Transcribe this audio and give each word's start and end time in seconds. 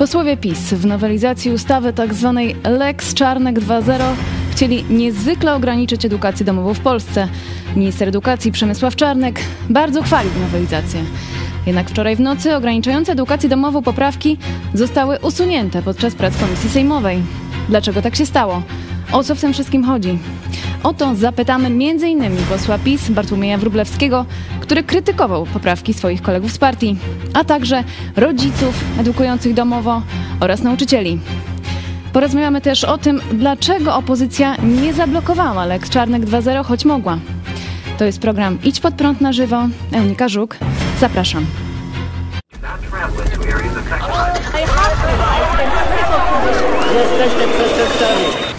Posłowie 0.00 0.36
PiS 0.36 0.58
w 0.58 0.86
nowelizacji 0.86 1.50
ustawy 1.50 1.92
tzw. 1.92 2.40
Tak 2.62 2.72
Lex 2.72 3.14
Czarnek 3.14 3.60
2.0 3.60 4.02
chcieli 4.50 4.84
niezwykle 4.90 5.54
ograniczyć 5.54 6.04
edukację 6.04 6.46
domową 6.46 6.74
w 6.74 6.80
Polsce. 6.80 7.28
Minister 7.76 8.08
edukacji 8.08 8.52
Przemysław 8.52 8.96
Czarnek 8.96 9.40
bardzo 9.70 10.02
chwalił 10.02 10.32
nowelizację. 10.40 11.04
Jednak 11.66 11.90
wczoraj 11.90 12.16
w 12.16 12.20
nocy 12.20 12.56
ograniczające 12.56 13.12
edukację 13.12 13.48
domową 13.48 13.82
poprawki 13.82 14.38
zostały 14.74 15.18
usunięte 15.18 15.82
podczas 15.82 16.14
prac 16.14 16.36
Komisji 16.36 16.70
Sejmowej. 16.70 17.22
Dlaczego 17.68 18.02
tak 18.02 18.16
się 18.16 18.26
stało? 18.26 18.62
O 19.12 19.24
co 19.24 19.34
w 19.34 19.40
tym 19.40 19.52
wszystkim 19.52 19.84
chodzi? 19.84 20.18
O 20.82 20.94
to 20.94 21.14
zapytamy 21.14 21.66
m.in. 21.66 22.36
posła 22.48 22.78
PiS 22.78 23.10
Bartłomieja 23.10 23.58
Wróblewskiego, 23.58 24.26
który 24.70 24.82
krytykował 24.82 25.46
poprawki 25.46 25.94
swoich 25.94 26.22
kolegów 26.22 26.52
z 26.52 26.58
partii, 26.58 26.96
a 27.34 27.44
także 27.44 27.84
rodziców 28.16 28.84
edukujących 29.00 29.54
domowo 29.54 30.02
oraz 30.40 30.62
nauczycieli. 30.62 31.20
Porozmawiamy 32.12 32.60
też 32.60 32.84
o 32.84 32.98
tym, 32.98 33.20
dlaczego 33.32 33.96
opozycja 33.96 34.56
nie 34.56 34.94
zablokowała 34.94 35.66
Lex 35.66 35.90
Czarnek 35.90 36.22
2.0, 36.22 36.64
choć 36.64 36.84
mogła. 36.84 37.18
To 37.98 38.04
jest 38.04 38.20
program 38.20 38.58
Idź 38.64 38.80
pod 38.80 38.94
prąd 38.94 39.20
na 39.20 39.32
żywo. 39.32 39.68
Eunika 39.92 40.28
Żuk. 40.28 40.56
Zapraszam. 41.00 41.46
Jesteście 46.94 47.48
przestępcami. 47.48 48.49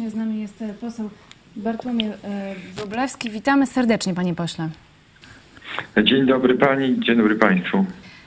Serdecznie. 0.00 0.10
Z 0.10 0.14
nami 0.14 0.40
jest 0.40 0.62
e, 0.62 0.74
poseł 0.74 1.10
Bartłomiej 1.56 2.08
e, 2.08 2.14
Wróblewski. 2.76 3.30
Witamy 3.30 3.66
serdecznie, 3.66 4.14
panie 4.14 4.34
pośle. 4.34 4.68
Dzień 6.04 6.26
dobry 6.26 6.54
pani, 6.54 7.00
dzień 7.00 7.16
dobry 7.16 7.34
państwu. 7.36 7.84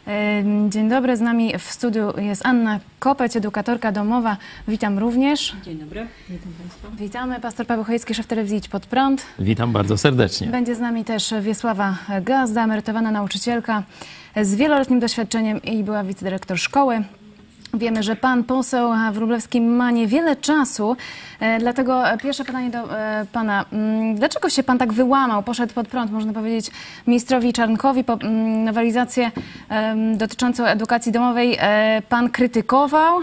E, 0.07 0.43
Dzień 0.69 0.89
dobry, 0.89 1.17
z 1.17 1.21
nami 1.21 1.53
w 1.59 1.63
studiu 1.63 2.13
jest 2.17 2.45
Anna 2.45 2.79
Kopeć, 2.99 3.35
edukatorka 3.37 3.91
domowa. 3.91 4.37
Witam 4.67 4.99
również. 4.99 5.55
Dzień 5.63 5.77
dobry, 5.77 6.07
witam 6.29 6.51
Państwa. 6.59 6.87
Witamy, 7.03 7.39
pastor 7.39 7.65
Paweł 7.65 7.83
Chojecki, 7.85 8.13
szef 8.13 8.27
telewizji 8.27 8.57
Idź 8.57 8.67
Pod 8.67 8.85
Prąd. 8.85 9.25
Witam 9.39 9.71
bardzo 9.71 9.97
serdecznie. 9.97 10.47
Będzie 10.47 10.75
z 10.75 10.79
nami 10.79 11.05
też 11.05 11.33
Wiesława 11.41 11.97
Gazda, 12.21 12.63
emerytowana 12.63 13.11
nauczycielka 13.11 13.83
z 14.41 14.55
wieloletnim 14.55 14.99
doświadczeniem 14.99 15.61
i 15.61 15.83
była 15.83 16.03
wicedyrektor 16.03 16.57
szkoły. 16.59 17.03
Wiemy, 17.77 18.03
że 18.03 18.15
pan 18.15 18.43
poseł 18.43 18.89
Wróblewski 19.11 19.61
ma 19.61 19.91
niewiele 19.91 20.35
czasu, 20.35 20.97
e, 21.39 21.59
dlatego 21.59 22.03
pierwsze 22.23 22.45
pytanie 22.45 22.69
do 22.69 22.99
e, 22.99 23.25
pana. 23.31 23.65
Mm, 23.73 24.15
Dlaczego 24.15 24.49
się 24.49 24.63
pan 24.63 24.77
tak 24.77 24.93
wyłamał, 24.93 25.43
poszedł 25.43 25.73
pod 25.73 25.87
prąd, 25.87 26.11
można 26.11 26.33
powiedzieć, 26.33 26.71
ministrowi 27.07 27.53
Czarnkowi 27.53 28.03
po 28.03 28.13
mm, 28.13 28.63
nowelizację 28.63 29.31
dotyczącą 30.15 30.65
edukacji 30.65 31.11
domowej 31.11 31.57
e, 31.59 32.01
pan 32.09 32.29
krytykował, 32.29 33.19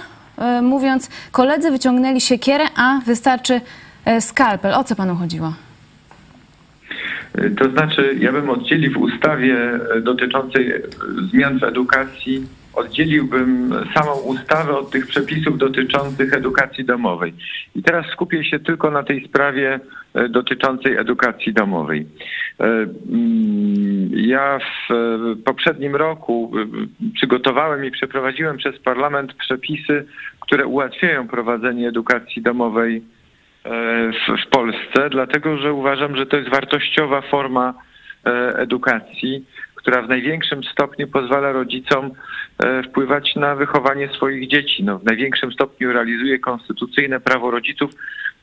mówiąc, 0.63 1.11
koledzy 1.33 1.71
wyciągnęli 1.71 2.21
siekierę, 2.21 2.65
a 2.77 3.01
wystarczy 3.07 3.61
skalpel. 4.21 4.75
O 4.75 4.85
co 4.85 4.97
panu 4.97 5.17
chodziło? 5.17 5.53
To 7.59 7.71
znaczy, 7.71 8.17
ja 8.19 8.33
bym 8.33 8.51
oddzielił 8.51 8.93
w 8.93 8.97
ustawie 8.97 9.57
dotyczącej 10.03 10.73
zmian 11.31 11.59
w 11.59 11.65
edukacji, 11.65 12.47
oddzieliłbym 12.75 13.75
samą 13.95 14.13
ustawę 14.13 14.79
od 14.79 14.91
tych 14.91 15.07
przepisów 15.07 15.59
dotyczących 15.59 16.35
edukacji 16.35 16.85
domowej. 16.85 17.35
I 17.75 17.83
teraz 17.83 18.07
skupię 18.07 18.45
się 18.45 18.59
tylko 18.59 18.91
na 18.91 19.03
tej 19.03 19.29
sprawie 19.29 19.81
e, 20.15 20.29
dotyczącej 20.29 20.97
edukacji 20.97 21.53
domowej. 21.53 22.07
E, 22.61 22.65
mm, 22.65 24.11
Ja 24.13 24.59
w 24.59 24.93
e, 24.93 24.97
poprzednim 25.45 25.97
roku 25.97 26.53
przygotowałem 27.15 27.85
i 27.85 27.91
przeprowadziłem 27.91 28.57
przez 28.57 28.79
parlament 28.79 29.35
przepisy, 29.35 30.05
które 30.41 30.67
ułatwiają 30.67 31.29
prowadzenie 31.29 31.89
edukacji 31.89 32.43
domowej 32.43 33.03
w, 33.65 34.47
w 34.47 34.51
Polsce, 34.51 35.11
dlatego 35.11 35.59
że 35.59 35.73
uważam, 35.73 36.17
że 36.17 36.27
to 36.27 36.37
jest 36.37 36.51
wartościowa 36.51 37.21
forma 37.21 37.75
edukacji, 38.57 39.45
która 39.81 40.03
w 40.03 40.09
największym 40.09 40.65
stopniu 40.65 41.09
pozwala 41.09 41.53
rodzicom 41.53 42.11
e, 42.65 42.83
wpływać 42.83 43.37
na 43.37 43.55
wychowanie 43.55 44.09
swoich 44.09 44.49
dzieci. 44.49 44.85
No, 44.85 44.99
w 44.99 45.05
największym 45.05 45.53
stopniu 45.53 45.93
realizuje 45.93 46.39
konstytucyjne 46.39 47.21
prawo 47.21 47.51
rodziców 47.51 47.91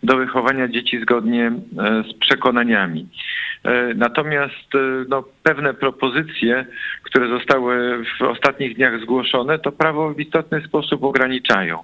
do 0.03 0.17
wychowania 0.17 0.67
dzieci 0.67 1.01
zgodnie 1.01 1.45
e, 1.47 2.03
z 2.03 2.13
przekonaniami. 2.13 3.07
E, 3.63 3.93
Natomiast 3.93 4.73
no, 5.09 5.23
pewne 5.43 5.73
propozycje, 5.73 6.65
które 7.03 7.29
zostały 7.29 8.03
w 8.19 8.21
ostatnich 8.21 8.75
dniach 8.75 9.01
zgłoszone, 9.01 9.59
to 9.59 9.71
prawo 9.71 10.13
w 10.13 10.19
istotny 10.19 10.61
sposób 10.61 11.03
ograniczają. 11.03 11.83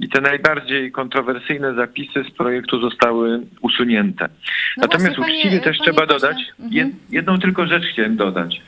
I 0.00 0.08
te 0.08 0.20
najbardziej 0.20 0.92
kontrowersyjne 0.92 1.74
zapisy 1.74 2.24
z 2.24 2.30
projektu 2.30 2.80
zostały 2.80 3.40
usunięte. 3.60 4.28
No 4.76 4.82
Natomiast 4.82 5.16
właśnie, 5.16 5.24
panie- 5.24 5.36
uczciwie 5.36 5.60
też 5.60 5.78
panie 5.78 5.92
trzeba 5.92 6.06
pośle, 6.06 6.28
dodać, 6.28 6.42
mhm. 6.50 6.72
jed, 6.72 6.88
jedną 7.10 7.38
tylko 7.38 7.66
rzecz 7.66 7.84
chciałem 7.84 8.16
dodać, 8.16 8.62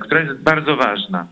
która 0.00 0.20
jest 0.20 0.42
bardzo 0.42 0.76
ważna. 0.76 1.26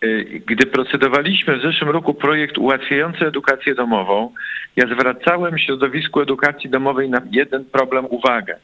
E, 0.00 0.24
Gdy 0.24 0.66
procedowaliśmy 0.66 1.58
w 1.58 1.62
zeszłym 1.62 1.90
roku 1.90 2.14
projekt 2.14 2.58
ułatwiający 2.58 3.26
edukację 3.26 3.74
domową, 3.74 4.32
ja 4.76 4.86
zwracałem 4.86 5.58
środowisku 5.58 6.20
edukacji 6.20 6.70
domowej 6.70 7.10
na 7.10 7.20
jeden 7.30 7.64
problem 7.64 8.06
uwagę. 8.10 8.56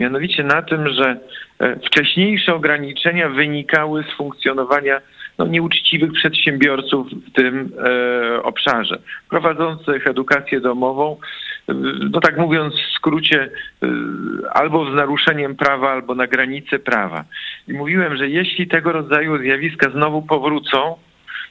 Mianowicie 0.00 0.44
na 0.44 0.62
tym, 0.62 0.88
że 0.88 1.16
e, 1.58 1.76
wcześniejsze 1.76 2.54
ograniczenia 2.54 3.28
wynikały 3.28 4.02
z 4.02 4.16
funkcjonowania 4.16 5.00
no, 5.38 5.46
nieuczciwych 5.46 6.12
przedsiębiorców 6.12 7.06
w 7.10 7.32
tym 7.32 7.72
e, 7.84 8.42
obszarze, 8.42 8.98
prowadzących 9.28 10.06
edukację 10.06 10.60
domową, 10.60 11.16
e, 11.16 11.49
no 12.10 12.20
tak 12.20 12.38
mówiąc 12.38 12.74
w 12.74 12.94
skrócie, 12.96 13.50
e, 13.82 13.88
albo 14.52 14.90
z 14.90 14.94
naruszeniem 14.94 15.56
prawa, 15.56 15.90
albo 15.90 16.14
na 16.14 16.26
granicy 16.26 16.78
prawa. 16.78 17.24
I 17.68 17.72
mówiłem, 17.72 18.16
że 18.16 18.28
jeśli 18.28 18.68
tego 18.68 18.92
rodzaju 18.92 19.38
zjawiska 19.38 19.90
znowu 19.90 20.22
powrócą, 20.22 20.96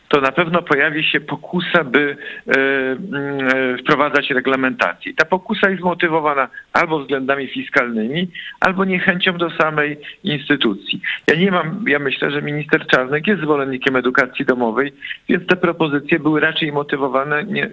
to 0.09 0.21
na 0.21 0.31
pewno 0.31 0.61
pojawi 0.61 1.03
się 1.03 1.19
pokusa, 1.19 1.83
by 1.83 2.17
mm, 2.47 3.47
e, 3.47 3.77
wprowadzać 3.77 4.29
reglamentację. 4.29 5.13
Ta 5.13 5.25
pokusa 5.25 5.69
jest 5.69 5.83
motywowana 5.83 6.47
albo 6.73 6.99
względami 6.99 7.47
fiskalnymi, 7.47 8.27
albo 8.59 8.85
niechęcią 8.85 9.37
do 9.37 9.49
samej 9.49 9.97
instytucji. 10.23 11.01
Ja 11.27 11.35
nie 11.35 11.51
mam, 11.51 11.83
ja 11.87 11.99
myślę, 11.99 12.31
że 12.31 12.41
minister 12.41 12.87
Czarnek 12.87 13.27
jest 13.27 13.41
zwolennikiem 13.41 13.95
edukacji 13.95 14.45
domowej, 14.45 14.93
więc 15.29 15.47
te 15.47 15.55
propozycje 15.55 16.19
były 16.19 16.39
raczej 16.39 16.71
motywowane 16.71 17.43
nie, 17.43 17.69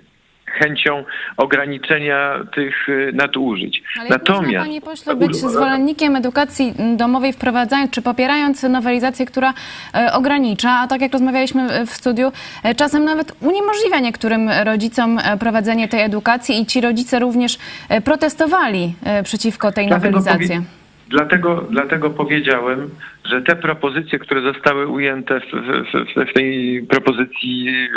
chęcią 0.50 1.04
ograniczenia 1.36 2.46
tych 2.54 2.88
e, 2.88 3.12
nadużyć. 3.12 3.82
Ale 4.00 4.08
jak 4.08 4.28
można, 4.28 4.60
panie 4.60 4.80
pośle, 4.80 5.16
być 5.16 5.36
zwolennikiem 5.36 6.16
edukacji 6.16 6.74
domowej, 6.96 7.32
wprowadzając 7.32 7.90
czy 7.90 8.02
popierając 8.02 8.62
nowelizację, 8.62 9.26
która 9.26 9.54
e, 9.94 10.12
ogranicza, 10.12 10.70
a 10.70 10.86
tak 10.86 11.00
jak 11.00 11.12
rozmawialiśmy 11.12 11.86
w 11.86 11.90
studiu, 11.90 12.32
e, 12.62 12.74
czasem 12.74 13.04
nawet 13.04 13.32
uniemożliwia 13.40 14.00
niektórym 14.00 14.50
rodzicom 14.64 15.18
e, 15.18 15.36
prowadzenie 15.36 15.88
tej 15.88 16.02
edukacji 16.02 16.60
i 16.60 16.66
ci 16.66 16.80
rodzice 16.80 17.18
również 17.18 17.58
e, 17.88 18.00
protestowali 18.00 18.94
e, 19.04 19.22
przeciwko 19.22 19.72
tej 19.72 19.86
nowelizacji. 19.86 20.60
Dlatego, 21.08 21.66
dlatego 21.70 22.10
powiedziałem, 22.10 22.90
że 23.24 23.42
te 23.42 23.56
propozycje, 23.56 24.18
które 24.18 24.52
zostały 24.52 24.86
ujęte 24.86 25.40
w, 25.40 25.44
w, 25.44 26.30
w, 26.30 26.32
tej 26.32 26.82
propozycji, 26.82 27.88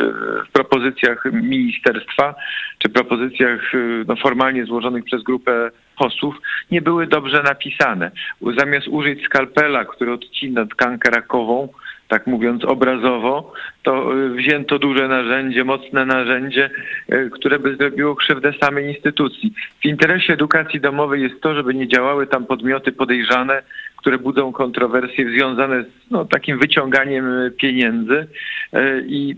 w 0.47 0.51
propozycjach 0.51 1.25
ministerstwa, 1.33 2.35
czy 2.77 2.89
propozycjach 2.89 3.71
no, 4.07 4.15
formalnie 4.15 4.65
złożonych 4.65 5.03
przez 5.03 5.23
grupę 5.23 5.71
posłów, 5.97 6.35
nie 6.71 6.81
były 6.81 7.07
dobrze 7.07 7.44
napisane. 7.44 8.11
Zamiast 8.57 8.88
użyć 8.88 9.25
skalpela, 9.25 9.85
który 9.85 10.13
odcina 10.13 10.65
tkankę 10.65 11.09
rakową, 11.09 11.69
tak 12.09 12.27
mówiąc 12.27 12.65
obrazowo, 12.65 13.53
to 13.83 14.17
y, 14.17 14.29
wzięto 14.29 14.79
duże 14.79 15.07
narzędzie, 15.07 15.63
mocne 15.63 16.06
narzędzie, 16.06 16.69
y, 17.13 17.29
które 17.33 17.59
by 17.59 17.75
zrobiło 17.75 18.15
krzywdę 18.15 18.53
samej 18.61 18.88
instytucji. 18.88 19.53
W 19.81 19.85
interesie 19.85 20.33
edukacji 20.33 20.81
domowej 20.81 21.21
jest 21.21 21.41
to, 21.41 21.56
żeby 21.56 21.73
nie 21.73 21.88
działały 21.88 22.27
tam 22.27 22.45
podmioty 22.45 22.91
podejrzane, 22.91 23.61
które 23.95 24.17
budzą 24.17 24.51
kontrowersje 24.51 25.29
związane 25.29 25.83
z 25.83 26.11
no, 26.11 26.25
takim 26.25 26.59
wyciąganiem 26.59 27.25
pieniędzy. 27.57 28.27
E, 28.73 29.01
I 29.01 29.35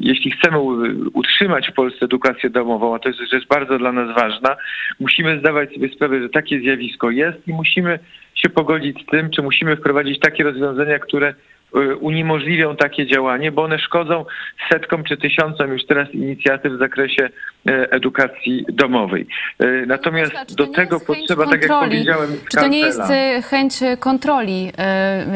jeśli 0.00 0.30
chcemy 0.30 0.58
utrzymać 1.14 1.68
w 1.68 1.74
Polsce 1.74 2.04
edukację 2.04 2.50
domową, 2.50 2.94
a 2.94 2.98
to 2.98 3.08
jest 3.08 3.20
rzecz 3.20 3.46
bardzo 3.46 3.78
dla 3.78 3.92
nas 3.92 4.16
ważna, 4.16 4.56
musimy 5.00 5.38
zdawać 5.38 5.74
sobie 5.74 5.88
sprawę, 5.88 6.22
że 6.22 6.28
takie 6.28 6.60
zjawisko 6.60 7.10
jest 7.10 7.48
i 7.48 7.52
musimy 7.52 7.98
się 8.34 8.48
pogodzić 8.48 9.02
z 9.02 9.06
tym, 9.06 9.30
czy 9.30 9.42
musimy 9.42 9.76
wprowadzić 9.76 10.20
takie 10.20 10.44
rozwiązania, 10.44 10.98
które 10.98 11.34
Y, 11.34 11.55
uniemożliwią 12.00 12.76
takie 12.76 13.06
działanie, 13.06 13.52
bo 13.52 13.62
one 13.62 13.78
szkodzą 13.78 14.24
setkom 14.72 15.04
czy 15.04 15.16
tysiącom 15.16 15.72
już 15.72 15.86
teraz 15.86 16.14
inicjatyw 16.14 16.72
w 16.72 16.78
zakresie 16.78 17.24
y, 17.24 17.90
edukacji 17.90 18.64
domowej. 18.68 19.26
Y, 19.62 19.84
natomiast 19.86 20.56
do 20.56 20.66
tego 20.66 21.00
potrzeba, 21.00 21.46
tak 21.46 21.62
jak 21.62 21.70
powiedziałem, 21.70 22.30
Czy 22.50 22.56
to 22.56 22.66
nie 22.66 22.78
jest 22.78 23.02
chęć 23.50 23.74
kontroli 24.00 24.72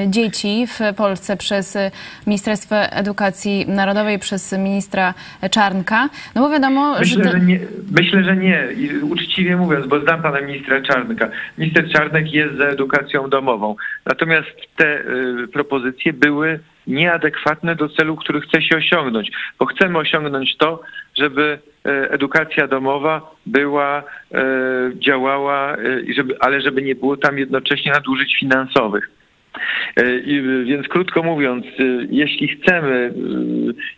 dzieci 0.07 0.67
w 0.69 0.97
Polsce 0.97 1.37
przez 1.37 1.79
Ministerstwo 2.27 2.77
Edukacji 2.77 3.65
Narodowej, 3.69 4.19
przez 4.19 4.53
ministra 4.53 5.15
Czarnka? 5.51 6.09
No 6.35 6.43
bo 6.43 6.51
wiadomo, 6.51 6.99
myślę, 6.99 7.25
że... 7.25 7.31
Że 7.31 7.41
nie, 7.41 7.61
myślę, 7.93 8.25
że 8.25 8.37
nie. 8.37 8.69
Uczciwie 9.03 9.57
mówiąc, 9.57 9.87
bo 9.87 10.01
znam 10.01 10.23
pana 10.23 10.41
ministra 10.41 10.81
Czarnka. 10.81 11.31
Minister 11.59 11.91
Czarnek 11.93 12.33
jest 12.33 12.57
za 12.57 12.65
edukacją 12.65 13.29
domową. 13.29 13.77
Natomiast 14.07 14.49
te 14.77 15.05
propozycje 15.53 16.13
były 16.13 16.30
nieadekwatne 16.87 17.77
do 17.77 17.89
celu, 17.89 18.17
który 18.17 18.41
chce 18.41 18.63
się 18.63 18.77
osiągnąć, 18.77 19.31
bo 19.59 19.67
chcemy 19.67 19.99
osiągnąć 19.99 20.57
to, 20.57 20.83
żeby 21.19 21.59
e, 21.87 22.11
edukacja 22.11 22.67
domowa 22.67 23.35
była, 23.47 24.03
e, 24.33 24.43
działała, 24.95 25.77
e, 25.77 25.77
ale 26.41 26.61
żeby 26.61 26.83
nie 26.83 26.95
było 26.95 27.17
tam 27.17 27.39
jednocześnie 27.39 27.93
nadużyć 27.93 28.37
finansowych. 28.41 29.11
Więc 30.65 30.89
krótko 30.89 31.23
mówiąc, 31.23 31.67
jeśli 32.11 32.49
chcemy, 32.49 33.15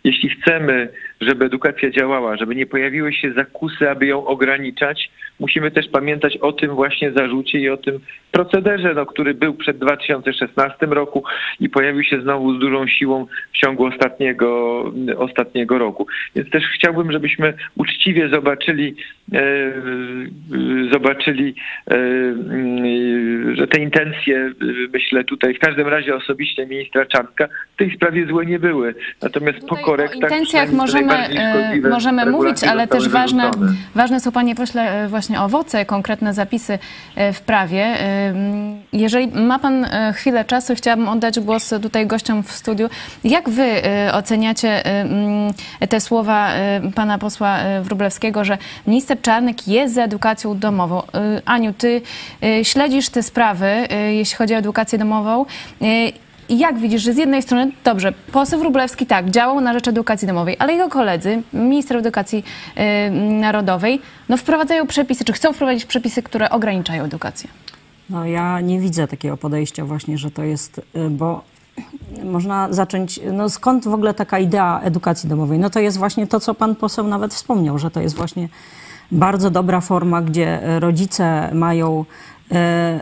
jeśli 0.03 0.29
chcemy, 0.29 0.89
żeby 1.27 1.45
edukacja 1.45 1.89
działała, 1.91 2.37
żeby 2.37 2.55
nie 2.55 2.65
pojawiły 2.65 3.13
się 3.13 3.33
zakusy, 3.33 3.89
aby 3.89 4.05
ją 4.05 4.25
ograniczać, 4.25 5.09
musimy 5.39 5.71
też 5.71 5.87
pamiętać 5.87 6.37
o 6.37 6.51
tym 6.51 6.75
właśnie 6.75 7.11
zarzucie 7.11 7.59
i 7.59 7.69
o 7.69 7.77
tym 7.77 7.99
procederze, 8.31 8.93
no, 8.93 9.05
który 9.05 9.33
był 9.33 9.53
przed 9.53 9.77
2016 9.77 10.85
roku 10.85 11.23
i 11.59 11.69
pojawił 11.69 12.03
się 12.03 12.21
znowu 12.21 12.55
z 12.55 12.59
dużą 12.59 12.87
siłą 12.87 13.27
w 13.53 13.57
ciągu 13.57 13.85
ostatniego, 13.85 14.83
ostatniego 15.17 15.77
roku. 15.77 16.07
Więc 16.35 16.49
też 16.49 16.63
chciałbym, 16.75 17.11
żebyśmy 17.11 17.53
uczciwie 17.75 18.29
zobaczyli, 18.29 18.95
e, 19.33 19.41
zobaczyli, 20.91 21.55
e, 21.91 21.95
że 23.55 23.67
te 23.67 23.79
intencje, 23.79 24.51
myślę 24.93 25.23
tutaj 25.23 25.53
w 25.53 25.59
każdym 25.59 25.87
razie 25.87 26.15
osobiście 26.15 26.65
ministra 26.65 27.05
Czarnka 27.05 27.47
w 27.73 27.77
tej 27.77 27.95
sprawie 27.95 28.25
złe 28.25 28.45
nie 28.45 28.59
były. 28.59 28.95
Natomiast 29.21 29.59
tutaj 29.59 29.69
po 29.69 29.85
korektach... 29.85 30.31
O 30.31 30.35
intencjach 30.35 30.71
możemy, 30.71 31.12
e, 31.15 31.89
możemy 31.89 32.25
mówić, 32.25 32.63
ale 32.63 32.87
też 32.87 33.09
ważne, 33.09 33.51
ważne 33.95 34.19
są, 34.19 34.31
panie 34.31 34.55
pośle, 34.55 35.07
właśnie 35.07 35.41
owoce, 35.41 35.85
konkretne 35.85 36.33
zapisy 36.33 36.79
w 37.33 37.41
prawie. 37.41 37.97
Jeżeli 38.93 39.27
ma 39.27 39.59
Pan 39.59 39.85
e, 39.85 40.13
chwilę 40.13 40.45
czasu, 40.45 40.75
chciałabym 40.75 41.09
oddać 41.09 41.39
głos 41.39 41.73
tutaj 41.81 42.07
gościom 42.07 42.43
w 42.43 42.51
studiu. 42.51 42.89
Jak 43.23 43.49
Wy 43.49 43.63
e, 43.63 44.13
oceniacie 44.13 44.83
te 45.89 46.01
słowa 46.01 46.49
e, 46.49 46.81
Pana 46.95 47.17
posła 47.17 47.57
Wróblewskiego, 47.81 48.45
że 48.45 48.57
minister 48.87 49.21
Czarnek 49.21 49.67
jest 49.67 49.93
za 49.93 50.03
edukacją 50.03 50.59
domową? 50.59 51.01
Aniu, 51.45 51.73
Ty 51.73 52.01
śledzisz 52.63 53.09
te 53.09 53.23
sprawy, 53.23 53.87
jeśli 54.09 54.37
chodzi 54.37 54.53
o 54.53 54.57
edukację 54.57 54.99
domową. 54.99 55.45
Jak 56.57 56.79
widzisz, 56.79 57.01
że 57.01 57.13
z 57.13 57.17
jednej 57.17 57.41
strony, 57.41 57.71
dobrze, 57.83 58.13
poseł 58.31 58.59
Wróblewski 58.59 59.05
tak, 59.05 59.29
działał 59.29 59.61
na 59.61 59.73
rzecz 59.73 59.87
edukacji 59.87 60.27
domowej, 60.27 60.55
ale 60.59 60.73
jego 60.73 60.89
koledzy, 60.89 61.41
minister 61.53 61.97
edukacji 61.97 62.43
narodowej, 63.41 64.01
no 64.29 64.37
wprowadzają 64.37 64.87
przepisy, 64.87 65.25
czy 65.25 65.33
chcą 65.33 65.53
wprowadzić 65.53 65.85
przepisy, 65.85 66.23
które 66.23 66.49
ograniczają 66.49 67.03
edukację? 67.03 67.49
No 68.09 68.25
ja 68.25 68.61
nie 68.61 68.79
widzę 68.79 69.07
takiego 69.07 69.37
podejścia 69.37 69.85
właśnie, 69.85 70.17
że 70.17 70.31
to 70.31 70.43
jest, 70.43 70.81
y, 70.95 71.09
bo 71.09 71.43
można 72.23 72.73
zacząć, 72.73 73.19
no 73.31 73.49
skąd 73.49 73.87
w 73.87 73.93
ogóle 73.93 74.13
taka 74.13 74.39
idea 74.39 74.81
edukacji 74.83 75.29
domowej? 75.29 75.59
No 75.59 75.69
to 75.69 75.79
jest 75.79 75.97
właśnie 75.97 76.27
to, 76.27 76.39
co 76.39 76.53
pan 76.53 76.75
poseł 76.75 77.07
nawet 77.07 77.33
wspomniał, 77.33 77.79
że 77.79 77.91
to 77.91 78.01
jest 78.01 78.15
właśnie 78.15 78.49
bardzo 79.11 79.49
dobra 79.49 79.81
forma, 79.81 80.21
gdzie 80.21 80.59
rodzice 80.79 81.49
mają 81.53 82.01
y, 82.01 82.05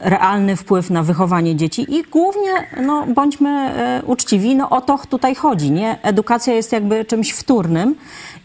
realny 0.01 0.55
wpływ 0.55 0.89
na 0.89 1.03
wychowanie 1.03 1.55
dzieci 1.55 1.95
i 1.95 2.03
głównie, 2.03 2.51
no 2.81 3.05
bądźmy 3.15 3.71
y, 3.99 4.05
uczciwi, 4.05 4.55
no 4.55 4.69
o 4.69 4.81
to 4.81 4.99
tutaj 5.09 5.35
chodzi, 5.35 5.71
nie? 5.71 5.97
Edukacja 6.01 6.53
jest 6.53 6.71
jakby 6.71 7.05
czymś 7.05 7.31
wtórnym 7.31 7.95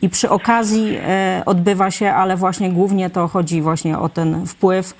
i 0.02 0.08
przy 0.08 0.30
okazji 0.30 0.98
odbywa 1.46 1.90
się, 1.90 2.12
ale 2.12 2.36
właśnie 2.36 2.70
głównie 2.70 3.10
to 3.10 3.28
chodzi 3.28 3.62
właśnie 3.62 3.98
o 3.98 4.08
ten 4.08 4.46
wpływ 4.46 4.94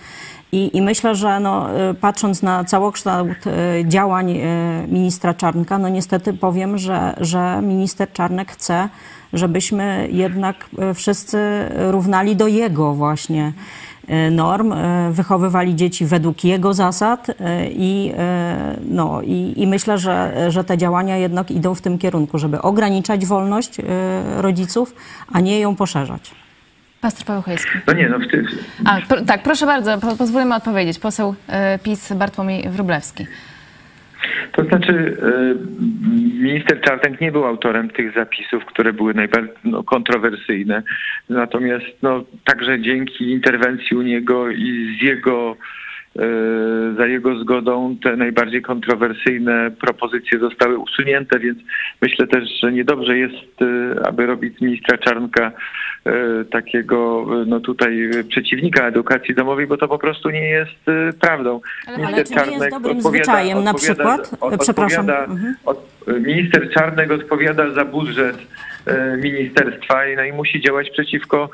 i, 0.53 0.77
I, 0.77 0.83
myślę, 0.83 1.15
że 1.15 1.41
no, 1.41 1.69
patrząc 2.01 2.43
na 2.43 2.65
całokształt 2.65 3.39
działań 3.85 4.39
ministra 4.89 5.35
Czarnka, 5.35 5.79
no 5.79 5.89
niestety 5.89 6.33
powiem, 6.33 6.79
że, 6.79 7.17
że 7.21 7.61
minister 7.63 8.13
Czarnek 8.13 8.53
chce, 8.53 8.89
żebyśmy 9.33 10.09
jednak 10.13 10.57
wszyscy 10.95 11.39
równali 11.91 12.37
do 12.37 12.47
jego 12.47 12.95
właśnie 12.95 13.53
norm, 14.31 14.75
wychowywali 15.11 15.77
dzieci 15.77 16.07
według 16.07 16.45
jego 16.45 16.75
zasad 16.75 17.27
i, 17.71 18.13
no, 18.89 19.23
i, 19.23 19.55
i, 19.57 19.67
myślę, 19.67 19.99
że, 19.99 20.47
że 20.49 20.65
te 20.65 20.79
działania 20.79 21.17
jednak 21.17 21.51
idą 21.51 21.75
w 21.75 21.81
tym 21.81 21.99
kierunku, 21.99 22.39
żeby 22.39 22.63
ograniczać 22.63 23.27
wolność 23.27 23.77
rodziców, 24.37 24.95
a 25.33 25.41
nie 25.41 25.61
ją 25.61 25.77
poszerzać. 25.77 26.35
Pastor 27.01 27.27
Paweł 27.27 27.43
Chojewski. 27.43 27.71
No 27.87 27.93
nie, 27.93 28.09
no 28.09 28.19
wtedy. 28.29 28.49
A, 28.85 29.01
pro, 29.09 29.21
tak, 29.21 29.43
proszę 29.43 29.67
bardzo, 29.67 29.99
po, 29.99 30.17
pozwólmy 30.17 30.55
odpowiedzieć. 30.55 30.99
Poseł 30.99 31.35
y, 31.75 31.79
PiS 31.79 32.13
Bartłomiej 32.13 32.69
Wróblewski. 32.69 33.27
To 34.53 34.65
znaczy, 34.65 35.17
e, 35.23 35.55
minister 36.43 36.81
Czarnek 36.81 37.21
nie 37.21 37.33
był 37.33 37.45
autorem 37.45 37.91
tych 37.91 38.15
zapisów, 38.15 38.65
które 38.65 38.93
były 38.93 39.15
najbardziej 39.15 39.55
no, 39.65 39.83
kontrowersyjne. 39.83 40.83
Natomiast 41.29 41.87
no, 42.03 42.25
także 42.45 42.81
dzięki 42.81 43.31
interwencji 43.31 43.97
u 43.97 44.03
niego 44.03 44.51
i 44.51 44.97
z 44.99 45.03
jego 45.03 45.57
e, 46.19 46.23
za 46.97 47.07
jego 47.07 47.39
zgodą 47.39 47.97
te 48.03 48.17
najbardziej 48.17 48.63
kontrowersyjne 48.63 49.71
propozycje 49.71 50.39
zostały 50.39 50.79
usunięte, 50.79 51.39
więc 51.39 51.59
myślę 52.03 52.27
też, 52.27 52.61
że 52.63 52.73
niedobrze 52.73 53.19
jest, 53.19 53.61
aby 54.05 54.27
robić 54.27 54.61
ministra 54.61 54.99
Czarnka 54.99 55.53
E, 55.53 55.96
takiego 56.51 57.27
no 57.47 57.61
tutaj 57.61 58.11
przeciwnika 58.29 58.87
edukacji 58.87 59.35
domowej, 59.35 59.67
bo 59.67 59.77
to 59.77 59.89
po 59.89 59.99
prostu 59.99 60.31
nie 60.31 60.49
jest 60.49 60.89
e, 60.89 61.13
prawdą. 61.13 61.61
Ale, 61.87 62.07
ale 62.07 62.25
czy 62.25 62.35
nie 62.35 62.57
jest 62.57 62.71
dobrym 62.71 63.01
zwyczajem 63.01 63.65
na 63.65 63.75
przykład? 63.75 64.31
Od, 64.41 64.61
Przepraszam. 64.61 65.11
Mhm. 65.11 65.55
Od, 65.65 65.97
minister 66.07 66.71
Czarnek 66.71 67.11
odpowiada 67.11 67.71
za 67.71 67.85
budżet 67.85 68.37
e, 68.87 69.17
ministerstwa 69.17 70.01
no 70.17 70.25
i 70.25 70.33
musi 70.33 70.61
działać 70.61 70.91
przeciwko 70.91 71.51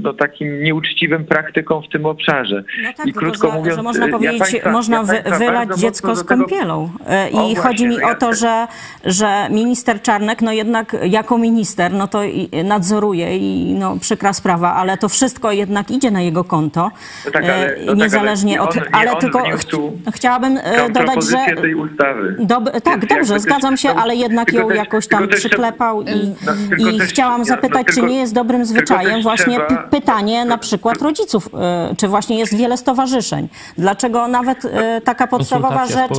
no, 0.00 0.12
takim 0.12 0.62
nieuczciwym 0.62 1.24
praktykom 1.24 1.82
w 1.82 1.88
tym 1.88 2.06
obszarze. 2.06 2.64
No 2.82 2.90
tak, 2.96 3.06
I 3.06 3.12
krótko 3.12 3.50
że, 3.50 3.54
mówiąc, 3.54 3.76
że 3.76 3.82
można 3.82 4.08
powiedzieć, 4.08 4.40
ja 4.40 4.46
państwa, 4.46 4.70
można 4.70 4.96
ja 4.96 5.38
wylać 5.38 5.78
dziecko 5.78 6.16
z 6.16 6.24
kąpielą. 6.24 6.90
I 7.32 7.58
o, 7.58 7.62
chodzi 7.62 7.86
mi 7.86 7.98
no 7.98 8.08
o 8.08 8.14
to, 8.14 8.34
że, 8.34 8.66
że 9.04 9.48
minister 9.50 10.02
Czarnek, 10.02 10.42
no 10.42 10.52
jednak 10.52 10.96
jako 11.02 11.38
minister, 11.38 11.92
no 11.92 12.08
to 12.08 12.22
nadzoruje 12.64 13.13
i 13.14 13.74
no, 13.78 13.96
przykra 14.00 14.32
sprawa, 14.32 14.74
ale 14.74 14.98
to 14.98 15.08
wszystko 15.08 15.52
jednak 15.52 15.90
idzie 15.90 16.10
na 16.10 16.20
jego 16.20 16.44
konto. 16.44 16.90
No 17.24 17.30
tak, 17.30 17.44
ale, 17.44 17.76
no 17.86 17.94
niezależnie 17.94 18.58
tak, 18.58 18.76
ale 18.92 19.10
od. 19.10 19.10
ale 19.10 19.20
tylko 19.20 19.38
ch 19.38 20.14
chciałabym 20.14 20.58
e, 20.62 20.90
dodać, 20.90 21.24
że. 21.24 21.62
tej 21.62 21.74
ustawy. 21.74 22.36
Dob 22.38 22.80
tak, 22.80 23.06
dobrze, 23.06 23.40
zgadzam 23.40 23.76
się, 23.76 23.90
ale 23.90 24.16
jednak 24.16 24.52
ją 24.52 24.68
też, 24.68 24.76
jakoś 24.76 25.08
tam 25.08 25.28
przyklepał 25.28 26.02
i, 26.02 26.34
no, 26.46 26.90
i 26.90 26.98
też, 26.98 27.08
chciałam 27.08 27.44
zapytać, 27.44 27.86
czy 27.94 28.02
nie 28.02 28.20
jest 28.20 28.34
dobrym 28.34 28.64
zwyczajem 28.64 29.22
właśnie 29.22 29.60
trzeba... 29.68 29.82
pytanie 29.82 30.44
na 30.44 30.58
przykład 30.58 31.02
rodziców, 31.02 31.48
e, 31.54 31.94
czy 31.98 32.08
właśnie 32.08 32.38
jest 32.38 32.56
wiele 32.56 32.76
stowarzyszeń. 32.76 33.48
Dlaczego 33.78 34.28
nawet 34.28 34.64
e, 34.64 35.00
taka 35.00 35.26
podstawowa 35.26 35.86
rzecz, 35.86 36.18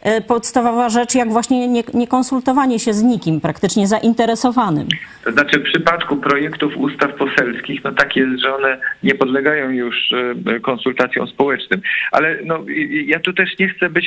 e, 0.00 0.20
podstawowa 0.20 0.88
rzecz, 0.88 1.14
jak 1.14 1.32
właśnie 1.32 1.68
nie, 1.68 1.82
nie 1.94 2.06
konsultowanie 2.06 2.78
się 2.78 2.94
z 2.94 3.02
nikim, 3.02 3.40
praktycznie 3.40 3.86
zainteresowanym. 3.86 4.88
To 5.24 5.32
znaczy 5.32 5.58
w 5.58 5.62
przypadku 5.62 6.16
projektów 6.22 6.76
ustaw 6.76 7.14
poselskich, 7.14 7.84
no 7.84 7.92
tak 7.92 8.16
jest, 8.16 8.42
że 8.42 8.54
one 8.54 8.78
nie 9.02 9.14
podlegają 9.14 9.70
już 9.70 9.96
e, 10.12 10.60
konsultacjom 10.60 11.26
społecznym. 11.26 11.80
Ale 12.12 12.38
no, 12.44 12.64
ja 13.06 13.20
tu 13.20 13.32
też 13.32 13.58
nie 13.58 13.68
chcę 13.68 13.90
być, 13.90 14.06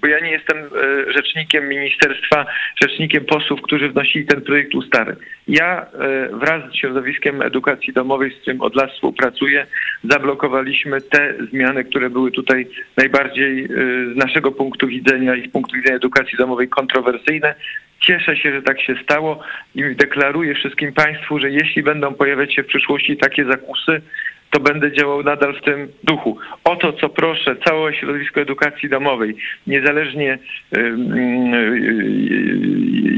bo 0.00 0.06
ja 0.06 0.20
nie 0.20 0.30
jestem 0.30 0.56
e, 0.58 1.12
rzecznikiem 1.12 1.68
ministerstwa, 1.68 2.46
rzecznikiem 2.82 3.24
posłów, 3.24 3.62
którzy 3.62 3.88
wnosili 3.88 4.26
ten 4.26 4.40
projekt 4.40 4.74
ustawy. 4.74 5.16
Ja 5.48 5.82
e, 5.82 6.28
wraz 6.36 6.72
z 6.72 6.74
środowiskiem 6.74 7.42
edukacji 7.42 7.92
domowej, 7.92 8.30
z 8.30 8.40
którym 8.40 8.60
od 8.60 8.76
lat 8.76 8.92
współpracuję, 8.92 9.66
zablokowaliśmy 10.04 11.00
te 11.00 11.34
zmiany, 11.50 11.84
które 11.84 12.10
były 12.10 12.30
tutaj 12.30 12.66
najbardziej 12.96 13.64
e, 13.64 13.68
z 14.14 14.16
naszego 14.16 14.52
punktu 14.52 14.86
widzenia 14.86 15.36
i 15.36 15.48
z 15.48 15.52
punktu 15.52 15.76
widzenia 15.76 15.96
edukacji 15.96 16.38
domowej 16.38 16.68
kontrowersyjne. 16.68 17.54
Cieszę 18.00 18.36
się, 18.36 18.52
że 18.52 18.62
tak 18.62 18.80
się 18.80 18.94
stało 19.02 19.42
i 19.74 19.96
deklaruję 19.96 20.54
wszystkim 20.54 20.92
Państwu, 20.92 21.38
że 21.38 21.50
jeśli 21.50 21.82
będą 21.82 22.14
pojawiać 22.14 22.54
się 22.54 22.62
w 22.62 22.66
przyszłości 22.66 23.16
takie 23.16 23.44
zakusy, 23.44 24.02
to 24.50 24.60
będę 24.60 24.92
działał 24.92 25.22
nadal 25.22 25.54
w 25.54 25.64
tym 25.64 25.88
duchu. 26.04 26.38
O 26.64 26.76
to, 26.76 26.92
co 26.92 27.08
proszę 27.08 27.56
całe 27.66 27.94
środowisko 27.94 28.40
edukacji 28.40 28.88
domowej, 28.88 29.36
niezależnie 29.66 30.38
yy, 30.72 30.96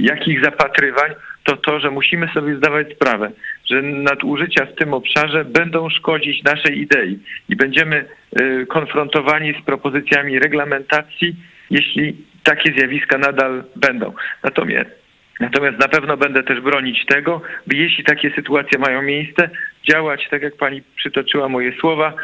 jakich 0.00 0.44
zapatrywań, 0.44 1.10
to 1.44 1.56
to, 1.56 1.80
że 1.80 1.90
musimy 1.90 2.28
sobie 2.28 2.56
zdawać 2.56 2.92
sprawę, 2.94 3.30
że 3.64 3.82
nadużycia 3.82 4.66
w 4.66 4.74
tym 4.74 4.94
obszarze 4.94 5.44
będą 5.44 5.90
szkodzić 5.90 6.42
naszej 6.42 6.80
idei 6.80 7.18
i 7.48 7.56
będziemy 7.56 8.04
yy, 8.40 8.66
konfrontowani 8.66 9.54
z 9.62 9.64
propozycjami 9.64 10.38
reglamentacji, 10.38 11.36
jeśli 11.70 12.16
takie 12.42 12.72
zjawiska 12.72 13.18
nadal 13.18 13.64
będą. 13.76 14.12
Natomiast 14.42 15.02
Natomiast 15.40 15.78
na 15.78 15.88
pewno 15.88 16.16
będę 16.16 16.42
też 16.42 16.60
bronić 16.60 17.06
tego, 17.06 17.42
by 17.66 17.76
jeśli 17.76 18.04
takie 18.04 18.30
sytuacje 18.30 18.78
mają 18.78 19.02
miejsce, 19.02 19.50
działać 19.90 20.28
tak 20.30 20.42
jak 20.42 20.56
pani 20.56 20.82
przytoczyła 20.96 21.48
moje 21.48 21.72
słowa, 21.80 22.14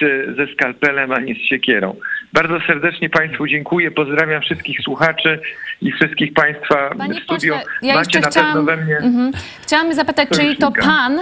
z, 0.00 0.36
ze 0.36 0.54
skalpelem, 0.54 1.12
a 1.12 1.20
nie 1.20 1.34
z 1.34 1.38
siekierą. 1.38 1.96
Bardzo 2.32 2.60
serdecznie 2.66 3.10
Państwu 3.10 3.46
dziękuję, 3.46 3.90
pozdrawiam 3.90 4.42
wszystkich 4.42 4.80
słuchaczy 4.80 5.40
i 5.82 5.92
wszystkich 5.92 6.32
Państwa 6.32 6.94
Panie 6.98 7.20
w 7.20 7.24
studio. 7.24 7.54
pośle, 7.54 7.72
ja 7.82 7.94
Macie 7.94 8.20
na 8.20 8.28
chciałam, 8.28 8.52
pewno 8.52 8.76
we 8.76 8.84
mnie... 8.84 8.96
mhm. 8.96 9.32
chciałam 9.62 9.94
zapytać, 9.94 10.28
czyli 10.28 10.56
to 10.56 10.72
pan, 10.72 11.20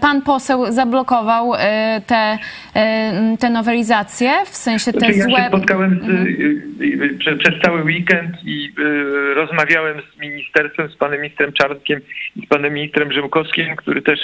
pan 0.00 0.22
poseł 0.22 0.72
zablokował 0.72 1.54
e, 1.54 2.00
te, 2.06 2.38
e, 2.74 3.36
te 3.40 3.50
nowelizacje, 3.50 4.30
w 4.44 4.56
sensie 4.56 4.92
te 4.92 4.98
Znaczy, 4.98 5.14
ja 5.14 5.24
złe... 5.24 5.36
się 5.36 5.48
spotkałem 5.48 5.90
z, 6.00 6.02
Mhm. 6.02 6.26
y, 6.26 6.30
y, 6.30 7.04
y, 7.04 7.18
prze, 7.18 7.36
przez 7.36 7.54
cały 7.62 7.82
weekend 7.82 8.30
i 8.44 8.72
y, 8.78 9.34
rozmawiałem 9.34 9.96
z 10.16 10.20
ministerstwem, 10.20 10.88
z 10.90 10.96
panem 10.96 11.20
ministrem 11.20 11.52
Czarnkiem 11.52 12.00
i 12.36 12.46
z 12.46 12.48
panem 12.48 12.74
ministrem 12.74 13.12
Rzymkowskim, 13.12 13.76
który 13.76 14.02
też 14.02 14.20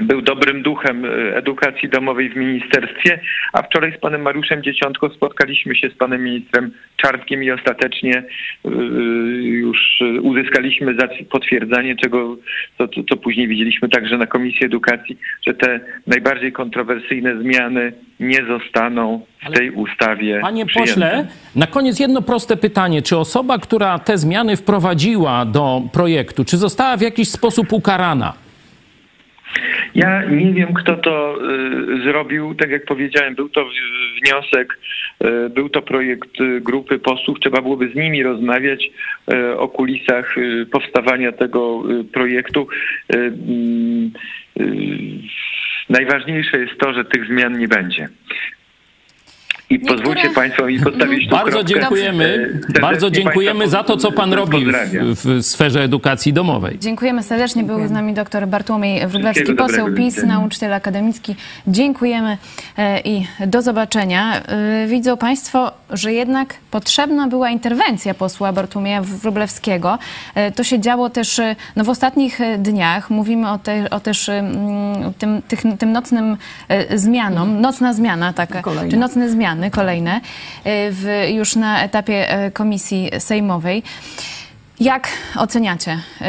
był 0.00 0.22
dobrym 0.22 0.62
duchem 0.62 1.04
y, 1.04 1.36
edukacji 1.36 1.88
domowej 1.88 2.30
w 2.30 2.36
ministerstwie, 2.36 3.20
a 3.52 3.62
wczoraj 3.62 3.94
z 3.96 4.00
panem 4.00 4.22
Mariuszem 4.22 4.62
Dzieciątko 4.62 5.10
spotkaliśmy 5.10 5.76
się 5.76 5.90
z 5.90 5.94
panem 5.94 6.24
ministrem 6.24 6.70
Czarnkiem 6.96 7.42
i 7.44 7.50
ostatecznie 7.50 8.22
y, 8.66 8.68
już 9.42 10.00
y, 10.00 10.20
uzyskaliśmy 10.20 10.94
potwierdzenie, 11.30 11.96
czego 11.96 12.36
co, 12.78 12.88
co, 12.88 13.02
co 13.08 13.16
później 13.16 13.48
widzieliśmy 13.48 13.88
także 13.88 14.18
na 14.18 14.26
Komisji 14.26 14.66
Edukacji, 14.66 15.18
że 15.46 15.54
te 15.54 15.80
najbardziej 16.06 16.52
kontrowersyjne 16.52 17.42
zmiany 17.42 17.92
nie 18.20 18.44
zostaną 18.44 19.20
w 19.42 19.46
Ale- 19.46 19.56
tej 19.56 19.70
ustawie 19.70 20.38
Panie 20.40 20.66
przyjęte. 20.66 20.92
pośle, 20.92 21.26
na 21.56 21.66
koniec 21.66 22.00
jedno 22.00 22.22
proste 22.22 22.56
pytanie. 22.56 23.02
Czy 23.02 23.16
osoba, 23.16 23.58
która 23.58 23.98
te 23.98 24.18
zmiany 24.18 24.56
wprowadziła 24.56 25.44
do 25.44 25.82
projektu, 25.92 26.44
czy 26.44 26.56
została 26.56 26.96
w 26.96 27.00
jakiś 27.00 27.28
sposób 27.28 27.72
ukarana? 27.72 28.32
Ja 29.94 30.24
nie 30.24 30.52
wiem, 30.52 30.74
kto 30.74 30.96
to 30.96 31.38
y, 31.98 32.02
zrobił. 32.02 32.54
Tak 32.54 32.70
jak 32.70 32.84
powiedziałem, 32.84 33.34
był 33.34 33.48
to 33.48 33.64
wniosek, 34.22 34.78
y, 35.24 35.50
był 35.50 35.68
to 35.68 35.82
projekt 35.82 36.40
y, 36.40 36.60
grupy 36.60 36.98
posłów. 36.98 37.40
Trzeba 37.40 37.62
byłoby 37.62 37.88
z 37.88 37.94
nimi 37.94 38.22
rozmawiać 38.22 38.90
o 39.56 39.68
kulisach 39.68 40.36
powstawania 40.72 41.32
tego 41.32 41.82
projektu. 42.12 42.68
Mm, 43.08 44.10
najważniejsze 45.88 46.58
jest 46.58 46.78
to, 46.78 46.92
że 46.92 47.04
tych 47.04 47.26
zmian 47.26 47.58
nie 47.58 47.68
będzie. 47.68 48.08
I 49.70 49.74
Niektóre- 49.74 49.96
pozwólcie 49.98 50.30
Państwo 50.30 50.66
mi 50.66 50.80
postawić 50.80 51.24
tu 51.24 51.30
Bardzo 51.30 51.50
kropkę. 51.52 51.74
dziękujemy. 51.74 52.48
Serdecznie 52.52 52.80
Bardzo 52.80 53.10
dziękujemy 53.10 53.68
za 53.68 53.84
to, 53.84 53.96
co 53.96 54.12
pan 54.12 54.32
robi 54.32 54.66
w, 54.66 55.24
w 55.24 55.46
sferze 55.46 55.82
edukacji 55.82 56.32
domowej. 56.32 56.78
Dziękujemy 56.78 57.22
serdecznie. 57.22 57.64
Był 57.64 57.88
z 57.88 57.90
nami 57.90 58.14
dr 58.14 58.48
Bartłomiej 58.48 59.06
Wróblewski, 59.06 59.54
poseł 59.54 59.94
PiS, 59.94 60.22
nauczyciel 60.22 60.74
akademicki. 60.74 61.36
Dziękujemy 61.66 62.38
e, 62.78 63.00
i 63.00 63.26
do 63.46 63.62
zobaczenia. 63.62 64.42
E, 64.42 64.86
Widzą 64.86 65.16
Państwo, 65.16 65.72
że 65.90 66.12
jednak 66.12 66.54
potrzebna 66.70 67.26
była 67.26 67.50
interwencja 67.50 68.14
posła 68.14 68.52
Bartłomieja 68.52 69.02
Wróblewskiego. 69.02 69.98
E, 70.34 70.50
To 70.52 70.64
się 70.64 70.80
działo 70.80 71.10
też 71.10 71.38
e, 71.38 71.56
no, 71.76 71.84
w 71.84 71.88
ostatnich 71.88 72.40
e, 72.40 72.58
dniach. 72.58 73.10
Mówimy 73.10 73.50
o, 73.50 73.58
te, 73.58 73.90
o 73.90 74.00
też 74.00 74.28
e, 74.28 74.50
tym, 75.18 75.42
tych, 75.48 75.62
tym 75.78 75.92
nocnym 75.92 76.36
e, 76.68 76.98
zmianom. 76.98 77.60
Nocna 77.60 77.92
zmiana 77.92 78.32
taka, 78.32 78.62
Kolejna. 78.62 78.90
czy 78.90 78.96
nocne 78.96 79.28
zmiany 79.30 79.57
kolejne 79.70 80.14
e, 80.14 80.20
w, 80.90 81.28
już 81.30 81.56
na 81.56 81.82
etapie 81.82 82.30
e, 82.30 82.50
komisji 82.50 83.10
sejmowej. 83.18 83.82
Jak 84.80 85.08
oceniacie 85.36 85.92
y, 85.92 86.24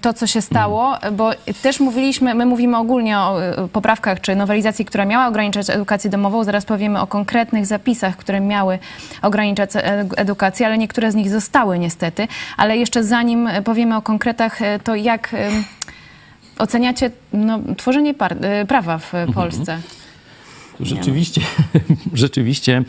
to, 0.00 0.12
co 0.12 0.26
się 0.26 0.42
stało? 0.42 0.98
Bo 1.12 1.30
też 1.62 1.80
mówiliśmy, 1.80 2.34
my 2.34 2.46
mówimy 2.46 2.76
ogólnie 2.76 3.18
o 3.18 3.40
poprawkach 3.72 4.20
czy 4.20 4.36
nowelizacji, 4.36 4.84
która 4.84 5.04
miała 5.04 5.26
ograniczać 5.26 5.70
edukację 5.70 6.10
domową. 6.10 6.44
Zaraz 6.44 6.64
powiemy 6.64 7.00
o 7.00 7.06
konkretnych 7.06 7.66
zapisach, 7.66 8.16
które 8.16 8.40
miały 8.40 8.78
ograniczać 9.22 9.76
e- 9.76 9.80
edukację, 10.16 10.66
ale 10.66 10.78
niektóre 10.78 11.12
z 11.12 11.14
nich 11.14 11.30
zostały 11.30 11.78
niestety. 11.78 12.28
Ale 12.56 12.76
jeszcze 12.76 13.04
zanim 13.04 13.48
powiemy 13.64 13.96
o 13.96 14.02
konkretach, 14.02 14.58
to 14.84 14.94
jak 14.94 15.36
oceniacie 16.58 17.10
no, 17.32 17.58
tworzenie 17.76 18.14
prawa 18.68 18.98
w 18.98 19.14
Mhm. 19.14 19.82
Polsce? 20.78 20.96
Rzeczywiście, 20.96 21.40
rzeczywiście 22.14 22.82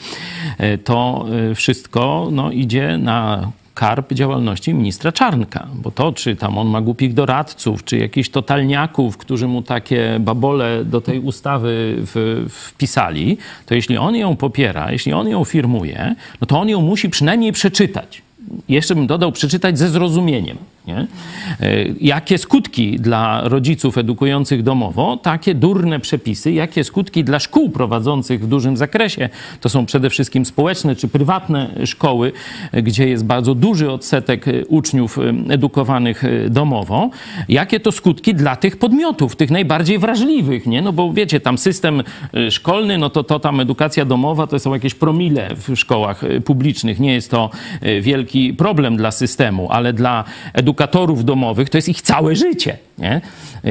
e, 0.57 0.77
to 0.77 1.25
e, 1.51 1.55
wszystko 1.55 2.29
no, 2.31 2.51
idzie 2.51 2.97
na 2.97 3.51
karp 3.79 4.13
działalności 4.13 4.73
ministra 4.73 5.11
Czarnka, 5.11 5.67
bo 5.73 5.91
to, 5.91 6.11
czy 6.11 6.35
tam 6.35 6.57
on 6.57 6.67
ma 6.67 6.81
głupich 6.81 7.13
doradców, 7.13 7.83
czy 7.83 7.97
jakichś 7.97 8.29
totalniaków, 8.29 9.17
którzy 9.17 9.47
mu 9.47 9.61
takie 9.61 10.17
babole 10.19 10.85
do 10.85 11.01
tej 11.01 11.19
ustawy 11.19 11.95
w, 11.97 12.45
wpisali, 12.49 13.37
to 13.65 13.75
jeśli 13.75 13.97
on 13.97 14.15
ją 14.15 14.35
popiera, 14.35 14.91
jeśli 14.91 15.13
on 15.13 15.27
ją 15.27 15.45
firmuje, 15.45 16.15
no 16.41 16.47
to 16.47 16.59
on 16.59 16.69
ją 16.69 16.81
musi 16.81 17.09
przynajmniej 17.09 17.51
przeczytać. 17.51 18.21
Jeszcze 18.69 18.95
bym 18.95 19.07
dodał, 19.07 19.31
przeczytać 19.31 19.79
ze 19.79 19.89
zrozumieniem. 19.89 20.57
Nie? 20.87 20.97
E, 20.97 21.07
Jakie 22.01 22.37
skutki 22.37 22.99
dla 22.99 23.41
rodziców 23.43 23.97
edukujących 23.97 24.63
domowo, 24.63 25.17
takie 25.17 25.55
durne 25.55 25.99
przepisy, 25.99 26.51
jakie 26.51 26.83
skutki 26.83 27.23
dla 27.23 27.39
szkół 27.39 27.69
prowadzących 27.69 28.43
w 28.43 28.47
dużym 28.47 28.77
zakresie, 28.77 29.29
to 29.61 29.69
są 29.69 29.85
przede 29.85 30.09
wszystkim 30.09 30.45
społeczne 30.45 30.95
czy 30.95 31.07
prywatne 31.07 31.69
szkoły, 31.85 32.31
e, 32.71 32.81
gdzie 32.81 33.09
jest 33.09 33.25
bardzo 33.25 33.55
duży 33.55 33.91
odsetek 33.91 34.47
e, 34.47 34.65
uczniów 34.65 35.19
edukowanych 35.49 36.23
domowo, 36.49 37.09
jakie 37.49 37.79
to 37.79 37.91
skutki 37.91 38.35
dla 38.35 38.55
tych 38.55 38.77
podmiotów, 38.77 39.35
tych 39.35 39.51
najbardziej 39.51 39.99
wrażliwych, 39.99 40.67
nie? 40.67 40.81
No 40.81 40.93
bo 40.93 41.13
wiecie, 41.13 41.39
tam 41.39 41.57
system 41.57 42.03
szkolny, 42.49 42.97
no 42.97 43.09
to, 43.09 43.23
to 43.23 43.39
tam 43.39 43.59
edukacja 43.59 44.05
domowa 44.05 44.47
to 44.47 44.59
są 44.59 44.73
jakieś 44.73 44.93
promile 44.93 45.49
w 45.55 45.75
szkołach 45.75 46.21
publicznych, 46.45 46.99
nie 46.99 47.13
jest 47.13 47.31
to 47.31 47.49
e, 47.81 48.01
problem 48.57 48.97
dla 48.97 49.11
systemu, 49.11 49.67
ale 49.71 49.93
dla 49.93 50.23
edukatorów 50.53 51.25
domowych 51.25 51.69
to 51.69 51.77
jest 51.77 51.89
ich 51.89 52.01
całe 52.01 52.35
życie, 52.35 52.77
nie? 52.97 53.21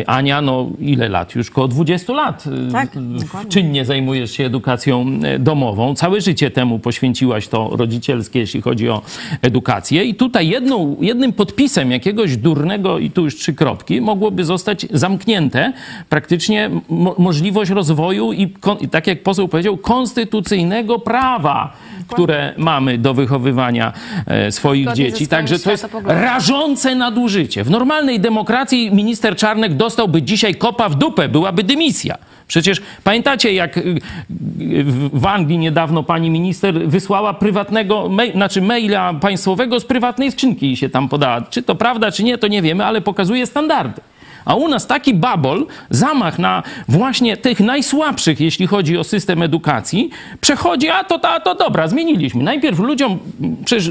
Ania, 0.07 0.43
no 0.43 0.67
ile 0.81 1.09
lat? 1.09 1.35
Już 1.35 1.51
koło 1.51 1.69
20 1.69 2.13
lat 2.13 2.45
e, 2.69 2.73
Tak, 2.73 2.89
dokładnie. 2.95 3.51
czynnie 3.51 3.85
zajmujesz 3.85 4.31
się 4.31 4.45
edukacją 4.45 5.07
e, 5.25 5.39
domową. 5.39 5.95
Całe 5.95 6.21
życie 6.21 6.51
temu 6.51 6.79
poświęciłaś 6.79 7.49
to 7.49 7.71
rodzicielskie, 7.73 8.39
jeśli 8.39 8.61
chodzi 8.63 8.89
o 8.89 9.03
edukację. 9.43 10.05
I 10.05 10.15
tutaj 10.15 10.49
jedną, 10.49 10.97
jednym 11.01 11.33
podpisem 11.33 11.91
jakiegoś 11.91 12.37
durnego, 12.37 12.99
i 12.99 13.11
tu 13.11 13.25
już 13.25 13.37
trzy 13.37 13.55
kropki, 13.55 14.01
mogłoby 14.01 14.45
zostać 14.45 14.87
zamknięte 14.91 15.73
praktycznie 16.09 16.71
mo- 16.89 17.15
możliwość 17.19 17.71
rozwoju 17.71 18.33
i, 18.33 18.49
tak 18.91 19.07
jak 19.07 19.23
poseł 19.23 19.49
powiedział, 19.49 19.77
konstytucyjnego 19.77 20.99
prawa, 20.99 21.73
które 22.09 22.55
mamy 22.57 22.99
do 22.99 23.15
wychowywania 23.15 23.93
e, 24.27 24.48
swoich 24.53 24.85
Zgodnie 24.85 25.05
dzieci. 25.05 25.29
Także 25.29 25.59
to 25.59 25.71
jest 25.71 25.89
rażące 26.05 26.95
nadużycie. 26.95 27.65
W 27.65 27.71
normalnej 27.71 28.21
demokracji 28.21 28.91
minister 28.91 29.37
Czarnek 29.37 29.75
dostałby 29.75 30.23
dzisiaj 30.23 30.55
kopa 30.55 30.89
w 30.89 30.95
dupę, 30.95 31.29
byłaby 31.29 31.63
dymisja. 31.63 32.19
Przecież 32.49 32.83
pamiętacie, 33.05 33.53
jak 33.53 33.77
y, 33.77 33.81
y, 33.81 34.85
w 35.13 35.27
Anglii 35.27 35.59
niedawno 35.59 36.03
pani 36.03 36.31
minister 36.31 36.89
wysłała 36.89 37.35
prywatnego, 37.35 38.09
mail, 38.09 38.33
znaczy 38.33 38.63
maila 38.63 39.15
państwowego 39.15 39.81
z 39.81 39.85
prywatnej 39.85 40.33
skrzynki 40.33 40.73
i 40.73 40.77
się 40.77 40.89
tam 40.89 41.09
podała. 41.09 41.41
Czy 41.41 41.63
to 41.63 41.75
prawda, 41.75 42.13
czy 42.13 42.25
nie, 42.25 42.39
to 42.39 42.49
nie 42.49 42.63
wiemy, 42.63 42.85
ale 42.85 43.01
pokazuje 43.01 43.47
standardy. 43.47 44.01
A 44.45 44.55
u 44.55 44.69
nas 44.69 44.87
taki 44.87 45.15
babol, 45.15 45.67
zamach 45.91 46.39
na 46.39 46.63
właśnie 46.89 47.37
tych 47.37 47.61
najsłabszych, 47.61 48.41
jeśli 48.41 48.67
chodzi 48.67 48.99
o 48.99 49.05
system 49.05 49.43
edukacji, 49.43 50.11
przechodzi, 50.41 50.89
a 50.89 51.05
to, 51.05 51.29
a 51.29 51.41
to 51.41 51.55
dobra, 51.55 51.89
zmieniliśmy. 51.89 52.43
Najpierw 52.43 52.79
ludziom, 52.79 53.19
przecież 53.65 53.91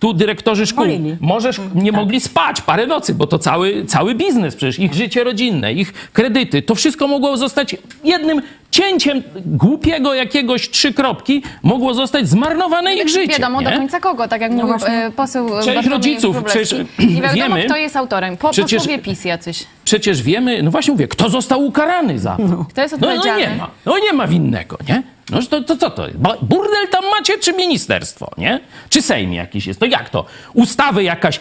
tu 0.00 0.14
dyrektorzy 0.14 0.66
szkół. 0.66 0.84
Bolili. 0.84 1.16
możesz 1.20 1.60
nie 1.74 1.92
mogli 1.92 2.20
spać 2.20 2.60
parę 2.60 2.86
nocy, 2.86 3.14
bo 3.14 3.26
to 3.26 3.38
cały, 3.38 3.84
cały 3.84 4.14
biznes, 4.14 4.56
przecież 4.56 4.78
ich 4.78 4.94
życie 4.94 5.24
rodzinne, 5.24 5.72
ich 5.72 5.92
kredyty, 6.12 6.62
to 6.62 6.74
wszystko 6.74 7.08
mogło 7.08 7.36
zostać 7.36 7.76
jednym 8.04 8.42
cięciem 8.70 9.22
głupiego 9.46 10.14
jakiegoś 10.14 10.70
trzy 10.70 10.92
kropki, 10.94 11.42
mogło 11.62 11.94
zostać 11.94 12.28
zmarnowane 12.28 12.94
ich 12.94 13.08
życie. 13.08 13.32
Wiadomo 13.32 13.60
nie? 13.60 13.70
do 13.70 13.76
końca 13.76 14.00
kogo, 14.00 14.28
tak 14.28 14.40
jak 14.40 14.50
mówił 14.52 14.66
właśnie. 14.66 14.88
e, 14.88 15.10
poseł 15.10 15.48
Część 15.48 15.66
Bartłomiej 15.66 15.90
rodziców, 15.90 16.36
przecież 16.44 16.72
Nie 16.98 17.22
wiadomo, 17.22 17.34
wiemy- 17.34 17.64
kto 17.68 17.76
jest 17.76 17.96
autorem. 17.96 18.36
Po, 18.36 18.50
Przecież- 18.50 18.80
posłowie 18.82 19.02
PiS 19.02 19.24
jacyś. 19.24 19.66
Przecież 19.84 20.22
wiemy, 20.22 20.62
no 20.62 20.70
właśnie 20.70 20.92
mówię, 20.92 21.08
kto 21.08 21.30
został 21.30 21.64
ukarany 21.64 22.18
za 22.18 22.36
to? 22.36 22.66
Kto 22.70 22.82
jest 22.82 22.94
No, 22.94 22.98
no 23.00 23.06
odpowiedzialny? 23.08 23.46
nie 23.46 23.56
ma, 23.56 23.70
no 23.86 23.98
nie 23.98 24.12
ma 24.12 24.26
winnego, 24.26 24.78
nie? 24.88 25.02
No 25.30 25.38
to, 25.50 25.62
to 25.62 25.76
co 25.76 25.90
to 25.90 26.06
Burdel 26.42 26.88
tam 26.90 27.04
macie, 27.18 27.38
czy 27.38 27.52
ministerstwo, 27.52 28.30
nie? 28.38 28.60
Czy 28.88 29.02
Sejm 29.02 29.32
jakiś 29.32 29.66
jest? 29.66 29.80
To 29.80 29.86
jak 29.86 30.10
to? 30.10 30.24
Ustawy 30.54 31.02
jakaś 31.02 31.40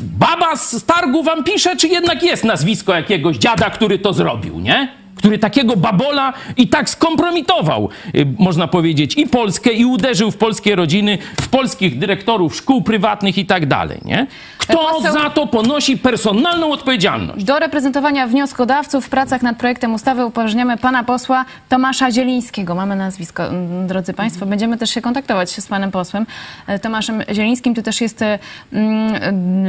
baba 0.00 0.56
z 0.56 0.84
targu 0.84 1.22
wam 1.22 1.44
pisze, 1.44 1.76
czy 1.76 1.88
jednak 1.88 2.22
jest 2.22 2.44
nazwisko 2.44 2.94
jakiegoś 2.94 3.36
dziada, 3.36 3.70
który 3.70 3.98
to 3.98 4.12
zrobił, 4.12 4.60
nie? 4.60 4.99
Który 5.20 5.38
takiego 5.38 5.76
babola 5.76 6.32
i 6.56 6.68
tak 6.68 6.90
skompromitował, 6.90 7.88
y, 8.14 8.26
można 8.38 8.68
powiedzieć, 8.68 9.18
i 9.18 9.26
Polskę, 9.26 9.72
i 9.72 9.84
uderzył 9.84 10.30
w 10.30 10.36
polskie 10.36 10.76
rodziny, 10.76 11.18
w 11.40 11.48
polskich 11.48 11.98
dyrektorów 11.98 12.56
szkół 12.56 12.82
prywatnych 12.82 13.38
i 13.38 13.46
tak 13.46 13.66
dalej, 13.66 13.98
nie? 14.04 14.26
Kto 14.58 14.78
Poseł- 14.78 15.12
za 15.12 15.30
to 15.30 15.46
ponosi 15.46 15.98
personalną 15.98 16.72
odpowiedzialność? 16.72 17.44
Do 17.44 17.58
reprezentowania 17.58 18.26
wnioskodawców 18.26 19.06
w 19.06 19.08
pracach 19.08 19.42
nad 19.42 19.56
projektem 19.56 19.94
ustawy 19.94 20.26
upoważniamy 20.26 20.76
pana 20.76 21.04
posła 21.04 21.44
Tomasza 21.68 22.10
Zielińskiego. 22.10 22.74
Mamy 22.74 22.96
nazwisko, 22.96 23.42
drodzy 23.86 24.12
państwo. 24.14 24.46
Będziemy 24.46 24.78
też 24.78 24.90
się 24.90 25.00
kontaktować 25.00 25.50
z 25.50 25.66
panem 25.66 25.90
posłem 25.90 26.26
e, 26.66 26.78
Tomaszem 26.78 27.22
Zielińskim. 27.32 27.74
Tu 27.74 27.82
też 27.82 28.00
jest 28.00 28.22
e, 28.22 28.38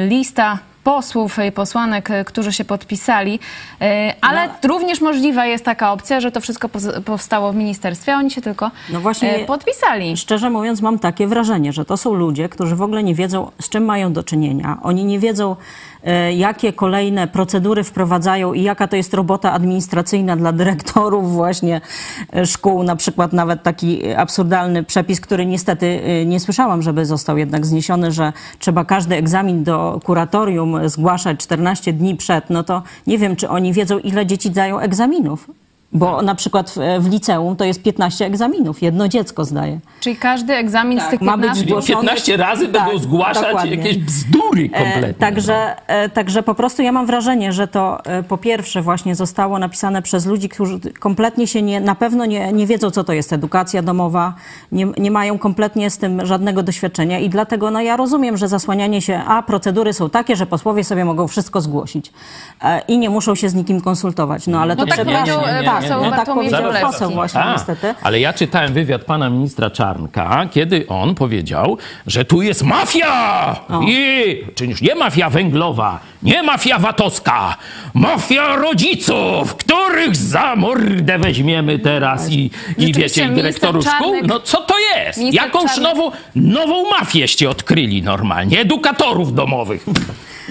lista 0.10 0.60
posłów 0.84 1.38
i 1.48 1.52
posłanek, 1.52 2.12
e, 2.12 2.26
którzy 2.26 2.54
się 2.54 2.66
podpisali, 2.66 3.40
E, 3.82 4.16
ale 4.22 4.48
No. 4.48 4.54
również 4.70 5.02
możliwa 5.02 5.46
jest 5.46 5.66
taka 5.66 5.92
opcja, 5.92 6.20
że 6.20 6.32
to 6.32 6.42
wszystko 6.42 6.70
powstało 7.06 7.52
w 7.52 7.56
ministerstwie, 7.56 8.14
a 8.16 8.18
oni 8.18 8.32
się 8.32 8.42
tylko 8.42 8.72
No 8.90 9.00
właśnie- 9.02 9.36
e, 9.36 9.46
podpisali. 9.46 10.18
Szczerze 10.18 10.50
mówiąc, 10.50 10.82
mam 10.82 11.00
takie 11.00 11.28
wrażenie, 11.28 11.74
że 11.74 11.86
to 11.86 11.98
są 11.98 12.14
ludzie, 12.14 12.50
którzy 12.50 12.76
w 12.76 12.82
ogóle 12.82 13.04
nie 13.04 13.16
wiedzą, 13.16 13.52
z 13.62 13.70
czym 13.70 13.86
mają 13.86 14.14
do 14.14 14.24
czynienia. 14.24 14.78
Oni 14.84 15.06
nie 15.06 15.20
wiedzą, 15.20 15.52
e, 15.52 15.56
jakie 16.36 16.74
kolejne 16.74 17.28
procedury 17.28 17.84
wprowadzają 17.84 18.54
i 18.54 18.64
jaka 18.64 18.88
to 18.88 18.96
jest 18.96 19.14
robota 19.14 19.52
administracyjna 19.52 20.36
dla 20.36 20.52
dyrektorów 20.52 21.34
właśnie 21.34 21.82
e, 22.34 22.46
szkół. 22.46 22.84
Na 22.84 22.96
przykład 22.96 23.34
nawet 23.34 23.64
taki 23.64 24.14
absurdalny 24.14 24.84
przepis, 24.84 25.22
który 25.22 25.46
niestety 25.46 26.02
e, 26.04 26.26
nie 26.26 26.40
słyszałam, 26.40 26.82
żeby 26.82 27.06
został 27.06 27.38
jednak 27.38 27.66
zniesiony, 27.66 28.12
że 28.12 28.34
trzeba 28.60 28.86
każdy 28.86 29.16
egzamin 29.16 29.64
do 29.64 30.00
kuratorium 30.04 30.90
zgłaszać 30.90 31.40
14 31.40 31.94
dni 31.94 32.16
przed. 32.16 32.50
No 32.50 32.64
to 32.64 32.84
nie 33.08 33.18
wiem, 33.18 33.36
czy 33.36 33.50
oni 33.50 33.74
wiedzą, 33.74 34.00
ile 34.00 34.26
dzieci 34.26 34.52
dają 34.52 34.80
egzaminów. 34.80 35.50
Bo 35.94 36.22
na 36.22 36.36
przykład 36.36 36.70
w, 36.70 36.78
w 37.00 37.10
liceum 37.12 37.56
to 37.56 37.66
jest 37.66 37.84
15 37.84 38.26
egzaminów, 38.26 38.82
jedno 38.82 39.08
dziecko 39.08 39.46
zdaje. 39.46 39.80
Czyli 40.00 40.16
każdy 40.16 40.54
egzamin 40.54 41.02
z 41.02 41.08
tych 41.10 41.22
ma 41.22 41.38
być 41.38 41.50
15... 41.50 41.66
zgłoszony. 41.70 42.02
15 42.02 42.38
razy 42.38 42.68
Tak, 42.68 42.72
będą 42.86 43.00
zgłaszać 43.04 43.44
dokładnie. 43.48 43.76
jakieś 43.76 43.98
bzdury 43.98 44.70
kompletnie. 44.70 45.08
E, 45.08 45.14
także, 45.14 45.76
e, 45.88 46.10
także 46.10 46.44
po 46.44 46.56
prostu 46.56 46.82
ja 46.82 46.92
mam 46.92 47.06
wrażenie, 47.06 47.54
że 47.54 47.68
to 47.68 48.06
e, 48.06 48.24
po 48.24 48.38
pierwsze 48.38 48.82
właśnie 48.82 49.16
zostało 49.16 49.60
napisane 49.60 50.02
przez 50.02 50.26
ludzi, 50.26 50.50
którzy 50.50 50.80
kompletnie 51.00 51.48
się 51.48 51.62
nie, 51.62 51.82
na 51.82 51.96
pewno 51.96 52.26
nie, 52.26 52.52
nie 52.54 52.68
wiedzą, 52.68 52.92
co 52.92 53.04
to 53.04 53.14
jest 53.14 53.34
edukacja 53.34 53.82
domowa, 53.82 54.34
nie, 54.72 54.86
nie 54.98 55.12
mają 55.12 55.40
kompletnie 55.40 55.90
z 55.90 55.98
tym 55.98 56.26
żadnego 56.26 56.64
doświadczenia 56.64 57.20
i 57.20 57.30
dlatego 57.30 57.72
no, 57.72 57.82
ja 57.82 57.98
rozumiem, 57.98 58.38
że 58.38 58.48
zasłanianie 58.48 59.02
się, 59.02 59.22
a 59.28 59.44
procedury 59.44 59.94
są 59.94 60.10
takie, 60.10 60.36
że 60.36 60.46
posłowie 60.46 60.84
sobie 60.84 61.06
mogą 61.06 61.28
wszystko 61.28 61.62
zgłosić 61.62 62.12
e, 62.64 62.82
i 62.88 62.98
nie 62.98 63.10
muszą 63.10 63.36
się 63.36 63.50
z 63.50 63.54
nikim 63.54 63.82
konsultować. 63.82 64.48
No 64.48 64.62
ale 64.62 64.76
No 64.76 64.82
to 64.82 64.88
tak 64.88 64.96
przepraszam. 64.96 65.40
powiedział, 65.40 65.64
tak, 65.82 65.90
poseł 65.90 66.02
tak 66.02 66.18
Bartłomiej 66.18 66.36
powiedział 66.50 66.62
Wróblewski. 66.62 66.92
poseł 66.94 67.12
właśnie 67.12 67.42
A, 67.42 67.54
niestety. 67.54 67.94
ale 68.04 68.20
ja 68.20 68.34
czytałem 68.34 68.74
wywiad 68.74 69.04
pana 69.04 69.30
ministra 69.30 69.70
Czarnka, 69.70 70.48
kiedy 70.52 70.88
on 70.88 71.16
powiedział, 71.16 71.78
że 72.08 72.26
tu 72.26 72.42
jest 72.42 72.64
mafia! 72.64 73.56
I, 73.88 74.44
czy 74.56 74.66
już 74.66 74.82
nie 74.82 74.96
mafia 74.96 75.30
węglowa, 75.30 76.00
nie 76.24 76.44
mafia 76.44 76.80
VAT-owska, 76.80 77.56
mafia 77.94 78.56
rodziców, 78.56 79.56
których 79.56 80.16
za 80.16 80.56
mordę 80.56 81.20
weźmiemy 81.20 81.80
teraz 81.80 82.30
i, 82.30 82.52
i 82.78 82.94
wiecie, 82.94 83.26
i 83.26 83.30
dyrektorów 83.30 83.86
szkół. 83.86 84.16
No 84.28 84.40
co 84.40 84.58
to 84.62 84.76
jest? 84.96 85.20
Jakąś 85.34 85.72
Czarnek- 85.72 85.82
nową, 85.82 86.12
nową 86.36 86.90
mafię 86.90 87.26
odkryli 87.50 88.04
normalnie, 88.04 88.60
edukatorów 88.60 89.34
domowych. 89.34 89.86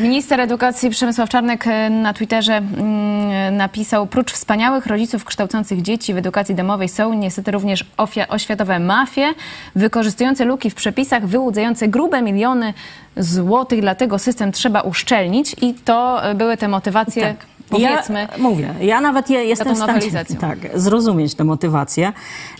Minister 0.00 0.40
edukacji 0.40 0.90
Przemysław 0.90 1.28
Czarnek 1.28 1.66
e, 1.66 1.90
na 1.90 2.14
Twitterze 2.14 2.56
mm, 2.56 3.56
napisał, 3.56 4.06
prócz 4.06 4.32
wspaniałych 4.32 4.86
rodziców 4.86 5.24
kształcących 5.24 5.82
dzieci 5.82 6.14
w 6.14 6.16
edukacji 6.16 6.54
domowej 6.54 6.88
są 6.88 7.14
niestety 7.14 7.50
również 7.50 7.84
oświatowe 8.28 8.78
mafie, 8.78 9.34
wykorzystujące 9.74 10.44
luki 10.44 10.70
w 10.70 10.74
przepisach, 10.74 11.26
wyłudzające 11.26 11.88
grube 11.88 12.22
miliony 12.22 12.74
złotych, 13.16 13.80
dlatego 13.80 14.18
system 14.18 14.52
trzeba 14.52 14.80
uszczelnić 14.80 15.56
i 15.60 15.74
to 15.74 16.24
e, 16.24 16.34
były 16.34 16.56
te 16.56 16.68
motywacje, 16.68 17.34
powiedzmy. 17.70 18.28
Ja 18.32 18.38
mówię, 18.38 18.74
ja 18.80 19.00
nawet 19.00 19.30
je, 19.30 19.44
jestem 19.44 19.74
w 19.74 19.78
stanie 19.78 20.00
tak, 20.40 20.58
zrozumieć 20.74 21.34
tę 21.34 21.44
motywację, 21.44 22.12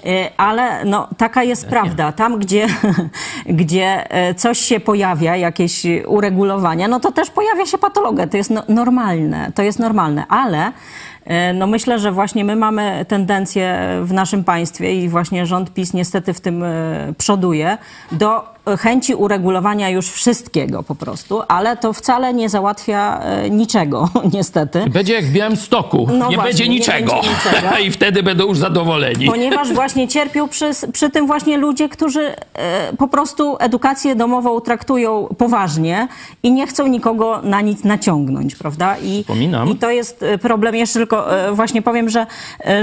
y, 0.07 0.11
ale 0.37 0.85
no, 0.85 1.09
taka 1.17 1.43
jest 1.43 1.67
prawda. 1.67 2.13
Tam, 2.13 2.39
gdzie, 2.39 2.67
gdzie 3.61 4.11
e, 4.11 4.35
coś 4.35 4.59
się 4.59 4.81
pojawia, 4.81 5.37
jakieś 5.37 5.87
uregulowania, 6.07 6.89
no 6.89 7.01
to 7.01 7.13
też 7.13 7.31
pojawia 7.31 7.67
się 7.67 7.79
patologia. 7.79 8.27
To 8.27 8.37
jest 8.37 8.51
no, 8.51 8.63
normalne, 8.69 9.53
to 9.55 9.63
jest 9.63 9.79
normalne, 9.79 10.27
ale 10.29 10.73
e, 11.25 11.53
no 11.53 11.67
myślę, 11.67 11.99
że 11.99 12.13
właśnie 12.13 12.45
my 12.45 12.57
mamy 12.57 13.05
tendencję 13.09 13.79
w 14.03 14.13
naszym 14.13 14.45
państwie 14.45 15.05
i 15.05 15.09
właśnie 15.09 15.47
rząd 15.47 15.75
PiS 15.75 15.95
niestety 15.95 16.33
w 16.33 16.41
tym 16.41 16.63
e, 16.63 17.13
przoduje 17.19 17.79
do 18.13 18.60
chęci 18.77 19.15
uregulowania 19.15 19.89
już 19.91 20.11
wszystkiego 20.11 20.83
po 20.83 20.95
prostu, 20.95 21.43
ale 21.49 21.77
to 21.77 21.93
wcale 21.93 22.35
nie 22.35 22.49
załatwia 22.49 23.21
e, 23.21 23.51
niczego, 23.51 24.09
niestety. 24.35 24.85
Będzie 24.91 25.15
jak 25.15 25.25
w 25.25 25.33
Białymstoku, 25.33 26.07
No 26.07 26.13
nie 26.13 26.37
właśnie, 26.37 26.43
będzie 26.43 26.69
nie 26.69 26.75
niczego. 26.75 27.13
będzie 27.13 27.29
niczego. 27.29 27.79
I 27.87 27.91
wtedy 27.91 28.23
będą 28.23 28.47
już 28.49 28.59
zadowoleni. 28.59 29.27
Ponieważ 29.27 29.73
właśnie 29.73 30.09
cierpią 30.09 30.49
przy, 30.49 30.71
przy 30.93 31.11
tym 31.11 31.27
właśnie 31.27 31.57
ludzie, 31.59 31.89
którzy 31.89 32.35
e, 32.55 32.93
po 32.99 33.09
prostu 33.09 33.57
edukację 33.61 34.15
domową 34.15 34.61
traktują 34.61 35.29
poważnie 35.39 36.09
i 36.43 36.53
nie 36.53 36.67
chcą 36.67 36.87
nikogo 36.87 37.41
na 37.43 37.61
nic 37.61 37.85
naciągnąć, 37.85 38.55
prawda? 38.55 38.97
I, 39.03 39.21
Wspominam. 39.23 39.69
I 39.69 39.77
to 39.77 39.91
jest 39.91 40.23
e, 40.23 40.39
problem, 40.39 40.75
jeszcze 40.75 40.99
tylko 40.99 41.27
właśnie 41.53 41.83
powiem, 41.83 42.09
że, 42.09 42.27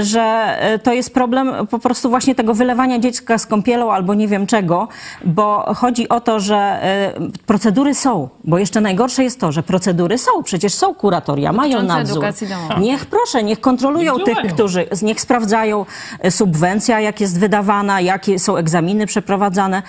że 0.00 0.56
to 0.82 0.92
jest 0.92 1.14
problem 1.14 1.66
po 1.66 1.78
prostu 1.78 2.08
właśnie 2.10 2.34
tego 2.34 2.54
wylewania 2.54 2.98
dziecka 2.98 3.38
z 3.38 3.46
kąpielą 3.46 3.92
albo 3.92 4.14
nie 4.14 4.28
wiem 4.28 4.46
czego, 4.46 4.88
bo 5.24 5.74
chodzi 5.78 6.08
o 6.08 6.20
to, 6.20 6.40
że 6.40 6.56
e, 6.56 7.12
procedury 7.46 7.94
są, 7.94 8.28
bo 8.44 8.58
jeszcze 8.58 8.80
najgorsze 8.80 9.24
jest 9.24 9.40
to, 9.40 9.52
że 9.52 9.62
procedury 9.62 10.18
są, 10.18 10.42
przecież 10.42 10.74
są 10.74 10.94
kuratoria, 10.94 11.52
mają 11.52 11.82
nadzór. 11.82 12.24
domowej. 12.48 12.80
Niech 12.80 13.06
proszę, 13.06 13.42
niech 13.42 13.60
kontrolują 13.60 14.16
Niech 14.16 14.24
tych, 14.24 14.54
którzy 14.54 14.86
niech 15.02 15.20
sprawdzają 15.20 15.86
e, 16.20 16.30
subwencja, 16.30 17.00
jak 17.00 17.20
jest 17.20 17.40
wydawana, 17.40 18.00
jakie 18.00 18.38
są 18.38 18.56
egzaminy 18.56 19.06
przeprowadzane. 19.06 19.82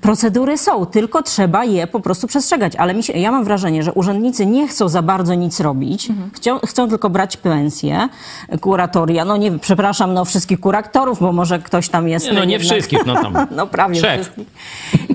Procedury 0.00 0.58
są, 0.58 0.86
tylko 0.86 1.22
trzeba 1.22 1.64
je 1.64 1.86
po 1.86 2.00
prostu 2.00 2.26
przestrzegać. 2.26 2.76
Ale 2.76 2.94
mi 2.94 3.02
się, 3.02 3.12
ja 3.12 3.30
mam 3.30 3.44
wrażenie, 3.44 3.82
że 3.82 3.92
urzędnicy 3.92 4.46
nie 4.46 4.68
chcą 4.68 4.88
za 4.88 5.02
bardzo 5.02 5.34
nic 5.34 5.60
robić, 5.60 6.10
Mhm. 6.10 6.30
chcą, 6.34 6.58
chcą 6.58 6.88
tylko 6.88 7.10
brać 7.10 7.36
pensję, 7.36 8.08
e, 8.48 8.58
kuratoria. 8.58 9.24
No 9.24 9.36
nie, 9.36 9.58
przepraszam, 9.58 10.14
no 10.14 10.24
wszystkich 10.24 10.60
kuratorów, 10.60 11.20
bo 11.20 11.32
może 11.32 11.58
ktoś 11.58 11.88
tam 11.88 12.08
jest... 12.08 12.26
Nie, 12.26 12.32
no 12.32 12.44
nie 12.44 12.52
jednak- 12.52 12.70
wszystkich, 12.70 13.06
no 13.06 13.14
tam 13.14 13.46
no 13.56 13.66
prawie 13.66 13.94
trzech. 13.96 14.20
wszystkich. 14.20 14.46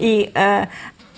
I, 0.01 0.04
e, 0.35 0.67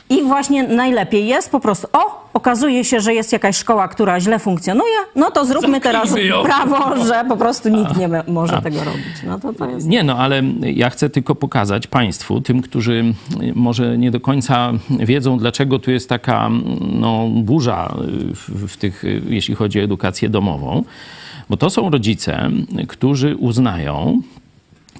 I 0.10 0.23
właśnie 0.23 0.63
najlepiej 0.63 1.28
jest 1.28 1.52
po 1.52 1.60
prostu, 1.60 1.88
o, 1.93 2.30
okazuje 2.34 2.84
się, 2.84 3.00
że 3.00 3.13
jest 3.13 3.34
jakaś 3.34 3.58
szkoła, 3.58 3.88
która 3.88 4.19
źle 4.19 4.39
funkcjonuje, 4.39 4.95
no 5.15 5.32
to 5.32 5.45
zróbmy 5.45 5.82
teraz 5.82 6.15
ją. 6.17 6.43
prawo, 6.50 7.06
że 7.06 7.26
po 7.28 7.38
prostu 7.38 7.69
nikt 7.69 7.97
nie 7.97 8.10
może 8.28 8.62
tego 8.62 8.84
robić. 8.84 9.23
No 9.28 9.39
to 9.39 9.54
to 9.54 9.69
jest... 9.69 9.88
Nie, 9.88 10.04
no 10.04 10.17
ale 10.17 10.41
ja 10.62 10.89
chcę 10.89 11.10
tylko 11.10 11.36
pokazać 11.36 11.88
Państwu, 11.88 12.41
tym, 12.41 12.62
którzy 12.62 13.13
może 13.56 13.97
nie 13.97 14.12
do 14.12 14.19
końca 14.19 14.71
wiedzą, 14.89 15.38
dlaczego 15.38 15.80
tu 15.80 15.91
jest 15.91 16.10
taka 16.10 16.50
no, 16.91 17.28
burza 17.30 17.95
w, 18.34 18.67
w 18.67 18.78
tych, 18.78 19.04
jeśli 19.30 19.56
chodzi 19.56 19.80
o 19.80 19.84
edukację 19.84 20.30
domową. 20.30 20.84
Bo 21.50 21.58
to 21.58 21.69
są 21.69 21.89
rodzice, 21.89 22.50
którzy 22.88 23.36
uznają, 23.36 24.21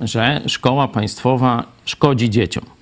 że 0.02 0.41
szkoła 0.47 0.88
państwowa 0.88 1.63
szkodzi 1.86 2.30
dzieciom. 2.30 2.77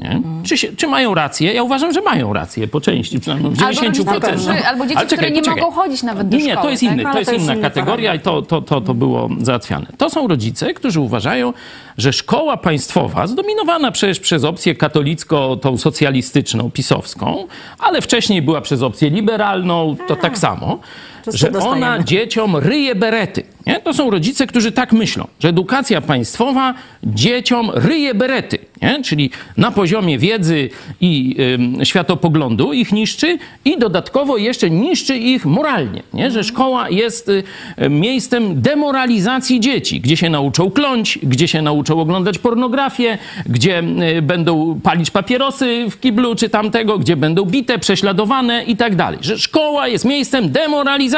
Nie? 0.00 0.20
Czy, 0.44 0.58
się, 0.58 0.68
czy 0.76 0.86
mają 0.86 1.14
rację? 1.14 1.52
Ja 1.52 1.62
uważam, 1.62 1.92
że 1.92 2.00
mają 2.00 2.32
rację 2.32 2.68
po 2.68 2.80
części, 2.80 3.20
przynajmniej 3.20 3.52
w 3.52 3.58
90%. 3.58 4.08
Albo, 4.08 4.26
którzy, 4.28 4.66
albo 4.66 4.84
dzieci, 4.84 4.96
Ale 4.96 5.06
czekaj, 5.06 5.06
które 5.06 5.30
nie 5.30 5.40
poczekaj. 5.40 5.60
mogą 5.62 5.74
chodzić 5.74 6.02
nawet 6.02 6.28
do 6.28 6.36
Nie, 6.36 6.44
nie, 6.44 6.52
szkoły. 6.52 6.64
to 6.66 6.70
jest, 6.70 6.82
tak? 6.82 6.92
inny, 6.92 7.04
Ale 7.04 7.12
to 7.12 7.18
jest 7.18 7.30
to 7.30 7.34
jest 7.34 7.44
inna 7.44 7.56
kategoria 7.62 8.14
i 8.14 8.20
to, 8.20 8.42
to, 8.42 8.62
to, 8.62 8.80
to 8.80 8.94
było 8.94 9.28
załatwiane. 9.40 9.86
To 9.98 10.10
są 10.10 10.28
rodzice, 10.28 10.74
którzy 10.74 11.00
uważają, 11.00 11.52
że 11.98 12.12
szkoła 12.12 12.56
państwowa, 12.56 13.26
zdominowana 13.26 13.90
przecież 13.92 14.20
przez 14.20 14.44
opcję 14.44 14.74
katolicko, 14.74 15.56
tą 15.56 15.78
socjalistyczną, 15.78 16.70
pisowską, 16.70 17.46
ale 17.78 18.00
wcześniej 18.00 18.42
była 18.42 18.60
przez 18.60 18.82
opcję 18.82 19.10
liberalną, 19.10 19.96
to 20.08 20.16
tak 20.16 20.38
samo, 20.38 20.78
Że 21.26 21.50
dostajemy. 21.50 21.86
ona 21.86 22.02
dzieciom 22.02 22.56
ryje 22.56 22.94
berety. 22.94 23.42
Nie? 23.66 23.80
To 23.80 23.94
są 23.94 24.10
rodzice, 24.10 24.46
którzy 24.46 24.72
tak 24.72 24.92
myślą, 24.92 25.26
że 25.40 25.48
edukacja 25.48 26.00
państwowa 26.00 26.74
dzieciom 27.04 27.70
ryje 27.74 28.14
berety. 28.14 28.58
Nie? 28.82 29.02
Czyli 29.02 29.30
na 29.56 29.70
poziomie 29.70 30.18
wiedzy 30.18 30.70
i 31.00 31.36
ym, 31.54 31.84
światopoglądu 31.84 32.72
ich 32.72 32.92
niszczy 32.92 33.38
i 33.64 33.78
dodatkowo 33.78 34.36
jeszcze 34.36 34.70
niszczy 34.70 35.16
ich 35.16 35.46
moralnie. 35.46 36.02
Nie? 36.14 36.30
Że 36.30 36.44
szkoła 36.44 36.90
jest 36.90 37.28
y, 37.28 37.42
miejscem 37.90 38.62
demoralizacji 38.62 39.60
dzieci, 39.60 40.00
gdzie 40.00 40.16
się 40.16 40.30
nauczą 40.30 40.70
kląć, 40.70 41.18
gdzie 41.22 41.48
się 41.48 41.62
nauczą 41.62 42.00
oglądać 42.00 42.38
pornografię, 42.38 43.18
gdzie 43.46 43.82
y, 44.18 44.22
będą 44.22 44.80
palić 44.82 45.10
papierosy 45.10 45.86
w 45.90 46.00
kiblu 46.00 46.34
czy 46.34 46.48
tamtego, 46.48 46.98
gdzie 46.98 47.16
będą 47.16 47.44
bite, 47.44 47.78
prześladowane 47.78 48.64
i 48.64 48.76
tak 48.76 48.96
dalej. 48.96 49.18
Że 49.22 49.38
szkoła 49.38 49.88
jest 49.88 50.04
miejscem 50.04 50.50
demoralizacji. 50.52 51.09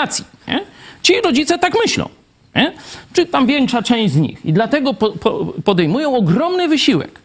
Nie? 0.48 0.60
Ci 1.02 1.20
rodzice 1.20 1.58
tak 1.58 1.72
myślą. 1.84 2.08
Nie? 2.56 2.72
Czy 3.12 3.26
tam 3.26 3.46
większa 3.46 3.82
część 3.82 4.14
z 4.14 4.16
nich. 4.16 4.46
I 4.46 4.52
dlatego 4.52 4.94
po, 4.94 5.10
po, 5.10 5.44
podejmują 5.64 6.16
ogromny 6.16 6.68
wysiłek, 6.68 7.22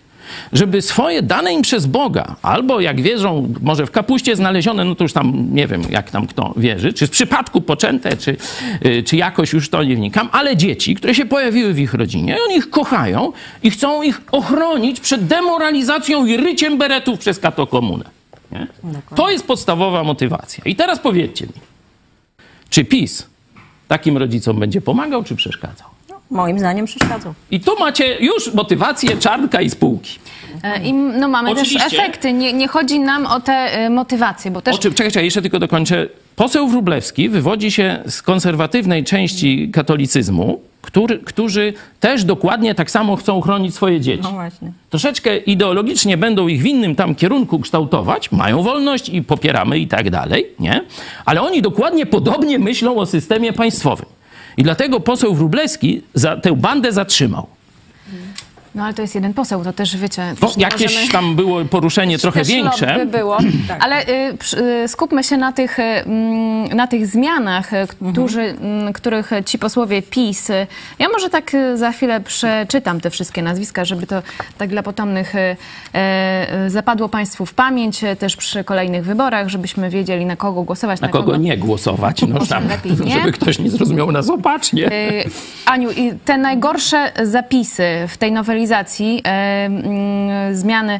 żeby 0.53 0.81
swoje 0.81 1.21
dane 1.21 1.53
im 1.53 1.61
przez 1.61 1.85
Boga, 1.85 2.35
albo 2.41 2.79
jak 2.79 3.01
wierzą, 3.01 3.53
może 3.61 3.85
w 3.85 3.91
kapuście 3.91 4.35
znalezione, 4.35 4.85
no 4.85 4.95
to 4.95 5.03
już 5.03 5.13
tam 5.13 5.47
nie 5.51 5.67
wiem, 5.67 5.81
jak 5.89 6.11
tam 6.11 6.27
kto 6.27 6.53
wierzy, 6.57 6.93
czy 6.93 7.07
z 7.07 7.09
przypadku 7.09 7.61
poczęte, 7.61 8.17
czy, 8.17 8.37
y, 8.85 9.03
czy 9.03 9.15
jakoś 9.15 9.53
już 9.53 9.69
to 9.69 9.83
nie 9.83 9.95
wnikam, 9.95 10.29
ale 10.31 10.57
dzieci, 10.57 10.95
które 10.95 11.15
się 11.15 11.25
pojawiły 11.25 11.73
w 11.73 11.79
ich 11.79 11.93
rodzinie, 11.93 12.37
oni 12.47 12.57
ich 12.57 12.69
kochają 12.69 13.31
i 13.63 13.71
chcą 13.71 14.01
ich 14.01 14.21
ochronić 14.31 14.99
przed 14.99 15.27
demoralizacją 15.27 16.25
i 16.25 16.37
ryciem 16.37 16.77
beretów 16.77 17.19
przez 17.19 17.39
katokomunę. 17.39 18.17
To 19.15 19.29
jest 19.29 19.47
podstawowa 19.47 20.03
motywacja. 20.03 20.63
I 20.65 20.75
teraz 20.75 20.99
powiedzcie 20.99 21.45
mi, 21.45 21.53
czy 22.69 22.85
PiS 22.85 23.27
takim 23.87 24.17
rodzicom 24.17 24.59
będzie 24.59 24.81
pomagał, 24.81 25.23
czy 25.23 25.35
przeszkadzał? 25.35 25.87
Moim 26.29 26.59
zdaniem 26.59 26.85
przeszkadzał. 26.85 27.33
I 27.51 27.59
tu 27.59 27.79
macie 27.79 28.17
już 28.19 28.53
motywację 28.53 29.17
czarnka 29.17 29.61
i 29.61 29.69
spółki. 29.69 30.19
E, 30.63 30.83
I 30.83 30.93
no, 30.93 31.27
mamy 31.27 31.51
Oczywiście. 31.51 31.79
też 31.79 31.93
efekty. 31.93 32.33
Nie, 32.33 32.53
nie 32.53 32.67
chodzi 32.67 32.99
nam 32.99 33.25
o 33.25 33.39
te 33.39 33.53
e, 33.53 33.89
motywacje, 33.89 34.51
bo 34.51 34.61
też 34.61 34.75
O 34.75 34.79
czym, 34.79 34.93
czekaj, 34.93 35.11
czekaj, 35.11 35.25
jeszcze 35.25 35.41
tylko 35.41 35.59
dokończę. 35.59 36.07
Poseł 36.35 36.67
Wróblewski 36.67 37.29
wywodzi 37.29 37.71
się 37.71 38.03
z 38.07 38.21
konserwatywnej 38.21 39.03
części 39.03 39.69
katolicyzmu, 39.73 40.61
który, 40.87 41.19
którzy 41.19 41.73
też 41.99 42.23
dokładnie 42.23 42.75
tak 42.75 42.91
samo 42.91 43.15
chcą 43.15 43.41
chronić 43.41 43.75
swoje 43.75 44.01
dzieci. 44.01 44.23
No 44.23 44.31
właśnie. 44.31 44.71
Troszeczkę 44.89 45.37
ideologicznie 45.37 46.17
będą 46.17 46.47
ich 46.47 46.61
w 46.61 46.65
innym 46.65 46.95
tam 46.95 47.15
kierunku 47.15 47.59
kształtować, 47.59 48.31
mają 48.31 48.63
wolność 48.63 49.09
i 49.09 49.23
popieramy 49.23 49.79
i 49.79 49.87
tak 49.87 50.09
dalej, 50.09 50.45
nie? 50.59 50.81
Ale 51.25 51.41
oni 51.41 51.61
dokładnie 51.61 52.05
podobnie 52.05 52.59
myślą 52.59 52.95
o 52.95 53.05
systemie 53.05 53.53
państwowym. 53.53 54.05
I 54.57 54.63
dlatego 54.63 54.99
poseł 54.99 55.35
Wróblewski 55.35 56.01
za 56.13 56.37
tę 56.37 56.55
bandę 56.55 56.91
zatrzymał. 56.91 57.47
No 58.77 58.83
ale 58.83 58.93
to 58.93 59.01
jest 59.01 59.15
jeden 59.15 59.33
poseł, 59.33 59.63
to 59.63 59.73
też 59.73 59.97
wiecie. 59.97 60.33
No, 60.41 60.51
jakieś 60.57 60.93
możemy- 60.95 61.11
tam 61.11 61.35
było 61.35 61.65
poruszenie 61.65 62.17
trochę 62.19 62.43
większe. 62.43 62.97
lobby 62.97 63.17
było. 63.17 63.37
Ale 63.79 64.01
y, 64.07 64.37
y, 64.83 64.87
skupmy 64.87 65.23
się 65.23 65.37
na 65.37 65.51
tych, 65.51 65.79
y, 65.79 65.81
mm, 65.83 66.63
na 66.67 66.87
tych 66.87 67.07
zmianach, 67.07 67.73
y, 67.73 67.87
którzy, 68.11 68.41
mm, 68.41 68.93
których 68.93 69.31
ci 69.45 69.59
posłowie 69.59 70.01
PiS. 70.01 70.49
y, 70.49 70.67
Ja 70.99 71.09
może 71.09 71.29
tak 71.29 71.51
za 71.75 71.91
chwilę 71.91 72.19
przeczytam 72.21 73.01
te 73.01 73.09
wszystkie 73.09 73.41
nazwiska, 73.41 73.85
żeby 73.85 74.07
to 74.07 74.21
tak 74.57 74.69
dla 74.69 74.83
potomnych 74.83 75.35
y, 75.35 75.55
zapadło 76.67 77.09
Państwu 77.09 77.45
w 77.45 77.53
pamięć, 77.53 78.01
też 78.19 78.35
przy 78.35 78.63
kolejnych 78.63 79.05
wyborach, 79.05 79.47
żebyśmy 79.49 79.89
wiedzieli 79.89 80.25
na 80.25 80.35
kogo 80.35 80.63
głosować, 80.63 81.01
Na 81.01 81.07
kogo 81.07 81.37
nie 81.37 81.57
głosować, 81.57 82.21
no 82.27 82.45
tam, 82.49 82.63
nie. 83.05 83.13
żeby 83.13 83.31
ktoś 83.31 83.59
nie 83.59 83.69
zrozumiał 83.69 84.11
nas 84.11 84.29
opacznie. 84.29 84.89
Aniu, 85.65 85.91
i 85.91 86.13
te 86.25 86.37
najgorsze 86.37 87.11
zapisy 87.23 87.87
w 88.07 88.17
tej 88.17 88.31
nowelizacji, 88.31 88.66
e, 88.75 89.65
mm, 89.65 90.55
zmiany 90.55 90.93
e, 90.93 90.99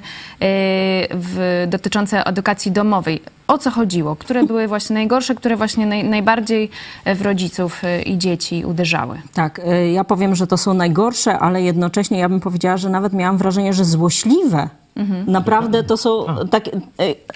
w, 1.12 1.66
dotyczące 1.68 2.26
edukacji 2.26 2.72
domowej, 2.72 3.22
o 3.48 3.58
co 3.58 3.72
chodziło? 3.72 4.16
Które 4.16 4.44
były 4.44 4.68
właśnie 4.68 4.94
najgorsze, 4.94 5.36
które 5.36 5.56
właśnie 5.56 5.86
naj, 5.86 6.04
najbardziej 6.04 6.70
w 7.06 7.22
rodziców 7.22 7.84
e, 7.84 8.02
i 8.02 8.18
dzieci 8.18 8.66
uderzały? 8.66 9.22
Tak, 9.34 9.62
ja 9.94 10.04
powiem, 10.04 10.36
że 10.36 10.48
to 10.48 10.58
są 10.58 10.74
najgorsze, 10.74 11.40
ale 11.40 11.62
jednocześnie 11.62 12.20
ja 12.20 12.30
bym 12.30 12.40
powiedziała, 12.40 12.78
że 12.78 12.90
nawet 12.90 13.14
miałam 13.14 13.38
wrażenie, 13.38 13.74
że 13.74 13.86
złośliwe. 13.86 14.70
Naprawdę 15.28 15.84
to 15.84 15.98
są 15.98 16.26
tak 16.52 16.68
y, 16.68 16.72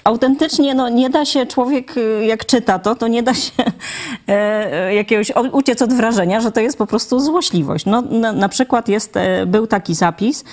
autentycznie, 0.04 0.74
no 0.74 0.88
nie 0.88 1.10
da 1.10 1.24
się 1.24 1.46
człowiek, 1.46 1.96
y, 1.96 2.24
jak 2.26 2.46
czyta 2.46 2.78
to, 2.78 2.94
to 2.94 3.08
nie 3.08 3.22
da 3.22 3.34
się 3.34 3.52
e, 3.58 4.32
e, 4.72 4.94
jakiegoś 4.94 5.32
uciec 5.52 5.82
od 5.82 5.92
wrażenia, 5.92 6.40
że 6.40 6.52
to 6.52 6.60
jest 6.60 6.78
po 6.78 6.86
prostu 6.86 7.20
złośliwość. 7.20 7.86
No, 7.86 8.02
na, 8.02 8.32
na 8.32 8.48
przykład 8.48 8.88
jest, 8.88 9.16
e, 9.16 9.46
był 9.46 9.66
taki 9.66 9.94
zapis, 9.94 10.44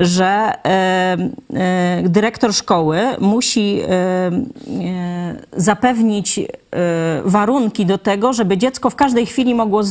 że 0.00 0.52
e, 0.64 1.16
e, 1.54 2.02
dyrektor 2.08 2.54
szkoły 2.54 3.00
musi 3.20 3.80
e, 3.80 3.86
e, 3.88 4.30
zapewnić 5.56 6.38
e, 6.38 6.44
warunki 7.24 7.86
do 7.86 7.98
tego, 7.98 8.32
żeby 8.32 8.56
dziecko 8.56 8.90
w 8.90 8.96
każdej 8.96 9.26
chwili 9.26 9.54
mogło 9.54 9.80
e, 9.80 9.84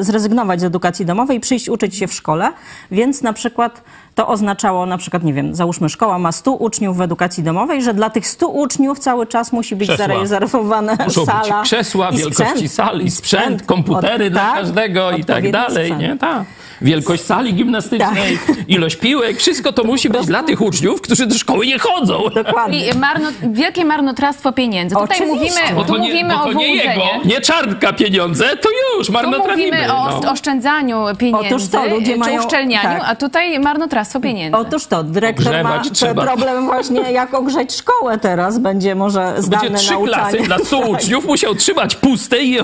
zrezygnować 0.00 0.60
z 0.60 0.64
edukacji 0.64 1.06
domowej 1.06 1.36
i 1.36 1.40
przyjść 1.40 1.68
uczyć 1.68 1.96
się 1.96 2.06
w 2.06 2.14
szkole, 2.14 2.52
więc 2.90 3.22
na 3.22 3.32
przykład 3.32 3.82
to 4.18 4.28
oznaczało, 4.28 4.86
na 4.86 4.98
przykład, 4.98 5.22
nie 5.24 5.32
wiem, 5.32 5.54
załóżmy 5.54 5.88
szkoła 5.88 6.18
ma 6.18 6.32
100 6.32 6.52
uczniów 6.52 6.96
w 6.96 7.00
edukacji 7.00 7.42
domowej, 7.42 7.82
że 7.82 7.94
dla 7.94 8.10
tych 8.10 8.26
100 8.28 8.48
uczniów 8.48 8.98
cały 8.98 9.26
czas 9.26 9.52
musi 9.52 9.76
być 9.76 9.88
Krzesła. 9.88 10.06
zarezerwowana 10.06 10.96
Muszą 11.04 11.26
sala 11.26 11.40
być 11.42 11.52
krzesła, 11.62 12.08
i 12.10 12.16
wielkości 12.16 12.68
sprzęt. 12.68 12.72
sal, 12.72 13.00
i 13.00 13.10
sprzęt, 13.10 13.62
komputery 13.66 14.26
Od- 14.26 14.32
dla 14.32 14.40
tak, 14.40 14.54
każdego 14.54 15.10
i 15.10 15.24
tak 15.24 15.50
dalej, 15.50 15.86
sprzęt. 15.90 16.00
nie? 16.00 16.16
Tak. 16.16 16.42
Wielkość 16.82 17.22
sali 17.24 17.54
gimnastycznej, 17.54 18.38
ilość 18.68 18.96
piłek, 18.96 19.36
wszystko 19.36 19.72
to 19.72 19.84
musi 19.84 20.08
być 20.08 20.26
dla 20.26 20.42
tych 20.42 20.60
uczniów, 20.60 21.00
którzy 21.00 21.26
do 21.26 21.34
szkoły 21.38 21.66
nie 21.66 21.78
chodzą. 21.78 22.22
Dokładnie. 22.34 22.86
I 22.88 22.98
marno, 22.98 23.28
wielkie 23.42 23.84
marnotrawstwo 23.84 24.52
pieniędzy. 24.52 24.94
Tutaj 24.96 25.18
Oczywiście. 25.18 25.34
mówimy, 25.34 25.74
Bo 25.76 25.84
tu 25.84 25.92
to 25.92 25.98
nie, 25.98 26.08
mówimy 26.08 26.34
bo 26.34 26.40
o 26.42 26.44
to 26.44 26.52
nie 26.52 26.74
jego, 26.74 27.02
nie 27.24 27.40
czarnka 27.40 27.92
pieniądze, 27.92 28.44
to 28.56 28.68
już 28.98 29.06
Tu 29.06 29.12
marnotrawimy. 29.12 29.76
mówimy 29.76 29.94
o 29.94 30.20
no. 30.20 30.32
oszczędzaniu 30.32 31.04
pieniędzy, 31.18 31.46
Otóż 31.54 31.68
to, 31.68 31.86
ludzie 31.86 32.12
czy 32.12 32.18
mają- 32.18 32.38
uszczelnianiu, 32.44 33.00
tak. 33.00 33.02
a 33.10 33.16
tutaj 33.16 33.60
marnotrawstwo 33.60 34.07
pieniędzy. 34.20 34.58
Otóż 34.58 34.86
to, 34.86 35.04
dyrektor 35.04 35.44
ma 35.52 35.58
Ogrzewać 35.58 35.90
trzeba. 35.92 36.22
problem 36.22 36.66
właśnie, 36.66 37.00
jak 37.00 37.34
ogrzeć 37.34 37.74
szkołę 37.74 38.18
teraz. 38.18 38.58
Będzie 38.58 38.94
może 38.94 39.20
Będzie 39.26 39.42
zdalne 39.42 39.78
trzy 39.78 39.92
nauczanie. 39.92 40.14
klasy 40.14 40.38
dla 40.38 40.58
100 40.64 40.78
uczniów, 40.80 41.26
musiał 41.26 41.54
trzymać 41.54 41.96
puste 41.96 42.38
i 42.42 42.50
je, 42.50 42.62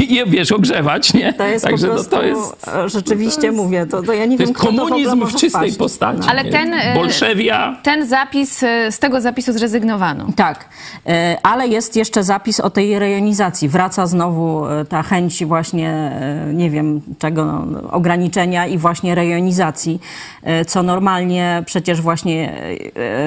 i 0.00 0.14
je 0.14 0.26
wiesz, 0.26 0.52
ogrzewać, 0.52 1.14
nie? 1.14 1.32
To 1.32 1.44
jest 1.44 1.64
Także 1.64 1.86
po 1.86 1.92
no, 1.92 1.98
prostu, 1.98 2.16
to 2.16 2.22
jest, 2.22 2.68
e, 2.68 2.88
rzeczywiście 2.88 3.52
mówię, 3.52 3.86
to, 3.86 4.02
to 4.02 4.12
ja 4.12 4.26
nie 4.26 4.38
to 4.38 4.44
wiem, 4.44 4.48
jest 4.48 4.60
to 4.60 4.72
w 4.72 4.76
komunizm 4.76 5.10
w 5.10 5.14
może 5.18 5.32
czystej 5.38 5.50
wpaść. 5.62 5.76
postaci. 5.76 6.28
Ale 6.30 6.44
nie? 6.44 6.50
ten, 6.50 6.74
e, 6.74 6.94
Bolszewia. 6.94 7.76
Ten 7.82 8.06
zapis, 8.06 8.62
y, 8.62 8.66
z 8.90 8.98
tego 8.98 9.20
zapisu 9.20 9.52
zrezygnowano. 9.52 10.26
Tak, 10.36 10.68
e, 11.06 11.38
ale 11.42 11.68
jest 11.68 11.96
jeszcze 11.96 12.24
zapis 12.24 12.60
o 12.60 12.70
tej 12.70 12.98
rejonizacji. 12.98 13.68
Wraca 13.68 14.06
znowu 14.06 14.66
e, 14.66 14.84
ta 14.84 15.02
chęć 15.02 15.44
właśnie, 15.44 15.90
e, 16.48 16.54
nie 16.54 16.70
wiem 16.70 17.00
czego, 17.18 17.44
no, 17.44 17.90
ograniczenia 17.90 18.66
i 18.66 18.78
właśnie 18.78 19.14
rejonizacji, 19.14 20.00
e, 20.42 20.64
co 20.80 20.84
normalnie 20.84 21.62
przecież 21.66 22.00
właśnie 22.00 22.52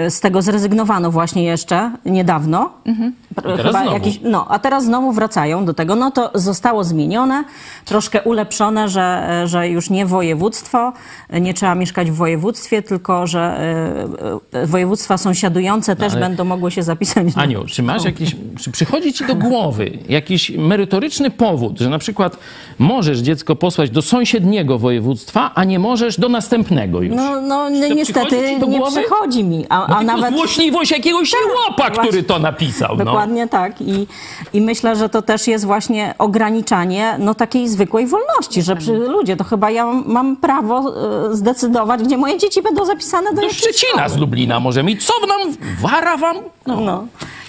e, 0.05 0.09
z 0.11 0.19
tego 0.19 0.41
zrezygnowano 0.41 1.11
właśnie 1.11 1.43
jeszcze 1.43 1.91
niedawno. 2.05 2.69
Pr- 3.35 3.57
teraz 3.57 3.75
znowu. 3.75 3.99
no, 4.23 4.45
a 4.49 4.59
teraz 4.59 4.85
znowu 4.85 5.11
wracają 5.11 5.65
do 5.65 5.73
tego. 5.73 5.95
No 5.95 6.11
to 6.11 6.31
zostało 6.35 6.83
zmienione, 6.83 7.43
troszkę 7.85 8.21
ulepszone, 8.21 8.89
że, 8.89 9.27
e, 9.43 9.47
że 9.47 9.69
już 9.69 9.89
nie 9.89 10.05
województwo, 10.05 10.93
e, 11.29 11.41
nie 11.41 11.53
trzeba 11.53 11.75
mieszkać 11.75 12.11
w 12.11 12.15
województwie, 12.15 12.81
tylko 12.81 13.27
że 13.27 13.39
e, 14.53 14.61
e, 14.61 14.67
województwa 14.67 15.17
sąsiadujące 15.17 15.95
też 15.95 16.13
ale- 16.13 16.21
będą 16.21 16.43
mogły 16.45 16.71
się 16.71 16.83
zapisać. 16.83 17.27
Aniu, 17.35 17.65
czy 17.67 17.83
masz 17.83 18.03
jakieś, 18.05 18.35
czy 18.59 18.71
przychodzi 18.71 19.13
ci 19.13 19.23
ci 19.23 19.25
do 19.25 19.35
głowy 19.35 19.91
jakiś 20.09 20.49
merytoryczny 20.49 21.31
powód, 21.31 21.79
że 21.79 21.89
na 21.89 21.97
przykład 21.99 22.37
możesz 22.79 23.19
dziecko 23.19 23.55
posłać 23.55 23.89
do 23.89 24.01
sąsiedniego 24.01 24.79
województwa, 24.79 25.51
a 25.55 25.63
nie 25.63 25.79
możesz 25.79 26.19
do 26.19 26.29
następnego 26.29 27.01
już? 27.01 27.15
No, 27.15 27.41
no 27.47 27.65
to 27.65 27.93
niestety 27.93 28.59
nie 28.67 28.81
przychodzi 28.81 29.43
mi. 29.43 29.65
A, 29.69 29.87
No 29.89 29.97
a 29.97 30.03
nawet... 30.03 30.33
złośliwość 30.35 30.91
jakiegoś 30.91 31.31
chłopa, 31.31 31.89
który 31.89 32.03
właśnie. 32.03 32.23
to 32.23 32.39
napisał. 32.39 32.95
No. 32.97 33.05
Dokładnie 33.05 33.47
tak. 33.47 33.81
I, 33.81 34.07
I 34.53 34.61
myślę, 34.61 34.95
że 34.95 35.09
to 35.09 35.21
też 35.21 35.47
jest 35.47 35.65
właśnie 35.65 36.15
ograniczanie 36.17 37.15
no, 37.19 37.35
takiej 37.35 37.69
zwykłej 37.69 38.07
wolności, 38.07 38.61
że 38.61 38.75
przy, 38.75 38.93
ludzie, 38.93 39.35
to 39.35 39.43
chyba 39.43 39.71
ja 39.71 39.85
mam, 39.85 40.35
prawo 40.35 40.93
e, 41.31 41.35
zdecydować, 41.35 42.03
gdzie 42.03 42.17
moje 42.17 42.37
dzieci 42.37 42.61
będą 42.61 42.85
zapisane 42.85 43.33
do 43.33 43.41
Do 43.41 43.49
Szczecina 43.49 44.07
z 44.07 44.11
szkoły. 44.11 44.19
Lublina 44.19 44.59
możemy. 44.59 44.91
I 44.91 44.97
co 44.97 45.13
nam, 45.27 45.55
wara 45.81 46.17
wam? 46.17 46.37
No. 46.67 46.79
No. 46.79 47.07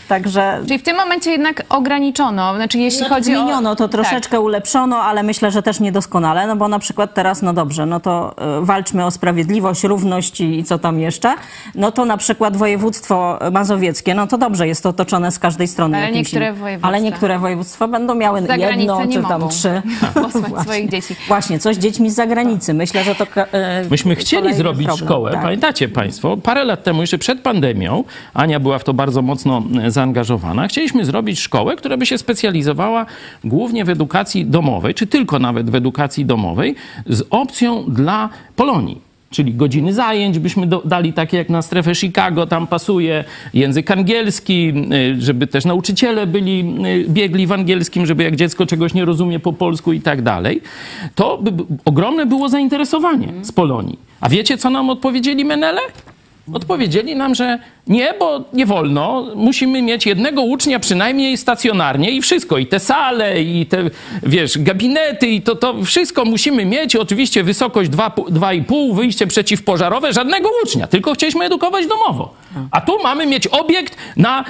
Także 0.09 0.61
Czyli 0.67 0.79
w 0.79 0.83
tym 0.83 0.97
momencie 0.97 1.31
jednak 1.31 1.63
ograniczono, 1.69 2.55
znaczy 2.57 2.79
jeśli 2.79 3.05
chodzi 3.09 3.37
o... 3.37 3.41
zmieniono 3.41 3.77
to 3.77 3.85
Tak. 3.89 3.93
troszeczkę, 3.93 4.41
ulepszono, 4.41 4.97
ale 4.97 5.23
myślę, 5.23 5.51
że 5.51 5.63
też 5.63 5.81
niedoskonale, 5.81 6.47
no 6.47 6.57
bo 6.57 6.69
na 6.69 6.79
przykład 6.79 7.15
teraz, 7.15 7.43
no 7.43 7.53
dobrze, 7.53 7.87
no 7.87 8.01
to 8.01 8.35
e, 8.61 8.65
walczmy 8.65 9.05
o 9.05 9.11
sprawiedliwość, 9.11 9.85
równość 9.85 10.41
i, 10.41 10.65
co 10.65 10.79
tam 10.79 11.01
jeszcze, 11.01 11.35
no 11.75 11.93
to 11.93 12.05
na 12.05 12.17
przykład 12.17 12.57
województwo 12.57 13.39
mazowieckie, 13.53 14.15
no 14.15 14.27
to 14.27 14.39
dobrze, 14.39 14.67
jest 14.69 14.83
to 14.83 14.89
otoczone 14.89 15.31
z 15.33 15.39
każdej 15.39 15.69
strony. 15.69 15.99
Ale 15.99 16.13
niektóre 16.13 16.53
województwa. 16.53 16.89
Ale 16.89 17.01
niektóre 17.01 17.39
województwa 17.39 17.89
będą 17.89 18.15
miały 18.15 18.43
Za 18.47 18.57
jedno, 18.57 19.03
czy 19.13 19.23
tam 19.23 19.23
mogą 19.23 19.49
trzy. 19.49 19.83
posłać 20.15 20.45
Właśnie. 20.51 20.63
swoich 20.65 20.89
dzieci. 20.91 21.17
Właśnie, 21.29 21.59
coś 21.59 21.77
z 21.77 21.79
dziećmi 21.79 22.11
z 22.11 22.15
zagranicy. 22.15 22.75
Myślę, 22.75 23.05
że 23.05 23.15
to 23.15 23.27
e, 23.53 23.85
Myśmy 23.91 24.17
chcieli 24.17 24.55
zrobić 24.55 24.87
problem. 24.87 25.07
szkołę, 25.09 25.33
Tak. 25.33 25.43
pamiętacie 25.43 25.89
Państwo, 25.89 26.37
parę 26.37 26.65
lat 26.65 26.83
temu, 26.85 27.01
jeszcze 27.01 27.19
przed 27.19 27.41
pandemią, 27.41 28.05
Ania 28.35 28.61
była 28.61 28.79
w 28.79 28.85
to 28.85 28.95
bardzo 28.95 29.23
mocno 29.23 29.63
zaangażowana. 29.95 30.69
Chcieliśmy 30.69 31.05
zrobić 31.05 31.41
szkołę, 31.41 31.77
która 31.77 31.97
by 31.97 32.07
się 32.07 32.19
specjalizowała 32.19 33.07
głównie 33.45 33.85
w 33.85 33.89
edukacji 33.89 34.47
domowej, 34.47 34.95
czy 34.95 35.07
tylko 35.07 35.39
nawet 35.39 35.71
w 35.71 35.75
edukacji 35.75 36.25
domowej, 36.25 36.75
z 37.07 37.23
opcją 37.31 37.85
dla 37.89 38.29
Polonii. 38.57 39.15
Czyli 39.31 39.55
godziny 39.55 39.93
zajęć 39.93 40.39
byśmy 40.39 40.67
do, 40.67 40.83
dali 40.85 41.13
takie 41.13 41.37
jak 41.37 41.49
na 41.49 41.63
strefę 41.63 41.95
Chicago, 41.95 42.47
tam 42.47 42.67
pasuje 42.67 43.25
język 43.55 43.91
angielski, 43.91 44.73
y, 44.93 45.23
żeby 45.23 45.47
też 45.47 45.65
nauczyciele 45.65 46.27
byli 46.27 46.77
y, 46.87 47.09
biegli 47.09 47.47
w 47.47 47.53
angielskim, 47.53 48.07
żeby 48.07 48.23
jak 48.23 48.37
dziecko 48.37 48.67
czegoś 48.67 48.95
nie 48.95 49.05
rozumie 49.05 49.41
po 49.41 49.53
polsku 49.53 49.93
i 49.93 50.01
tak 50.01 50.23
dalej. 50.23 50.61
To 51.15 51.39
by, 51.39 51.53
ogromne 51.85 52.27
było 52.27 52.49
zainteresowanie 52.49 53.33
z 53.43 53.53
Polonii. 53.53 53.99
A 54.21 54.29
wiecie, 54.29 54.59
co 54.59 54.71
nam 54.71 54.91
odpowiedzieli 54.91 55.45
Menele? 55.45 55.81
Odpowiedzieli 56.53 57.17
nam, 57.17 57.35
że 57.35 57.59
nie, 57.87 58.15
bo 58.19 58.45
nie 58.53 58.67
wolno. 58.67 59.27
Musimy 59.35 59.83
mieć 59.83 60.07
jednego 60.07 60.43
ucznia 60.43 60.79
przynajmniej 60.79 61.37
stacjonarnie 61.37 62.11
i 62.11 62.23
wszystko. 62.23 62.59
I 62.59 62.67
te 62.67 62.81
sale, 62.81 63.43
i 63.43 63.67
te, 63.67 63.91
wiesz, 64.23 64.59
gabinety, 64.59 65.27
i 65.27 65.43
to, 65.43 65.57
to 65.57 65.85
wszystko 65.85 66.25
musimy 66.25 66.65
mieć. 66.65 66.97
Oczywiście 66.97 67.43
wysokość 67.45 67.91
2 67.91 68.09
pu- 68.11 68.25
2,5, 68.29 68.95
wyjście 68.95 69.27
przeciwpożarowe, 69.27 70.13
żadnego 70.13 70.51
ucznia. 70.65 70.87
Tylko 70.87 71.15
chcieliśmy 71.15 71.45
edukować 71.45 71.87
domowo. 71.87 72.35
A 72.71 72.81
tu 72.81 73.03
mamy 73.03 73.27
mieć 73.27 73.47
obiekt 73.47 73.97
na, 74.17 74.45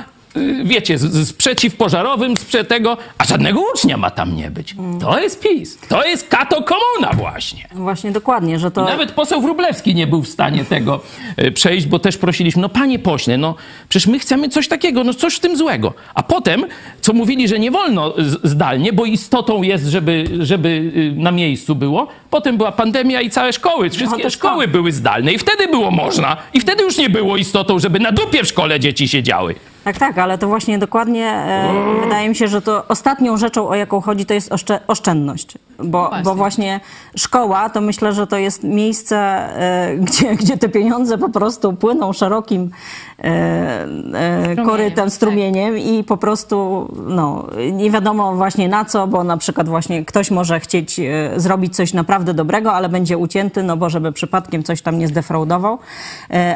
wiecie, 0.65 0.99
z, 0.99 1.03
z 1.03 1.33
przeciwpożarowym, 1.33 2.37
z 2.37 2.45
prze- 2.45 2.65
tego, 2.65 2.97
a 3.19 3.25
żadnego 3.25 3.61
ucznia 3.75 3.97
ma 3.97 4.11
tam 4.11 4.37
nie 4.37 4.51
być. 4.51 4.77
To 5.01 5.21
jest 5.21 5.41
PiS. 5.41 5.79
To 5.89 6.05
jest 6.05 6.29
kato 6.29 6.63
komuna 6.63 7.13
właśnie. 7.17 7.69
Właśnie, 7.73 8.13
dokładnie, 8.13 8.59
że 8.59 8.71
to... 8.71 8.85
Nawet 8.85 9.13
poseł 9.13 9.41
Wróblewski 9.41 9.95
nie 9.95 10.07
był 10.07 10.23
w 10.23 10.29
stanie 10.29 10.65
tego 10.65 11.01
e, 11.37 11.51
przejść, 11.51 11.87
bo 11.87 11.99
też 11.99 12.17
prosiliśmy, 12.17 12.63
no 12.63 12.69
panie 12.69 12.99
pośle, 12.99 13.39
no 13.39 13.55
przecież 13.89 14.07
my 14.07 14.19
chcemy 14.19 14.49
coś 14.49 14.69
takiego, 14.69 15.05
no 15.05 15.15
coś 15.15 15.35
w 15.35 15.41
tym 15.41 15.57
złego. 15.57 15.95
A 16.15 16.23
potem, 16.23 16.67
co 17.01 17.13
mówili, 17.13 17.49
że 17.49 17.59
nie 17.59 17.71
wolno 17.71 18.15
zdalnie, 18.45 18.93
bo 18.93 19.05
istotą 19.05 19.63
jest, 19.63 19.87
żeby, 19.87 20.25
żeby 20.41 20.69
y, 20.97 21.13
na 21.17 21.31
miejscu 21.31 21.75
było, 21.75 22.07
potem 22.35 22.57
była 22.57 22.73
pandemia 22.73 23.21
i 23.21 23.31
całe 23.31 23.53
szkoły, 23.53 23.91
wszystkie 23.91 24.23
to 24.23 24.31
szkoły 24.31 24.69
były 24.69 24.93
zdalne 24.93 25.33
i 25.33 25.39
wtedy 25.39 25.69
było 25.69 25.91
można. 25.91 26.37
I 26.55 26.61
wtedy 26.61 26.83
już 26.83 26.99
nie 26.99 27.11
było 27.11 27.37
istotą, 27.37 27.79
żeby 27.79 28.01
na 28.01 28.13
dupie 28.13 28.45
w 28.45 28.47
szkole 28.47 28.81
dzieci 28.81 29.09
siedziały. 29.09 29.55
Tak, 29.85 29.99
tak, 29.99 30.19
ale 30.19 30.39
to 30.39 30.49
właśnie 30.49 30.79
dokładnie 30.79 31.27
e, 31.27 32.01
wydaje 32.03 32.29
mi 32.29 32.37
się, 32.37 32.49
że 32.49 32.63
to 32.63 32.85
ostatnią 32.89 33.37
rzeczą, 33.37 33.69
o 33.69 33.75
jaką 33.75 34.01
chodzi, 34.01 34.27
to 34.27 34.35
jest 34.35 34.51
oszczędność. 34.87 35.59
Bo 35.79 36.09
Właśnie. 36.09 36.25
bo 36.25 36.35
właśnie 36.35 36.81
szkoła, 37.17 37.71
to 37.71 37.81
myślę, 37.81 38.13
że 38.13 38.27
to 38.27 38.39
jest 38.39 38.65
miejsce, 38.65 39.17
e, 39.17 39.97
gdzie, 40.07 40.37
gdzie 40.37 40.57
te 40.57 40.69
pieniądze 40.69 41.19
po 41.19 41.29
prostu 41.29 41.73
płyną 41.73 42.13
szerokim 42.13 42.71
e, 43.19 43.87
e, 44.15 44.57
korytem, 44.65 45.05
tak. 45.05 45.15
strumieniem 45.15 45.79
i 45.79 46.05
po 46.05 46.17
prostu 46.17 46.89
no, 47.07 47.47
nie 47.73 47.91
wiadomo 47.91 48.35
właśnie 48.35 48.69
na 48.69 48.85
co, 48.85 49.07
bo 49.07 49.25
na 49.25 49.37
przykład 49.37 49.69
właśnie 49.69 50.05
ktoś 50.05 50.31
może 50.31 50.61
chcieć 50.61 51.01
zrobić 51.37 51.77
coś 51.77 51.93
naprawdę 51.93 52.35
dobrego, 52.35 52.73
ale 52.73 52.89
będzie 52.89 53.19
ucięty, 53.19 53.63
no 53.63 53.77
bo 53.77 53.91
żeby 53.91 54.13
przypadkiem 54.13 54.63
coś 54.63 54.83
tam 54.83 54.99
nie 54.99 55.09
zdefraudował, 55.09 55.79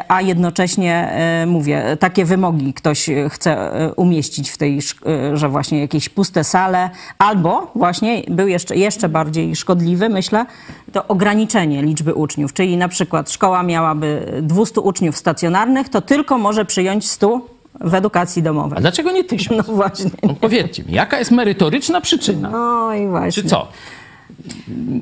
a 0.07 0.21
jednocześnie 0.21 1.13
mówię, 1.47 1.97
takie 1.99 2.25
wymogi 2.25 2.73
ktoś 2.73 3.09
chce 3.29 3.71
umieścić 3.95 4.49
w 4.49 4.57
tej, 4.57 4.79
że 5.33 5.49
właśnie 5.49 5.79
jakieś 5.79 6.09
puste 6.09 6.43
sale, 6.43 6.89
albo 7.17 7.71
właśnie 7.75 8.23
był 8.27 8.47
jeszcze, 8.47 8.75
jeszcze 8.75 9.08
bardziej 9.09 9.55
szkodliwy, 9.55 10.09
myślę, 10.09 10.45
to 10.93 11.07
ograniczenie 11.07 11.81
liczby 11.83 12.13
uczniów, 12.13 12.53
czyli 12.53 12.77
na 12.77 12.87
przykład 12.87 13.31
szkoła 13.31 13.63
miałaby 13.63 14.33
200 14.41 14.81
uczniów 14.81 15.17
stacjonarnych, 15.17 15.89
to 15.89 16.01
tylko 16.01 16.37
może 16.37 16.65
przyjąć 16.65 17.07
100 17.09 17.41
w 17.81 17.93
edukacji 17.93 18.39
A 18.41 18.43
domowej. 18.45 18.79
dlaczego 18.81 19.11
nie 19.11 19.23
tysiąc? 19.23 19.67
No 19.67 19.73
właśnie. 19.73 20.11
No 20.23 20.33
powiedzcie 20.41 20.83
mi, 20.83 20.93
jaka 20.93 21.19
jest 21.19 21.31
merytoryczna 21.31 22.01
przyczyna? 22.01 22.49
No 22.49 22.93
i 22.93 23.07
właśnie. 23.07 23.43
Czy 23.43 23.49
co? 23.49 23.67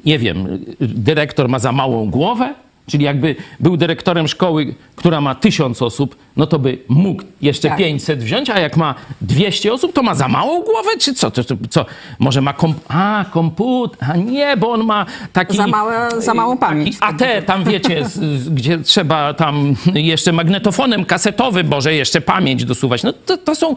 Nie 0.06 0.20
wiem, 0.20 0.48
dyrektor 0.80 1.50
ma 1.50 1.60
za 1.60 1.72
małą 1.72 2.10
głowę? 2.10 2.54
Czyli 2.88 3.06
jakby 3.06 3.36
był 3.60 3.78
dyrektorem 3.78 4.28
szkoły, 4.28 4.76
która 4.96 5.22
ma 5.22 5.36
tysiąc 5.36 5.82
osób, 5.82 6.16
no 6.38 6.48
to 6.48 6.60
by 6.60 6.78
mógł 6.88 7.24
jeszcze 7.42 7.70
Tak. 7.70 7.78
500 7.78 8.20
wziąć, 8.24 8.50
a 8.50 8.60
jak 8.60 8.78
ma 8.78 8.96
200 9.22 9.74
osób, 9.74 9.94
to 9.94 10.04
ma 10.04 10.16
za 10.16 10.28
małą 10.28 10.62
głowę? 10.62 10.90
Czy 11.00 11.14
co? 11.14 11.32
To, 11.32 11.44
to, 11.44 11.56
co? 11.70 11.86
Może 12.20 12.42
ma 12.42 12.54
komp... 12.54 12.78
A, 12.88 13.26
komputer. 13.32 14.10
A 14.12 14.16
nie, 14.16 14.58
bo 14.58 14.72
on 14.72 14.84
ma 14.84 15.06
taki... 15.34 15.58
Za 15.58 15.68
małe- 15.68 16.22
za 16.22 16.34
małą 16.34 16.58
pamięć. 16.58 17.00
Taki 17.00 17.24
AT, 17.24 17.46
tam 17.46 17.64
wiecie, 17.64 18.06
z, 18.06 18.14
z, 18.14 18.50
gdzie 18.50 18.78
trzeba 18.78 19.34
tam 19.34 19.76
jeszcze 19.94 20.32
magnetofonem 20.32 21.06
kasetowym, 21.06 21.68
może 21.68 21.94
jeszcze 21.94 22.22
pamięć 22.22 22.66
dosuwać. 22.66 23.04
No 23.04 23.14
to, 23.14 23.38
to 23.38 23.56
są... 23.56 23.76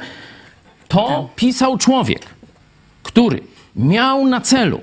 To 0.88 1.29
pisał 1.37 1.79
człowiek, 1.79 2.23
który 3.03 3.40
miał 3.77 4.27
na 4.27 4.40
celu 4.40 4.81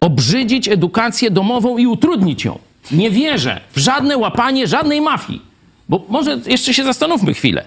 obrzydzić 0.00 0.68
edukację 0.68 1.30
domową 1.30 1.78
i 1.78 1.86
utrudnić 1.86 2.44
ją. 2.44 2.58
Nie 2.90 3.10
wierzę 3.10 3.60
w 3.72 3.78
żadne 3.78 4.18
łapanie 4.18 4.66
żadnej 4.66 5.00
mafii. 5.00 5.42
Bo 5.88 6.04
może 6.08 6.38
jeszcze 6.46 6.74
się 6.74 6.84
zastanówmy 6.84 7.34
chwilę. 7.34 7.64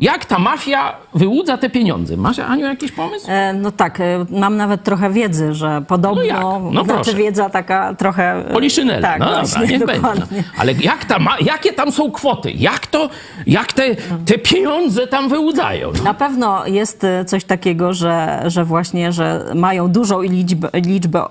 Jak 0.00 0.24
ta 0.24 0.38
mafia 0.38 0.92
wyłudza 1.14 1.58
te 1.58 1.70
pieniądze? 1.70 2.16
Masz, 2.16 2.38
Aniu, 2.38 2.66
jakiś 2.66 2.92
pomysł? 2.92 3.26
E, 3.30 3.52
No 3.52 3.72
tak, 3.72 4.00
e, 4.00 4.04
mam 4.30 4.56
nawet 4.56 4.82
trochę 4.84 5.10
wiedzy, 5.10 5.54
że 5.54 5.82
podobno, 5.88 6.22
No 6.22 6.26
jak? 6.26 6.42
No 6.72 6.84
znaczy 6.84 6.94
proszę. 6.94 7.14
wiedza 7.18 7.50
taka 7.50 7.94
trochę... 7.94 8.48
e, 8.48 8.52
Poliszynele. 8.52 9.02
Tak, 9.02 9.18
no 9.20 9.26
dobra, 9.26 9.40
właśnie, 9.42 9.66
niech 9.66 9.86
będzie. 9.86 10.02
No. 10.02 10.08
dokładnie. 10.14 10.44
Ale 10.58 10.72
jak 10.72 11.04
ta 11.04 11.18
ma, 11.18 11.36
jakie 11.40 11.72
tam 11.72 11.92
są 11.92 12.10
kwoty? 12.10 12.50
Jak 12.52 12.86
to, 12.86 13.08
jak 13.46 13.72
te, 13.72 13.82
te 14.26 14.38
pieniądze 14.38 15.06
tam 15.06 15.28
wyłudzają? 15.28 15.92
No. 15.98 16.04
Na 16.04 16.14
pewno 16.14 16.66
jest 16.66 17.04
e, 17.04 17.24
coś 17.24 17.44
takiego, 17.44 17.92
że, 17.92 18.42
że 18.46 18.64
właśnie, 18.64 19.12
że 19.12 19.44
mają 19.54 19.88
dużą 19.88 20.22
liczbę, 20.22 20.68
liczbę 20.74 21.22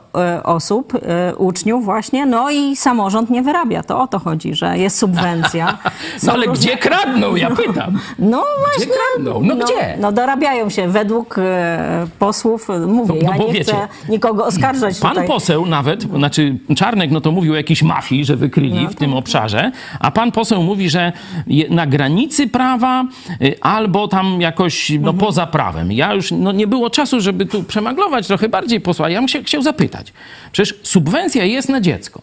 osób, 0.44 0.94
uczniów 1.38 1.86
właśnie, 1.86 2.26
no 2.26 2.50
i 2.52 2.76
samorząd 2.76 3.30
nie 3.30 3.42
wyrabia. 3.42 3.84
To 3.84 4.02
o 4.02 4.08
to 4.08 4.20
chodzi, 4.20 4.54
że 4.56 4.78
jest 4.78 4.98
subwencja. 4.98 5.68
No 6.24 6.34
ale 6.34 6.46
różne- 6.46 6.62
gdzie 6.64 6.78
kradną? 6.78 7.36
Ja 7.36 7.50
pytam. 7.50 8.00
No 8.20 8.37
właśnie. 8.60 8.94
kradną? 9.14 9.42
No 9.44 9.56
gdzie? 9.56 9.98
No 10.00 10.12
dorabiają 10.12 10.70
się 10.70 10.88
według 10.88 11.36
e, 11.38 12.08
posłów. 12.20 12.68
Mówię, 12.88 13.14
No- 13.24 13.28
no 13.28 13.32
ja 13.34 13.38
bo 13.38 13.48
nie 13.48 13.54
wiecie, 13.54 13.64
chcę 13.64 13.88
nikogo 14.10 14.46
oskarżać 14.46 15.00
Pan 15.00 15.12
tutaj. 15.12 15.28
poseł 15.28 15.66
nawet, 15.66 16.02
znaczy 16.04 16.58
Czarnek, 16.76 17.12
no 17.12 17.22
to 17.22 17.32
mówił 17.32 17.54
o 17.54 17.56
jakiejś 17.56 17.84
mafii, 17.84 18.26
że 18.26 18.36
wykryli 18.36 18.84
No 18.84 18.90
w 18.90 18.96
tym 18.96 19.14
obszarze, 19.14 19.72
a 20.00 20.12
pan 20.12 20.32
poseł 20.32 20.64
mówi, 20.64 20.90
że 20.90 21.12
je- 21.48 21.70
na 21.70 21.88
granicy 21.88 22.48
prawa 22.48 23.04
y, 23.42 23.56
albo 23.62 24.08
tam 24.08 24.42
jakoś 24.42 24.90
no, 24.90 24.96
Mhm. 24.98 25.18
poza 25.18 25.48
prawem. 25.48 25.92
Ja 25.92 26.14
już, 26.14 26.32
no 26.32 26.52
nie 26.52 26.68
było 26.68 26.90
czasu, 26.90 27.22
żeby 27.22 27.46
tu 27.46 27.64
przemaglować 27.64 28.28
trochę 28.28 28.50
bardziej 28.50 28.82
posła. 28.82 29.10
Ja 29.10 29.20
bym 29.20 29.28
się 29.28 29.44
chciał 29.44 29.62
zapytać. 29.62 30.14
Przecież 30.52 30.76
subwencja 30.84 31.44
jest 31.44 31.70
na 31.70 31.82
dziecko, 31.82 32.22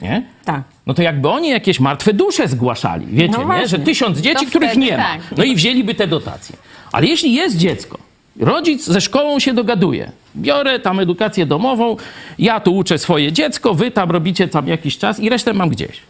nie? 0.00 0.22
Tak. 0.44 0.62
No 0.86 0.94
to 0.94 1.02
jakby 1.02 1.28
oni 1.28 1.48
jakieś 1.48 1.80
martwe 1.80 2.12
dusze 2.12 2.48
zgłaszali, 2.48 3.06
wiecie, 3.06 3.38
No 3.46 3.58
nie? 3.58 3.68
że 3.68 3.78
tysiąc 3.78 4.18
dzieci, 4.18 4.44
To 4.44 4.50
których 4.50 4.70
wtedy 4.70 4.86
nie 4.86 4.96
ma. 4.96 5.02
tak. 5.02 5.20
No 5.36 5.44
i 5.44 5.54
wzięliby 5.54 5.94
te 5.94 6.06
dotacje. 6.06 6.56
Ale 6.92 7.06
jeśli 7.06 7.34
jest 7.34 7.56
dziecko, 7.56 7.98
rodzic 8.40 8.84
ze 8.86 9.00
szkołą 9.00 9.38
się 9.38 9.52
dogaduje, 9.54 10.12
biorę 10.36 10.80
tam 10.80 11.00
edukację 11.00 11.46
domową, 11.46 11.96
ja 12.38 12.60
tu 12.60 12.76
uczę 12.76 12.98
swoje 12.98 13.32
dziecko, 13.32 13.74
wy 13.74 13.90
tam 13.90 14.10
robicie 14.10 14.48
tam 14.48 14.68
jakiś 14.68 14.98
czas 14.98 15.20
i 15.20 15.28
resztę 15.28 15.52
mam 15.52 15.68
gdzieś. 15.68 16.00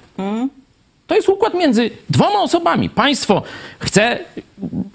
To 1.06 1.14
jest 1.14 1.28
układ 1.28 1.54
między 1.54 1.90
dwoma 2.10 2.40
osobami. 2.40 2.90
Państwo 2.90 3.42
chce 3.78 4.18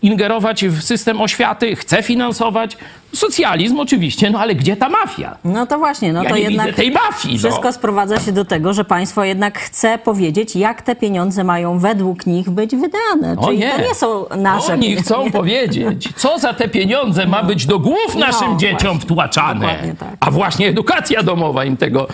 ingerować 0.02 0.66
w 0.66 0.82
system 0.82 1.22
oświaty, 1.22 1.76
chce 1.76 2.04
finansować. 2.04 2.78
Socjalizm 3.16 3.80
oczywiście, 3.80 4.30
no 4.30 4.40
ale 4.40 4.56
gdzie 4.56 4.76
ta 4.78 4.90
mafia? 4.90 5.38
No 5.44 5.68
to 5.68 5.78
właśnie, 5.78 6.14
no 6.14 6.24
Ja 6.24 6.30
to 6.30 6.36
nie 6.36 6.42
jednak 6.42 6.66
widzę 6.66 6.78
tej 6.78 6.92
mafii, 6.92 7.34
no. 7.34 7.40
wszystko 7.40 7.74
sprowadza 7.74 8.20
się 8.20 8.32
do 8.32 8.46
tego, 8.46 8.74
że 8.74 8.86
państwo 8.86 9.24
jednak 9.24 9.60
chce 9.60 9.98
powiedzieć, 9.98 10.56
jak 10.56 10.82
te 10.82 10.96
pieniądze 10.96 11.44
mają 11.44 11.80
według 11.80 12.26
nich 12.26 12.50
być 12.50 12.72
wydane. 12.76 13.36
O 13.38 13.46
Czyli 13.48 13.60
nie. 13.60 13.72
to 13.72 13.82
nie 13.82 13.96
są 13.96 14.26
nasze 14.38 14.74
Oni 14.74 14.82
pieniądze. 14.88 15.04
chcą 15.04 15.32
powiedzieć, 15.32 16.10
co 16.16 16.40
za 16.40 16.54
te 16.54 16.68
pieniądze 16.68 17.28
ma 17.28 17.44
być 17.44 17.66
do 17.66 17.80
głów 17.80 18.16
naszym 18.16 18.52
No, 18.52 18.58
dzieciom 18.58 18.80
właśnie. 18.92 19.00
wtłaczane. 19.00 19.78
Tak. 20.00 20.10
A 20.20 20.32
właśnie 20.32 20.68
edukacja 20.68 21.24
domowa 21.24 21.66
im 21.66 21.78
tego 21.78 22.08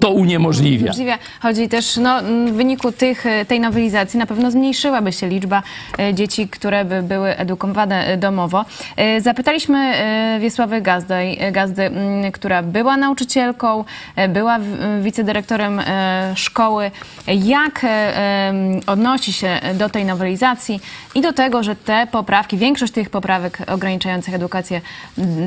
to 0.00 0.10
uniemożliwia. 0.10 0.86
Możliwie 0.86 1.18
chodzi 1.42 1.68
też, 1.68 1.96
no, 1.96 2.20
w 2.48 2.52
wyniku 2.52 2.92
tych, 2.92 3.24
tej 3.48 3.60
nowelizacji 3.60 4.18
na 4.18 4.26
pewno 4.26 4.50
zmniejszyłaby 4.50 5.12
się 5.12 5.28
liczba 5.28 5.62
e, 5.98 6.14
dzieci, 6.14 6.48
które 6.48 6.84
by 6.84 7.02
były 7.02 7.36
edukowane 7.36 8.06
e, 8.06 8.16
domowo. 8.16 8.64
E, 8.96 9.20
Zapytaliśmy 9.20 9.92
Wiesławy 10.42 10.80
Gazdy, 10.80 11.14
Gazdy, 11.52 11.82
m, 11.82 12.32
która 12.32 12.62
była 12.62 12.96
nauczycielką, 12.96 13.84
e, 14.16 14.28
była 14.28 14.58
w- 14.58 15.02
wicedyrektorem 15.02 15.80
e, 15.80 16.32
szkoły, 16.36 16.90
jak 17.26 17.80
e, 17.84 18.52
odnosi 18.86 19.32
się 19.32 19.60
do 19.74 19.88
tej 19.88 20.04
nowelizacji 20.04 20.80
i 21.14 21.20
do 21.20 21.32
tego, 21.32 21.62
że 21.62 21.76
te 21.76 22.06
poprawki, 22.12 22.56
większość 22.56 22.92
tych 22.92 23.10
poprawek 23.10 23.58
ograniczających 23.66 24.34
edukację 24.34 24.80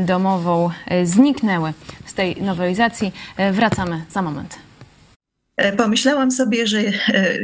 domową 0.05 0.69
e, 0.87 1.05
zniknęły 1.05 1.73
z 2.05 2.13
tej 2.13 2.41
nowelizacji. 2.41 3.13
E, 3.37 3.51
Wracamy 3.51 4.01
za 4.09 4.21
moment. 4.21 4.55
E, 5.57 5.71
Pomyślałam 5.73 6.31
sobie, 6.31 6.67
że 6.67 6.79
e, 6.79 6.91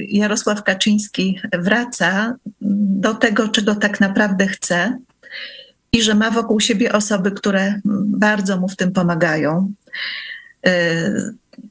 Jarosław 0.08 0.64
Kaczyński 0.64 1.40
wraca 1.54 2.34
do 3.02 3.14
tego, 3.14 3.48
czego 3.50 3.76
tak 3.76 4.00
naprawdę 4.00 4.48
chce 4.48 4.98
i 5.93 6.01
że 6.01 6.15
ma 6.15 6.32
wokół 6.32 6.60
siebie 6.60 6.93
osoby, 6.93 7.32
które 7.32 7.82
bardzo 8.06 8.58
mu 8.58 8.67
w 8.67 8.75
tym 8.75 8.91
pomagają. 8.91 9.73
E, 10.65 11.13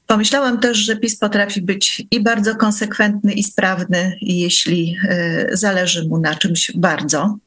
Pomyślałam 0.06 0.60
też, 0.60 0.78
że 0.78 0.96
PiS 0.96 1.16
potrafi 1.16 1.62
być 1.62 2.02
i 2.10 2.20
bardzo 2.20 2.56
konsekwentny, 2.56 3.32
i 3.32 3.42
sprawny, 3.42 4.16
jeśli 4.20 4.96
e, 5.08 5.56
zależy 5.56 6.08
mu 6.08 6.18
na 6.18 6.34
czymś 6.34 6.72
bardzo. 6.74 7.38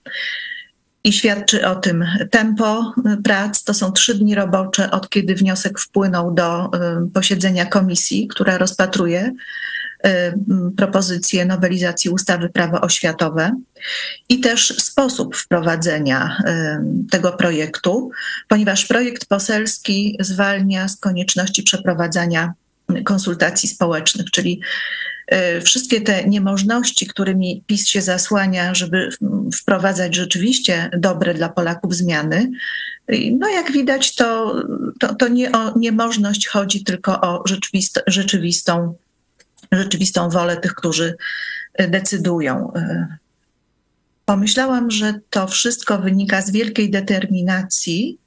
I 1.03 1.13
świadczy 1.13 1.67
o 1.67 1.75
tym 1.75 2.05
tempo 2.31 2.93
prac. 3.23 3.63
To 3.63 3.73
są 3.73 3.91
trzy 3.91 4.15
dni 4.15 4.35
robocze, 4.35 4.91
od 4.91 5.09
kiedy 5.09 5.35
wniosek 5.35 5.79
wpłynął 5.79 6.33
do 6.33 6.65
y, 6.65 6.69
posiedzenia 7.13 7.65
komisji, 7.65 8.27
która 8.27 8.57
rozpatruje 8.57 9.33
y, 10.05 10.09
m, 10.09 10.71
propozycję 10.77 11.45
nowelizacji 11.45 12.09
ustawy 12.09 12.49
prawo 12.49 12.81
oświatowe 12.81 13.51
i 14.29 14.39
też 14.39 14.77
sposób 14.77 15.35
wprowadzenia 15.35 16.37
y, 16.39 17.09
tego 17.11 17.31
projektu, 17.31 18.11
ponieważ 18.47 18.85
projekt 18.85 19.25
poselski 19.25 20.17
zwalnia 20.19 20.87
z 20.87 20.97
konieczności 20.97 21.63
przeprowadzania 21.63 22.53
konsultacji 23.03 23.69
społecznych, 23.69 24.31
czyli 24.31 24.61
y, 25.33 25.61
wszystkie 25.61 26.01
te 26.01 26.23
niemożności, 26.23 27.07
którymi 27.07 27.63
PiS 27.67 27.87
się 27.87 28.01
zasłania, 28.01 28.73
żeby 28.73 29.09
wprowadzać 29.55 30.15
rzeczywiście 30.15 30.89
dobre 30.97 31.33
dla 31.33 31.49
Polaków 31.49 31.95
zmiany, 31.95 32.51
no 33.31 33.49
jak 33.49 33.71
widać, 33.71 34.15
to, 34.15 34.55
to, 34.99 35.15
to 35.15 35.27
nie 35.27 35.51
o 35.51 35.77
niemożność 35.79 36.47
chodzi, 36.47 36.83
tylko 36.83 37.21
o 37.21 37.43
rzeczywisto, 37.45 38.01
rzeczywistą, 38.07 38.95
rzeczywistą 39.71 40.29
wolę 40.29 40.57
tych, 40.57 40.73
którzy 40.73 41.15
y, 41.81 41.87
decydują. 41.87 42.71
Y, 42.75 43.23
Pomyślałam, 44.25 44.91
że 44.91 45.13
to 45.29 45.47
wszystko 45.47 45.99
wynika 45.99 46.41
z 46.41 46.51
wielkiej 46.51 46.91
determinacji, 46.91 48.17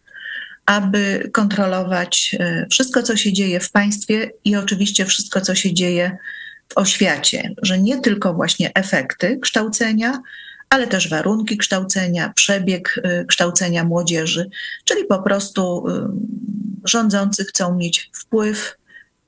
aby 0.66 1.30
kontrolować 1.32 2.36
e, 2.38 2.66
wszystko, 2.70 3.02
co 3.02 3.16
się 3.16 3.32
dzieje 3.32 3.60
w 3.60 3.70
państwie 3.70 4.30
i 4.44 4.56
oczywiście 4.56 5.04
wszystko, 5.04 5.40
co 5.40 5.54
się 5.54 5.74
dzieje 5.74 6.16
w 6.68 6.78
oświacie, 6.78 7.54
że 7.62 7.78
nie 7.78 8.00
tylko 8.00 8.34
właśnie 8.34 8.74
efekty 8.74 9.38
kształcenia, 9.42 10.22
ale 10.70 10.86
też 10.86 11.08
warunki 11.08 11.56
kształcenia, 11.56 12.32
przebieg 12.34 13.02
kształcenia 13.28 13.84
młodzieży, 13.84 14.50
czyli 14.84 15.04
po 15.04 15.22
prostu 15.22 15.84
rządzący 16.84 17.44
chcą 17.44 17.76
mieć 17.76 18.10
wpływ 18.14 18.76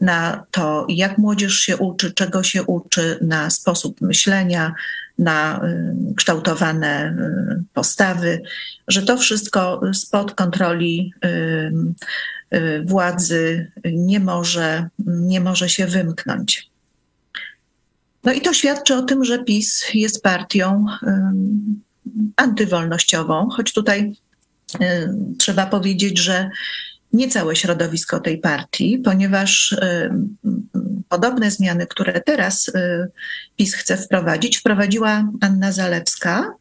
na 0.00 0.44
to, 0.50 0.86
jak 0.88 1.18
młodzież 1.18 1.58
się 1.58 1.76
uczy, 1.76 2.12
czego 2.12 2.42
się 2.42 2.62
uczy, 2.62 3.18
na 3.20 3.50
sposób 3.50 4.00
myślenia, 4.00 4.74
na 5.18 5.64
y, 5.64 6.14
kształtowane 6.14 7.16
y, 7.60 7.62
postawy, 7.74 8.42
że 8.88 9.02
to 9.02 9.16
wszystko 9.16 9.80
spod 9.92 10.34
kontroli 10.34 11.12
y, 11.24 11.72
władzy 12.84 13.70
nie 13.92 14.20
może, 14.20 14.88
nie 15.06 15.40
może 15.40 15.68
się 15.68 15.86
wymknąć. 15.86 16.70
No 18.24 18.32
i 18.32 18.40
to 18.40 18.52
świadczy 18.52 18.94
o 18.94 19.02
tym, 19.02 19.24
że 19.24 19.44
PiS 19.44 19.84
jest 19.94 20.22
partią 20.22 20.86
antywolnościową, 22.36 23.48
choć 23.50 23.72
tutaj 23.72 24.12
trzeba 25.38 25.66
powiedzieć, 25.66 26.18
że 26.18 26.50
nie 27.12 27.28
całe 27.28 27.56
środowisko 27.56 28.20
tej 28.20 28.38
partii, 28.38 28.98
ponieważ 28.98 29.72
y, 29.72 29.76
y, 29.76 30.48
podobne 31.08 31.50
zmiany, 31.50 31.86
które 31.86 32.20
teraz 32.20 32.68
y, 32.68 32.72
PiS 33.56 33.74
chce 33.74 33.96
wprowadzić, 33.96 34.58
wprowadziła 34.58 35.28
Anna 35.40 35.72
Zalewska. 35.72 36.54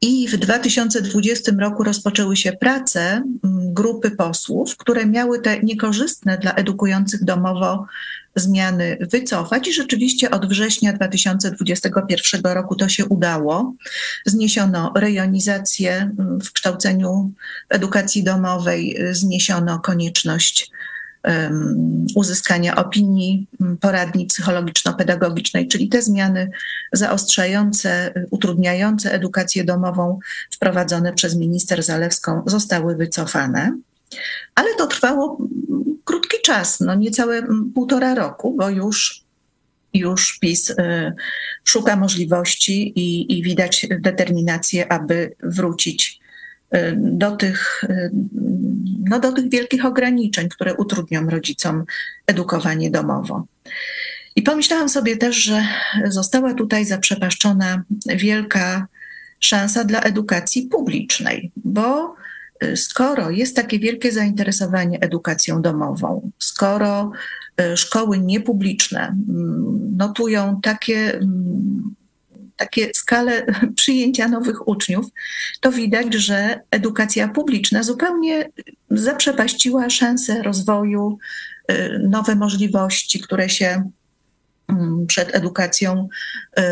I 0.00 0.28
w 0.28 0.36
2020 0.36 1.52
roku 1.58 1.84
rozpoczęły 1.84 2.36
się 2.36 2.52
prace 2.52 3.00
mm, 3.00 3.74
grupy 3.74 4.10
posłów, 4.10 4.76
które 4.76 5.06
miały 5.06 5.40
te 5.40 5.62
niekorzystne 5.62 6.38
dla 6.38 6.54
edukujących 6.54 7.24
domowo 7.24 7.86
zmiany 8.36 8.98
wycofać. 9.00 9.68
I 9.68 9.72
rzeczywiście 9.72 10.30
od 10.30 10.46
września 10.46 10.92
2021 10.92 12.42
roku 12.42 12.76
to 12.76 12.88
się 12.88 13.06
udało. 13.06 13.74
Zniesiono 14.26 14.92
rejonizację 14.96 16.12
mm, 16.18 16.40
w 16.40 16.52
kształceniu 16.52 17.30
w 17.70 17.74
edukacji 17.74 18.24
domowej, 18.24 18.98
zniesiono 19.12 19.78
konieczność 19.78 20.70
uzyskania 22.14 22.76
opinii 22.76 23.46
mm, 23.60 23.76
poradni 23.76 24.26
psychologiczno-pedagogicznej, 24.26 25.68
czyli 25.68 25.88
te 25.88 26.02
zmiany 26.02 26.50
zaostrzające, 26.92 28.14
utrudniające 28.30 29.12
edukację 29.12 29.64
domową 29.64 30.18
wprowadzone 30.50 31.12
przez 31.12 31.36
minister 31.36 31.82
Zalewską 31.82 32.42
zostały 32.46 32.96
wycofane. 32.96 33.76
Ale 34.54 34.74
to 34.78 34.86
trwało 34.86 35.38
krótki 36.04 36.36
czas, 36.44 36.80
no 36.80 36.94
niecałe 36.94 37.36
mm, 37.36 37.72
półtora 37.74 38.14
roku, 38.14 38.56
bo 38.58 38.70
już 38.70 39.24
już 39.94 40.38
PiS 40.38 40.70
y, 40.70 40.74
szuka 41.64 41.96
możliwości 41.96 42.92
i, 42.96 43.38
i 43.38 43.42
widać 43.42 43.86
determinację, 44.00 44.92
aby 44.92 45.34
wrócić 45.42 46.20
y, 46.74 46.94
do 46.96 47.36
tych, 47.36 47.84
y, 47.84 48.10
no 49.08 49.20
do 49.20 49.32
tych 49.32 49.50
wielkich 49.50 49.84
ograniczeń, 49.84 50.48
które 50.48 50.74
utrudnią 50.74 51.30
rodzicom 51.30 51.84
edukowanie 52.26 52.90
domowo. 52.90 53.46
I 54.36 54.42
pomyślałam 54.42 54.88
sobie 54.88 55.16
też, 55.16 55.36
że 55.36 55.66
została 56.04 56.54
tutaj 56.54 56.84
zaprzepaszczona 56.84 57.82
wielka 58.06 58.86
szansa 59.40 59.84
dla 59.84 60.00
edukacji 60.00 60.62
publicznej, 60.62 61.52
bo 61.56 62.14
skoro 62.74 63.30
jest 63.30 63.56
takie 63.56 63.78
wielkie 63.78 64.12
zainteresowanie 64.12 65.00
edukacją 65.00 65.62
domową, 65.62 66.30
skoro 66.38 67.10
y, 67.60 67.76
szkoły 67.76 68.18
niepubliczne 68.18 69.00
mm, 69.00 69.96
notują 69.96 70.60
takie, 70.62 71.14
mm, 71.14 71.94
takie 72.56 72.90
skale 72.94 73.46
przyjęcia 73.76 74.28
nowych 74.28 74.68
uczniów, 74.68 75.06
to 75.60 75.72
widać, 75.72 76.14
że 76.14 76.60
edukacja 76.70 77.28
publiczna 77.28 77.82
zupełnie 77.82 78.50
zaprzepaściła 78.90 79.90
szansę 79.90 80.42
rozwoju, 80.42 81.18
y, 81.72 82.08
nowe 82.08 82.36
możliwości, 82.36 83.20
które 83.20 83.48
się 83.48 83.90
przed 85.06 85.34
edukacją 85.34 86.08
y, 86.58 86.62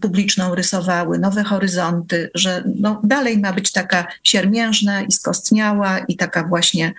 publiczną 0.00 0.54
rysowały, 0.54 1.18
nowe 1.18 1.44
horyzonty, 1.44 2.30
że 2.34 2.62
no, 2.80 3.00
dalej 3.04 3.38
ma 3.38 3.52
być 3.52 3.72
taka 3.72 4.06
siermiężna 4.22 5.02
i 5.02 5.12
skostniała 5.12 5.98
i 5.98 6.16
taka 6.16 6.44
właśnie 6.44 6.94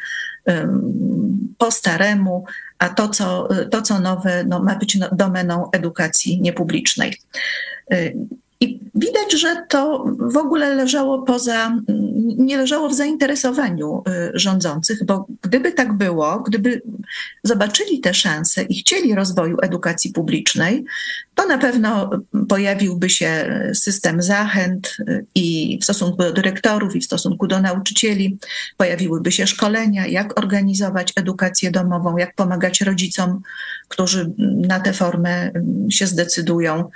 po 1.57 1.71
staremu, 1.71 2.45
a 2.79 2.89
to, 2.89 3.09
co, 3.09 3.47
to, 3.71 3.81
co 3.81 3.99
nowe, 3.99 4.43
no, 4.43 4.63
ma 4.63 4.75
być 4.75 4.95
no, 4.95 5.09
domeną 5.11 5.71
edukacji 5.71 6.41
niepublicznej. 6.41 7.17
I 8.59 8.79
widać, 8.95 9.33
że 9.33 9.65
to 9.69 10.05
w 10.19 10.37
ogóle 10.37 10.75
leżało 10.75 11.21
poza, 11.21 11.77
nie 12.37 12.57
leżało 12.57 12.89
w 12.89 12.93
zainteresowaniu 12.93 14.03
y, 14.07 14.31
rządzących, 14.33 15.05
bo 15.05 15.27
gdyby 15.41 15.71
tak 15.71 15.93
było, 15.93 16.39
gdyby 16.39 16.81
zobaczyli 17.43 17.99
te 17.99 18.13
szanse 18.13 18.63
i 18.63 18.79
chcieli 18.79 19.15
rozwoju 19.15 19.57
edukacji 19.61 20.13
publicznej, 20.13 20.85
to 21.35 21.47
na 21.47 21.57
pewno 21.57 22.09
pojawiłby 22.49 23.09
się 23.09 23.61
system 23.73 24.21
zachęt 24.21 24.97
y, 24.99 25.25
i 25.35 25.77
w 25.81 25.83
stosunku 25.83 26.17
do 26.17 26.33
dyrektorów, 26.33 26.95
i 26.95 26.99
w 26.99 27.05
stosunku 27.05 27.47
do 27.47 27.61
nauczycieli, 27.61 28.37
pojawiłyby 28.77 29.31
się 29.31 29.47
szkolenia, 29.47 30.07
jak 30.07 30.39
organizować 30.39 31.13
edukację 31.15 31.71
domową, 31.71 32.17
jak 32.17 32.35
pomagać 32.35 32.81
rodzicom, 32.81 33.41
którzy 33.87 34.31
na 34.67 34.79
tę 34.79 34.93
formę 34.93 35.47
y, 35.47 35.91
się 35.91 36.07
zdecydują 36.07 36.89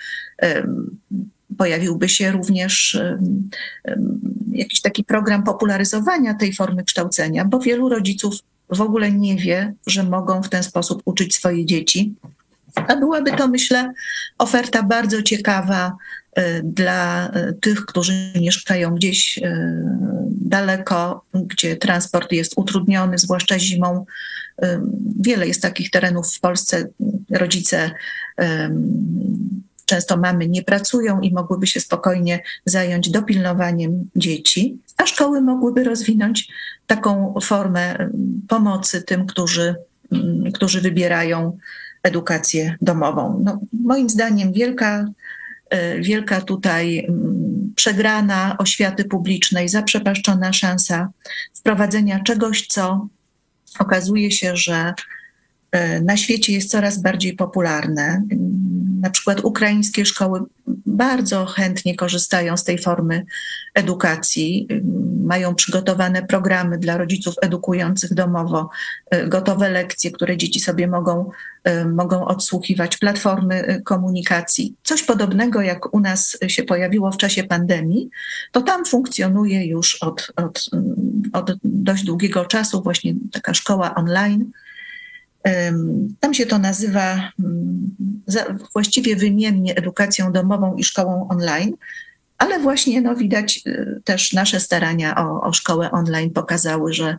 pojawiłby 1.58 2.10
się 2.10 2.32
również 2.32 2.99
jakiś 4.52 4.82
taki 4.82 5.04
program 5.04 5.43
popularyzowania 5.43 6.34
tej 6.34 6.54
formy 6.54 6.84
kształcenia, 6.84 7.45
bo 7.45 7.60
wielu 7.60 7.89
rodziców 7.89 8.36
w 8.70 8.82
ogóle 8.82 9.12
nie 9.12 9.36
wie, 9.36 9.74
że 9.88 10.04
mogą 10.04 10.43
w 10.43 10.49
ten 10.49 10.64
sposób 10.64 11.02
uczyć 11.06 11.36
swoje 11.36 11.66
dzieci. 11.66 12.14
A 12.76 12.95
byłaby 12.95 13.32
to, 13.32 13.47
myślę, 13.47 13.93
oferta 14.38 14.84
bardzo 14.84 15.22
ciekawa 15.22 15.97
e, 16.36 16.64
dla 16.64 17.30
e, 17.30 17.54
tych, 17.54 17.86
którzy 17.86 18.14
mieszkają 18.41 18.95
gdzieś 18.95 19.38
e, 19.38 19.82
daleko, 20.28 21.26
gdzie 21.34 21.76
transport 21.76 22.32
jest 22.32 22.54
utrudniony, 22.56 23.18
zwłaszcza 23.18 23.60
zimą. 23.60 24.06
Wiele 25.20 25.47
jest 25.47 25.62
takich 25.62 25.89
terenów 25.89 26.34
w 26.34 26.39
Polsce. 26.39 26.88
Rodzice 27.30 27.91
Często 29.91 30.17
mamy 30.17 30.47
nie 30.47 30.63
pracują 30.63 31.19
i 31.19 31.33
mogłyby 31.33 31.67
się 31.67 31.79
spokojnie 31.79 32.39
zająć 32.65 33.09
dopilnowaniem 33.09 34.09
dzieci, 34.15 34.77
a 34.97 35.05
szkoły 35.05 35.41
mogłyby 35.41 35.83
rozwinąć 35.83 36.47
taką 36.87 37.33
formę 37.43 37.95
mm, 37.95 38.41
pomocy 38.47 39.01
tym, 39.01 39.25
którzy, 39.25 39.75
mm, 40.11 40.51
którzy 40.51 40.81
wybierają 40.81 41.57
edukację 42.03 42.75
domową. 42.81 43.41
No, 43.43 43.59
moim 43.83 44.09
zdaniem 44.09 44.53
wielka, 44.53 45.05
e, 45.69 45.99
wielka 45.99 46.41
tutaj 46.41 47.05
mm, 47.05 47.73
przegrana 47.75 48.55
oświaty 48.57 49.05
publicznej, 49.05 49.69
zaprzepaszczona 49.69 50.53
szansa 50.53 51.09
wprowadzenia 51.53 52.19
czegoś, 52.19 52.67
co 52.67 53.07
okazuje 53.79 54.31
się, 54.31 54.55
że 54.57 54.93
e, 55.71 56.01
na 56.01 56.17
świecie 56.17 56.53
jest 56.53 56.69
coraz 56.69 57.01
bardziej 57.01 57.33
popularne 57.33 58.23
na 59.02 59.10
przykład 59.10 59.43
ukraińskie 59.43 60.06
szkoły 60.06 60.41
bardzo 60.86 61.45
chętnie 61.45 61.95
korzystają 61.95 62.58
z 62.58 62.64
tej 62.64 62.78
formy 62.78 63.26
edukacji. 63.74 64.68
Mają 65.24 65.56
przygotowane 65.56 66.24
programy 66.24 66.78
dla 66.78 66.97
rodziców 66.97 67.36
edukujących 67.41 68.14
domowo, 68.14 68.70
y, 69.16 69.28
gotowe 69.28 69.70
lekcje, 69.70 70.12
które 70.12 70.38
dzieci 70.38 70.60
sobie 70.60 70.88
mogą, 70.88 71.30
y, 71.68 71.86
mogą 71.86 72.26
odsłuchiwać, 72.26 72.97
platformy 72.97 73.70
y, 73.70 73.82
komunikacji. 73.82 74.76
Coś 74.84 75.04
podobnego 75.04 75.62
jak 75.62 75.93
u 75.93 75.99
nas 75.99 76.38
się 76.47 76.64
pojawiło 76.64 77.12
w 77.12 77.18
czasie 77.18 77.43
pandemii, 77.43 78.10
to 78.52 78.62
tam 78.62 78.86
funkcjonuje 78.86 79.66
już 79.66 79.95
od, 79.95 80.32
od, 80.36 80.70
od 81.34 81.52
dość 81.64 82.04
długiego 82.04 82.45
czasu 82.45 82.84
właśnie 82.84 83.14
taka 83.32 83.54
szkoła 83.54 83.95
online 83.95 84.52
tam 86.19 86.33
się 86.33 86.45
to 86.45 86.59
nazywa 86.59 87.31
mm, 87.39 87.95
właściwie 88.73 89.15
wymiennie 89.15 89.75
edukacją 89.75 90.31
domową 90.31 90.75
i 90.75 90.83
szkołą 90.83 91.27
online, 91.29 91.73
ale 92.37 92.59
właśnie 92.59 93.01
no, 93.01 93.15
widać 93.15 93.61
y, 93.67 94.01
też 94.03 94.33
nasze 94.33 94.59
starania 94.59 95.15
o, 95.15 95.41
o 95.41 95.53
szkołę 95.53 95.91
online 95.91 96.29
pokazały, 96.29 96.93
że 96.93 97.17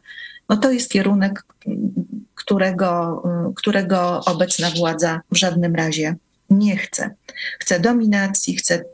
no, 0.49 0.57
to 0.57 0.73
jest 0.73 0.91
kierunek, 0.91 1.45
którego, 2.35 3.23
y, 3.51 3.55
którego 3.55 4.21
obecna 4.25 4.71
władza 4.71 5.21
w 5.33 5.37
żadnym 5.37 5.75
razie 5.75 6.17
nie 6.51 6.77
chce. 6.77 7.15
Chce 7.59 7.81
dominacji, 7.81 8.57
chce 8.57 8.85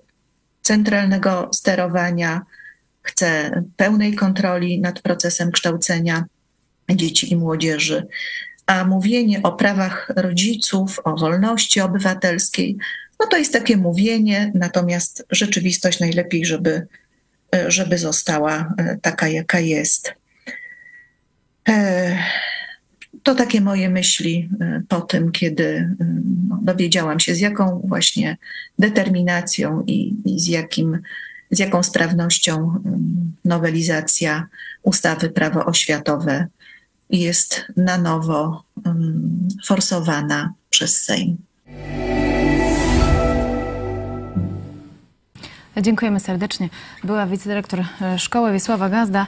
centralnego 0.63 1.51
sterowania, 1.53 2.43
chce 3.03 3.63
pełnej 3.77 4.15
kontroli 4.15 4.81
nad 4.81 5.03
procesem 5.03 5.53
kształcenia 5.53 6.25
dzieci 6.91 7.33
i 7.33 7.37
młodzieży 7.37 8.07
a 8.69 8.85
mówienie 8.85 9.43
o 9.43 9.53
prawach 9.53 10.13
rodziców, 10.17 11.01
o 11.05 11.17
wolności 11.17 11.81
obywatelskiej, 11.81 12.77
no 13.21 13.27
to 13.27 13.37
jest 13.37 13.53
takie 13.53 13.77
mówienie, 13.77 14.53
natomiast 14.55 15.27
rzeczywistość 15.31 16.01
najlepiej, 16.01 16.45
żeby, 16.45 16.87
e, 17.55 17.71
żeby 17.71 17.99
została 17.99 18.75
e, 18.79 18.99
taka, 19.03 19.29
jaka 19.29 19.61
jest. 19.61 20.15
E, 21.69 22.19
to 23.23 23.35
takie 23.35 23.61
moje 23.61 23.91
myśli 23.91 24.49
po 24.89 25.01
tym, 25.01 25.33
kiedy 25.33 25.97
no, 26.49 26.59
dowiedziałam 26.63 27.21
się, 27.21 27.35
z 27.35 27.41
jaką 27.41 27.81
właśnie 27.85 28.37
determinacją 28.79 29.85
i, 29.87 30.15
i 30.25 30.41
z, 30.41 30.47
jakim, 30.47 30.99
z 31.51 31.59
jaką 31.59 31.83
sprawnością 31.83 32.83
nowelizacja 33.45 34.47
ustawy 34.83 35.31
prawo 35.31 35.65
oświatowe 35.65 36.47
jest 37.11 37.65
na 37.77 37.99
nowo 37.99 38.63
um, 38.85 39.49
forsowana 39.65 40.53
przez 40.71 41.03
Sejm. 41.03 41.37
Dziękujemy 45.83 46.21
serdecznie. 46.21 46.69
Była 47.05 47.27
wicedyrektor 47.27 47.81
e, 48.03 48.19
szkoły 48.19 48.53
Wiesława 48.53 48.89
Gazda. 48.89 49.27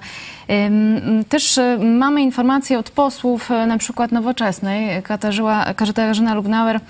Też 1.28 1.58
e, 1.58 1.78
mamy 1.78 2.22
informacje 2.22 2.78
od 2.78 2.90
posłów, 2.90 3.50
e, 3.50 3.66
na 3.66 3.78
przykład 3.78 4.12
nowoczesnej, 4.12 5.02
Katarzyna 5.76 6.34
Lubnauer 6.34 6.80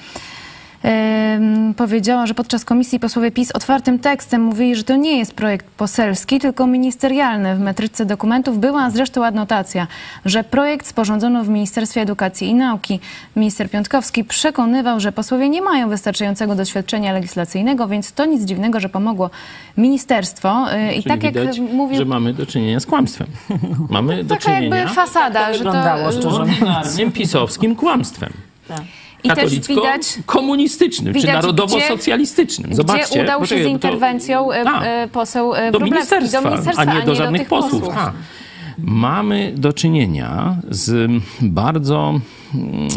powiedziała, 1.77 2.27
że 2.27 2.35
podczas 2.35 2.65
komisji 2.65 3.01
posłowie 3.01 3.31
PiS 3.31 3.53
otwartym 3.53 3.99
tekstem 3.99 4.43
mówili, 4.43 4.77
że 4.77 4.85
to 4.85 4.97
nie 4.97 5.19
jest 5.19 5.35
projekt 5.35 5.67
poselski, 5.67 6.39
tylko 6.39 6.67
ministerialny. 6.67 7.57
W 7.57 7.61
metryce 7.61 8.07
dokumentów 8.07 8.59
była 8.59 8.91
zresztą 8.91 9.25
adnotacja, 9.25 9.87
że 10.25 10.45
projekt 10.45 10.87
sporządzono 10.87 11.45
w 11.45 11.49
Ministerstwie 11.49 12.01
Edukacji 12.01 12.49
i 12.49 12.55
Nauki. 12.55 13.01
Minister 13.37 13.71
Piątkowski 13.71 14.25
przekonywał, 14.25 15.01
że 15.01 15.13
posłowie 15.13 15.49
nie 15.49 15.63
mają 15.63 15.89
wystarczającego 15.89 16.55
doświadczenia 16.55 17.13
legislacyjnego, 17.13 17.89
więc 17.89 18.13
to 18.13 18.25
nic 18.25 18.45
dziwnego, 18.45 18.81
że 18.81 18.89
pomogło 18.89 19.31
ministerstwo. 19.77 20.73
E, 20.73 20.95
I 20.95 21.03
tak 21.03 21.21
widać, 21.21 21.59
jak 21.59 21.73
mówił... 21.73 21.99
że 21.99 22.05
mamy 22.05 22.35
do 22.35 22.47
czynienia 22.47 22.81
z 22.81 22.87
kłamstwem. 22.87 23.27
Mamy 23.91 24.25
do 24.25 24.35
Taka 24.35 24.55
czynienia... 24.55 24.77
jakby 24.77 24.95
fasada, 24.95 25.41
tak 25.41 25.55
że 25.55 25.65
to... 25.65 26.13
Z 26.13 26.27
ordynarnym 26.27 27.13
pisowskim 27.13 27.77
kłamstwem. 27.77 28.33
Tak. 28.69 28.83
I 29.25 29.31
też 29.31 29.59
widać 29.59 30.19
komunistycznym 30.27 31.13
widać, 31.13 31.29
czy 31.29 31.33
narodowo-socjalistycznym. 31.33 32.75
Zobaczcie, 32.75 33.07
gdzie 33.11 33.23
udał 33.23 33.47
się 33.47 33.65
z 33.65 33.67
interwencją 33.67 34.49
to, 34.49 34.85
e, 34.85 35.03
e, 35.03 35.09
poseł 35.09 35.55
e, 35.55 35.71
do 35.71 35.81
ministerstwa, 35.81 36.43
do 36.43 36.51
ministerstwa, 36.51 36.83
a 36.83 36.95
nie 36.99 37.03
do 37.03 37.15
żadnych 37.15 37.43
do 37.43 37.49
posłów. 37.49 37.83
posłów. 37.83 37.95
Mamy 38.79 39.53
do 39.57 39.73
czynienia 39.73 40.57
z 40.71 41.11
bardzo 41.41 42.21
mm, 42.55 42.89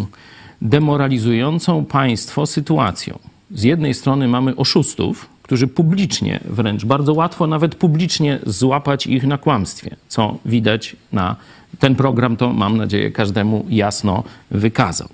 demoralizującą 0.61 1.85
państwo 1.85 2.45
sytuacją. 2.45 3.19
Z 3.51 3.63
jednej 3.63 3.93
strony 3.93 4.27
mamy 4.27 4.55
oszustów, 4.55 5.29
którzy 5.43 5.67
publicznie, 5.67 6.39
wręcz 6.45 6.85
bardzo 6.85 7.13
łatwo 7.13 7.47
nawet 7.47 7.75
publicznie 7.75 8.39
złapać 8.45 9.07
ich 9.07 9.23
na 9.23 9.37
kłamstwie, 9.37 9.95
co 10.07 10.37
widać 10.45 10.95
na 11.11 11.35
ten 11.79 11.95
program, 11.95 12.37
to 12.37 12.53
mam 12.53 12.77
nadzieję 12.77 13.11
każdemu 13.11 13.65
jasno 13.69 14.23
wykazał. 14.51 15.09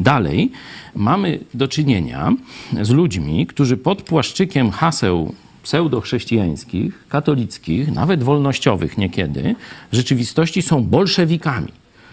Dalej 0.00 0.50
mamy 0.94 1.38
do 1.54 1.68
czynienia 1.68 2.32
z 2.82 2.90
ludźmi, 2.90 3.46
którzy 3.46 3.76
pod 3.76 4.02
płaszczykiem 4.02 4.70
haseł 4.70 5.34
pseudochrześcijańskich, 5.62 7.04
katolickich, 7.08 7.92
nawet 7.92 8.22
wolnościowych 8.22 8.98
niekiedy, 8.98 9.54
w 9.92 9.96
rzeczywistości 9.96 10.62
są 10.62 10.84
bolszewikami. 10.84 11.72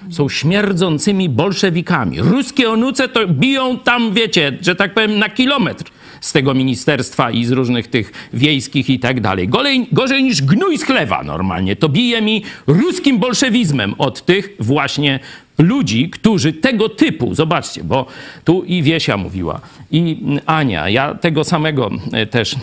Są 0.09 0.29
śmierdzącymi 0.29 1.29
bolszewikami. 1.29 2.21
Ruskie 2.21 2.69
onuce 2.69 3.09
to 3.09 3.27
biją 3.27 3.79
tam, 3.79 4.13
wiecie, 4.13 4.57
że 4.61 4.75
tak 4.75 4.93
powiem, 4.93 5.19
na 5.19 5.29
kilometr 5.29 5.91
z 6.21 6.31
tego 6.31 6.53
ministerstwa 6.53 7.31
i 7.31 7.45
z 7.45 7.51
różnych 7.51 7.87
tych 7.87 8.11
wiejskich 8.33 8.89
i 8.89 8.99
tak 8.99 9.21
dalej. 9.21 9.47
Gorzej, 9.47 9.87
gorzej 9.91 10.23
niż 10.23 10.41
gnój 10.41 10.77
z 10.77 10.83
chlewa 10.83 11.23
normalnie. 11.23 11.75
To 11.75 11.89
bije 11.89 12.21
mi 12.21 12.43
ruskim 12.67 13.19
bolszewizmem 13.19 13.93
od 13.97 14.25
tych 14.25 14.49
właśnie 14.59 15.19
ludzi, 15.61 16.09
którzy 16.09 16.53
tego 16.53 16.89
typu, 16.89 17.35
zobaczcie, 17.35 17.83
bo 17.83 18.05
tu 18.43 18.63
i 18.63 18.83
Wiesia 18.83 19.17
mówiła, 19.17 19.61
i 19.91 20.17
Ania, 20.45 20.89
ja 20.89 21.15
tego 21.15 21.43
samego 21.43 21.89
e, 22.11 22.25
też 22.25 22.55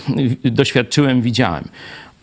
doświadczyłem, 0.45 1.23
widziałem. 1.23 1.65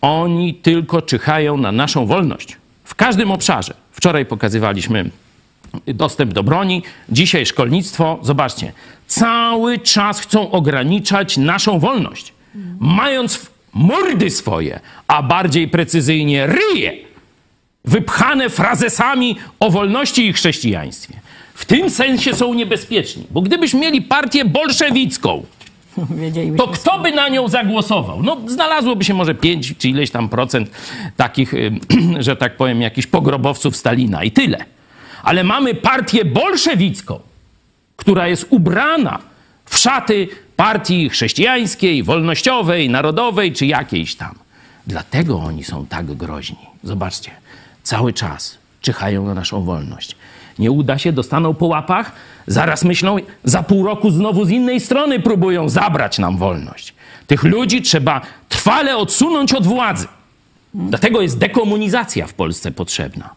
Oni 0.00 0.54
tylko 0.54 1.02
czyhają 1.02 1.56
na 1.56 1.72
naszą 1.72 2.06
wolność 2.06 2.56
w 2.84 2.94
każdym 2.94 3.30
obszarze. 3.30 3.74
Wczoraj 3.92 4.26
pokazywaliśmy 4.26 5.10
dostęp 5.86 6.32
do 6.32 6.42
broni, 6.42 6.82
dzisiaj 7.08 7.46
szkolnictwo. 7.46 8.18
Zobaczcie, 8.22 8.72
cały 9.06 9.78
czas 9.78 10.20
chcą 10.20 10.50
ograniczać 10.50 11.36
naszą 11.36 11.78
wolność, 11.78 12.32
mając 12.80 13.50
mordy 13.72 14.30
swoje, 14.30 14.80
a 15.08 15.22
bardziej 15.22 15.68
precyzyjnie 15.68 16.46
ryje, 16.46 16.92
wypchane 17.86 18.50
frazesami 18.50 19.36
o 19.60 19.70
wolności 19.70 20.26
i 20.26 20.32
chrześcijaństwie. 20.32 21.14
W 21.54 21.64
tym 21.64 21.90
sensie 21.90 22.34
są 22.34 22.54
niebezpieczni, 22.54 23.26
bo 23.30 23.40
gdybyśmy 23.42 23.80
mieli 23.80 24.02
partię 24.02 24.44
bolszewicką, 24.44 25.42
to 26.58 26.68
kto 26.68 26.98
by 26.98 27.12
na 27.12 27.28
nią 27.28 27.48
zagłosował? 27.48 28.22
No, 28.22 28.36
znalazłoby 28.46 29.04
się 29.04 29.14
może 29.14 29.34
5 29.34 29.74
czy 29.78 29.88
ileś 29.88 30.10
tam 30.10 30.28
procent 30.28 30.70
takich, 31.16 31.52
że 32.18 32.36
tak 32.36 32.56
powiem, 32.56 32.82
jakichś 32.82 33.06
pogrobowców 33.06 33.76
Stalina 33.76 34.24
i 34.24 34.30
tyle. 34.30 34.64
Ale 35.22 35.44
mamy 35.44 35.74
partię 35.74 36.24
bolszewicką, 36.24 37.20
która 37.96 38.28
jest 38.28 38.46
ubrana 38.50 39.18
w 39.64 39.78
szaty 39.78 40.28
partii 40.56 41.08
chrześcijańskiej, 41.08 42.02
wolnościowej, 42.02 42.90
narodowej 42.90 43.52
czy 43.52 43.66
jakiejś 43.66 44.14
tam. 44.14 44.34
Dlatego 44.86 45.38
oni 45.38 45.64
są 45.64 45.86
tak 45.86 46.06
groźni. 46.14 46.66
Zobaczcie, 46.82 47.30
cały 47.86 48.12
czas 48.12 48.58
czyhają 48.80 49.26
na 49.26 49.34
naszą 49.34 49.62
wolność. 49.62 50.16
Nie 50.58 50.70
uda 50.70 50.98
się, 50.98 51.12
dostaną 51.12 51.54
po 51.54 51.66
łapach, 51.66 52.12
zaraz 52.46 52.84
myślą, 52.84 53.16
za 53.44 53.62
pół 53.62 53.86
roku 53.86 54.10
znowu 54.10 54.44
z 54.44 54.50
innej 54.50 54.80
strony 54.80 55.20
próbują 55.20 55.68
zabrać 55.68 56.18
nam 56.18 56.36
wolność. 56.36 56.94
Tych 57.26 57.42
ludzi 57.42 57.82
trzeba 57.82 58.20
trwale 58.48 58.96
odsunąć 58.96 59.52
od 59.52 59.66
władzy. 59.66 60.06
Dlatego 60.74 61.20
jest 61.20 61.38
dekomunizacja 61.38 62.26
w 62.26 62.34
Polsce 62.34 62.72
potrzebna. 62.72 63.30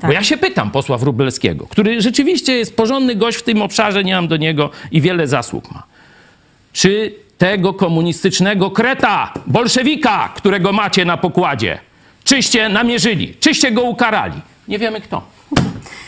Tak. 0.00 0.10
Bo 0.10 0.12
ja 0.12 0.22
się 0.22 0.36
pytam 0.36 0.70
posła 0.70 0.98
Wróblewskiego, 0.98 1.66
który 1.66 2.00
rzeczywiście 2.00 2.52
jest 2.52 2.76
porządny 2.76 3.14
gość 3.14 3.38
w 3.38 3.42
tym 3.42 3.62
obszarze, 3.62 4.04
nie 4.04 4.14
mam 4.14 4.28
do 4.28 4.36
niego 4.36 4.70
i 4.90 5.00
wiele 5.00 5.26
zasług 5.28 5.70
ma. 5.70 5.82
Czy 6.72 7.14
tego 7.38 7.74
komunistycznego 7.74 8.70
kreta, 8.70 9.32
bolszewika, 9.46 10.32
którego 10.36 10.72
macie 10.72 11.04
na 11.04 11.16
pokładzie, 11.16 11.78
czyście 12.32 12.68
namierzyli, 12.68 13.34
czyście 13.40 13.70
go 13.72 13.82
ukarali? 13.82 14.40
Nie 14.68 14.78
wiemy 14.78 15.00
kto. 15.00 15.22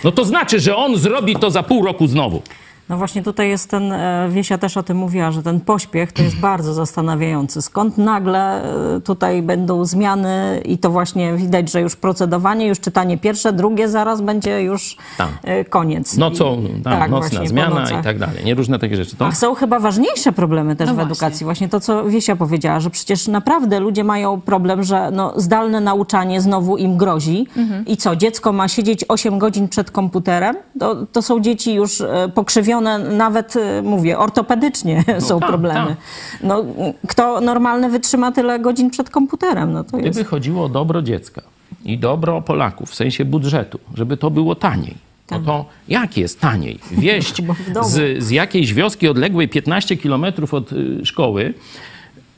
No 0.04 0.12
to 0.12 0.24
znaczy, 0.24 0.60
że 0.60 0.76
on 0.76 0.96
zrobi 0.96 1.36
to 1.36 1.50
za 1.50 1.62
pół 1.62 1.84
roku 1.84 2.06
znowu. 2.06 2.42
No 2.88 2.96
właśnie 2.96 3.22
tutaj 3.22 3.48
jest 3.48 3.70
ten, 3.70 3.92
e, 3.92 4.28
Wiesia 4.30 4.58
też 4.58 4.76
o 4.76 4.82
tym 4.82 4.96
mówiła, 4.96 5.30
że 5.30 5.42
ten 5.42 5.60
pośpiech 5.60 6.12
to 6.12 6.22
jest 6.22 6.36
bardzo 6.50 6.74
zastanawiający. 6.74 7.62
Skąd 7.62 7.98
nagle 7.98 8.62
e, 8.96 9.00
tutaj 9.00 9.42
będą 9.42 9.84
zmiany 9.84 10.62
i 10.64 10.78
to 10.78 10.90
właśnie 10.90 11.36
widać, 11.36 11.72
że 11.72 11.80
już 11.80 11.96
procedowanie, 11.96 12.66
już 12.66 12.80
czytanie 12.80 13.18
pierwsze, 13.18 13.52
drugie 13.52 13.88
zaraz 13.88 14.20
będzie 14.20 14.62
już 14.62 14.96
tam. 15.18 15.28
E, 15.42 15.64
koniec. 15.64 16.16
Nocą, 16.16 16.62
tam, 16.84 16.98
tak, 16.98 17.10
nocna 17.10 17.46
zmiana 17.46 17.90
i 18.00 18.02
tak 18.02 18.18
dalej. 18.18 18.44
Nie 18.44 18.54
różne 18.54 18.78
takie 18.78 18.96
rzeczy. 18.96 19.16
To... 19.16 19.26
A 19.26 19.32
są 19.32 19.54
chyba 19.54 19.78
ważniejsze 19.78 20.32
problemy 20.32 20.76
też 20.76 20.86
no 20.86 20.92
w 20.92 20.96
właśnie. 20.96 21.12
edukacji. 21.12 21.44
Właśnie 21.44 21.68
to, 21.68 21.80
co 21.80 22.04
Wiesia 22.04 22.36
powiedziała, 22.36 22.80
że 22.80 22.90
przecież 22.90 23.28
naprawdę 23.28 23.80
ludzie 23.80 24.04
mają 24.04 24.40
problem, 24.40 24.82
że 24.82 25.10
no, 25.10 25.32
zdalne 25.36 25.80
nauczanie 25.80 26.40
znowu 26.40 26.76
im 26.76 26.96
grozi 26.96 27.46
mhm. 27.56 27.86
i 27.86 27.96
co, 27.96 28.16
dziecko 28.16 28.52
ma 28.52 28.68
siedzieć 28.68 29.04
8 29.08 29.38
godzin 29.38 29.68
przed 29.68 29.90
komputerem? 29.90 30.56
To, 30.78 31.06
to 31.06 31.22
są 31.22 31.40
dzieci 31.40 31.74
już 31.74 32.02
pokrzywione 32.34 32.73
nawet, 32.80 33.56
y, 33.56 33.82
mówię, 33.82 34.18
ortopedycznie 34.18 35.04
no, 35.14 35.20
są 35.20 35.40
tak, 35.40 35.48
problemy. 35.48 35.86
Tak. 35.88 35.96
No, 36.42 36.64
kto 37.08 37.40
normalny 37.40 37.90
wytrzyma 37.90 38.32
tyle 38.32 38.58
godzin 38.58 38.90
przed 38.90 39.10
komputerem? 39.10 39.72
No, 39.72 39.84
to 39.84 39.98
Gdyby 39.98 40.18
jest... 40.18 40.30
chodziło 40.30 40.64
o 40.64 40.68
dobro 40.68 41.02
dziecka 41.02 41.42
i 41.84 41.98
dobro 41.98 42.42
Polaków 42.42 42.90
w 42.90 42.94
sensie 42.94 43.24
budżetu, 43.24 43.78
żeby 43.94 44.16
to 44.16 44.30
było 44.30 44.54
taniej, 44.54 44.94
no 45.30 45.36
tak. 45.36 45.46
to 45.46 45.66
jak 45.88 46.16
jest 46.16 46.40
taniej 46.40 46.78
wieść 46.90 47.42
z, 47.82 48.22
z 48.24 48.30
jakiejś 48.30 48.74
wioski 48.74 49.08
odległej 49.08 49.48
15 49.48 49.96
kilometrów 49.96 50.54
od 50.54 50.72
y, 50.72 51.06
szkoły 51.06 51.54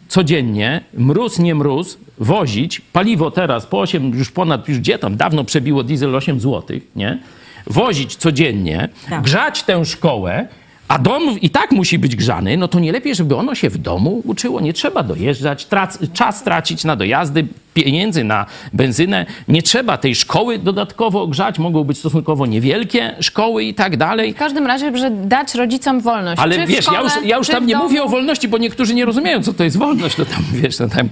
codziennie, 0.08 0.84
mróz, 0.94 1.38
nie 1.38 1.54
mróz, 1.54 1.98
wozić, 2.18 2.80
paliwo 2.80 3.30
teraz 3.30 3.66
po 3.66 3.80
8, 3.80 4.10
już 4.14 4.30
ponad, 4.30 4.68
już 4.68 4.78
gdzie 4.78 4.98
tam, 4.98 5.16
dawno 5.16 5.44
przebiło 5.44 5.82
diesel 5.82 6.16
8 6.16 6.40
zł, 6.40 6.80
nie? 6.96 7.18
Wozić 7.66 8.16
codziennie, 8.16 8.88
tak. 9.10 9.22
grzać 9.22 9.62
tę 9.62 9.84
szkołę, 9.84 10.48
a 10.88 10.98
dom 10.98 11.40
i 11.40 11.50
tak 11.50 11.72
musi 11.72 11.98
być 11.98 12.16
grzany, 12.16 12.56
no 12.56 12.68
to 12.68 12.80
nie 12.80 12.92
lepiej, 12.92 13.14
żeby 13.14 13.36
ono 13.36 13.54
się 13.54 13.70
w 13.70 13.78
domu 13.78 14.22
uczyło. 14.24 14.60
Nie 14.60 14.72
trzeba 14.72 15.02
dojeżdżać, 15.02 15.66
trac- 15.66 16.12
czas 16.12 16.42
tracić 16.42 16.84
na 16.84 16.96
dojazdy, 16.96 17.46
pieniędzy 17.74 18.24
na 18.24 18.46
benzynę. 18.72 19.26
Nie 19.48 19.62
trzeba 19.62 19.98
tej 19.98 20.14
szkoły 20.14 20.58
dodatkowo 20.58 21.26
grzać. 21.26 21.58
Mogą 21.58 21.84
być 21.84 21.98
stosunkowo 21.98 22.46
niewielkie 22.46 23.14
szkoły 23.20 23.64
i 23.64 23.74
tak 23.74 23.96
dalej. 23.96 24.32
W 24.32 24.36
każdym 24.36 24.66
razie, 24.66 24.98
żeby 24.98 25.26
dać 25.26 25.54
rodzicom 25.54 26.00
wolność. 26.00 26.42
Ale 26.42 26.56
czy 26.56 26.66
wiesz, 26.66 26.84
szkole, 26.84 26.98
ja 26.98 27.04
już, 27.04 27.12
ja 27.24 27.36
już 27.36 27.48
tam 27.48 27.66
nie 27.66 27.76
mówię 27.76 28.02
o 28.02 28.08
wolności, 28.08 28.48
bo 28.48 28.58
niektórzy 28.58 28.94
nie 28.94 29.04
rozumieją, 29.04 29.42
co 29.42 29.52
to 29.52 29.64
jest 29.64 29.76
wolność. 29.76 30.18
No 30.18 30.24
tam, 30.24 30.44
wiesz, 30.52 30.78
no 30.78 30.88
tam, 30.88 31.08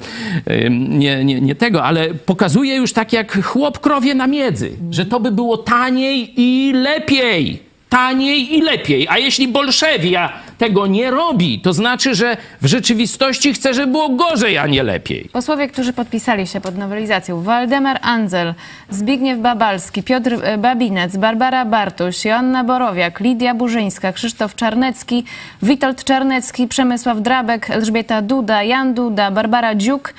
nie, 0.70 1.24
nie, 1.24 1.40
nie 1.40 1.54
tego, 1.54 1.84
ale 1.84 2.14
pokazuje 2.14 2.76
już 2.76 2.92
tak 2.92 3.12
jak 3.12 3.44
chłop 3.44 3.78
krowie 3.78 4.14
na 4.14 4.26
miedzy, 4.26 4.72
że 4.90 5.06
to 5.06 5.20
by 5.20 5.32
było 5.32 5.56
taniej 5.56 6.32
i 6.36 6.72
lepiej 6.72 7.73
taniej 7.94 8.54
i 8.54 8.60
lepiej. 8.60 9.08
A 9.08 9.18
jeśli 9.18 9.48
Bolszewia 9.48 10.32
tego 10.58 10.86
nie 10.86 11.10
robi, 11.10 11.60
to 11.60 11.72
znaczy, 11.72 12.14
że 12.14 12.36
w 12.62 12.66
rzeczywistości 12.66 13.54
chce, 13.54 13.74
żeby 13.74 13.92
było 13.92 14.08
gorzej, 14.08 14.58
a 14.58 14.66
nie 14.66 14.82
lepiej. 14.82 15.28
Posłowie, 15.32 15.68
którzy 15.68 15.92
podpisali 15.92 16.46
się 16.46 16.60
pod 16.60 16.78
nowelizacją, 16.78 17.42
Waldemar 17.42 17.98
Andzel, 18.02 18.54
Zbigniew 18.90 19.38
Babalski, 19.38 20.02
Piotr 20.02 20.34
e, 20.42 20.58
Babinec, 20.58 21.16
Barbara 21.16 21.64
Bartuś, 21.64 22.24
Joanna 22.24 22.64
Borowiak, 22.64 23.20
Lidia 23.20 23.54
Burzyńska, 23.54 24.12
Krzysztof 24.12 24.54
Czarnecki, 24.54 25.24
Witold 25.62 26.04
Czarnecki, 26.04 26.68
Przemysław 26.68 27.22
Drabek, 27.22 27.70
Elżbieta 27.70 28.22
Duda, 28.22 28.62
Jan 28.62 28.94
Duda, 28.94 29.30
Barbara 29.30 29.74
Dziuk, 29.74 30.14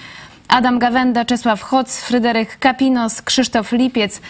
Adam 0.48 0.80
Gawenda, 0.80 1.26
Czesław 1.26 1.62
Hoc, 1.62 2.00
Fryderyk 2.00 2.58
Kapinos, 2.60 3.22
Krzysztof 3.22 3.72
Lipiec, 3.72 4.22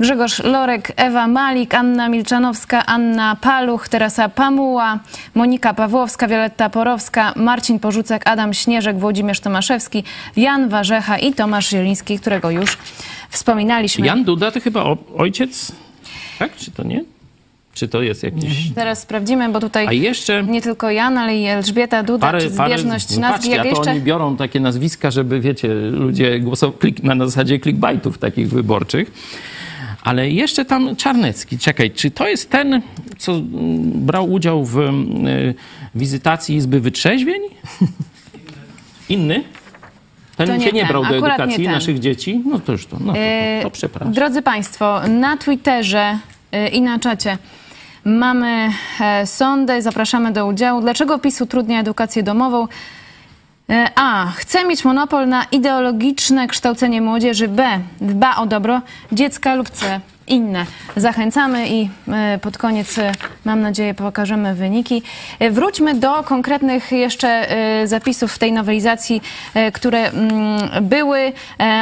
Grzegorz 0.00 0.38
Lorek, 0.38 0.92
Ewa 0.96 1.26
Malik, 1.28 1.74
Anna 1.74 2.08
Milczanowska, 2.08 2.86
Anna 2.86 3.36
Paluch, 3.40 3.88
Teresa 3.88 4.28
Pamuła, 4.28 4.98
Monika 5.34 5.74
Pawłowska, 5.74 6.28
Wioletta 6.28 6.70
Porowska, 6.70 7.32
Marcin 7.36 7.78
Porzucek, 7.78 8.22
Adam 8.24 8.54
Śnieżek, 8.54 8.98
Włodzimierz 8.98 9.40
Tomaszewski, 9.40 10.04
Jan 10.36 10.68
Warzecha 10.68 11.18
i 11.18 11.34
Tomasz 11.34 11.68
Zieliński, 11.68 12.18
którego 12.18 12.50
już 12.50 12.78
wspominaliśmy. 13.30 14.06
Jan 14.06 14.24
Duda 14.24 14.50
to 14.50 14.60
chyba 14.60 14.96
ojciec, 15.16 15.72
tak? 16.38 16.56
Czy 16.56 16.70
to 16.70 16.82
nie? 16.82 17.04
Czy 17.74 17.88
to 17.88 18.02
jest 18.02 18.22
jakiś... 18.22 18.70
Teraz 18.74 19.02
sprawdzimy, 19.02 19.48
bo 19.48 19.60
tutaj 19.60 19.86
A 19.86 19.92
jeszcze 19.92 20.42
nie 20.42 20.62
tylko 20.62 20.90
Jan, 20.90 21.18
ale 21.18 21.38
i 21.38 21.46
Elżbieta 21.46 22.02
Duda, 22.02 22.26
parę, 22.26 22.40
czy 22.40 22.50
zbieżność 22.50 23.08
parę, 23.08 23.20
nazw. 23.20 23.34
Patrzcie, 23.34 23.58
to 23.58 23.64
jeszcze... 23.64 23.90
oni 23.90 24.00
biorą 24.00 24.36
takie 24.36 24.60
nazwiska, 24.60 25.10
żeby, 25.10 25.40
wiecie, 25.40 25.68
ludzie 25.74 26.40
głosować 26.40 26.78
na 27.02 27.26
zasadzie 27.26 27.60
clickbaitów 27.60 28.18
takich 28.18 28.48
wyborczych. 28.48 29.12
Ale 30.02 30.30
jeszcze 30.30 30.64
tam 30.64 30.96
Czarnecki, 30.96 31.58
czekaj, 31.58 31.90
czy 31.90 32.10
to 32.10 32.28
jest 32.28 32.50
ten, 32.50 32.82
co 33.18 33.32
mm, 33.32 33.46
brał 34.06 34.32
udział 34.32 34.64
w 34.64 34.78
y, 34.78 35.54
wizytacji 35.94 36.56
Izby 36.56 36.80
Wytrzeźwień? 36.80 37.42
Inny? 39.08 39.44
Ten 40.36 40.46
to 40.46 40.56
nie 40.56 40.66
się 40.66 40.72
nie 40.72 40.86
brał 40.86 41.02
do 41.04 41.16
edukacji 41.16 41.68
naszych 41.68 41.98
dzieci? 41.98 42.42
No 42.46 42.60
to 42.60 42.72
już 42.72 42.86
to, 42.86 42.96
no 43.00 43.12
to, 43.12 43.18
to, 43.18 43.62
to 43.62 43.68
y, 43.68 43.70
przepraszam. 43.70 44.12
Drodzy 44.12 44.42
Państwo, 44.42 45.00
na 45.08 45.36
Twitterze 45.36 46.18
y, 46.54 46.68
i 46.68 46.82
na 46.82 46.98
czacie 46.98 47.38
mamy 48.04 48.70
e, 49.00 49.26
sondę, 49.26 49.82
zapraszamy 49.82 50.32
do 50.32 50.46
udziału. 50.46 50.80
Dlaczego 50.80 51.18
PiS 51.18 51.40
utrudnia 51.40 51.80
edukację 51.80 52.22
domową? 52.22 52.68
E, 53.70 53.90
A. 53.94 54.32
Chce 54.36 54.64
mieć 54.64 54.84
monopol 54.84 55.28
na 55.28 55.44
ideologiczne 55.52 56.48
kształcenie 56.48 57.00
młodzieży. 57.00 57.48
B. 57.48 57.80
Dba 58.00 58.36
o 58.36 58.46
dobro 58.46 58.80
dziecka 59.12 59.54
lub 59.54 59.70
C. 59.70 60.00
Inne. 60.26 60.66
Zachęcamy 60.96 61.68
i 61.68 61.90
e, 62.08 62.38
pod 62.38 62.58
koniec, 62.58 62.98
e, 62.98 63.12
mam 63.44 63.60
nadzieję, 63.60 63.94
pokażemy 63.94 64.54
wyniki. 64.54 65.02
Wróćmy 65.50 65.94
do 65.94 66.22
konkretnych 66.22 66.92
jeszcze 66.92 67.46
zapisów 67.84 68.32
w 68.32 68.38
tej 68.38 68.52
nowelizacji, 68.52 69.22
które 69.72 70.10
mm, 70.10 70.84
były, 70.84 71.32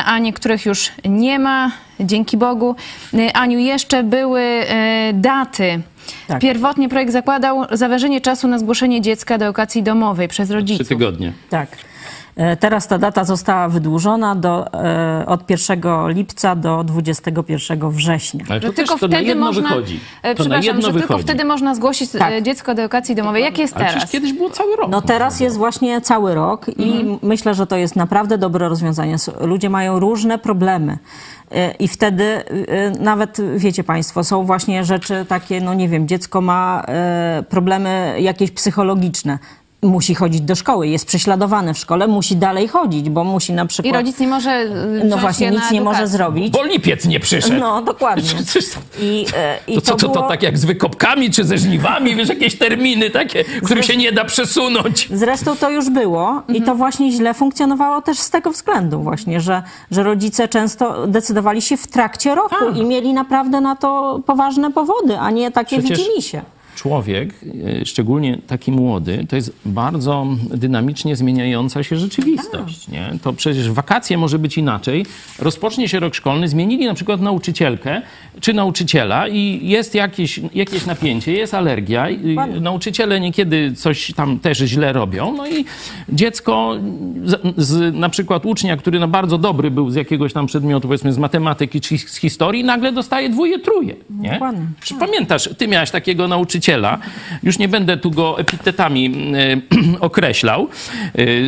a 0.05 0.18
niektórych 0.18 0.66
już 0.66 0.93
nie 1.05 1.39
ma, 1.39 1.70
dzięki 2.01 2.36
Bogu. 2.36 2.76
Aniu, 3.34 3.59
jeszcze 3.59 4.03
były 4.03 4.43
daty 5.12 5.82
tak. 6.28 6.40
Pierwotnie 6.40 6.88
projekt 6.88 7.12
zakładał 7.12 7.64
zaważenie 7.72 8.20
czasu 8.20 8.48
na 8.48 8.58
zgłoszenie 8.58 9.00
dziecka 9.00 9.38
do 9.38 9.44
edukacji 9.44 9.82
domowej 9.82 10.28
przez 10.28 10.50
rodziców. 10.50 10.86
Trzy 10.86 10.94
tygodnie. 10.94 11.32
Tak. 11.50 11.68
E, 12.38 12.56
teraz 12.56 12.86
ta 12.86 12.98
data 12.98 13.24
została 13.24 13.68
wydłużona 13.68 14.34
do, 14.34 14.72
e, 14.74 15.26
od 15.26 15.50
1 15.50 16.08
lipca 16.08 16.56
do 16.56 16.84
21 16.84 17.90
września. 17.90 18.44
Ale 18.48 18.60
to, 18.60 18.72
tylko 18.72 18.98
to 18.98 19.08
wtedy 19.08 19.34
można, 19.34 19.68
wychodzi. 19.68 20.00
E, 20.22 20.34
to 20.34 20.40
przepraszam, 20.40 20.76
że 20.76 20.92
wychodzi. 20.92 20.98
tylko 20.98 21.18
wtedy 21.18 21.44
można 21.44 21.74
zgłosić 21.74 22.10
tak. 22.10 22.42
dziecko 22.42 22.74
do 22.74 22.82
edukacji 22.82 23.14
domowej. 23.14 23.44
Jak 23.44 23.58
jest 23.58 23.74
teraz? 23.74 23.94
Ale 23.94 24.06
kiedyś 24.06 24.32
było 24.32 24.50
cały 24.50 24.76
rok. 24.76 24.90
No 24.90 25.02
teraz 25.02 25.40
jest 25.40 25.56
właśnie 25.56 26.00
cały 26.00 26.34
rok 26.34 26.68
i 26.68 27.00
mhm. 27.00 27.18
myślę, 27.22 27.54
że 27.54 27.66
to 27.66 27.76
jest 27.76 27.96
naprawdę 27.96 28.38
dobre 28.38 28.68
rozwiązanie. 28.68 29.16
Ludzie 29.40 29.70
mają 29.70 30.00
różne 30.00 30.38
problemy. 30.38 30.98
I 31.78 31.88
wtedy 31.88 32.24
y, 32.24 32.92
nawet, 33.01 33.38
wiecie 33.57 33.84
Państwo, 33.84 34.24
są 34.24 34.44
właśnie 34.44 34.84
rzeczy 34.84 35.26
takie, 35.28 35.61
no 35.61 35.74
nie 35.74 35.88
wiem, 35.88 36.09
dziecko 36.09 36.40
ma 36.40 36.84
y, 37.40 37.42
problemy 37.42 38.16
jakieś 38.20 38.51
psychologiczne 38.51 39.38
musi 39.82 40.14
chodzić 40.14 40.40
do 40.40 40.54
szkoły, 40.54 40.88
jest 40.88 41.06
prześladowany 41.06 41.74
w 41.74 41.78
szkole, 41.78 42.06
musi 42.06 42.36
dalej 42.36 42.68
chodzić, 42.68 43.10
bo 43.10 43.24
musi 43.24 43.52
na 43.52 43.62
I 43.62 43.66
przykład... 43.68 43.94
rodzic 43.94 44.18
nie 44.18 44.28
może 44.28 44.50
y, 44.60 45.04
no 45.04 45.16
właśnie, 45.18 45.46
się 45.48 45.52
nic 45.54 45.70
nie 45.70 45.80
może 45.80 46.08
zrobić. 46.08 46.52
Bo 46.52 46.64
lipiec 46.64 47.04
nie 47.06 47.20
przyszedł. 47.20 47.60
No, 47.60 47.82
dokładnie. 47.82 48.30
I, 49.00 49.26
e, 49.36 49.58
i 49.66 49.74
To 49.74 49.80
co, 49.80 49.92
to, 49.96 50.06
to 50.06 50.12
było- 50.12 50.28
tak 50.28 50.42
jak 50.42 50.58
z 50.58 50.64
wykopkami 50.64 51.30
czy 51.30 51.44
ze 51.44 51.58
żniwami, 51.58 52.16
wiesz, 52.16 52.28
jakieś 52.28 52.58
terminy 52.58 53.10
takie, 53.10 53.44
których 53.44 53.84
się 53.84 53.96
nie 53.96 54.12
da 54.12 54.24
przesunąć. 54.24 55.08
Zresztą 55.12 55.56
to 55.56 55.70
już 55.70 55.90
było 55.90 56.42
i 56.48 56.62
to 56.62 56.74
właśnie 56.74 57.12
źle 57.12 57.34
funkcjonowało 57.34 58.02
też 58.02 58.18
z 58.18 58.30
tego 58.30 58.50
względu 58.50 59.00
właśnie, 59.02 59.40
że, 59.40 59.62
że 59.90 60.02
rodzice 60.02 60.48
często 60.48 61.06
decydowali 61.06 61.62
się 61.62 61.76
w 61.76 61.86
trakcie 61.86 62.34
roku 62.34 62.54
Tak. 62.66 62.76
i 62.76 62.84
mieli 62.84 63.12
naprawdę 63.12 63.60
na 63.60 63.76
to 63.76 64.20
poważne 64.26 64.72
powody, 64.72 65.18
a 65.18 65.30
nie 65.30 65.50
takie 65.50 65.78
Przecież- 65.78 65.98
widzimisię. 65.98 66.42
Człowiek, 66.78 67.34
e, 67.80 67.84
szczególnie 67.84 68.38
taki 68.46 68.72
młody, 68.72 69.26
to 69.28 69.36
jest 69.36 69.52
bardzo 69.64 70.26
dynamicznie 70.50 71.16
zmieniająca 71.16 71.82
się 71.82 71.96
rzeczywistość. 71.96 72.88
Nie? 72.88 73.10
To 73.22 73.32
przecież 73.32 73.70
wakacje 73.70 74.18
może 74.18 74.38
być 74.38 74.58
inaczej. 74.58 75.06
Rozpocznie 75.38 75.88
się 75.88 76.00
rok 76.00 76.14
szkolny, 76.14 76.48
zmienili 76.48 76.86
na 76.86 76.94
przykład 76.94 77.20
nauczycielkę 77.20 78.02
czy 78.40 78.54
nauczyciela 78.54 79.28
i 79.28 79.68
jest 79.68 79.94
jakieś, 79.94 80.40
jakieś 80.54 80.86
napięcie, 80.86 81.32
jest 81.32 81.54
alergia. 81.54 82.06
Nauczyciele 82.60 83.20
niekiedy 83.20 83.72
coś 83.76 84.12
tam 84.14 84.38
też 84.38 84.58
źle 84.58 84.92
robią. 84.92 85.34
No 85.36 85.48
i 85.48 85.64
dziecko 86.08 86.76
z, 87.24 87.40
z 87.56 87.94
na 87.94 88.08
przykład 88.08 88.46
ucznia, 88.46 88.76
który 88.76 88.98
no 88.98 89.08
bardzo 89.08 89.38
dobry 89.38 89.70
był 89.70 89.90
z 89.90 89.94
jakiegoś 89.94 90.32
tam 90.32 90.46
przedmiotu, 90.46 90.88
powiedzmy 90.88 91.12
z 91.12 91.18
matematyki 91.18 91.80
czy 91.80 91.98
z 91.98 92.16
historii, 92.16 92.64
nagle 92.64 92.92
dostaje 92.92 93.28
dwóje, 93.28 93.58
truje. 93.58 93.94
Nie? 94.10 94.40
Pamiętasz, 95.00 95.48
ty 95.58 95.68
miałeś 95.68 95.90
takiego 95.90 96.28
nauczyciela, 96.28 96.67
już 97.42 97.58
nie 97.58 97.68
będę 97.68 97.96
tu 97.96 98.10
go 98.10 98.38
epitetami 98.38 99.32
e, 99.34 100.00
określał, 100.00 100.62
e, 100.62 100.68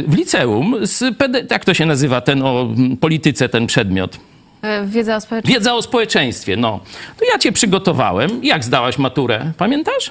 w 0.02 0.14
liceum, 0.16 0.76
z 0.82 1.04
jak 1.50 1.64
to 1.64 1.74
się 1.74 1.86
nazywa, 1.86 2.20
ten 2.20 2.42
o 2.42 2.68
polityce, 3.00 3.48
ten 3.48 3.66
przedmiot? 3.66 4.16
Y, 4.64 4.86
Wiedza 4.86 5.16
o 5.16 5.20
społeczeństwie. 5.20 5.58
Wiedza 5.58 5.74
o 5.74 5.82
społeczeństwie, 5.82 6.56
no. 6.56 6.80
To 7.18 7.24
ja 7.32 7.38
cię 7.38 7.52
przygotowałem. 7.52 8.44
Jak 8.44 8.64
zdałaś 8.64 8.98
maturę? 8.98 9.52
Pamiętasz? 9.56 10.10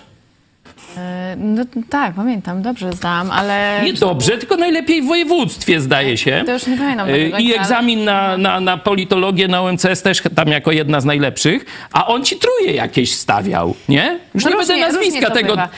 Y, 1.33 1.35
No 1.37 1.63
tak, 1.89 2.13
pamiętam, 2.15 2.61
dobrze 2.61 2.91
zdałam, 2.93 3.31
ale... 3.31 3.81
Nie 3.85 3.93
dobrze, 3.93 4.37
tylko 4.37 4.55
najlepiej 4.55 5.01
w 5.01 5.05
województwie, 5.07 5.81
zdaje 5.81 6.17
się. 6.17 6.43
To 6.45 6.51
już 6.53 6.67
nie 6.67 6.77
pamiętam 6.77 7.09
E, 7.09 7.11
tego, 7.11 7.37
I 7.37 7.53
egzamin 7.53 8.03
na, 8.03 8.37
na, 8.37 8.59
na 8.59 8.77
politologię 8.77 9.47
na 9.47 9.61
UMCS 9.61 10.01
też 10.01 10.21
tam 10.35 10.47
jako 10.47 10.71
jedna 10.71 11.01
z 11.01 11.05
najlepszych, 11.05 11.65
a 11.93 12.07
on 12.07 12.23
ci 12.25 12.35
truje 12.35 12.73
jakieś 12.73 13.15
stawiał, 13.15 13.75
nie? 13.89 14.19
Już 14.35 14.45
nie 14.45 14.51
No 14.51 14.57
będę 14.57 14.73
różnie- 14.73 14.85
różnie 14.87 15.01
nazwiska 15.03 15.29
tego... 15.31 15.49
bywa. 15.49 15.69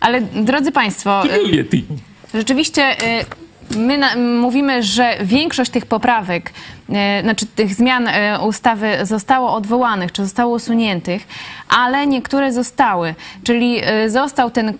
Ale 0.00 0.20
drodzy 0.20 0.72
Państwo, 0.72 1.22
Truje 1.34 1.64
ty. 1.64 1.82
Rzeczywiście 2.34 2.92
y, 2.92 3.45
my 3.76 3.98
na, 3.98 4.16
mówimy, 4.16 4.82
że 4.82 5.16
większość 5.20 5.70
tych 5.70 5.86
poprawek, 5.86 6.52
y, 6.88 7.22
znaczy 7.22 7.46
tych 7.46 7.74
zmian 7.74 8.08
y, 8.08 8.12
ustawy 8.46 8.98
zostało 9.02 9.54
odwołanych, 9.54 10.12
czy 10.12 10.24
zostało 10.24 10.54
usuniętych, 10.54 11.26
ale 11.68 12.06
niektóre 12.06 12.52
zostały. 12.52 13.14
Czyli 13.44 13.80
y, 14.04 14.10
został 14.10 14.50
ten 14.50 14.72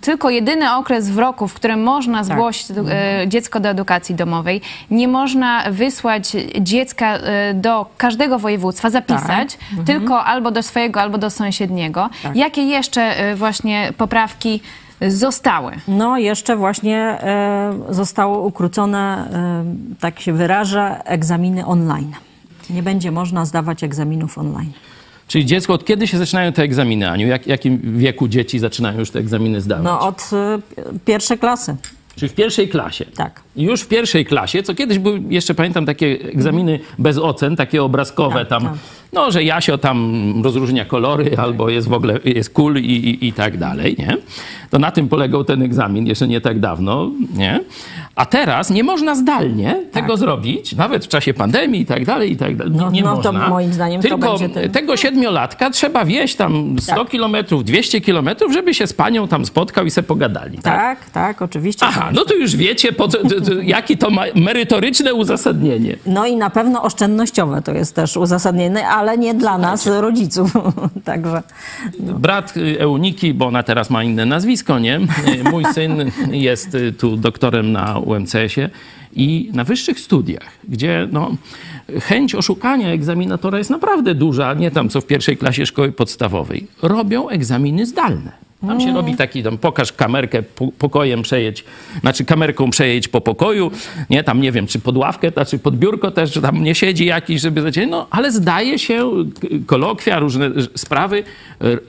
tylko 0.00 0.30
jedyny 0.30 0.74
okres 0.74 1.10
w 1.10 1.18
roku, 1.18 1.48
w 1.48 1.54
którym 1.54 1.82
można 1.82 2.24
zgłosić 2.24 2.70
y, 2.70 2.74
dziecko 3.28 3.60
do 3.60 3.68
edukacji 3.68 4.14
domowej. 4.14 4.60
Nie 4.90 5.08
można 5.08 5.64
wysłać 5.70 6.36
dziecka 6.60 7.16
y, 7.16 7.20
do 7.54 7.86
każdego 7.96 8.38
województwa, 8.38 8.90
zapisać, 8.90 9.58
tylko 9.86 10.24
albo 10.24 10.50
do 10.50 10.62
swojego, 10.62 11.00
albo 11.00 11.18
do 11.18 11.30
sąsiedniego. 11.30 12.10
Jakie 12.34 12.62
jeszcze 12.62 13.30
y, 13.32 13.36
właśnie 13.36 13.92
poprawki 13.96 14.60
zostały? 15.00 15.72
No, 15.88 16.18
jeszcze 16.18 16.56
właśnie 16.56 16.96
e, 16.98 17.78
zostało 17.90 18.46
ukrócone, 18.46 19.28
e, 19.32 19.64
tak 20.00 20.20
się 20.20 20.32
wyrażę, 20.32 21.04
egzaminy 21.04 21.66
online. 21.66 22.12
Nie 22.70 22.82
będzie 22.82 23.10
można 23.10 23.44
zdawać 23.44 23.84
egzaminów 23.84 24.38
online. 24.38 24.72
Czyli 25.28 25.46
dziecko, 25.46 25.72
od 25.72 25.84
kiedy 25.84 26.06
się 26.06 26.18
zaczynają 26.18 26.52
te 26.52 26.62
egzaminy, 26.62 27.10
Aniu? 27.10 27.26
Jak, 27.26 27.46
jakim 27.46 27.98
wieku 27.98 28.28
dzieci 28.28 28.58
zaczynają 28.58 28.98
już 28.98 29.10
te 29.10 29.18
egzaminy 29.18 29.60
zdawać? 29.60 29.84
No, 29.84 30.00
od 30.00 30.30
e, 30.32 30.58
pierwszej 31.04 31.38
klasy, 31.38 31.76
Czyli 32.16 32.28
w 32.28 32.34
pierwszej 32.34 32.68
klasie. 32.68 33.04
tak. 33.04 33.40
Już 33.56 33.80
w 33.80 33.88
pierwszej 33.88 34.26
klasie, 34.26 34.62
co 34.62 34.74
kiedyś 34.74 34.98
były, 34.98 35.20
jeszcze 35.28 35.54
pamiętam, 35.54 35.86
takie 35.86 36.06
egzaminy 36.06 36.80
bez 36.98 37.18
ocen, 37.18 37.56
takie 37.56 37.82
obrazkowe 37.82 38.38
Tak, 38.38 38.48
tam, 38.48 38.62
tak. 38.62 38.72
No, 39.12 39.30
że 39.30 39.44
Jasio 39.44 39.78
tam 39.78 40.32
rozróżnia 40.44 40.84
kolory 40.84 41.30
albo 41.36 41.68
jest 41.68 41.88
w 41.88 41.92
ogóle, 41.92 42.18
jest 42.24 42.50
cool 42.50 42.76
i, 42.76 42.80
i, 42.80 43.26
i 43.28 43.32
tak 43.32 43.56
dalej, 43.56 43.96
nie? 43.98 44.16
To 44.70 44.78
na 44.78 44.90
tym 44.90 45.08
polegał 45.08 45.44
ten 45.44 45.62
egzamin 45.62 46.06
jeszcze 46.06 46.28
nie 46.28 46.40
tak 46.40 46.60
dawno, 46.60 47.10
nie? 47.34 47.60
A 48.14 48.26
teraz 48.26 48.70
nie 48.70 48.84
można 48.84 49.14
zdalnie 49.14 49.76
tego 49.92 50.16
zrobić, 50.16 50.76
nawet 50.76 51.04
w 51.04 51.08
czasie 51.08 51.34
pandemii 51.34 51.80
i 51.80 51.86
tak 51.86 52.04
dalej, 52.04 52.32
i 52.32 52.36
tak 52.36 52.56
dalej. 52.56 52.72
Tak. 52.72 52.82
No, 52.82 52.90
nie 52.90 53.02
no, 53.02 53.16
to 53.16 53.32
można. 53.32 53.48
moim 53.48 53.72
zdaniem 53.72 54.02
to 54.02 54.08
Tylko 54.08 54.38
tego 54.72 54.96
siedmiolatka 54.96 55.70
trzeba 55.70 56.04
wieść 56.04 56.36
tam 56.36 56.76
100 56.80 56.94
Tak. 56.94 57.08
kilometrów, 57.08 57.64
200 57.64 58.00
kilometrów, 58.00 58.52
żeby 58.52 58.74
się 58.74 58.86
z 58.86 58.92
panią 58.92 59.28
tam 59.28 59.46
spotkał 59.46 59.86
i 59.86 59.90
se 59.90 60.02
pogadali, 60.02 60.58
tak? 60.58 60.78
Tak, 60.78 61.10
tak, 61.10 61.42
oczywiście. 61.42 61.86
Aha, 61.88 62.10
no 62.14 62.24
to 62.24 62.34
już 62.34 62.56
wiecie, 62.56 62.92
po 62.92 63.08
co, 63.08 63.18
to, 63.18 63.40
to, 63.40 63.54
jakie 63.62 63.96
to 63.96 64.10
ma 64.10 64.22
merytoryczne 64.34 65.14
uzasadnienie. 65.14 65.96
No 66.06 66.26
i 66.26 66.36
na 66.36 66.50
pewno 66.50 66.82
oszczędnościowe 66.82 67.62
to 67.62 67.72
jest 67.72 67.94
też 67.94 68.16
uzasadnione, 68.16 68.88
ale 68.98 69.18
nie 69.18 69.34
dla 69.34 69.58
nas, 69.58 69.86
rodziców. 69.86 70.52
Także 71.04 71.42
Brat 72.00 72.56
y, 72.56 72.80
Euniki, 72.80 73.34
bo 73.34 73.46
ona 73.46 73.62
teraz 73.62 73.90
ma 73.90 74.04
inne 74.04 74.26
nazwisko, 74.26 74.78
nie? 74.78 75.00
Y, 75.46 75.50
Mój 75.50 75.64
syn 75.74 76.10
jest 76.30 76.74
y, 76.74 76.92
tu 76.92 77.16
doktorem 77.16 77.72
na 77.72 77.98
UMCS-ie 77.98 78.70
i 79.12 79.50
na 79.54 79.64
wyższych 79.64 80.00
studiach, 80.00 80.48
gdzie 80.68 81.08
no, 81.12 81.30
chęć 82.00 82.34
oszukania 82.34 82.88
egzaminatora 82.88 83.58
jest 83.58 83.70
naprawdę 83.70 84.14
duża, 84.14 84.54
nie 84.54 84.70
tam 84.70 84.88
co 84.88 85.00
w 85.00 85.06
pierwszej 85.06 85.36
klasie 85.36 85.66
szkoły 85.66 85.92
podstawowej. 85.92 86.66
Robią 86.82 87.28
egzaminy 87.28 87.86
zdalne. 87.86 88.47
Tam 88.66 88.80
się 88.80 88.92
robi 88.94 89.16
taki, 89.16 89.42
tam 89.42 89.58
pokaż 89.58 89.92
kamerkę 89.92 90.42
po- 90.42 90.72
pokojem 90.78 91.22
przejedź, 91.22 91.64
znaczy 92.00 92.24
kamerką 92.24 92.70
przejedź 92.70 93.08
po 93.08 93.20
pokoju, 93.20 93.70
nie, 94.10 94.24
tam 94.24 94.40
nie 94.40 94.52
wiem, 94.52 94.66
czy 94.66 94.78
pod 94.78 94.96
ławkę, 94.96 95.30
znaczy 95.30 95.58
pod 95.58 95.76
biurko 95.76 96.10
też, 96.10 96.34
że 96.34 96.42
tam 96.42 96.62
nie 96.62 96.74
siedzi 96.74 97.04
jakiś, 97.06 97.40
żeby 97.40 97.62
zacząć, 97.62 97.90
no, 97.90 98.06
ale 98.10 98.32
zdaje 98.32 98.78
się, 98.78 99.10
kolokwia, 99.66 100.18
różne 100.18 100.50
sprawy 100.76 101.24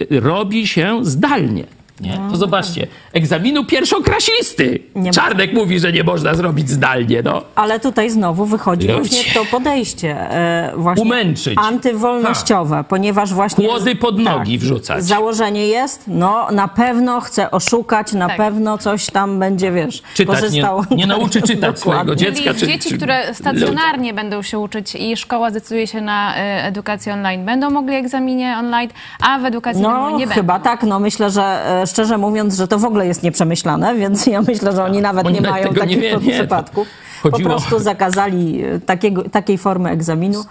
robi 0.10 0.68
się 0.68 1.00
zdalnie. 1.06 1.64
Nie? 2.02 2.20
To 2.32 2.38
zobaczcie, 2.38 2.88
egzaminu 3.14 3.66
pierwszokrasisty. 3.66 4.80
Nie 4.96 5.04
ma- 5.04 5.12
Czarnek 5.14 5.54
mówi, 5.54 5.80
że 5.80 5.92
nie 5.92 6.04
można 6.04 6.34
zrobić 6.34 6.70
zdalnie, 6.70 7.22
no. 7.24 7.42
Ale 7.56 7.80
tutaj 7.80 8.10
znowu 8.10 8.46
wychodzi 8.46 8.88
Ludzie. 8.88 9.00
właśnie 9.10 9.34
to 9.34 9.46
podejście 9.52 10.32
e, 10.32 10.72
właśnie 10.76 11.04
Umęczyć. 11.04 11.58
antywolnościowe, 11.58 12.84
ponieważ 12.90 13.34
właśnie... 13.34 13.68
Kłody 13.68 13.96
pod 13.96 14.20
nogi 14.20 14.58
wrzucać. 14.58 15.04
Założenie 15.04 15.68
jest, 15.68 16.04
no 16.08 16.48
na 16.52 16.68
pewno 16.68 17.22
chce 17.22 17.52
oszukać, 17.52 18.14
na 18.14 18.28
Tak. 18.28 18.38
pewno 18.38 18.78
coś 18.78 19.06
tam 19.06 19.40
będzie, 19.40 19.72
wiesz, 19.72 20.02
Czytać, 20.14 20.36
nie, 20.36 20.42
korzystał. 20.42 20.84
nie 20.92 21.08
nauczy 21.08 21.42
czytać 21.42 21.80
swojego 21.82 22.16
dziecka. 22.16 22.44
Czyli 22.54 22.60
Czy, 22.60 22.68
dzieci, 22.68 22.90
czy 22.90 22.98
które 22.98 23.34
stacjonarnie 23.34 24.14
będą 24.14 24.42
się 24.42 24.60
uczyć 24.60 24.96
i 24.96 25.18
szkoła 25.18 25.50
zdecyduje 25.50 25.88
się 25.88 26.02
na 26.02 26.34
y, 26.36 26.40
edukację 26.64 27.14
online, 27.14 27.46
będą 27.46 27.70
mogli 27.70 27.96
egzaminie 27.96 28.56
online, 28.60 28.90
a 29.22 29.40
w 29.40 29.46
edukacji 29.46 29.82
No, 29.82 30.18
nie 30.18 30.28
chyba 30.28 30.54
będą. 30.54 30.64
tak. 30.64 30.84
No 30.84 31.00
myślę, 31.00 31.30
że 31.32 31.44
e, 31.82 31.88
szczerze 31.90 32.18
mówiąc, 32.18 32.56
że 32.56 32.68
to 32.68 32.80
w 32.80 32.86
ogóle 32.86 33.08
jest 33.08 33.24
nieprzemyślane, 33.24 33.96
więc 33.96 34.26
ja 34.28 34.42
myślę, 34.42 34.72
że 34.76 34.84
oni 34.84 35.02
nawet 35.02 35.26
Oni 35.26 35.36
nie 35.36 35.42
nawet 35.42 35.62
mają 35.64 35.74
tego 35.74 35.86
nie 35.86 35.96
takich 35.96 36.22
wie- 36.22 36.28
nie, 36.32 36.40
przypadków. 36.40 36.88
chodziło- 37.24 37.50
Po 37.50 37.56
prostu 37.56 37.80
zakazali 37.80 38.64
takiego, 38.86 39.24
takiej 39.30 39.58
formy 39.58 39.90
egzaminu. 39.90 40.46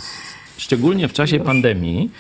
Szczególnie 0.57 1.09
w 1.09 1.13
czasie 1.13 1.41
pandemii 1.41 2.11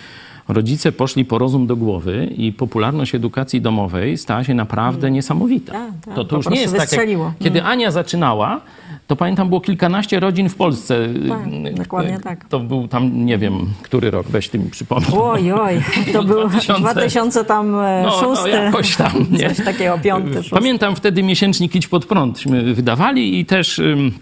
rodzice 0.48 0.92
poszli 0.92 1.24
po 1.24 1.38
rozum 1.38 1.66
do 1.66 1.76
głowy 1.76 2.28
i 2.36 2.52
popularność 2.52 3.14
edukacji 3.14 3.60
domowej 3.60 4.18
stała 4.18 4.44
się 4.44 4.54
naprawdę 4.54 5.10
niesamowita. 5.10 5.72
Tak, 5.72 5.90
tak, 6.04 6.14
to, 6.14 6.24
to 6.24 6.36
już 6.36 6.48
nie 6.48 6.60
jest 6.60 6.76
tak, 6.76 6.92
jak, 6.92 7.08
kiedy 7.38 7.62
Ania 7.62 7.90
zaczynała, 7.90 8.60
to 9.06 9.16
pamiętam 9.16 9.48
było 9.48 9.60
kilkanaście 9.60 10.20
rodzin 10.20 10.48
w 10.48 10.54
Polsce. 10.54 11.08
Tak, 11.28 11.74
dokładnie 11.74 12.20
tak. 12.20 12.44
To 12.44 12.60
był 12.60 12.88
tam, 12.88 13.26
nie 13.26 13.38
wiem, 13.38 13.66
który 13.82 14.10
rok, 14.10 14.26
weź 14.26 14.48
ty 14.48 14.58
mi 14.58 14.70
przypomnij. 14.70 15.10
Oj, 15.20 15.52
oj, 15.52 15.82
to 16.12 16.24
był 16.24 16.48
2000. 16.48 16.92
2000 16.92 17.44
tam 17.44 17.74
e, 17.74 18.02
No, 18.02 18.34
no 18.34 18.46
jakoś 18.46 18.96
tam, 18.96 19.12
nie? 19.30 19.48
Coś 19.54 19.64
takiego, 19.64 19.98
piąty, 19.98 20.34
szósty. 20.34 20.50
Pamiętam 20.50 20.96
wtedy 20.96 21.22
miesięcznik 21.22 21.74
Idź 21.74 21.88
Pod 21.88 22.06
Prądśmy 22.06 22.74
wydawali 22.74 23.40
i 23.40 23.46
też... 23.46 23.78
ym, 23.78 24.12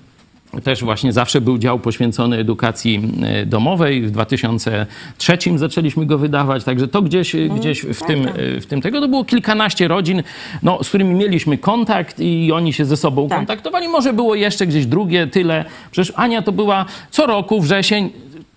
też 0.65 0.85
właśnie 0.85 1.13
zawsze 1.13 1.41
był 1.41 1.59
dział 1.59 1.79
poświęcony 1.79 2.37
edukacji 2.39 3.01
y, 3.43 3.47
domowej. 3.47 4.03
W 4.03 4.11
2003 4.11 5.39
zaczęliśmy 5.57 6.07
go 6.07 6.19
wydawać, 6.19 6.65
także 6.65 6.89
to 6.89 7.03
gdzieś, 7.03 7.35
Mhm. 7.35 7.61
gdzieś 7.61 7.81
w, 7.81 7.99
Tak, 7.99 8.09
tym, 8.09 8.29
y, 8.57 8.61
w 8.61 8.67
tym 8.67 8.81
tego 8.83 9.01
to 9.01 9.09
było 9.09 9.25
kilkanaście 9.25 9.89
rodzin, 9.89 10.23
no, 10.63 10.85
z 10.85 10.89
którymi 10.89 11.15
mieliśmy 11.15 11.59
kontakt 11.59 12.21
i 12.21 12.53
oni 12.53 12.73
się 12.73 12.85
ze 12.85 12.97
sobą 12.97 13.29
Tak. 13.29 13.39
kontaktowali. 13.39 13.89
Może 13.89 14.13
było 14.13 14.35
jeszcze 14.35 14.67
gdzieś 14.67 14.87
drugie 14.87 15.27
tyle. 15.27 15.65
Przecież 15.91 16.13
Ania 16.17 16.43
to 16.43 16.53
była 16.53 16.85
co 17.11 17.27
roku 17.27 17.61
wrzesień 17.61 18.11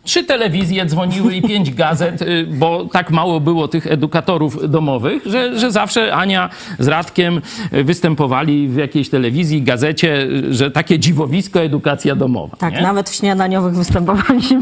Trzy 0.04 0.24
telewizje 0.24 0.86
dzwoniły 0.86 1.36
i 1.36 1.42
pięć 1.42 1.74
gazet, 1.74 2.22
y, 2.22 2.48
bo 2.50 2.86
tak 2.86 3.12
mało 3.12 3.40
było 3.40 3.68
tych 3.68 3.88
edukatorów 3.88 4.72
domowych, 4.72 5.24
że, 5.26 5.60
że 5.60 5.72
zawsze 5.72 6.14
Ania 6.14 6.50
z 6.80 6.88
Radkiem 6.88 7.42
y, 7.74 7.84
występowali 7.84 8.68
w 8.68 8.76
jakiejś 8.76 9.10
telewizzi, 9.10 9.62
gazecie, 9.62 10.22
y, 10.24 10.54
że 10.54 10.72
takie 10.72 11.00
dziwowisko 11.00 11.62
edukacja 11.62 12.16
domowa. 12.16 12.58
Tak, 12.58 12.74
nie? 12.74 12.82
nawet 12.82 13.10
w 13.10 13.16
śniadaniowych 13.16 13.76
występowaliśmy. 13.76 14.60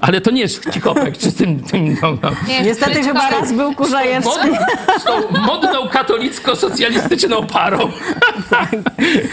Ale 0.00 0.20
to 0.20 0.30
nie 0.30 0.40
jest 0.40 0.70
Cichopek 0.70 1.18
czy 1.18 1.30
z 1.30 1.34
tym... 1.34 1.60
tym 1.60 1.96
no, 2.02 2.18
no. 2.22 2.30
Nie, 2.48 2.62
Niestety 2.62 3.02
chyba 3.02 3.30
raz 3.30 3.52
był 3.52 3.74
Kurzajewski. 3.74 4.48
Mod, 4.48 5.00
z 5.00 5.04
tą 5.04 5.12
modną 5.46 5.88
katolicko-socjalistyczną 5.88 7.46
parą. 7.46 7.78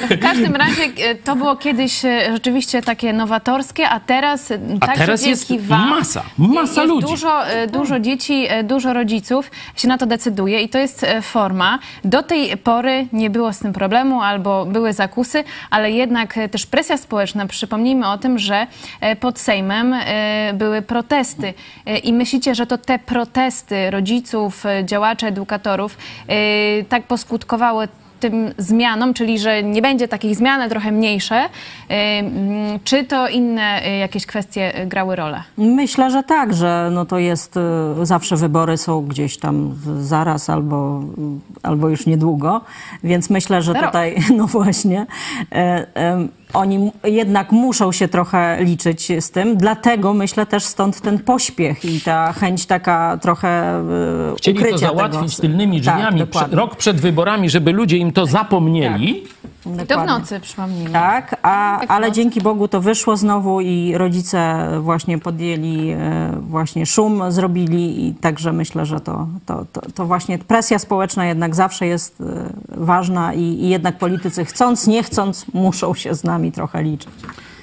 W 0.10 0.20
każdym 0.20 0.56
razie 0.56 0.84
e, 0.84 1.16
to 1.16 1.36
było 1.36 1.56
kiedyś 1.56 2.06
e, 2.06 2.32
rzeczywiście 2.32 2.82
takie 2.82 3.14
nowatorskie, 3.14 3.90
a 3.90 4.00
teraz 4.00 4.52
e, 4.52 4.60
A 4.80 4.88
także 4.88 5.06
teraz 5.06 5.21
jest 5.30 5.48
dzięki 5.48 5.68
wam 5.68 5.90
masa, 5.90 6.24
masa 6.38 6.82
jest 6.82 6.94
ludzi. 6.94 7.08
Dużo, 7.08 7.48
e, 7.48 7.68
dużo 7.68 8.00
dzieci, 8.00 8.46
e, 8.50 8.64
dużo 8.64 8.94
rodziców 8.94 9.52
się 9.76 9.88
na 9.88 9.98
to 9.98 10.06
decyduje 10.06 10.62
i 10.62 10.70
to 10.70 10.78
jest 10.78 11.04
e, 11.04 11.22
forma. 11.22 11.80
Do 12.04 12.24
tej 12.24 12.58
pory 12.58 13.08
nie 13.14 13.30
było 13.30 13.54
z 13.54 13.60
tym 13.60 13.74
problemu 13.74 14.22
albo 14.22 14.66
były 14.66 14.94
zakusy, 14.94 15.44
ale 15.70 15.92
jednak 15.92 16.40
też 16.52 16.66
presja 16.66 16.98
społeczna. 16.98 17.46
Przypomnijmy 17.46 18.08
o 18.08 18.18
tym, 18.18 18.40
że 18.40 18.68
pod 19.20 19.40
Sejmem 19.40 19.96
były 20.54 20.82
protesty 20.82 21.54
i 22.04 22.14
myślicie, 22.14 22.56
że 22.56 22.68
to 22.68 22.78
te 22.78 23.00
protesty 23.00 23.92
rodziców, 23.92 24.64
działaczy, 24.84 25.28
edukatorów 25.28 25.98
tak 26.90 27.04
poskutkowały 27.04 27.88
tym 28.22 28.54
zmianom, 28.58 29.14
czyli 29.14 29.40
że 29.40 29.64
nie 29.64 29.82
będzie 29.82 30.08
takich 30.08 30.36
zmian, 30.36 30.62
ale 30.62 30.70
trochę 30.70 30.92
mniejsze, 30.92 31.46
y, 31.46 31.94
mm, 31.94 32.80
czy 32.84 33.04
to 33.04 33.28
inne 33.28 33.88
y, 33.88 33.98
jakieś 33.98 34.26
kwestie 34.26 34.82
y, 34.82 34.88
grały 34.88 35.16
rolę? 35.16 35.44
Myślę, 35.58 36.12
że 36.12 36.24
tak, 36.24 36.54
że 36.54 36.90
no 36.92 37.06
to 37.06 37.20
jest, 37.20 37.56
zawsze 38.04 38.36
wybory 38.36 38.78
są 38.78 39.02
gdzieś 39.02 39.38
tam 39.38 39.76
zaraz 40.00 40.50
albo, 40.50 41.04
albo 41.64 41.90
już 41.90 42.06
niedługo, 42.06 42.62
więc 43.04 43.30
myślę, 43.30 43.62
że 43.62 43.76
tutaj, 43.76 44.16
no 44.38 44.48
właśnie, 44.48 45.06
oni 46.54 46.92
jednak 47.04 47.52
muszą 47.52 47.92
się 47.92 48.08
trochę 48.08 48.58
liczyć 48.64 49.12
z 49.20 49.32
tym, 49.32 49.58
dlatego 49.58 50.14
myślę 50.14 50.46
też 50.46 50.64
stąd 50.64 51.02
ten 51.02 51.20
pośpiech 51.20 51.86
i 51.86 52.02
ta 52.02 52.34
chęć 52.34 52.66
taka 52.66 53.18
trochę 53.22 53.84
Chcieli 54.38 54.60
to 54.60 54.66
ukrycia 54.66 54.88
załatwić 54.88 55.36
tego. 55.36 55.48
tylnymi 55.48 55.82
Tak, 55.82 55.96
drzwiami 55.96 56.20
dokładnie. 56.20 56.58
rok 56.58 56.76
przed 56.76 57.02
wyborami, 57.02 57.50
żeby 57.50 57.72
ludzie 57.72 57.98
im 57.98 58.11
to 58.14 58.26
zapomnieli. 58.26 59.24
I 59.66 59.70
to 59.70 59.70
w 59.70 59.88
Dokładnie. 59.88 60.14
nocy, 60.14 60.40
przypomnijmy. 60.40 60.90
Tak, 60.90 61.36
a, 61.42 61.78
Tak 61.80 61.92
ale 61.92 62.12
dzięki 62.12 62.42
Bogu 62.42 62.68
to 62.68 62.82
wyszło 62.82 63.18
znowu 63.18 63.62
i 63.62 63.94
rodzice 63.98 64.68
właśnie 64.82 65.18
podjęli, 65.20 65.90
e, 65.90 66.38
właśnie 66.42 66.86
szum 66.86 67.32
zrobili 67.32 68.08
i 68.08 68.14
także 68.14 68.54
myślę, 68.54 68.86
że 68.86 69.00
to, 69.00 69.28
to, 69.46 69.66
to, 69.74 69.82
to 69.96 70.06
właśnie 70.06 70.38
presja 70.40 70.80
społeczna 70.80 71.26
jednak 71.26 71.56
zawsze 71.56 71.86
jest 71.88 72.22
e, 72.22 72.26
ważna 72.68 73.34
i, 73.34 73.42
i 73.42 73.70
jednak 73.70 73.98
politycy 73.98 74.46
chcąc, 74.46 74.88
nie 74.88 75.04
chcąc 75.04 75.46
muszą 75.54 75.94
się 75.94 76.16
z 76.16 76.24
nami 76.24 76.52
trochę 76.52 76.84
liczyć. 76.84 77.10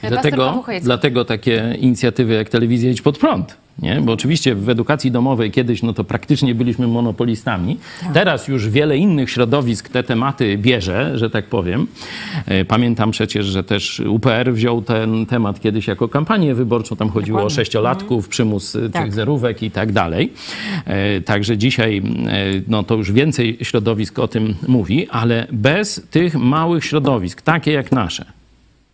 Dlatego, 0.08 0.64
dlatego 0.82 1.24
takie 1.24 1.76
inicjatywy 1.80 2.34
jak 2.34 2.48
telewizja 2.48 2.90
Idź 2.90 3.02
Pod 3.02 3.18
Prąd. 3.18 3.56
Nie? 3.78 4.00
Bo 4.00 4.12
oczywiście 4.12 4.54
w 4.54 4.68
edukacji 4.68 5.10
domowej 5.10 5.50
kiedyś 5.50 5.82
no 5.82 5.92
to 5.92 6.04
praktycznie 6.04 6.54
byliśmy 6.54 6.86
monopolistami. 6.86 7.76
Teraz 8.14 8.48
już 8.48 8.68
wiele 8.68 8.96
innych 8.96 9.30
środowisk 9.30 9.88
te 9.88 10.02
tematy 10.02 10.58
bierze, 10.58 11.18
że 11.18 11.30
tak 11.30 11.46
powiem. 11.46 11.86
E, 12.46 12.64
Pamiętam 12.64 13.10
przecież, 13.10 13.46
że 13.46 13.64
też 13.64 14.00
UPR 14.00 14.52
wziął 14.52 14.82
ten 14.82 15.26
temat 15.26 15.60
kiedyś 15.60 15.86
jako 15.86 16.08
kampanię 16.08 16.54
wyborczą. 16.54 16.96
Tam 16.96 17.10
chodziło 17.10 17.38
o 17.38 17.40
Dokładnie. 17.40 17.56
sześciolatków, 17.56 18.28
przymus 18.28 18.76
e, 18.76 18.90
Tak. 18.90 19.04
tych 19.04 19.14
zerówek 19.14 19.62
i 19.62 19.70
tak 19.70 19.92
dalej. 19.92 20.32
E, 20.84 21.20
Także 21.20 21.58
dzisiaj 21.58 22.02
no 22.68 22.82
to 22.82 22.94
już 22.94 23.12
więcej 23.12 23.58
środowisk 23.62 24.18
o 24.18 24.28
tym 24.28 24.54
mówi, 24.68 25.08
ale 25.10 25.46
bez 25.52 26.02
tych 26.10 26.34
małych 26.34 26.84
środowisk, 26.84 27.42
takie 27.42 27.72
jak 27.72 27.92
nasze, 27.92 28.24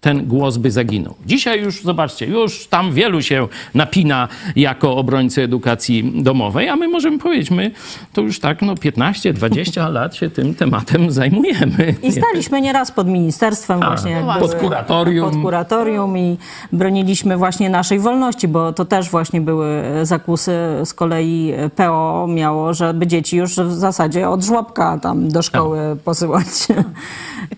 ten 0.05 0.27
głos 0.27 0.57
by 0.57 0.71
zaginął. 0.71 1.15
Dzisiaj 1.27 1.63
już, 1.63 1.83
zobaczcie, 1.83 2.27
już 2.27 2.67
tam 2.67 2.93
wielu 2.93 3.23
się 3.23 3.49
napina 3.75 4.29
jako 4.57 4.97
obrońcy 4.97 5.43
edukacji 5.43 6.13
domowej, 6.23 6.69
a 6.69 6.77
my 6.77 6.89
możemy 6.89 7.19
powiedzieć, 7.19 7.51
my 7.51 7.71
to 8.13 8.21
już 8.21 8.41
tak 8.41 8.63
no 8.63 8.75
15-20 8.75 9.93
lat 9.93 10.15
się 10.15 10.31
tym 10.31 10.55
tematem 10.55 11.11
zajmujemy. 11.11 11.95
I 12.03 12.13
staliśmy 12.13 12.61
nieraz 12.61 12.91
pod 12.91 13.07
ministerstwem 13.09 13.81
właśnie. 13.81 14.11
jak 14.11 14.39
pod 14.39 14.51
były- 14.51 14.61
kuratorium. 14.63 15.31
Pod 15.31 15.43
kuratorium 15.43 16.19
i 16.19 16.37
broniliśmy 16.73 17.37
właśnie 17.37 17.71
naszej 17.71 17.99
wolności, 17.99 18.49
bo 18.49 18.73
to 18.73 18.85
też 18.85 19.11
właśnie 19.11 19.41
były 19.41 19.83
zakusy. 20.03 20.53
Z 20.85 20.95
kolei 20.95 21.53
PO 21.77 22.27
miało, 22.29 22.75
żeby 22.75 23.07
dzieci 23.07 23.37
już 23.37 23.57
w 23.57 23.73
zasadzie 23.73 24.29
od 24.29 24.45
żłobka 24.45 24.99
tam 24.99 25.29
do 25.29 25.43
szkoły 25.43 25.97
posyłać. 26.05 26.47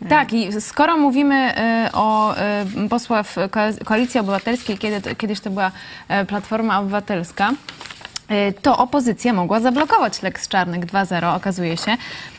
Tak, 0.09 0.33
i 0.33 0.61
skoro 0.61 0.97
mówimy 0.97 1.53
y, 1.89 1.93
o 1.93 2.36
y, 2.85 2.89
posłach 2.89 3.27
Ko- 3.51 3.85
Koalicji 3.85 4.21
Obywatelskiej, 4.21 4.79
kiedy 4.79 5.15
kiedyś 5.15 5.41
to 5.41 5.51
była 5.51 5.71
e, 6.09 6.25
Platforma 6.25 6.79
Obywatelska, 6.81 7.51
y, 7.51 8.55
to 8.63 8.79
opozycja 8.79 9.33
mogła 9.33 9.61
zablokować 9.61 10.23
Lex 10.23 10.49
Czarnek 10.49 10.87
2.0, 10.87 11.37
okazuje 11.37 11.77
się, 11.77 11.97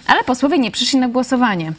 ale 0.07 0.23
posłowie 0.23 0.59
nie 0.59 0.71
przyszli 0.71 0.99
na 0.99 1.07
głosowanie. 1.07 1.73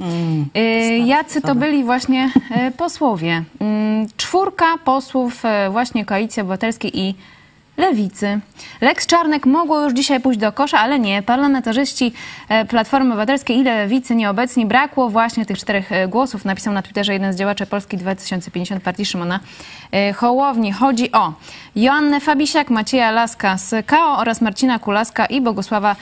Y, 0.57 0.99
Jacy 0.99 1.41
to 1.41 1.55
byli 1.55 1.85
właśnie 1.85 2.31
e, 2.51 2.71
posłowie? 2.71 3.43
Mm, 3.61 4.07
Czwórka 4.17 4.67
posłów 4.85 5.45
e, 5.45 5.71
właśnie 5.71 6.05
Koalicji 6.05 6.41
Obywatelskiej 6.43 6.99
i 7.01 7.15
Lewicy. 7.79 8.41
Lex 8.81 9.07
Czarnek 9.07 9.47
mogło 9.47 9.81
już 9.83 9.93
dzisiaj 9.93 10.21
pójść 10.21 10.41
do 10.41 10.53
kosza, 10.53 10.79
ale 10.79 10.99
nie. 10.99 11.23
Parlamentarzyści 11.23 12.13
e, 12.49 12.65
Platformy 12.65 13.11
Obywatelskiej 13.11 13.57
i 13.59 13.65
Lewicy 13.65 14.15
nieobecni. 14.15 14.67
Brakło 14.67 15.11
właśnie 15.11 15.47
tych 15.47 15.59
czterech 15.59 15.93
e, 15.93 16.09
głosów. 16.09 16.45
Napisał 16.45 16.73
na 16.73 16.83
Twitterze 16.83 17.13
jeden 17.13 17.33
z 17.33 17.37
działaczy 17.37 17.67
Polski 17.67 17.97
2050 17.97 18.83
partii 18.83 19.07
Szymona 19.07 19.41
e, 19.93 20.13
Hołowni. 20.13 20.73
Chodzi 20.73 21.13
o 21.13 21.33
Joannę 21.77 22.21
Fabisiak, 22.21 22.71
Macieja 22.71 23.11
Laska 23.11 23.59
z 23.59 23.87
KO 23.87 24.19
oraz 24.19 24.41
Marcina 24.41 24.79
Kulaska 24.79 25.27
i 25.27 25.41
Bogusława 25.41 25.97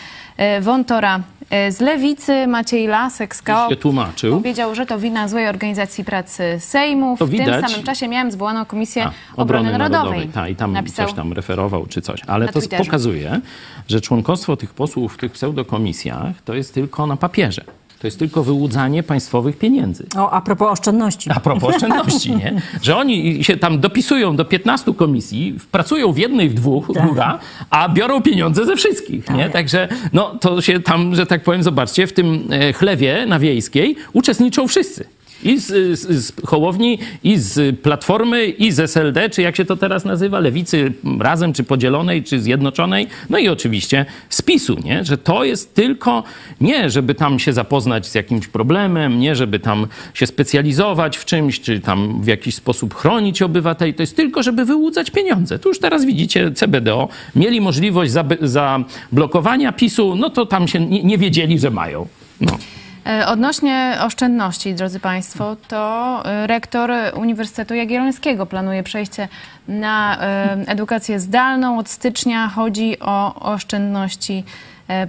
Wątora 0.61 1.21
e, 1.51 1.73
z 1.73 1.81
Lewicy. 1.81 2.47
Maciej 2.47 2.87
Lasek 2.87 3.37
z 3.37 3.43
KO 3.43 3.69
się 3.71 3.77
tłumaczył. 3.77 4.37
powiedział, 4.37 4.75
że 4.75 4.87
to 4.87 4.99
wina 4.99 5.29
złej 5.29 5.49
organizacji 5.49 6.05
pracy 6.05 6.57
Sejmu. 6.59 7.17
To 7.19 7.27
w 7.27 7.31
tym 7.31 7.47
samym 7.47 7.83
czasie 7.83 8.09
miałem 8.09 8.31
zwołaną 8.31 8.65
Komisję 8.65 9.05
A, 9.05 9.13
Obrony, 9.37 9.79
Narodowej. 9.79 10.29
Tak, 10.29 10.51
i 10.51 10.57
tam 10.57 10.73
Napisał 10.73 11.07
coś 11.07 11.17
tam 11.17 11.33
referował 11.33 11.87
czy 11.87 12.01
coś. 12.03 12.21
Ale 12.27 12.47
to 12.49 12.61
Twitterze. 12.61 12.85
pokazuje, 12.85 13.41
że 13.89 14.01
członkostwo 14.01 14.57
tych 14.57 14.75
posłów 14.75 15.15
w 15.15 15.17
tych 15.17 15.33
pseudokomisjach 15.33 16.43
to 16.45 16.55
jest 16.55 16.75
tylko 16.75 17.07
na 17.07 17.17
papierze. 17.17 17.65
To 18.01 18.07
jest 18.07 18.19
tylko 18.19 18.43
wyłudzanie 18.43 19.03
państwowych 19.03 19.59
pieniędzy. 19.59 20.07
O, 20.17 20.31
a 20.31 20.41
propos 20.41 20.73
oszczędności. 20.73 21.31
A 21.31 21.41
propos 21.41 21.75
oszczędności, 21.75 22.37
nie? 22.37 22.63
Że 22.83 22.97
oni 22.97 23.45
się 23.45 23.57
tam 23.57 23.81
dopisują 23.81 24.37
do 24.37 24.45
15 24.45 24.95
komisji, 24.95 25.59
pracują 25.71 26.13
w 26.13 26.19
jednej, 26.19 26.49
w 26.49 26.55
dwóch, 26.55 26.87
góra, 26.87 27.39
a 27.71 27.89
biorą 27.89 28.23
pieniądze 28.23 28.67
ze 28.67 28.77
wszystkich, 28.77 29.31
nie? 29.31 29.51
Także 29.51 29.89
no, 30.13 30.35
to 30.41 30.63
się 30.63 30.81
tam, 30.81 31.15
że 31.15 31.27
tak 31.27 31.43
powiem, 31.43 31.63
zobaczcie, 31.63 32.07
w 32.07 32.13
tym 32.13 32.49
e, 32.51 32.73
chlewie 32.73 33.27
na 33.27 33.39
Wiejskiej 33.39 33.97
uczestniczą 34.13 34.69
wszyscy. 34.69 35.16
I 35.45 35.59
z, 35.61 35.99
z, 35.99 36.25
z 36.27 36.33
Hołowni, 36.47 36.99
i 37.25 37.37
z 37.39 37.81
Platformy, 37.81 38.47
i 38.47 38.73
z 38.73 38.81
SLD, 38.81 39.31
czy 39.31 39.43
jak 39.43 39.57
się 39.57 39.65
to 39.65 39.77
teraz 39.77 40.05
nazywa, 40.05 40.41
Lewicy 40.41 40.93
razem, 41.21 41.53
czy 41.53 41.65
podzielonej, 41.65 42.23
czy 42.23 42.41
zjednoczonej, 42.41 43.07
no 43.31 43.39
i 43.39 43.49
oczywiście 43.49 44.07
z 44.29 44.43
PiSu, 44.43 44.77
nie? 44.85 45.05
Że 45.05 45.19
to 45.19 45.45
jest 45.45 45.75
tylko 45.75 46.25
nie, 46.61 46.91
żeby 46.91 47.15
tam 47.15 47.39
się 47.39 47.53
zapoznać 47.53 48.07
z 48.07 48.15
jakimś 48.15 48.49
problemem, 48.49 49.19
nie, 49.19 49.37
żeby 49.37 49.59
tam 49.59 49.87
się 50.15 50.27
specjalizować 50.27 51.17
w 51.17 51.25
czymś, 51.25 51.61
czy 51.61 51.81
tam 51.81 52.23
w 52.23 52.27
jakiś 52.27 52.55
sposób 52.55 52.95
chronić 52.95 53.43
obywateli, 53.43 53.95
to 53.95 54.03
jest 54.03 54.17
tylko, 54.17 54.43
żeby 54.43 54.65
wyłudzać 54.65 55.11
pieniądze. 55.11 55.59
Tu 55.59 55.69
już 55.69 55.79
teraz 55.79 56.05
widzicie 56.05 56.53
CBDO, 56.53 57.09
mieli 57.37 57.61
możliwość 57.61 58.13
zablokowania 58.41 59.73
PiSu, 59.73 60.15
no 60.17 60.31
to 60.31 60.47
tam 60.47 60.69
się 60.69 60.81
nie, 60.81 61.03
nie 61.03 61.19
wiedzieli, 61.19 61.59
że 61.59 61.71
mają. 61.71 62.07
No. 62.41 62.59
E, 63.07 63.27
Odnośnie 63.27 63.99
oszczędności, 64.03 64.75
drodzy 64.75 65.01
Państwo, 65.01 65.57
to 65.69 66.23
e, 66.25 66.47
rektor 66.47 66.91
Uniwersytetu 67.15 67.75
Jagiellońskiego 67.75 68.47
planuje 68.47 68.83
przejście 68.83 69.29
na 69.69 70.19
e, 70.21 70.57
edukację 70.67 71.21
zdalną. 71.21 71.79
Od 71.79 71.89
stycznia 71.89 72.49
chodzi 72.49 73.01
o 73.01 73.35
oszczędności 73.53 74.45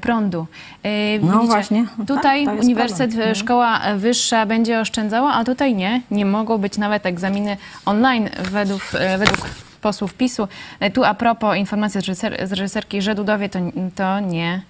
prądu. 0.02 0.48
E, 0.84 0.90
No 1.20 1.44
właśnie. 1.44 1.86
Tutaj 2.08 2.46
Tak, 2.46 2.60
Uniwersytet, 2.60 3.10
problem. 3.10 3.32
e, 3.32 3.36
Szkoła 3.36 3.80
Wyższa 3.98 4.46
będzie 4.46 4.80
oszczędzała, 4.80 5.34
a 5.34 5.44
tutaj 5.44 5.76
nie. 5.76 6.02
Nie 6.12 6.26
mogą 6.26 6.58
być 6.58 6.78
nawet 6.78 7.06
egzaminy 7.06 7.58
online 7.86 8.30
według, 8.52 8.82
według 9.18 9.50
posłów 9.82 10.14
PiSu. 10.14 10.48
Tu 10.94 11.04
a 11.04 11.14
propos 11.14 11.58
informacji 11.58 12.02
z, 12.02 12.04
reżyser, 12.08 12.48
z 12.48 12.52
reżyserki 12.52 13.02
Żedudowie, 13.02 13.50
to, 13.50 13.60
to 13.96 14.20
nie 14.20 14.62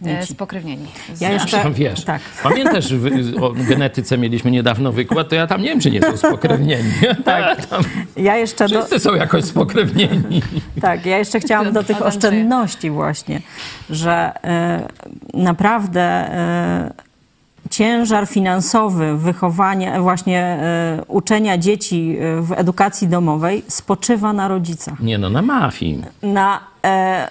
Nici. 0.00 0.32
spokrewnieni. 0.32 0.86
Z... 1.14 1.20
Ja 1.20 1.32
jeszcze- 1.32 1.58
Tam 1.62 1.72
wiesz, 1.74 2.04
tak. 2.04 2.22
pamiętasz, 2.42 2.94
w, 2.94 3.42
o 3.42 3.50
genetyce 3.52 4.18
mieliśmy 4.18 4.50
niedawno 4.50 4.92
wykład, 4.92 5.28
to 5.28 5.34
ja 5.34 5.46
tam 5.46 5.62
nie 5.62 5.68
wiem, 5.68 5.80
czy 5.80 5.90
nie 5.90 6.00
są 6.02 6.16
spokrewnieni. 6.16 6.90
Tak. 7.24 7.66
Tam 7.66 7.82
Ja 8.16 8.36
jeszcze 8.36 8.68
do, 8.68 8.78
wszyscy 8.78 8.98
są 9.00 9.14
jakoś 9.14 9.44
spokrewnieni. 9.44 10.42
Tak, 10.80 11.06
ja 11.06 11.18
jeszcze 11.18 11.40
chciałam 11.40 11.72
do 11.72 11.84
tych 11.84 12.02
oszczędności 12.02 12.90
właśnie, 12.90 13.40
że 13.90 14.32
e, 14.44 14.88
naprawdę 15.34 16.00
e, 16.02 16.90
ciężar 17.70 18.26
finansowy 18.26 19.16
wychowania, 19.16 20.00
właśnie 20.02 20.38
e, 20.38 21.02
uczenia 21.08 21.58
dzieci 21.58 22.16
e, 22.20 22.42
w 22.42 22.52
edukacji 22.52 23.08
domowej 23.08 23.62
spoczywa 23.68 24.32
na 24.32 24.48
rodzicach. 24.48 25.00
Nie 25.00 25.18
no, 25.18 25.30
na 25.30 25.42
mafii. 25.42 26.02
Na, 26.22 26.56
e, 26.56 26.60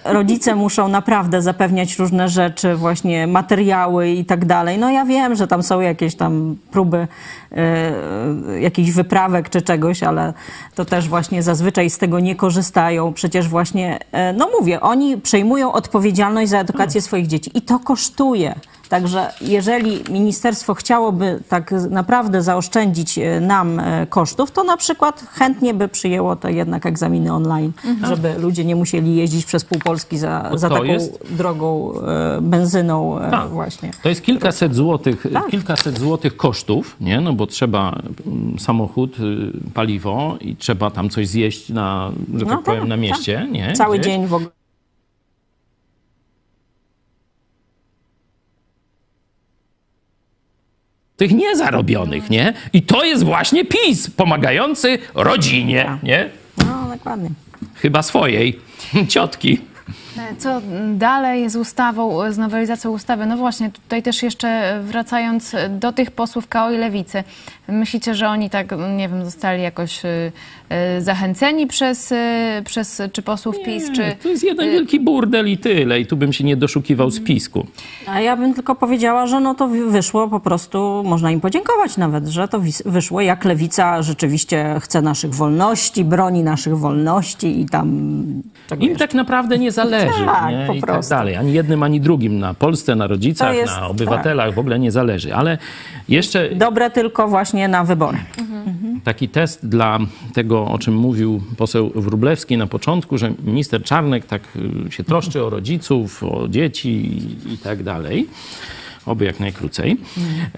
rodzice 0.04 0.54
muszą 0.54 0.88
naprawdę 0.88 1.42
zapewniać 1.42 1.98
różne 1.98 2.28
rzeczy, 2.28 2.74
właśnie 2.74 3.26
materiały 3.26 4.10
i 4.10 4.24
tak 4.24 4.44
dalej. 4.44 4.78
No 4.78 4.90
ja 4.90 5.04
wiem, 5.04 5.34
że 5.34 5.46
tam 5.46 5.62
są 5.62 5.80
jakieś 5.80 6.14
tam 6.14 6.56
próby 6.70 7.08
e, 7.52 8.60
jakichś 8.60 8.90
wyprawek 8.90 9.50
czy 9.50 9.62
czegoś, 9.62 10.02
ale 10.02 10.34
to 10.74 10.84
też 10.84 11.08
właśnie 11.08 11.42
zazwyczaj 11.42 11.90
z 11.90 11.98
tego 11.98 12.20
nie 12.20 12.36
korzystają. 12.36 13.12
Przecież 13.12 13.48
właśnie, 13.48 13.98
e, 14.12 14.32
no 14.32 14.48
mówię, 14.60 14.80
oni 14.80 15.16
przejmują 15.16 15.72
odpowiedzialność 15.72 16.50
za 16.50 16.58
edukację 16.58 17.02
swoich 17.02 17.26
dzieci 17.26 17.50
i 17.54 17.62
to 17.62 17.78
kosztuje. 17.78 18.54
Także 18.88 19.30
jeżeli 19.40 19.98
ministerstwo 20.10 20.74
chciałoby 20.74 21.40
tak 21.48 21.74
naprawdę 21.90 22.42
zaoszczędzić 22.42 23.18
e, 23.18 23.40
nam 23.40 23.80
e, 23.80 24.06
kosztów, 24.06 24.50
to 24.50 24.64
na 24.64 24.76
przykład 24.76 25.24
chętnie 25.32 25.74
by 25.74 25.88
przyjęło 25.88 26.36
to 26.36 26.48
jednak 26.48 26.86
egzaminy 26.86 27.32
online, 27.32 27.72
żeby 28.04 28.34
ludzie 28.38 28.64
nie 28.64 28.76
musieli 28.76 29.16
jeździć 29.16 29.44
przez 29.46 29.64
pół 29.64 29.78
Polski 29.78 30.18
za, 30.18 30.50
za 30.54 30.68
taką 30.68 30.84
jest- 30.84 31.18
drogą 31.36 31.92
e, 32.00 32.38
benzyną 32.40 33.18
e, 33.20 33.30
Tak. 33.30 33.48
właśnie. 33.48 33.90
To 34.02 34.08
jest 34.08 34.22
kilkaset 34.22 34.74
złotych, 34.74 35.26
Tak. 35.32 35.46
kilkaset 35.46 35.98
złotych 35.98 36.36
kosztów, 36.36 36.96
nie? 37.00 37.20
No 37.20 37.32
bo 37.32 37.46
trzeba 37.46 37.98
mm, 38.26 38.58
samochód, 38.58 39.16
y, 39.20 39.52
paliwo 39.74 40.36
i 40.40 40.56
trzeba 40.56 40.90
tam 40.90 41.10
coś 41.10 41.28
zjeść 41.28 41.68
na, 41.68 42.10
że 42.34 42.44
No 42.44 42.50
tak 42.50 42.62
powiem, 42.64 42.80
tak, 42.80 42.88
na 42.88 42.96
mieście, 42.96 43.48
nie? 43.52 43.72
Cały 43.72 43.98
Gdzieś. 43.98 44.12
dzień 44.12 44.26
w 44.26 44.34
ogóle. 44.34 44.50
Tych 51.16 51.32
niezarobionych, 51.32 52.30
nie? 52.30 52.52
I 52.72 52.82
to 52.82 53.04
jest 53.04 53.24
właśnie 53.24 53.64
PiS 53.64 54.10
pomagający 54.10 54.98
rodzinie, 55.14 55.84
Tak. 55.84 56.02
nie? 56.02 56.28
No 56.58 56.88
dokładnie. 56.96 57.30
Chyba 57.74 58.02
swojej 58.02 58.58
ciotki. 59.08 59.58
Co 60.38 60.60
dalej 60.94 61.50
z 61.50 61.56
ustawą, 61.56 62.32
z 62.32 62.38
nowelizacją 62.38 62.90
ustawy? 62.90 63.26
No 63.26 63.36
właśnie, 63.36 63.70
tutaj 63.70 64.02
też 64.02 64.22
jeszcze 64.22 64.80
wracając 64.82 65.56
do 65.70 65.92
tych 65.92 66.10
posłów 66.10 66.48
KO 66.48 66.70
i 66.72 66.78
Lewicy. 66.78 67.24
Myślicie, 67.68 68.14
że 68.14 68.28
oni 68.28 68.50
tak, 68.50 68.74
nie 68.96 69.08
wiem, 69.08 69.24
zostali 69.24 69.62
jakoś 69.62 70.04
y, 70.04 70.32
y, 70.98 71.02
zachęceni 71.02 71.66
przez, 71.66 72.14
przez 72.64 73.02
czy 73.12 73.22
posłów 73.22 73.56
PiS, 73.64 73.90
czy... 73.92 74.16
To 74.22 74.28
jest 74.28 74.44
jeden 74.44 74.70
wielki 74.70 75.00
burdel 75.00 75.48
i 75.50 75.58
tyle. 75.58 76.00
I 76.00 76.06
tu 76.06 76.16
bym 76.16 76.32
się 76.32 76.44
nie 76.44 76.56
doszukiwał 76.56 77.10
spisku. 77.10 77.66
A 78.06 78.20
ja 78.20 78.36
bym 78.36 78.54
tylko 78.54 78.74
powiedziała, 78.74 79.26
że 79.26 79.40
no 79.40 79.54
to 79.54 79.68
wy- 79.68 79.90
wyszło 79.90 80.28
po 80.28 80.40
prostu, 80.40 81.02
można 81.06 81.30
im 81.30 81.40
podziękować 81.40 81.96
nawet, 81.96 82.26
że 82.26 82.48
to 82.48 82.60
wyszło, 82.84 83.20
jak 83.20 83.44
lewica 83.44 84.02
rzeczywiście 84.02 84.76
chce 84.80 85.02
naszych 85.02 85.34
wolności, 85.34 86.04
broni 86.04 86.42
naszych 86.42 86.78
wolności 86.78 87.60
i 87.60 87.66
tam 87.66 87.88
Im 88.80 88.80
jeszcze. 88.80 88.98
tak 88.98 89.14
naprawdę 89.14 89.58
nie 89.58 89.72
zależy. 89.72 90.05
Tak, 90.26 90.50
nie? 90.52 90.64
po 90.66 90.74
I 90.74 90.80
tak 90.80 90.90
prostu. 90.90 91.10
dalej. 91.10 91.36
Ani 91.36 91.52
jednym, 91.52 91.82
ani 91.82 92.00
drugim. 92.00 92.38
Na 92.38 92.54
Polsce, 92.54 92.94
na 92.94 93.06
rodzicach, 93.06 93.54
jest- 93.56 93.76
na 93.76 93.86
obywatelach 93.88 94.54
w 94.54 94.58
ogóle 94.58 94.78
nie 94.78 94.90
zależy. 94.92 95.34
Ale 95.34 95.58
jeszcze 96.08 96.50
Dobre 96.54 96.90
tylko 96.90 97.28
właśnie 97.28 97.68
na 97.68 97.84
wybory. 97.84 98.18
taki 99.04 99.28
test 99.28 99.66
dla 99.68 99.98
tego, 100.34 100.64
o 100.66 100.78
czym 100.78 100.96
mówił 100.96 101.42
poseł 101.56 101.90
Wróblewski 101.94 102.56
na 102.56 102.66
początku, 102.66 103.18
że 103.18 103.32
minister 103.44 103.82
Czarnek 103.82 104.26
tak 104.26 104.42
y, 104.88 104.92
się 104.92 105.04
troszczy 105.04 105.44
o 105.44 105.50
rodziców, 105.50 106.22
o 106.24 106.48
dzieci 106.48 107.18
i, 107.54 107.58
tak 107.58 107.82
dalej. 107.82 108.28
Oby 109.06 109.24
jak 109.24 109.40
najkrócej. 109.40 109.96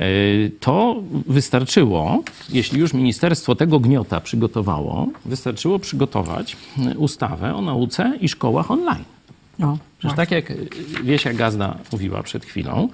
Y, 0.00 0.50
To 0.60 0.96
wystarczyło, 1.26 2.22
jeśli 2.52 2.80
już 2.80 2.92
ministerstwo 2.94 3.54
tego 3.54 3.80
gniota 3.80 4.20
przygotowało, 4.20 5.08
wystarczyło 5.24 5.78
przygotować 5.78 6.56
y, 6.94 6.98
ustawę 6.98 7.54
o 7.54 7.60
nauce 7.62 8.12
i 8.20 8.28
szkołach 8.28 8.70
online. 8.70 9.04
No, 9.58 9.78
Przecież 9.98 10.16
tak 10.16 10.30
jak 10.30 10.52
Wiesia 11.04 11.32
Gazda 11.32 11.78
mówiła 11.92 12.22
przed 12.22 12.44
chwilą, 12.44 12.88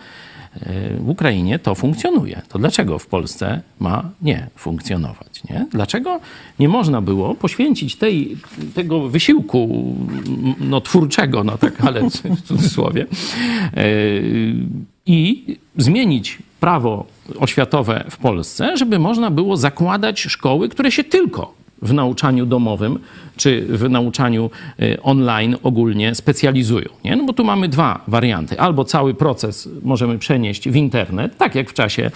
e, 0.55 0.97
w 0.99 1.09
Ukrainie 1.09 1.59
to 1.59 1.75
funkcjonuje. 1.75 2.43
To 2.49 2.59
dlaczego 2.59 2.99
w 2.99 3.07
Polsce 3.07 3.61
ma 3.81 4.11
nie 4.23 4.49
funkcjonować? 4.57 5.45
Nie? 5.51 5.67
Dlaczego 5.71 6.21
nie 6.59 6.69
można 6.69 7.01
było 7.01 7.35
poświęcić 7.35 7.97
tej, 7.97 8.37
tego 8.75 9.09
wysiłku 9.09 9.95
no, 10.61 10.81
twórczego, 10.81 11.45
no 11.45 11.59
tak, 11.59 11.85
ale 11.85 12.11
w 12.11 12.43
cudzysłowie, 12.43 13.07
e, 13.77 13.85
i 15.07 15.45
zmienić 15.77 16.39
prawo 16.61 17.07
oświatowe 17.39 18.05
w 18.11 18.17
Polsce, 18.17 18.77
żeby 18.77 18.99
można 18.99 19.31
było 19.31 19.57
zakładać 19.57 20.21
szkoły, 20.21 20.69
które 20.69 20.93
się 20.93 21.05
tylko 21.05 21.64
w 21.85 21.93
nauczaniu 21.93 22.47
domowym 22.47 22.99
czy 23.37 23.67
w 23.69 23.91
nauczaniu 23.91 24.51
y, 24.83 25.03
online 25.03 25.57
ogólnie 25.63 26.15
specjalizują. 26.15 26.89
Nie? 27.05 27.17
No 27.17 27.25
bo 27.25 27.33
tu 27.33 27.45
mamy 27.45 27.69
dwa 27.69 28.05
warianty. 28.09 28.61
Albo 28.61 28.85
cały 28.85 29.15
proces 29.15 29.69
możemy 29.83 30.19
przenieść 30.19 30.69
w 30.69 30.77
internet, 30.77 31.37
tak 31.37 31.55
jak 31.55 31.71
w 31.71 31.75
czasie. 31.75 32.11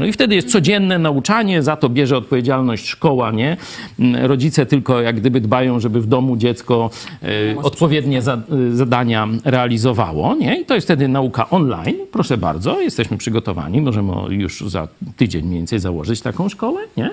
No 0.00 0.06
i 0.06 0.12
wtedy 0.12 0.34
jest 0.34 0.52
codzienne 0.52 0.98
nauczanie, 0.98 1.62
za 1.62 1.76
to 1.76 1.88
bierze 1.88 2.16
odpowiedzialność 2.16 2.88
szkoła, 2.88 3.30
nie? 3.30 3.56
Mm, 3.98 4.26
Rodzice 4.26 4.66
tylko 4.66 5.00
jak 5.00 5.16
gdyby 5.16 5.40
dbają, 5.40 5.80
żeby 5.80 6.00
w 6.00 6.06
domu 6.06 6.36
dziecko 6.36 6.90
y, 7.22 7.56
odpowiednie 7.62 8.18
y, 8.18 8.76
zadania 8.76 9.28
realizowało. 9.44 10.34
Nie? 10.34 10.60
I 10.60 10.64
to 10.64 10.74
jest 10.74 10.86
wtedy 10.86 11.08
nauka 11.08 11.50
online. 11.50 11.96
Proszę 12.12 12.36
bardzo, 12.36 12.80
jesteśmy 12.80 13.16
przygotowani, 13.16 13.80
możemy 13.80 14.12
już 14.28 14.60
za 14.60 14.88
tydzień 15.16 15.44
mniej 15.46 15.58
więcej 15.58 15.78
założyć 15.78 16.20
taką 16.20 16.48
szkołę. 16.48 16.80
Nie? 16.96 17.10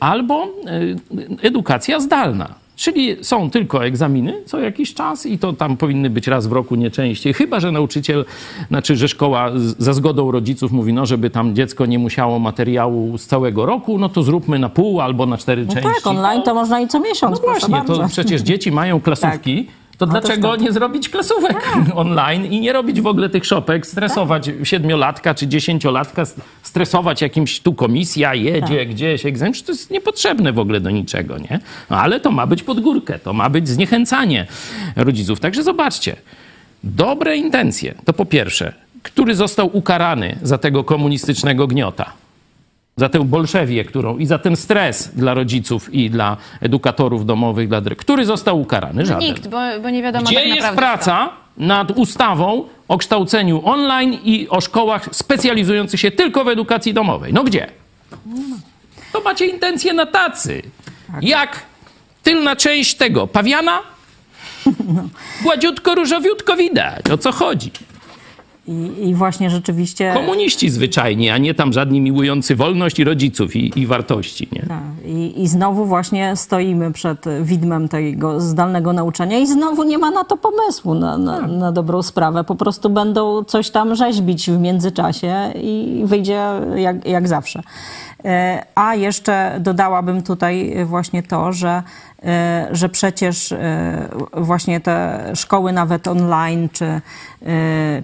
Albo 0.00 0.48
edukacja 1.42 2.00
zdalna. 2.00 2.48
Czyli 2.76 3.16
są 3.24 3.50
tylko 3.50 3.86
egzaminy 3.86 4.34
co 4.46 4.60
jakiś 4.60 4.94
czas 4.94 5.26
i 5.26 5.38
to 5.38 5.52
tam 5.52 5.76
powinny 5.76 6.10
być 6.10 6.26
raz 6.26 6.46
w 6.46 6.52
roku, 6.52 6.74
nie 6.74 6.90
częściej. 6.90 7.34
Chyba, 7.34 7.60
że 7.60 7.72
nauczyciel, 7.72 8.24
znaczy, 8.68 8.96
że 8.96 9.08
szkoła 9.08 9.50
za 9.78 9.92
zgodą 9.92 10.30
rodziców 10.30 10.72
mówi, 10.72 10.92
no, 10.92 11.06
żeby 11.06 11.30
tam 11.30 11.54
dziecko 11.54 11.86
nie 11.86 11.98
musiało 11.98 12.38
materiału 12.38 13.18
z 13.18 13.26
całego 13.26 13.66
roku, 13.66 13.98
no 13.98 14.08
to 14.08 14.22
zróbmy 14.22 14.58
na 14.58 14.68
pół 14.68 15.00
albo 15.00 15.26
na 15.26 15.38
cztery 15.38 15.66
no 15.66 15.72
części. 15.74 15.90
tak, 15.94 16.06
online 16.06 16.42
to 16.42 16.54
można 16.54 16.80
i 16.80 16.88
co 16.88 17.00
miesiąc, 17.00 17.40
No 17.40 17.46
właśnie, 17.46 17.74
bardzo. 17.74 17.96
to 17.96 18.08
przecież 18.08 18.42
dzieci 18.42 18.72
mają 18.72 19.00
klasówki. 19.00 19.68
To 20.02 20.06
No 20.06 20.12
to 20.14 20.20
dlaczego 20.20 20.50
tak. 20.50 20.60
nie 20.60 20.72
zrobić 20.72 21.08
klasówek 21.08 21.68
online 21.94 22.44
i 22.46 22.60
nie 22.60 22.72
robić 22.72 23.00
w 23.00 23.06
ogóle 23.06 23.28
tych 23.28 23.44
szopek, 23.46 23.86
stresować 23.86 24.50
siedmiolatka 24.64 25.34
czy 25.34 25.46
dziesięciolatka, 25.46 26.22
st- 26.24 26.40
stresować 26.62 27.22
jakimś 27.22 27.60
tu 27.60 27.74
komisja, 27.74 28.34
jedzie 28.34 28.78
Tak. 28.78 28.88
gdzieś 28.88 29.26
egzamin, 29.26 29.54
to 29.66 29.72
jest 29.72 29.90
niepotrzebne 29.90 30.52
w 30.52 30.58
ogóle 30.58 30.80
do 30.80 30.90
niczego, 30.90 31.38
nie? 31.38 31.60
No, 31.90 31.96
ale 31.98 32.20
to 32.20 32.30
ma 32.30 32.46
być 32.46 32.62
pod 32.62 32.80
górkę, 32.80 33.18
to 33.18 33.32
ma 33.32 33.50
być 33.50 33.68
zniechęcanie 33.68 34.46
rodziców. 34.96 35.40
Także 35.40 35.62
zobaczcie, 35.62 36.16
dobre 36.84 37.36
intencje, 37.36 37.94
to 38.04 38.12
po 38.12 38.24
pierwsze, 38.24 38.72
który 39.02 39.34
został 39.34 39.76
ukarany 39.76 40.38
za 40.42 40.58
tego 40.58 40.84
komunistycznego 40.84 41.66
gniota? 41.66 42.12
Za 42.96 43.08
tę 43.08 43.24
bolszewię, 43.24 43.84
którą 43.84 44.18
i 44.18 44.26
za 44.26 44.38
ten 44.38 44.56
stres 44.56 45.10
dla 45.14 45.34
rodziców 45.34 45.94
i 45.94 46.10
dla 46.10 46.36
edukatorów 46.60 47.26
domowych, 47.26 47.68
dla 47.68 47.80
dyrektorów. 47.80 48.04
Który 48.06 48.24
został 48.26 48.60
ukarany? 48.60 49.06
Żaden. 49.06 49.28
Nikt, 49.28 49.48
bo, 49.48 49.58
bo 49.82 49.90
nie 49.90 50.02
wiadomo 50.02 50.26
Gdzie 50.26 50.36
tak 50.36 50.46
jest 50.46 50.68
praca 50.68 51.30
nad 51.56 51.90
ustawą 51.90 52.64
o 52.88 52.98
kształceniu 52.98 53.62
online 53.64 54.18
i 54.24 54.48
o 54.48 54.60
szkołach 54.60 55.08
specjalizujących 55.12 56.00
się 56.00 56.10
tylko 56.10 56.44
w 56.44 56.48
edukacji 56.48 56.94
domowej? 56.94 57.32
No 57.32 57.44
gdzie? 57.44 57.66
To 59.12 59.20
macie 59.20 59.46
intencje 59.46 59.92
na 59.92 60.06
tacy. 60.06 60.62
Jak 61.22 61.62
tylna 62.22 62.56
część 62.56 62.94
tego 62.94 63.26
pawiana? 63.26 63.78
Gładziutko, 65.42 65.94
różowiutko 65.94 66.56
widać. 66.56 67.10
O 67.10 67.18
co 67.18 67.32
chodzi? 67.32 67.70
I, 68.66 69.08
I 69.08 69.14
właśnie 69.14 69.50
rzeczywiście... 69.50 70.12
Komuniści 70.14 70.70
zwyczajni, 70.70 71.30
a 71.30 71.38
nie 71.38 71.54
tam 71.54 71.72
żadni 71.72 72.00
miłujący 72.00 72.56
wolność 72.56 72.98
i 72.98 73.04
rodziców 73.04 73.56
i, 73.56 73.80
i 73.80 73.86
wartości. 73.86 74.48
Nie? 74.52 74.60
Tak. 74.60 74.82
I, 75.04 75.42
I 75.42 75.48
znowu 75.48 75.84
właśnie 75.84 76.36
stoimy 76.36 76.92
przed 76.92 77.24
widmem 77.42 77.88
tego 77.88 78.40
zdalnego 78.40 78.92
nauczania 78.92 79.38
i 79.38 79.46
znowu 79.46 79.84
nie 79.84 79.98
ma 79.98 80.10
na 80.10 80.24
to 80.24 80.36
pomysłu, 80.36 80.94
na, 80.94 81.18
na, 81.18 81.40
na 81.40 81.72
dobrą 81.72 82.02
sprawę. 82.02 82.44
Po 82.44 82.54
prostu 82.54 82.90
będą 82.90 83.44
coś 83.44 83.70
tam 83.70 83.94
rzeźbić 83.94 84.50
w 84.50 84.58
międzyczasie 84.58 85.52
i 85.54 86.02
wyjdzie 86.04 86.42
jak, 86.76 87.06
jak 87.06 87.28
zawsze. 87.28 87.62
E, 88.24 88.62
a 88.74 88.94
jeszcze 88.94 89.56
dodałabym 89.60 90.22
tutaj 90.22 90.76
właśnie 90.84 91.22
to, 91.22 91.52
że, 91.52 91.82
że 92.70 92.88
przecież 92.88 93.52
e, 93.52 94.08
właśnie 94.32 94.80
te 94.80 95.22
szkoły 95.34 95.72
nawet 95.72 96.08
online, 96.08 96.68
czy, 96.72 97.00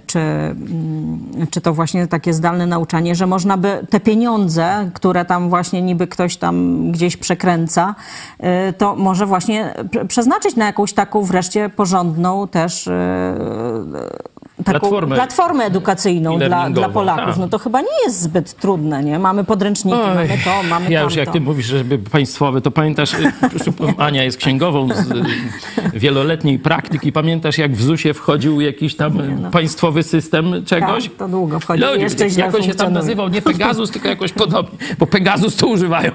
czy, 0.07 0.19
mm, 0.19 1.47
czy 1.51 1.61
to 1.61 1.73
właśnie 1.73 2.07
takie 2.07 2.33
zdalne 2.33 2.65
nauczanie, 2.67 3.15
że 3.15 3.27
można 3.27 3.57
by 3.57 3.87
te 3.89 3.99
pieniądze, 3.99 4.89
które 4.93 5.25
tam 5.25 5.49
właśnie 5.49 5.81
niby 5.81 6.07
ktoś 6.07 6.37
tam 6.37 6.83
gdzieś 6.91 7.17
przekręca, 7.17 7.95
to 8.77 8.95
może 8.95 9.25
właśnie 9.25 9.73
przeznaczyć 10.07 10.55
na 10.55 10.65
jakąś 10.65 10.93
taką 10.93 11.23
wreszcie 11.23 11.69
porządną 11.69 12.47
też 12.47 12.89
taką 14.63 14.79
platformę, 14.79 15.15
platformę 15.15 15.63
edukacyjną 15.63 16.39
dla, 16.39 16.69
dla 16.69 16.89
Polaków. 16.89 17.25
Tak. 17.25 17.37
No 17.37 17.47
to 17.47 17.59
chyba 17.59 17.81
nie 17.81 18.03
jest 18.05 18.21
zbyt 18.21 18.53
trudne, 18.53 19.03
nie? 19.03 19.19
Mamy 19.19 19.43
podręczniki, 19.43 19.97
Oj, 19.97 20.15
mamy 20.15 20.37
to, 20.45 20.63
mamy 20.69 20.91
Ja 20.91 21.01
już 21.01 21.15
jak 21.15 21.31
ty 21.31 21.41
mówisz, 21.41 21.65
żeby 21.65 21.97
państwowe, 21.97 22.61
to 22.61 22.71
pamiętasz, 22.71 23.13
y, 23.13 23.31
Ania 23.97 24.23
jest 24.23 24.37
księgową 24.37 24.87
z 24.93 25.11
y, 25.11 25.23
wieloletniej 25.99 26.59
praktyki, 26.59 27.11
pamiętasz 27.11 27.57
jak 27.57 27.71
w 27.71 27.81
ZUS-ie 27.81 28.13
wchodził 28.13 28.61
jakiś 28.61 28.95
tam 28.95 29.41
no. 29.41 29.51
państwowy 29.51 30.03
system 30.03 30.65
czegoś? 30.65 31.03
Tak, 31.03 31.13
to 31.13 31.27
długo 31.27 31.59
wchodził, 31.59 31.87
Ludzie, 31.87 32.01
jeszcze 32.01 32.29
źle 32.29 32.45
Jakoś 32.45 32.65
się 32.65 32.75
tam 32.75 32.93
nazywał, 32.93 33.29
nie 33.29 33.41
Pegasus, 33.41 33.91
tylko 33.91 34.07
jakoś 34.07 34.33
podobnie, 34.33 34.77
bo 34.99 35.07
Pegasus 35.07 35.55
to 35.55 35.67
używają 35.67 36.11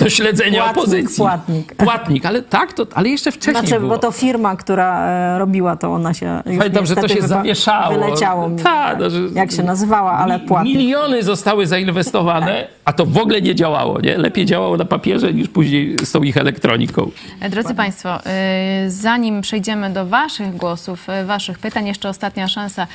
do 0.00 0.10
śledzenia 0.10 0.62
płatnik, 0.62 0.82
opozycji. 0.82 1.16
Płatnik. 1.16 1.74
Płatnik, 1.74 2.26
ale 2.26 2.42
tak, 2.42 2.72
to, 2.72 2.86
ale 2.94 3.08
jeszcze 3.08 3.32
wcześniej 3.32 3.66
Znaczy, 3.66 3.80
było. 3.80 3.94
bo 3.94 3.98
to 3.98 4.10
firma, 4.10 4.56
która 4.56 5.08
e, 5.08 5.38
robiła 5.38 5.76
to, 5.76 5.92
ona 5.92 6.14
się 6.14 6.42
Pamiętam, 6.44 6.86
że 6.86 6.96
to 6.96 7.08
się 7.08 7.22
zawieszało 7.22 7.85
Wyleciało 7.90 8.48
mi. 8.48 8.62
Ta, 8.62 8.96
no, 8.96 9.06
jak 9.34 9.52
się 9.52 9.62
nazywała, 9.62 10.12
ale 10.12 10.40
płatnie. 10.40 10.76
Miliony 10.76 11.22
zostały 11.22 11.66
zainwestowane, 11.66 12.66
a 12.84 12.92
to 12.92 13.06
w 13.06 13.18
ogóle 13.18 13.42
nie 13.42 13.54
działało. 13.54 14.00
Nie? 14.00 14.18
Lepiej 14.18 14.46
działało 14.46 14.76
na 14.76 14.84
papierze 14.84 15.34
niż 15.34 15.48
później 15.48 15.96
z 16.02 16.12
tą 16.12 16.22
ich 16.22 16.36
elektroniką. 16.36 17.10
Drodzy 17.50 17.74
Państwo, 17.74 18.18
y, 18.18 18.90
zanim 18.90 19.40
przejdziemy 19.40 19.90
do 19.90 20.06
Waszych 20.06 20.56
głosów, 20.56 21.08
y, 21.08 21.26
Waszych 21.26 21.58
pytań, 21.58 21.86
jeszcze 21.86 22.08
ostatnia 22.08 22.48
szansa. 22.48 22.86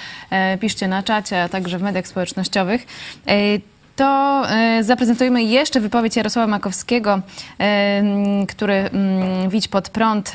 Y, 0.53 0.57
piszcie 0.57 0.87
na 0.87 1.03
czacie, 1.03 1.43
a 1.43 1.49
także 1.49 1.77
w 1.77 1.81
mediach 1.81 2.07
społecznościowych 2.07 2.85
to 4.01 4.43
zaprezentujemy 4.81 5.43
jeszcze 5.43 5.79
wypowiedź 5.79 6.15
Jarosława 6.15 6.47
Makowskiego, 6.47 7.21
który 8.47 8.73
mm, 8.73 9.49
Widź 9.49 9.67
pod 9.67 9.89
prąd 9.89 10.31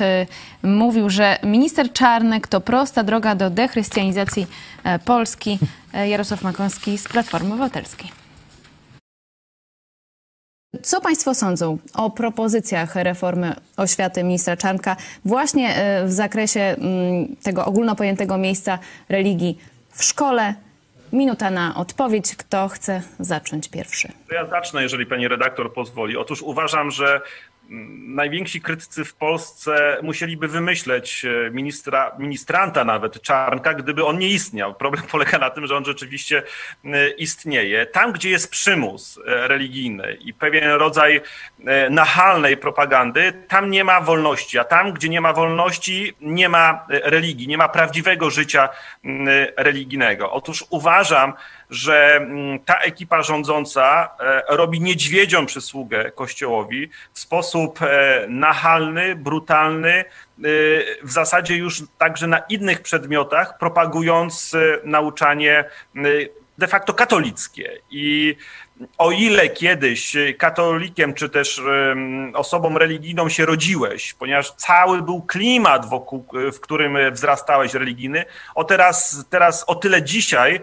mówił, 0.63 1.09
że 1.09 1.37
minister 1.43 1.93
Czarnek 1.93 2.47
to 2.47 2.61
prosta 2.61 3.03
droga 3.03 3.35
do 3.35 3.49
dechrystianizacji 3.49 4.47
e, 4.83 4.99
Polski. 4.99 5.59
E, 5.93 6.09
Jarosław 6.09 6.43
Makowski 6.43 6.97
z 6.97 7.07
Platformy 7.07 7.49
Obywatelskiej. 7.49 8.11
Co 10.83 11.01
Państwo 11.01 11.35
sądzą 11.35 11.77
o 11.93 12.09
propozycjach 12.09 12.95
reformy 12.95 13.55
oświaty 13.77 14.23
ministra 14.23 14.57
Czarnka 14.57 14.95
właśnie 15.25 15.75
e, 15.75 16.05
w 16.05 16.11
zakresie 16.11 16.75
tego 17.43 17.65
ogólnopojętego 17.65 18.37
miejsca 18.37 18.79
religii 19.09 19.57
w 19.91 20.03
szkole, 20.03 20.55
Minuta 21.13 21.51
na 21.51 21.75
odpowiedź. 21.75 22.35
Kto 22.35 22.67
chce 22.67 23.01
zacząć 23.19 23.69
pierwszy? 23.69 24.07
Ja 24.31 24.45
zacznę, 24.45 24.83
jeżeli 24.83 25.05
pani 25.05 25.27
redaktor 25.27 25.73
pozwoli. 25.73 26.17
Otóż 26.17 26.41
uważam, 26.41 26.91
że 26.91 27.21
najwięksi 28.07 28.61
krytycy 28.61 29.05
w 29.05 29.13
Polsce 29.13 29.97
musieliby 30.03 30.47
wymyśleć 30.47 31.25
e, 31.25 31.51
ministra, 31.51 32.11
ministranta 32.19 32.83
nawet 32.83 33.21
Czarnka, 33.21 33.73
gdyby 33.73 34.05
on 34.05 34.17
nie 34.17 34.27
istniał. 34.27 34.73
Problem 34.73 35.03
polega 35.11 35.37
na 35.37 35.49
tym, 35.49 35.67
że 35.67 35.77
on 35.77 35.85
rzeczywiście 35.85 36.43
e, 36.85 37.09
istnieje. 37.09 37.85
Tam, 37.85 38.11
gdzie 38.11 38.29
jest 38.29 38.51
przymus 38.51 39.19
e, 39.27 39.47
religijny 39.47 40.17
i 40.21 40.33
pewien 40.33 40.69
rodzaj 40.69 41.21
nachalnej 41.89 42.57
propagandy, 42.57 43.33
tam 43.47 43.71
nie 43.71 43.83
ma 43.83 44.01
wolności, 44.01 44.59
a 44.59 44.63
tam, 44.63 44.93
gdzie 44.93 45.09
nie 45.09 45.21
ma 45.21 45.33
wolności, 45.33 46.13
nie 46.21 46.49
ma 46.49 46.85
religii, 46.89 47.47
nie 47.47 47.57
ma 47.57 47.69
prawdziwego 47.69 48.29
życia 48.29 48.69
religijnego. 49.57 50.31
Otóż 50.31 50.65
uważam, 50.69 51.33
że 51.69 52.27
ta 52.65 52.77
ekipa 52.77 53.21
rządząca 53.21 54.09
robi 54.49 54.81
niedźwiedzią 54.81 55.45
przysługę 55.45 56.11
Kościołowi 56.11 56.89
w 57.13 57.19
sposób 57.19 57.56
e, 57.65 58.25
nachalny, 58.29 59.15
brutalny, 59.15 59.93
e, 59.93 60.03
w 61.03 61.11
zasadzie 61.11 61.55
już 61.55 61.83
także 61.97 62.27
na 62.27 62.39
innych 62.39 62.81
przedmiotach, 62.81 63.57
propagując 63.57 64.55
nauczanie 64.83 65.65
de 66.57 66.67
facto 66.67 66.93
katolickie. 66.93 67.71
I 67.91 68.35
o 68.97 69.11
ile 69.11 69.49
kiedyś 69.49 70.15
katolikiem 70.37 71.13
czy 71.13 71.29
też 71.29 71.61
osobą 72.33 72.77
religijną 72.77 73.29
się 73.29 73.45
rodziłeś, 73.45 74.13
ponieważ 74.13 74.51
cały 74.51 75.01
był 75.01 75.21
klimat, 75.21 75.89
wokół, 75.89 76.25
w 76.53 76.59
którym 76.59 76.97
wzrastałeś 77.11 77.73
religijny, 77.73 78.25
o 78.55 78.63
teraz, 78.63 79.25
teraz 79.29 79.63
o 79.67 79.75
tyle 79.75 80.03
dzisiaj 80.03 80.61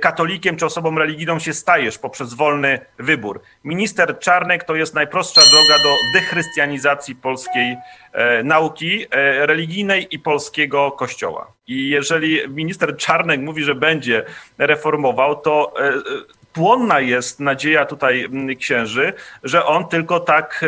katolikiem 0.00 0.56
czy 0.56 0.66
osobą 0.66 0.98
religijną 0.98 1.38
się 1.38 1.52
stajesz 1.52 1.98
poprzez 1.98 2.34
wolny 2.34 2.80
wybór. 2.98 3.40
Minister 3.64 4.18
Czarnek 4.18 4.64
to 4.64 4.74
jest 4.74 4.94
najprostsza 4.94 5.40
droga 5.40 5.82
do 5.82 5.96
dechrystianizacji 6.14 7.14
polskiej 7.14 7.76
e, 8.12 8.42
nauki 8.42 9.06
e, 9.10 9.46
religijnej 9.46 10.06
i 10.10 10.18
polskiego 10.18 10.92
kościoła. 10.92 11.52
I 11.66 11.88
jeżeli 11.88 12.48
minister 12.48 12.96
Czarnek 12.96 13.40
mówi, 13.40 13.64
że 13.64 13.74
będzie 13.74 14.24
reformował, 14.58 15.40
to 15.40 15.72
e, 15.80 15.92
płonna 16.56 17.00
jest 17.00 17.40
nadzieja 17.40 17.86
tutaj 17.86 18.24
mm, 18.24 18.56
księży, 18.56 19.12
że 19.44 19.66
on 19.66 19.88
tylko 19.88 20.20
tak 20.20 20.64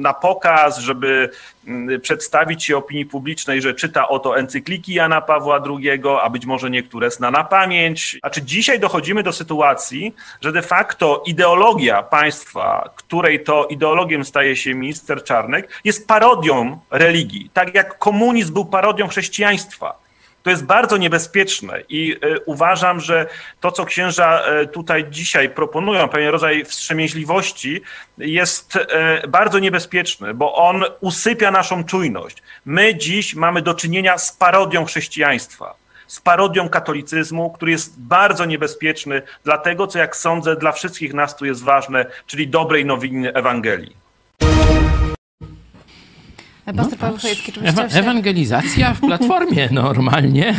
na 0.00 0.14
pokaz, 0.14 0.78
żeby 0.78 1.30
mm, 1.66 2.00
przedstawić 2.00 2.64
się 2.64 2.76
opinii 2.76 3.06
publicznej, 3.06 3.62
że 3.62 3.74
czyta 3.74 4.08
oto 4.08 4.38
encykliki 4.38 4.94
Jana 4.94 5.20
Pawła 5.20 5.62
II, 5.66 6.02
a 6.22 6.30
być 6.30 6.46
może 6.46 6.70
niektóre 6.70 7.10
zna 7.10 7.30
na 7.30 7.44
pamięć. 7.44 8.18
A 8.22 8.30
czy 8.30 8.42
dzisiaj 8.42 8.80
dochodzimy 8.80 9.22
do 9.22 9.32
sytuacji, 9.32 10.14
że 10.40 10.52
de 10.52 10.62
facto 10.62 11.22
ideologia 11.26 12.02
państwa, 12.02 12.90
której 12.96 13.44
to 13.44 13.66
ideologiem 13.66 14.24
staje 14.24 14.56
się 14.56 14.74
minister 14.74 15.24
Czarnek, 15.24 15.80
jest 15.84 16.08
parodią 16.08 16.78
religii, 16.90 17.50
tak 17.54 17.74
jak 17.74 17.98
komunizm 17.98 18.52
był 18.52 18.64
parodią 18.64 19.08
chrześcijaństwa. 19.08 20.05
To 20.46 20.50
jest 20.50 20.64
bardzo 20.64 20.96
niebezpieczne 20.96 21.82
i 21.88 22.16
e, 22.22 22.40
uważam, 22.40 23.00
że 23.00 23.26
to, 23.60 23.72
co 23.72 23.84
księża 23.84 24.40
e, 24.40 24.66
tutaj 24.66 25.06
dzisiaj 25.10 25.50
proponują, 25.50 26.08
pewien 26.08 26.28
rodzaj 26.28 26.64
wstrzemięźliwości, 26.64 27.82
jest 28.18 28.76
e, 28.76 29.28
bardzo 29.28 29.58
niebezpieczny, 29.58 30.34
bo 30.34 30.54
on 30.54 30.84
usypia 31.00 31.50
naszą 31.50 31.84
czujność. 31.84 32.42
My 32.66 32.94
dziś 32.94 33.34
mamy 33.34 33.62
do 33.62 33.74
czynienia 33.74 34.18
z 34.18 34.32
parodią 34.32 34.84
chrześcijaństwa 34.84 35.74
z 36.06 36.20
parodią 36.20 36.68
katolicyzmu, 36.68 37.50
który 37.50 37.72
jest 37.72 38.00
bardzo 38.00 38.44
niebezpieczny 38.44 39.22
dla 39.44 39.58
tego, 39.58 39.86
co 39.86 39.98
jak 39.98 40.16
sądzę, 40.16 40.56
dla 40.56 40.72
wszystkich 40.72 41.14
nas 41.14 41.36
tu 41.36 41.46
jest 41.46 41.64
ważne, 41.64 42.06
czyli 42.26 42.48
dobrej 42.48 42.84
nowiny 42.84 43.32
Ewangelii. 43.34 44.05
Pastor 46.74 46.98
Paweł 46.98 47.18
Chojecki, 47.18 47.52
czy 47.52 47.60
Ewa 47.60 47.82
Ewangelizacja 47.82 48.94
w 48.94 49.00
Platformie 49.00 49.68
normalnie. 49.84 50.54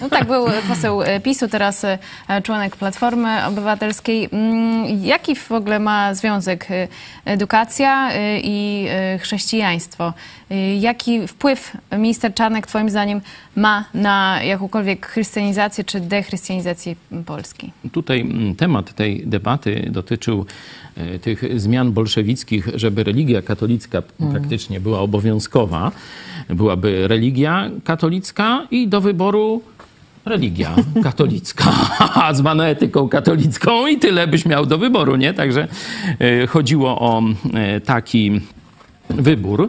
No 0.00 0.08
tak, 0.08 0.26
był 0.26 0.46
poseł 0.68 1.00
PiSu, 1.22 1.48
teraz 1.48 1.84
e, 1.84 1.98
członek 2.42 2.76
Platformy 2.76 3.46
Obywatelskiej. 3.46 4.28
Mm, 4.32 5.04
jaki 5.04 5.36
w 5.36 5.52
ogóle 5.52 5.78
ma 5.78 6.14
związek 6.14 6.70
e, 6.70 6.88
edukacja 7.24 8.12
e, 8.12 8.40
i 8.40 8.88
chrześcijaństwo? 9.20 10.12
Jaki 10.80 11.28
wpływ 11.28 11.76
minister 11.98 12.34
Czarnek, 12.34 12.66
twoim 12.66 12.90
zdaniem, 12.90 13.20
ma 13.56 13.84
na 13.94 14.42
jakąkolwiek 14.42 15.06
chrystianizację 15.06 15.84
czy 15.84 16.00
dechrystianizację 16.00 16.94
Polski? 17.26 17.72
Tutaj 17.92 18.20
mm, 18.20 18.54
temat 18.54 18.94
tej 18.94 19.26
debaty 19.26 19.88
dotyczył 19.90 20.46
E, 20.46 20.79
tych 21.22 21.60
zmian 21.60 21.92
bolszewickich, 21.92 22.68
żeby 22.74 23.04
religia 23.04 23.42
katolicka 23.42 24.02
mm. 24.20 24.32
praktycznie 24.32 24.80
była 24.80 25.00
obowiązkowa, 25.00 25.92
byłaby 26.48 27.08
religia 27.08 27.70
katolicka 27.84 28.66
i 28.70 28.88
do 28.88 29.00
wyboru 29.00 29.62
religia 30.24 30.74
katolicka, 31.02 31.72
zwana 32.32 32.68
etyką 32.68 33.08
katolicką 33.08 33.86
i 33.86 33.98
tyle 33.98 34.26
byś 34.26 34.46
miał 34.46 34.66
do 34.66 34.78
wyboru, 34.78 35.16
nie? 35.16 35.34
Także 35.34 35.68
e, 36.18 36.46
chodziło 36.46 37.00
o 37.00 37.22
e, 37.54 37.80
taki 37.80 38.40
wybór. 39.10 39.68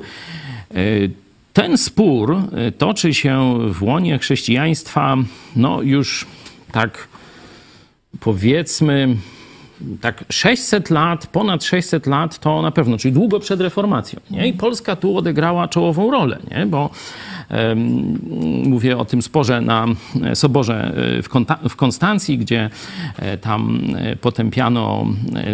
Ten 1.54 1.78
spór 1.78 2.38
toczy 2.78 3.14
się 3.14 3.58
w 3.74 3.84
łonie 3.84 4.20
chrześcijaństwa, 4.20 5.18
no 5.56 5.82
już 5.82 6.28
tak 6.72 7.08
powiedzmy 8.20 9.16
tak 10.02 10.24
600 10.30 10.90
lat, 10.90 11.28
ponad 11.28 11.64
600 11.64 12.08
lat 12.08 12.40
to 12.40 12.62
na 12.62 12.72
pewno, 12.72 12.98
czyli 12.98 13.14
długo 13.14 13.40
przed 13.40 13.62
reformacją. 13.62 14.20
Nie? 14.32 14.48
I 14.48 14.54
Polska 14.54 14.96
tu 14.96 15.18
odegrała 15.18 15.68
czołową 15.68 16.12
rolę, 16.12 16.40
nie? 16.52 16.66
bo 16.66 16.90
Mówię 18.64 18.98
o 18.98 19.06
tym 19.06 19.22
sporze 19.22 19.62
na 19.62 19.86
Soborze 20.34 20.94
w 21.70 21.76
Konstancji, 21.76 22.38
gdzie 22.38 22.70
tam 23.42 23.82
potępiano 24.22 25.06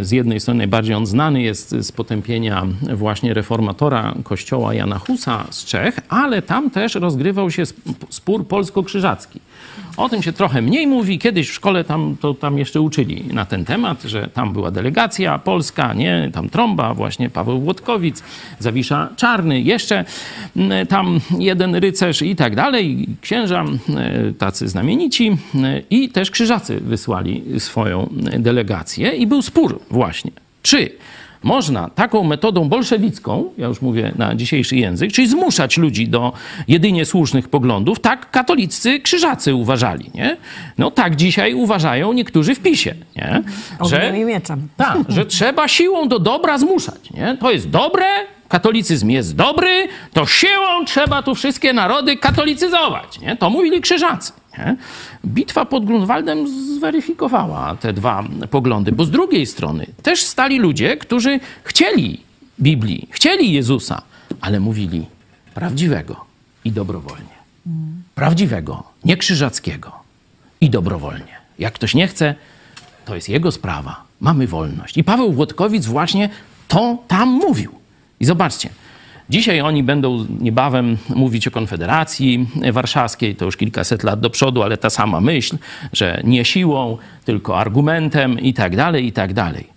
z 0.01 0.11
jednej 0.11 0.39
strony 0.39 0.57
najbardziej 0.57 0.95
on 0.95 1.05
znany 1.05 1.41
jest 1.41 1.75
z 1.81 1.91
potępienia 1.91 2.65
właśnie 2.93 3.33
reformatora 3.33 4.13
kościoła 4.23 4.73
Jana 4.73 4.99
Husa 4.99 5.45
z 5.49 5.65
Czech, 5.65 5.99
ale 6.09 6.41
tam 6.41 6.69
też 6.69 6.95
rozgrywał 6.95 7.51
się 7.51 7.63
spór 8.09 8.47
polsko-krzyżacki. 8.47 9.39
O 9.97 10.09
tym 10.09 10.23
się 10.23 10.33
trochę 10.33 10.61
mniej 10.61 10.87
mówi. 10.87 11.19
Kiedyś 11.19 11.49
w 11.49 11.53
szkole 11.53 11.83
tam, 11.83 12.15
to 12.21 12.33
tam 12.33 12.57
jeszcze 12.57 12.81
uczyli 12.81 13.23
na 13.33 13.45
ten 13.45 13.65
temat, 13.65 14.03
że 14.03 14.27
tam 14.27 14.53
była 14.53 14.71
delegacja 14.71 15.39
polska, 15.39 15.93
nie? 15.93 16.29
Tam 16.33 16.49
trąba, 16.49 16.93
właśnie 16.93 17.29
Paweł 17.29 17.59
Włodkowic, 17.59 18.23
Zawisza 18.59 19.09
Czarny, 19.15 19.61
jeszcze 19.61 20.05
tam 20.89 21.19
jeden 21.39 21.75
rycerz 21.88 22.21
i 22.21 22.35
tak 22.35 22.55
dalej. 22.55 23.07
Księża 23.21 23.61
mm, 23.61 23.79
tacy 24.33 24.67
znamienici 24.67 25.38
mm, 25.55 25.81
i 25.89 26.09
też 26.09 26.31
krzyżacy 26.31 26.79
wysłali 26.81 27.43
swoją 27.59 28.09
delegację 28.39 29.11
i 29.11 29.27
był 29.27 29.41
spór 29.41 29.79
właśnie. 29.89 30.31
Czy 30.61 30.89
można 31.43 31.89
taką 31.89 32.23
metodą 32.23 32.69
bolszewicką, 32.69 33.49
ja 33.57 33.67
już 33.67 33.81
mówię 33.81 34.11
na 34.15 34.35
dzisiejszy 34.35 34.75
język, 34.75 35.11
czyli 35.11 35.27
zmuszać 35.27 35.77
ludzi 35.77 36.07
do 36.07 36.33
jedynie 36.67 37.05
słusznych 37.05 37.49
poglądów, 37.49 37.99
tak 37.99 38.31
katolicy 38.31 38.99
krzyżacy 38.99 39.55
uważali, 39.55 40.11
nie? 40.15 40.38
No 40.77 40.91
tak 40.91 41.15
dzisiaj 41.15 41.53
uważają 41.53 42.13
niektórzy 42.13 42.55
w 42.55 42.59
PiSie, 42.59 42.95
nie? 43.15 43.43
Że, 43.89 44.13
mieczem. 44.13 44.67
Tak, 44.77 44.97
że 45.09 45.25
trzeba 45.25 45.67
siłą 45.67 46.07
do 46.07 46.19
dobra 46.19 46.57
zmuszać, 46.57 47.11
nie? 47.11 47.38
To 47.39 47.51
jest 47.51 47.69
dobre, 47.69 48.05
katolicyzm 48.47 49.09
jest 49.09 49.35
dobry, 49.35 49.87
to 50.13 50.25
siłą 50.25 50.85
trzeba 50.85 51.23
tu 51.23 51.35
wszystkie 51.35 51.73
narody 51.73 52.17
katolicyzować, 52.17 53.19
nie? 53.19 53.37
To 53.37 53.49
mówili 53.49 53.81
krzyżacy. 53.81 54.33
Nie? 54.57 54.75
Bitwa 55.25 55.65
pod 55.65 55.85
Grunwaldem 55.85 56.47
zweryfikowała 56.77 57.75
te 57.75 57.93
dwa 57.93 58.23
poglądy, 58.49 58.91
bo 58.91 59.05
z 59.05 59.11
drugiej 59.11 59.45
strony 59.45 59.85
też 60.03 60.23
stali 60.23 60.59
ludzie, 60.59 60.97
którzy 60.97 61.39
chcieli 61.63 62.21
Biblii, 62.59 63.07
chcieli 63.11 63.51
Jezusa, 63.53 64.01
ale 64.41 64.59
mówili 64.59 65.05
prawdziwego 65.53 66.25
i 66.65 66.71
dobrowolnie. 66.71 67.37
Prawdziwego, 68.15 68.83
nie 69.05 69.17
krzyżackiego 69.17 69.91
i 70.61 70.69
dobrowolnie. 70.69 71.37
Jak 71.59 71.73
ktoś 71.73 71.95
nie 71.95 72.07
chce, 72.07 72.35
to 73.05 73.15
jest 73.15 73.29
jego 73.29 73.51
sprawa. 73.51 74.03
Mamy 74.21 74.47
wolność. 74.47 74.97
I 74.97 75.03
Paweł 75.03 75.33
Włodkowic 75.33 75.85
właśnie 75.85 76.29
to 76.67 76.97
tam 77.07 77.29
mówił. 77.29 77.71
I 78.20 78.26
zobaczcie, 78.26 78.70
Dzisiaj 79.30 79.61
oni 79.61 79.84
będą 79.84 80.26
niebawem 80.39 80.97
mówić 81.09 81.47
o 81.47 81.51
Konfederacji 81.51 82.47
Warszawskiej, 82.72 83.36
to 83.36 83.45
już 83.45 83.57
kilkaset 83.57 84.03
lat 84.03 84.20
do 84.20 84.30
przodu, 84.30 84.63
ale 84.63 84.78
ta 84.78 84.89
sama 84.89 85.22
myśl, 85.22 85.57
że 85.93 86.22
nie 86.24 86.45
siłą, 86.45 86.97
tylko 87.26 87.59
argumentem 87.59 88.39
i 88.39 88.53
tak 88.53 88.76
dalej, 88.76 89.05
i 89.05 89.11
tak 89.11 89.34
dalej. 89.34 89.68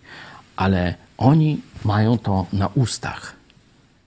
Ale 0.56 0.94
oni 1.18 1.60
mają 1.84 2.18
to 2.18 2.46
na 2.52 2.66
ustach. 2.66 3.36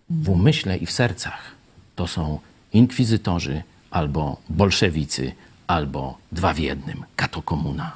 W 0.10 0.30
umyśle 0.30 0.78
i 0.78 0.86
w 0.86 0.92
sercach 0.92 1.52
to 1.96 2.08
są 2.08 2.40
inkwizytorzy 2.74 3.64
albo 3.92 4.38
bolszewicy, 4.50 5.32
albo 5.68 6.18
dwa 6.32 6.54
w 6.54 6.60
jednym, 6.60 7.04
katokomuna. 7.16 7.92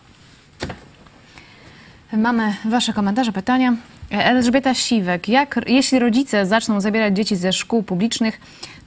Mamy 2.14 2.56
Wasze 2.66 2.94
komentarze, 2.94 3.32
pytania. 3.32 3.76
Elżbieta 4.10 4.74
Siwek, 4.74 5.30
jak, 5.30 5.60
jeśli 5.68 6.00
rodzice 6.00 6.46
zaczną 6.46 6.82
zabierać 6.82 7.16
dzieci 7.16 7.36
ze 7.36 7.54
szkół 7.54 7.84
publicznych, 7.84 8.40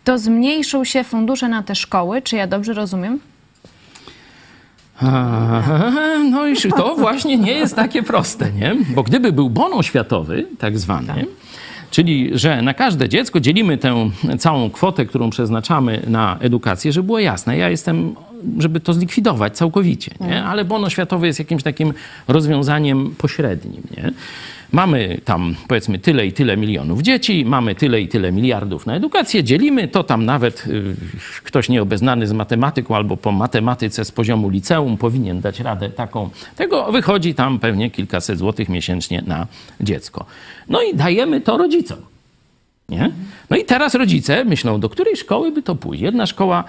to 0.05 0.19
zmniejszą 0.19 0.85
się 0.85 1.05
fundusze 1.05 1.49
na 1.49 1.63
te 1.63 1.75
szkoły? 1.75 2.23
Czy 2.23 2.37
ja 2.37 2.47
dobrze 2.47 2.73
rozumiem? 2.73 3.21
No 6.31 6.47
i 6.47 6.57
to 6.77 6.97
właśnie 6.97 7.37
nie 7.37 7.53
jest 7.53 7.77
takie 7.77 8.03
proste, 8.03 8.53
nie? 8.53 8.77
Bo 8.95 9.03
gdyby 9.03 9.33
był 9.33 9.51
bon 9.51 9.73
oświatowy, 9.73 10.47
tak 10.59 10.79
zwany, 10.79 11.07
tak. 11.07 11.25
czyli 11.91 12.31
że 12.35 12.63
na 12.63 12.75
każde 12.75 13.09
dziecko 13.09 13.41
dzielimy 13.41 13.79
tę 13.79 14.11
całą 14.39 14.71
kwotę, 14.71 15.07
którą 15.07 15.31
przeznaczamy 15.31 16.03
na 16.07 16.37
edukację, 16.41 16.93
żeby 16.93 17.07
było 17.07 17.19
jasne. 17.19 17.57
Ja 17.57 17.71
jestem 17.71 18.15
żeby 18.59 18.81
to 18.81 18.95
zlikwidować 18.95 19.57
całkowicie, 19.57 20.15
nie? 20.21 20.27
Mhm. 20.27 20.47
ale 20.47 20.65
bon 20.65 20.85
oświatowy 20.85 21.27
jest 21.27 21.39
jakimś 21.39 21.63
takim 21.63 21.93
rozwiązaniem 22.29 23.15
pośrednim. 23.19 23.83
Nie? 23.97 24.13
Mamy 24.73 25.21
tam 25.25 25.55
powiedzmy 25.69 25.99
tyle 25.99 26.27
i 26.27 26.33
tyle 26.33 26.57
milionów 26.57 27.03
dzieci, 27.03 27.45
mamy 27.45 27.75
tyle 27.75 28.01
i 28.01 28.09
tyle 28.09 28.33
miliardów 28.33 28.87
na 28.87 28.95
edukację, 28.95 29.45
dzielimy 29.45 29.89
to 29.89 30.05
tam 30.05 30.25
nawet 30.25 30.67
y, 30.67 30.97
ktoś 31.45 31.69
nieobeznany 31.69 32.27
z 32.27 32.33
matematyką 32.33 32.97
albo 32.97 33.17
po 33.17 33.33
matematyce 33.33 34.05
z 34.05 34.11
poziomu 34.11 34.49
liceum 34.49 34.97
powinien 34.97 35.41
dać 35.41 35.61
radę 35.61 35.91
taką. 35.91 36.31
Tego 36.57 36.93
wychodzi 36.93 37.35
tam 37.35 37.59
pewnie 37.59 37.91
kilkaset 37.91 38.39
złotych 38.39 38.69
miesięcznie 38.69 39.23
na 39.27 39.47
dziecko. 39.81 40.25
No 40.69 40.83
i 40.83 40.95
dajemy 40.95 41.41
to 41.41 41.57
rodzicom. 41.57 41.99
Nie? 42.89 43.11
No 43.51 43.57
i 43.57 43.65
teraz 43.65 43.95
rodzice 43.95 44.45
myślą, 44.45 44.81
do 44.81 44.89
której 44.89 45.17
szkoły 45.17 45.53
by 45.53 45.63
to 45.63 45.75
pójść. 45.75 46.03
Jedna 46.03 46.27
szkoła 46.27 46.65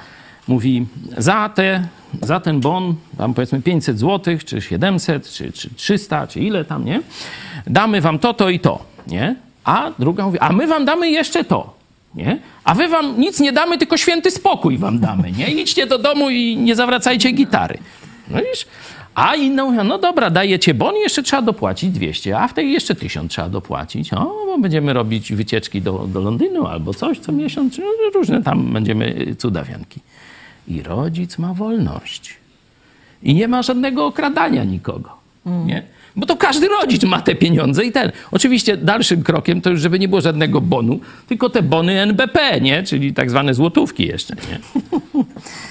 mówi 0.47 0.85
za, 1.17 1.49
te, 1.49 1.87
za 2.21 2.39
ten 2.39 2.59
bon, 2.59 2.95
tam 3.17 3.33
powiedzmy 3.33 3.61
500 3.61 3.99
zł, 3.99 4.37
czy 4.45 4.61
700, 4.61 5.29
czy, 5.29 5.51
czy 5.51 5.69
300, 5.75 6.27
czy 6.27 6.39
ile 6.39 6.65
tam, 6.65 6.85
nie? 6.85 7.01
Damy 7.67 8.01
wam 8.01 8.19
to, 8.19 8.33
to 8.33 8.49
i 8.49 8.59
to, 8.59 8.79
nie? 9.07 9.35
A 9.63 9.91
druga 9.99 10.25
mówi, 10.25 10.39
a 10.39 10.53
my 10.53 10.67
wam 10.67 10.85
damy 10.85 11.09
jeszcze 11.09 11.43
to, 11.43 11.73
nie? 12.15 12.39
A 12.63 12.75
wy 12.75 12.87
wam 12.87 13.19
nic 13.19 13.39
nie 13.39 13.51
damy, 13.51 13.77
tylko 13.77 13.97
święty 13.97 14.31
spokój 14.31 14.77
wam 14.77 14.99
damy, 14.99 15.31
nie? 15.31 15.47
Idźcie 15.47 15.87
do 15.87 15.97
domu 15.97 16.29
i 16.29 16.57
nie 16.57 16.75
zawracajcie 16.75 17.31
gitary. 17.31 17.77
No 18.29 18.37
wiesz? 18.37 18.65
A 19.15 19.35
inna 19.35 19.65
mówi, 19.65 19.77
no 19.83 19.97
dobra, 19.97 20.29
dajecie 20.29 20.73
bon, 20.73 20.95
jeszcze 20.95 21.23
trzeba 21.23 21.41
dopłacić 21.41 21.91
200, 21.91 22.39
a 22.39 22.47
w 22.47 22.53
tej 22.53 22.71
jeszcze 22.71 22.95
1000 22.95 23.31
trzeba 23.31 23.49
dopłacić. 23.49 24.13
O, 24.13 24.25
bo 24.45 24.57
będziemy 24.57 24.93
robić 24.93 25.33
wycieczki 25.33 25.81
do, 25.81 26.07
do 26.07 26.21
Londynu 26.21 26.67
albo 26.67 26.93
coś 26.93 27.19
co 27.19 27.31
miesiąc, 27.31 27.79
różne 28.13 28.43
tam 28.43 28.73
będziemy 28.73 29.35
cudawianki. 29.37 29.99
I 30.67 30.83
rodzic 30.83 31.37
ma 31.37 31.53
wolność. 31.53 32.35
I 33.23 33.33
nie 33.33 33.47
ma 33.47 33.61
żadnego 33.61 34.05
okradania 34.05 34.63
nikogo. 34.63 35.09
Mm. 35.45 35.67
Nie? 35.67 35.83
Bo 36.15 36.25
to 36.25 36.35
każdy 36.35 36.67
rodzic 36.67 37.03
ma 37.03 37.21
te 37.21 37.35
pieniądze 37.35 37.85
i 37.85 37.91
ten. 37.91 38.11
Oczywiście 38.31 38.77
dalszym 38.77 39.23
krokiem 39.23 39.61
to 39.61 39.69
już, 39.69 39.81
żeby 39.81 39.99
nie 39.99 40.07
było 40.07 40.21
żadnego 40.21 40.61
bonu, 40.61 40.99
tylko 41.27 41.49
te 41.49 41.61
bony 41.61 42.01
NBP, 42.01 42.61
nie? 42.61 42.83
Czyli 42.83 43.13
tak 43.13 43.29
zwane 43.29 43.53
złotówki 43.53 44.07
jeszcze, 44.07 44.35
nie? 44.35 44.59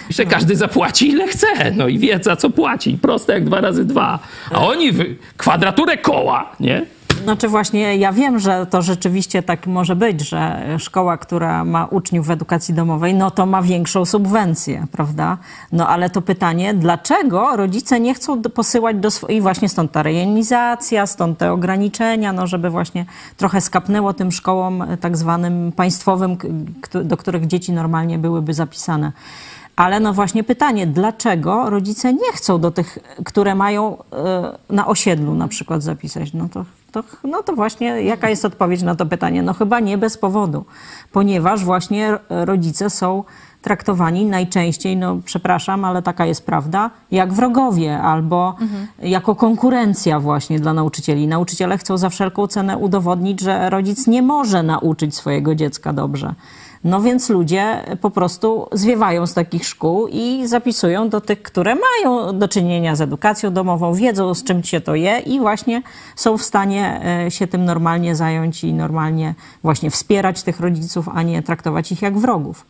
Jeszcze 0.08 0.26
każdy 0.26 0.56
zapłaci 0.56 1.08
ile 1.08 1.28
chce, 1.28 1.46
no 1.76 1.88
i 1.88 1.98
wie 1.98 2.18
za 2.22 2.36
co 2.36 2.50
płaci. 2.50 2.98
Proste 3.02 3.32
jak 3.32 3.44
dwa 3.44 3.60
razy 3.60 3.84
dwa. 3.84 4.18
A 4.50 4.66
oni 4.66 4.92
kwadraturę 5.36 5.96
koła, 5.96 6.56
nie? 6.60 6.86
Znaczy 7.24 7.48
właśnie 7.48 7.96
ja 7.96 8.12
wiem, 8.12 8.38
że 8.38 8.66
to 8.66 8.82
rzeczywiście 8.82 9.42
tak 9.42 9.66
może 9.66 9.96
być, 9.96 10.28
że 10.28 10.66
szkoła, 10.78 11.18
która 11.18 11.64
ma 11.64 11.86
uczniów 11.86 12.26
w 12.26 12.30
edukacji 12.30 12.74
domowej, 12.74 13.14
no 13.14 13.30
to 13.30 13.46
ma 13.46 13.62
większą 13.62 14.04
subwencję, 14.04 14.86
prawda? 14.92 15.38
No 15.72 15.88
ale 15.88 16.10
to 16.10 16.22
pytanie, 16.22 16.74
dlaczego 16.74 17.56
rodzice 17.56 18.00
nie 18.00 18.14
chcą 18.14 18.42
posyłać 18.42 18.96
do 18.96 19.10
swojej, 19.10 19.40
właśnie 19.40 19.68
stąd 19.68 19.92
ta 19.92 20.02
rejonizacja, 20.02 21.06
stąd 21.06 21.38
te 21.38 21.52
ograniczenia, 21.52 22.32
no 22.32 22.46
żeby 22.46 22.70
właśnie 22.70 23.06
trochę 23.36 23.60
skapnęło 23.60 24.12
tym 24.12 24.32
szkołom 24.32 24.84
tak 25.00 25.16
zwanym 25.16 25.72
państwowym, 25.72 26.36
do 27.04 27.16
których 27.16 27.46
dzieci 27.46 27.72
normalnie 27.72 28.18
byłyby 28.18 28.54
zapisane. 28.54 29.12
Ale 29.76 30.00
no 30.00 30.12
właśnie 30.12 30.44
pytanie, 30.44 30.86
dlaczego 30.86 31.70
rodzice 31.70 32.14
nie 32.14 32.32
chcą 32.32 32.60
do 32.60 32.70
tych, 32.70 32.98
które 33.24 33.54
mają 33.54 33.96
y, 33.96 34.74
na 34.74 34.86
osiedlu 34.86 35.34
na 35.34 35.48
przykład 35.48 35.82
zapisać? 35.82 36.32
No 36.32 36.48
to 36.48 36.64
to, 36.92 37.04
no 37.24 37.42
to 37.42 37.52
właśnie 37.52 38.02
jaka 38.02 38.30
jest 38.30 38.44
odpowiedź 38.44 38.82
na 38.82 38.94
to 38.94 39.06
pytanie? 39.06 39.42
No 39.42 39.54
chyba 39.54 39.80
nie 39.80 39.98
bez 39.98 40.18
powodu, 40.18 40.64
ponieważ 41.12 41.64
właśnie 41.64 42.18
rodzice 42.28 42.90
są 42.90 43.24
traktowani 43.62 44.24
najczęściej, 44.24 44.96
no 44.96 45.16
przepraszam, 45.24 45.84
ale 45.84 46.02
taka 46.02 46.26
jest 46.26 46.46
prawda, 46.46 46.90
jak 47.10 47.32
wrogowie 47.32 47.98
albo 47.98 48.54
mhm. 48.60 48.88
jako 49.02 49.34
konkurencja 49.34 50.20
właśnie 50.20 50.60
dla 50.60 50.72
nauczycieli. 50.72 51.28
Nauczyciele 51.28 51.78
chcą 51.78 51.98
za 51.98 52.08
wszelką 52.08 52.46
cenę 52.46 52.76
udowodnić, 52.78 53.40
że 53.40 53.70
rodzic 53.70 54.06
nie 54.06 54.22
może 54.22 54.62
nauczyć 54.62 55.14
swojego 55.14 55.54
dziecka 55.54 55.92
dobrze. 55.92 56.34
No 56.84 57.00
więc 57.00 57.28
ludzie 57.28 57.84
po 58.00 58.10
prostu 58.10 58.66
zwiewają 58.72 59.26
z 59.26 59.34
takich 59.34 59.66
szkół 59.66 60.08
i 60.08 60.46
zapisują 60.46 61.08
do 61.08 61.20
tych, 61.20 61.42
które 61.42 61.74
mają 61.74 62.38
do 62.38 62.48
czynienia 62.48 62.96
z 62.96 63.00
edukacją 63.00 63.52
domową, 63.52 63.94
wiedzą 63.94 64.34
z 64.34 64.44
czym 64.44 64.64
się 64.64 64.80
to 64.80 64.94
je 64.94 65.18
i 65.18 65.40
właśnie 65.40 65.82
są 66.16 66.38
w 66.38 66.42
stanie 66.42 67.00
e, 67.26 67.30
się 67.30 67.46
tym 67.46 67.64
normalnie 67.64 68.16
zająć 68.16 68.64
i 68.64 68.72
normalnie 68.72 69.34
właśnie 69.62 69.90
wspierać 69.90 70.42
tych 70.42 70.60
rodziców, 70.60 71.08
a 71.14 71.22
nie 71.22 71.42
traktować 71.42 71.92
ich 71.92 72.02
jak 72.02 72.18
wrogów. 72.18 72.66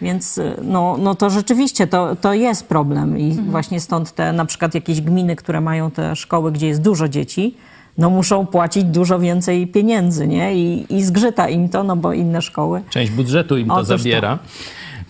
Więc 0.00 0.38
e, 0.38 0.56
no, 0.62 0.96
no 0.98 1.14
to 1.14 1.30
rzeczywiście 1.30 1.86
to, 1.86 2.16
to 2.16 2.34
jest 2.34 2.66
problem 2.66 3.18
i 3.18 3.30
mhm. 3.30 3.50
właśnie 3.50 3.80
stąd 3.80 4.12
te 4.12 4.32
na 4.32 4.44
przykład 4.44 4.74
jakieś 4.74 5.00
gminy, 5.00 5.36
które 5.36 5.60
mają 5.60 5.90
te 5.90 6.16
szkoły, 6.16 6.52
gdzie 6.52 6.66
jest 6.66 6.82
dużo 6.82 7.08
dzieci, 7.08 7.56
no 7.98 8.10
muszą 8.10 8.46
płacić 8.46 8.84
dużo 8.84 9.18
więcej 9.18 9.66
pieniędzy, 9.66 10.26
nie? 10.28 10.54
I, 10.54 10.86
I 10.96 11.02
zgrzyta 11.02 11.48
im 11.48 11.68
to, 11.68 11.84
no 11.84 11.96
bo 11.96 12.12
inne 12.12 12.42
szkoły. 12.42 12.82
Część 12.90 13.12
budżetu 13.12 13.56
im 13.56 13.68
to 13.68 13.84
zabiera. 13.84 14.36
To. 14.36 14.48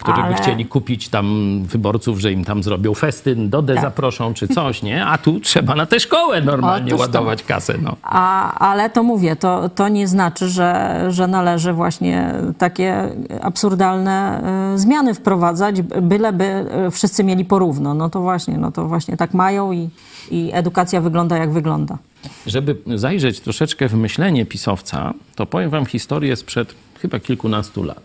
Którzy 0.05 0.21
Ale- 0.23 0.35
by 0.35 0.43
chcieli 0.43 0.67
kupić 0.67 1.09
tam 1.09 1.59
wyborców, 1.65 2.19
że 2.21 2.33
im 2.33 2.45
tam 2.45 2.63
zrobią 2.63 2.95
festyn, 2.95 3.51
Dodę 3.51 3.75
Tak. 3.75 3.83
zaproszą 3.85 4.35
czy 4.35 4.49
coś, 4.49 4.83
nie? 4.83 5.07
A 5.07 5.19
tu 5.19 5.41
trzeba 5.41 5.75
na 5.75 5.87
tę 5.87 6.01
szkołę 6.01 6.41
normalnie 6.41 6.87
Otóż 6.95 6.97
to. 6.99 7.01
ładować 7.03 7.43
kasę, 7.43 7.75
no. 7.83 7.97
A, 8.03 8.55
ale 8.59 8.91
to 8.91 9.03
mówię, 9.03 9.37
to, 9.37 9.69
to 9.69 9.89
nie 9.89 10.09
znaczy, 10.09 10.49
że, 10.49 11.01
że 11.09 11.27
należy 11.27 11.73
właśnie 11.73 12.35
takie 12.59 13.09
absurdalne 13.43 14.43
e, 14.75 14.79
zmiany 14.79 15.15
wprowadzać, 15.15 15.83
byleby 15.83 16.45
e, 16.45 16.91
wszyscy 16.91 17.25
mieli 17.25 17.45
porówno. 17.45 17.95
No 17.95 18.11
to 18.11 18.21
właśnie, 18.21 18.59
no 18.59 18.73
to 18.73 18.85
właśnie 18.89 19.17
tak 19.17 19.35
mają 19.35 19.73
i, 19.73 19.89
i 20.31 20.51
edukacja 20.53 21.01
wygląda 21.01 21.37
jak 21.37 21.53
wygląda. 21.53 21.99
Żeby 22.47 22.77
zajrzeć 22.95 23.41
troszeczkę 23.41 23.89
w 23.89 23.95
myślenie 23.95 24.47
pisowca, 24.47 25.15
to 25.37 25.47
powiem 25.47 25.71
wam 25.71 25.87
historię 25.87 26.37
sprzed 26.37 26.75
chyba 27.01 27.19
kilkunastu 27.19 27.83
lat. 27.83 28.03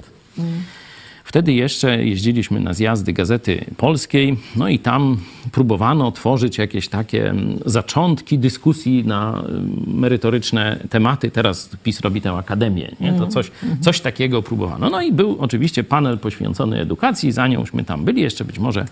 Wtedy 1.30 1.53
jeszcze 1.53 2.06
jeździliśmy 2.06 2.60
na 2.60 2.73
zjazdy 2.73 3.14
Gazety 3.14 3.65
Polskiej, 3.77 4.38
no 4.56 4.69
i 4.69 4.80
tam 4.80 5.18
próbowano 5.51 6.11
tworzyć 6.11 6.57
jakieś 6.57 6.88
takie 6.88 7.30
mm, 7.30 7.60
zaczątki 7.65 8.39
dyskusji 8.39 9.03
na 9.06 9.34
mm, 9.34 9.84
merytoryczne 9.88 10.80
tematy. 10.89 11.31
Teraz 11.31 11.69
PiS 11.84 12.01
robi 12.01 12.22
tę 12.22 12.31
akademię, 12.31 12.95
nie? 12.99 13.14
To 13.14 13.27
coś, 13.27 13.51
coś 13.81 14.01
takiego 14.01 14.41
próbowano. 14.41 14.89
No 14.89 15.01
i 15.01 15.11
był 15.11 15.38
oczywiście 15.39 15.84
panel 15.84 16.18
poświęcony 16.18 16.80
edukacji, 16.80 17.31
za 17.31 17.47
niąśmy 17.47 17.84
tam 17.84 18.06
byli, 18.06 18.22
jeszcze 18.22 18.45
być 18.45 18.60
może 18.60 18.85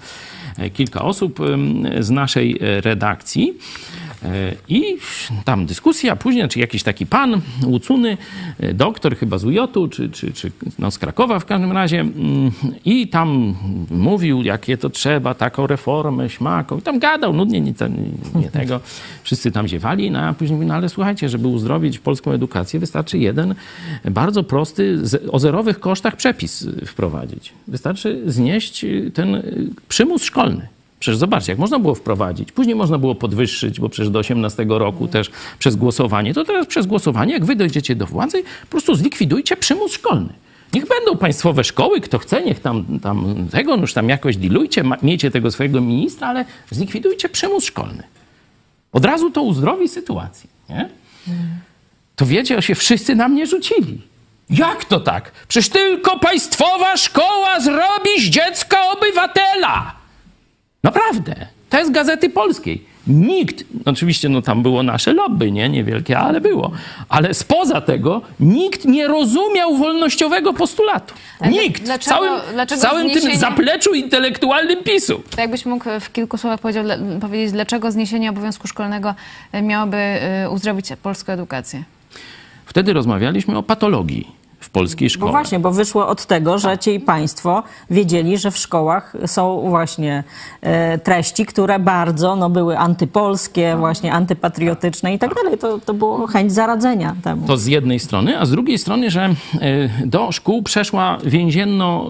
e, 0.57 0.69
kilka 0.69 1.01
osób 1.01 1.39
em, 1.39 1.83
z 1.99 2.09
naszej 2.09 2.57
e, 2.61 2.81
redakcji. 2.81 3.53
E, 4.23 4.55
I 4.69 4.97
tam 5.45 5.65
dyskusja, 5.65 6.15
później, 6.15 6.47
czy 6.47 6.59
jakiś 6.59 6.83
taki 6.83 7.05
pan 7.05 7.41
Łucuny, 7.65 8.17
e, 8.59 8.73
doktor 8.73 9.17
chyba 9.17 9.37
z 9.37 9.45
UJ-u, 9.45 9.87
czy, 9.87 10.09
czy, 10.09 10.33
czy 10.33 10.51
no 10.79 10.91
z 10.91 10.97
Krakowa 10.97 11.39
w 11.39 11.45
każdym 11.45 11.71
razie, 11.71 11.99
mm, 11.99 12.51
i 12.85 13.07
tam 13.07 13.55
mówił, 13.91 14.41
jakie 14.41 14.77
to 14.77 14.89
trzeba, 14.89 15.33
taką 15.33 15.67
reformę, 15.67 16.29
śmaką. 16.29 16.77
I 16.77 16.81
tam 16.81 16.99
gadał, 16.99 17.33
nudnie, 17.33 17.61
nie, 17.61 17.73
nie, 18.33 18.41
nie 18.41 18.51
tego. 18.51 18.79
Wszyscy 19.23 19.51
tam 19.51 19.67
ziewali, 19.67 20.11
no 20.11 20.19
a 20.19 20.33
później 20.33 20.55
mówi, 20.55 20.67
no 20.67 20.73
ale 20.73 20.89
słuchajcie, 20.89 21.29
żeby 21.29 21.47
uzdrowić 21.47 21.99
polską 21.99 22.31
edukację, 22.31 22.79
wystarczy 22.79 23.17
jeden 23.17 23.55
bardzo 24.11 24.43
prosty, 24.43 25.01
o 25.31 25.39
zerowych 25.39 25.79
kosztach 25.79 26.15
przepis 26.15 26.67
wprowadzić. 26.85 27.53
Wystarczy 27.67 28.21
znieść 28.25 28.85
ten 29.13 29.43
przymus 29.87 30.23
szkolny. 30.23 30.76
Przecież 30.99 31.17
zobaczcie, 31.17 31.51
jak 31.51 31.59
można 31.59 31.79
było 31.79 31.95
wprowadzić, 31.95 32.51
później 32.51 32.75
można 32.75 32.97
było 32.97 33.15
podwyższyć, 33.15 33.79
bo 33.79 33.89
przecież 33.89 34.09
do 34.09 34.19
18 34.19 34.65
roku 34.69 35.07
też 35.07 35.31
przez 35.59 35.75
głosowanie, 35.75 36.33
to 36.33 36.45
teraz 36.45 36.67
przez 36.67 36.85
głosowanie, 36.85 37.33
jak 37.33 37.45
wy 37.45 37.55
dojdziecie 37.55 37.95
do 37.95 38.05
władzy, 38.05 38.43
po 38.61 38.67
prostu 38.67 38.95
zlikwidujcie 38.95 39.57
przymus 39.57 39.91
szkolny. 39.91 40.33
Niech 40.73 40.87
będą 40.87 41.17
państwowe 41.17 41.63
szkoły, 41.63 42.01
kto 42.01 42.19
chce, 42.19 42.43
niech 42.43 42.59
tam, 42.59 42.99
tam 42.99 43.47
tego, 43.51 43.75
no 43.75 43.81
już 43.81 43.93
tam 43.93 44.09
jakoś 44.09 44.37
dilujcie, 44.37 44.83
miejcie 45.01 45.31
tego 45.31 45.51
swojego 45.51 45.81
ministra, 45.81 46.27
ale 46.27 46.45
zlikwidujcie 46.71 47.29
przymus 47.29 47.65
szkolny. 47.65 48.03
Od 48.91 49.05
razu 49.05 49.31
to 49.31 49.41
uzdrowi 49.41 49.87
sytuację, 49.87 50.49
nie? 50.69 50.89
To 52.15 52.25
wiecie, 52.25 52.61
się 52.61 52.75
wszyscy 52.75 53.15
na 53.15 53.27
mnie 53.27 53.47
rzucili. 53.47 54.01
Jak 54.49 54.85
to 54.85 54.99
tak? 54.99 55.31
Przecież 55.47 55.69
tylko 55.69 56.19
państwowa 56.19 56.97
szkoła 56.97 57.59
zrobi 57.59 58.09
z 58.19 58.23
dziecka 58.23 58.77
obywatela. 58.91 59.96
Naprawdę. 60.83 61.35
To 61.69 61.77
jest 61.79 61.91
Gazety 61.91 62.29
Polskiej. 62.29 62.85
Nikt, 63.07 63.63
oczywiście 63.85 64.29
no 64.29 64.41
tam 64.41 64.63
było 64.63 64.83
nasze 64.83 65.13
lobby, 65.13 65.51
nie? 65.51 65.69
Niewielkie, 65.69 66.19
ale 66.19 66.41
było. 66.41 66.71
Ale 67.09 67.33
spoza 67.33 67.81
tego 67.81 68.21
nikt 68.39 68.85
nie 68.85 69.07
rozumiał 69.07 69.77
wolnościowego 69.77 70.53
postulatu. 70.53 71.13
Nikt. 71.49 71.83
dlaczego- 71.83 72.15
w 72.15 72.19
całym, 72.19 72.41
dlaczego 72.53 72.79
w 72.79 72.83
całym 72.83 73.09
tym 73.09 73.21
zniesienie- 73.21 73.37
zapleczu 73.39 73.93
intelektualnym 73.93 74.83
PiSu. 74.83 75.21
To 75.35 75.41
jakbyś 75.41 75.65
mógł 75.65 75.85
w 75.99 76.11
kilku 76.11 76.37
słowach 76.37 76.59
powiedzieć, 77.21 77.51
dlaczego 77.51 77.91
zniesienie 77.91 78.29
obowiązku 78.29 78.67
szkolnego 78.67 79.15
e, 79.51 79.61
miałoby 79.61 79.97
e, 79.97 80.49
uzdrowić 80.49 80.89
polską 81.03 81.33
edukację? 81.33 81.83
Wtedy 82.65 82.93
rozmawialiśmy 82.93 83.57
o 83.57 83.63
patologii 83.63 84.27
w 84.59 84.69
polskiej 84.69 85.09
szkole. 85.09 85.31
właśnie, 85.31 85.59
bo 85.59 85.71
wyszło 85.71 86.07
od 86.07 86.25
tego, 86.25 86.51
Tak. 86.51 86.59
że 86.61 86.77
ci 86.77 86.99
państwo 86.99 87.63
wiedzieli, 87.89 88.37
że 88.37 88.51
w 88.51 88.57
szkołach 88.57 89.13
są 89.25 89.69
właśnie 89.69 90.23
e, 90.61 90.97
treści, 90.97 91.45
które 91.45 91.79
bardzo 91.79 92.35
no, 92.35 92.49
były 92.49 92.77
antypolskie, 92.77 93.69
Tak. 93.71 93.79
właśnie 93.79 94.13
antypatriotyczne 94.13 95.13
i 95.13 95.19
tak 95.19 95.35
dalej. 95.35 95.57
To, 95.57 95.79
to 95.79 95.93
było 95.93 96.27
chęć 96.27 96.51
zaradzenia 96.53 97.15
temu. 97.23 97.47
To 97.47 97.57
z 97.57 97.65
jednej 97.65 97.99
strony, 97.99 98.39
a 98.39 98.45
z 98.45 98.51
drugiej 98.51 98.77
strony, 98.77 99.11
że 99.11 99.21
e, 99.25 99.35
do 100.05 100.31
szkół 100.31 100.63
przeszła 100.63 101.17
więzienno, 101.23 102.09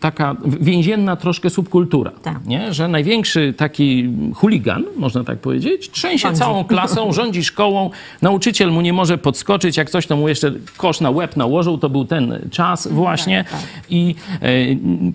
taka 0.00 0.36
więzienna 0.60 1.16
troszkę 1.16 1.50
subkultura. 1.50 2.10
Tak. 2.22 2.46
Nie? 2.46 2.72
Że 2.74 2.88
największy 2.88 3.54
taki 3.56 4.10
chuligan, 4.34 4.84
można 4.96 5.24
tak 5.24 5.38
powiedzieć, 5.38 5.90
trzęsie 5.90 6.18
Rządzi. 6.22 6.38
całą 6.38 6.64
klasą, 6.64 7.12
rządzi 7.12 7.44
szkołą, 7.44 7.90
nauczyciel 8.22 8.70
mu 8.72 8.80
nie 8.80 8.92
może 8.92 9.18
podskoczyć, 9.18 9.76
jak 9.76 9.90
coś 9.90 10.06
to 10.06 10.16
mu 10.16 10.28
jeszcze 10.28 10.52
kosz 10.76 11.00
na 11.00 11.10
łeb 11.10 11.36
to 11.76 11.88
był 11.88 12.04
ten 12.04 12.48
czas 12.50 12.88
właśnie 12.88 13.44
i 13.90 14.14
e, 14.40 14.48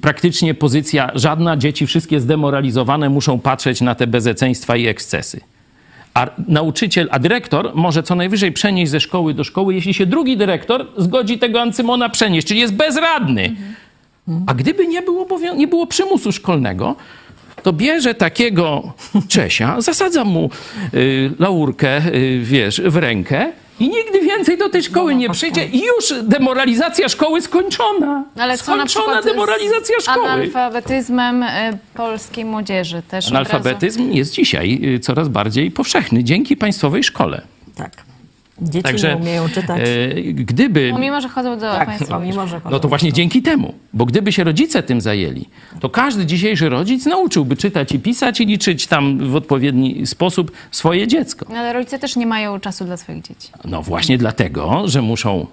praktycznie 0.02 0.54
pozycja 0.54 1.12
żadna, 1.16 1.58
dzieci 1.58 1.88
wszystkie 1.88 2.20
zdemoralizowane 2.20 3.10
muszą 3.10 3.40
patrzeć 3.40 3.82
na 3.82 3.96
te 3.96 4.08
bezeceństwa 4.08 4.76
i 4.76 4.88
ekscesy. 4.88 5.42
A 6.14 6.28
nauczyciel, 6.48 7.08
a 7.12 7.20
dyrektor 7.20 7.72
może 7.76 8.04
co 8.04 8.16
najwyżej 8.16 8.52
przenieść 8.52 8.92
ze 8.92 9.00
szkoły 9.00 9.34
do 9.34 9.44
szkoły, 9.44 9.74
jeśli 9.74 9.94
się 9.94 10.06
drugi 10.06 10.38
dyrektor 10.38 10.88
zgodzi 10.98 11.38
tego 11.38 11.62
ancymona 11.62 12.10
przenieść, 12.10 12.48
czyli 12.48 12.60
jest 12.60 12.74
bezradny. 12.74 13.56
A 14.48 14.54
gdyby 14.54 14.88
nie 14.88 15.02
było, 15.02 15.28
nie 15.56 15.68
było 15.68 15.88
przymusu 15.88 16.32
szkolnego, 16.32 16.96
to 17.64 17.74
bierze 17.74 18.14
takiego 18.14 18.94
Czesia, 19.28 19.82
zasadza 19.82 20.24
mu 20.24 20.50
y, 20.94 21.32
laurkę, 21.40 22.02
y, 22.16 22.40
wiesz, 22.44 22.82
w 22.82 22.98
rękę 22.98 23.52
i 23.80 23.90
nigdy 23.90 24.22
więcej 24.22 24.58
do 24.58 24.70
tej 24.70 24.84
szkoły 24.84 25.16
nie 25.16 25.30
przyjdzie 25.30 25.66
i 25.66 25.80
już 25.80 26.14
demoralizacja 26.24 27.10
szkoły 27.10 27.42
skończona. 27.42 28.24
Ale 28.40 28.58
skończona 28.58 29.22
demoralizacja 29.22 29.96
szkoły. 30.02 30.28
analfabetyzmem 30.28 31.44
e, 31.44 31.78
polskiej 31.94 32.46
młodzieży 32.46 33.02
też 33.10 33.28
od 33.28 33.34
razu? 33.34 33.52
Analfabetyzm 33.52 34.12
jest 34.12 34.34
dzisiaj 34.34 34.80
y, 34.96 35.00
coraz 35.00 35.30
bardziej 35.30 35.72
powszechny 35.72 36.24
dzięki 36.24 36.58
państwowej 36.58 37.04
szkole. 37.04 37.42
Tak. 37.76 37.92
Dzieci 38.64 38.84
Także 38.84 39.10
nie 39.16 39.22
umieją 39.22 39.50
czytać. 39.50 39.82
e, 39.82 40.22
gdyby. 40.24 40.90
Pomimo, 40.92 41.22
że 41.22 41.30
chodzą 41.30 41.60
do 41.60 41.72
tak, 41.72 41.86
państwa. 41.86 42.16
pomimo, 42.18 42.48
że 42.48 42.62
No 42.72 42.80
to 42.80 42.88
właśnie 42.88 43.14
dzięki 43.14 43.42
temu, 43.42 43.74
bo 43.94 44.06
gdyby 44.06 44.32
się 44.32 44.44
rodzice 44.44 44.84
tym 44.84 45.02
zajęli, 45.02 45.46
to 45.80 45.90
każdy 45.90 46.26
dzisiejszy 46.26 46.70
rodzic 46.70 47.06
nauczyłby 47.06 47.56
czytać 47.56 47.92
i 47.92 48.00
pisać 48.00 48.42
i 48.42 48.46
liczyć 48.46 48.88
tam 48.88 49.32
w 49.32 49.36
odpowiedni 49.36 50.08
sposób 50.08 50.52
swoje 50.72 51.08
dziecko. 51.08 51.46
No, 51.50 51.56
Ale 51.60 51.74
rodzice 51.74 52.00
też 52.00 52.16
nie 52.16 52.26
mają 52.26 52.60
czasu 52.60 52.86
dla 52.86 52.98
swoich 52.98 53.22
dzieci. 53.22 53.50
No 53.66 53.82
właśnie 53.82 54.18
dlatego, 54.18 54.82
że 54.86 55.02
muszą 55.02 55.48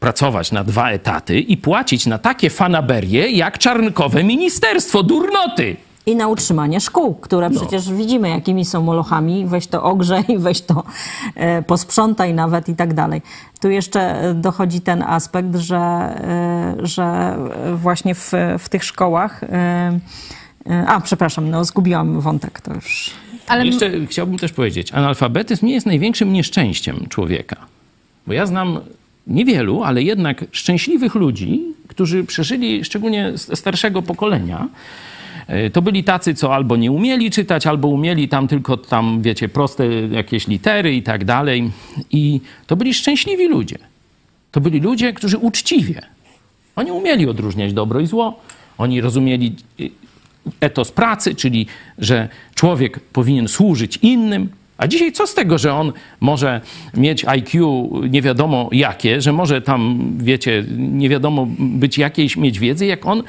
pracować 0.00 0.52
na 0.52 0.64
dwa 0.64 0.90
etaty 0.90 1.40
i 1.40 1.56
płacić 1.56 2.06
na 2.06 2.18
takie 2.18 2.50
fanaberie 2.50 3.30
jak 3.30 3.58
czarnkowe 3.58 4.24
ministerstwo 4.24 5.02
durnoty. 5.02 5.76
I 6.06 6.16
na 6.16 6.28
utrzymanie 6.28 6.80
szkół, 6.80 7.14
które 7.14 7.50
No. 7.50 7.60
przecież 7.60 7.92
widzimy, 7.92 8.28
jakimi 8.28 8.64
są 8.64 8.82
molochami. 8.82 9.46
Weź 9.46 9.66
to 9.66 9.82
ogrzej, 9.82 10.24
weź 10.38 10.60
to 10.62 10.84
e, 11.34 11.62
posprzątaj 11.62 12.34
nawet 12.34 12.68
i 12.68 12.74
tak 12.74 12.94
dalej. 12.94 13.22
Tu 13.60 13.70
jeszcze 13.70 14.20
e, 14.20 14.34
dochodzi 14.34 14.80
ten 14.80 15.02
aspekt, 15.02 15.56
że, 15.56 15.76
e, 15.76 16.76
że 16.82 17.36
właśnie 17.74 18.14
w, 18.14 18.32
w 18.58 18.68
tych 18.68 18.84
szkołach... 18.84 19.42
E, 19.44 19.48
e, 20.70 20.86
a, 20.86 21.00
przepraszam, 21.00 21.50
no 21.50 21.64
zgubiłam 21.64 22.20
wątek, 22.20 22.60
to 22.60 22.74
już... 22.74 23.10
Ale 23.46 23.66
Jeszcze 23.66 23.90
chciałbym 24.06 24.38
też 24.38 24.52
powiedzieć, 24.52 24.92
analfabetyzm 24.92 25.66
nie 25.66 25.74
jest 25.74 25.86
największym 25.86 26.32
nieszczęściem 26.32 27.06
człowieka. 27.08 27.56
Bo 28.26 28.32
ja 28.32 28.46
znam 28.46 28.80
niewielu, 29.26 29.82
ale 29.82 30.02
jednak 30.02 30.44
szczęśliwych 30.52 31.14
ludzi, 31.14 31.62
którzy 31.88 32.24
przeżyli, 32.24 32.84
szczególnie 32.84 33.32
starszego 33.36 34.02
pokolenia, 34.02 34.68
to 35.72 35.82
byli 35.82 36.04
tacy, 36.04 36.34
co 36.34 36.54
albo 36.54 36.76
nie 36.76 36.92
umieli 36.92 37.30
czytać, 37.30 37.66
albo 37.66 37.88
umieli 37.88 38.28
tam 38.28 38.48
tylko 38.48 38.76
tam, 38.76 39.22
wiecie, 39.22 39.48
proste 39.48 39.86
jakieś 40.10 40.48
litery 40.48 40.94
i 40.94 41.02
tak 41.02 41.24
dalej. 41.24 41.70
I 42.10 42.40
to 42.66 42.76
byli 42.76 42.94
szczęśliwi 42.94 43.48
ludzie. 43.48 43.78
To 44.52 44.60
byli 44.60 44.80
ludzie, 44.80 45.12
którzy 45.12 45.38
uczciwie. 45.38 46.02
Oni 46.76 46.90
umieli 46.90 47.28
odróżniać 47.28 47.72
dobro 47.72 48.00
i 48.00 48.06
zło. 48.06 48.40
Oni 48.78 49.00
rozumieli 49.00 49.56
y, 49.80 49.90
etos 50.60 50.92
pracy, 50.92 51.34
czyli 51.34 51.66
że 51.98 52.28
człowiek 52.54 53.00
powinien 53.00 53.48
służyć 53.48 53.98
innym. 54.02 54.48
A 54.78 54.86
dzisiaj 54.86 55.12
co 55.12 55.26
z 55.26 55.34
tego, 55.34 55.58
że 55.58 55.74
on 55.74 55.92
może 56.20 56.60
mieć 56.94 57.24
IQ 57.24 57.90
nie 58.10 58.22
wiadomo 58.22 58.68
jakie, 58.72 59.20
że 59.20 59.32
może 59.32 59.62
tam, 59.62 60.12
wiecie, 60.18 60.64
nie 60.78 61.08
wiadomo 61.08 61.46
być 61.58 61.98
jakiejś 61.98 62.36
mieć 62.36 62.58
wiedzy, 62.58 62.86
jak 62.86 63.06
on 63.06 63.22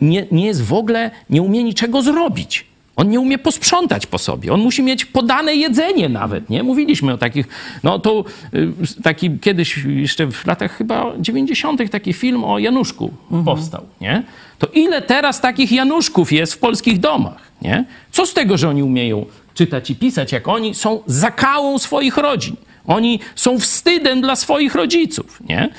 nie, 0.00 0.26
nie 0.30 0.46
jest 0.46 0.64
w 0.64 0.72
ogóle, 0.72 1.10
nie 1.30 1.42
umie 1.42 1.64
niczego 1.64 2.02
zrobić. 2.02 2.72
On 2.96 3.10
nie 3.10 3.20
umie 3.20 3.38
posprzątać 3.38 4.06
po 4.06 4.18
sobie. 4.18 4.52
On 4.52 4.60
musi 4.60 4.82
mieć 4.82 5.04
podane 5.04 5.54
jedzenie 5.54 6.08
nawet, 6.08 6.50
nie? 6.50 6.62
Mówiliśmy 6.62 7.12
o 7.12 7.18
takich, 7.18 7.48
no 7.82 7.98
to 7.98 8.24
y, 8.54 9.02
taki 9.02 9.38
kiedyś 9.38 9.84
jeszcze 9.86 10.26
w 10.26 10.46
latach 10.46 10.76
chyba 10.76 11.12
90. 11.20 11.90
taki 11.90 12.12
film 12.12 12.44
o 12.44 12.58
Januszku 12.58 13.10
powstał, 13.44 13.82
nie? 14.00 14.22
To 14.58 14.66
ile 14.66 15.02
teraz 15.02 15.40
takich 15.40 15.72
Januszków 15.72 16.32
jest 16.32 16.54
w 16.54 16.58
polskich 16.58 17.00
domach, 17.00 17.52
nie? 17.62 17.84
Co 18.10 18.26
z 18.26 18.34
tego, 18.34 18.56
że 18.56 18.68
oni 18.68 18.82
umieją 18.82 19.26
czytać 19.54 19.90
i 19.90 19.96
pisać, 19.96 20.32
jak 20.32 20.48
oni 20.48 20.74
są 20.74 21.02
zakałą 21.06 21.78
swoich 21.78 22.16
rodzin. 22.16 22.56
Oni 22.86 23.20
są 23.36 23.58
wstydem 23.58 24.20
dla 24.20 24.36
swoich 24.36 24.74
rodziców, 24.74 25.40
nie? 25.48 25.70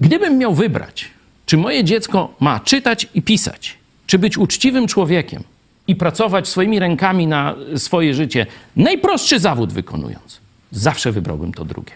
Gdybym 0.00 0.38
miał 0.38 0.54
wybrać, 0.54 1.10
czy 1.46 1.56
moje 1.56 1.84
dziecko 1.84 2.34
ma 2.40 2.60
czytać 2.60 3.08
i 3.14 3.22
pisać, 3.22 3.78
czy 4.06 4.18
być 4.18 4.38
uczciwym 4.38 4.86
człowiekiem 4.86 5.42
i 5.88 5.96
pracować 5.96 6.48
swoimi 6.48 6.78
rękami 6.78 7.26
na 7.26 7.54
swoje 7.76 8.14
życie, 8.14 8.46
najprostszy 8.76 9.38
zawód 9.38 9.72
wykonując, 9.72 10.40
zawsze 10.70 11.12
wybrałbym 11.12 11.52
to 11.52 11.64
drugie. 11.64 11.92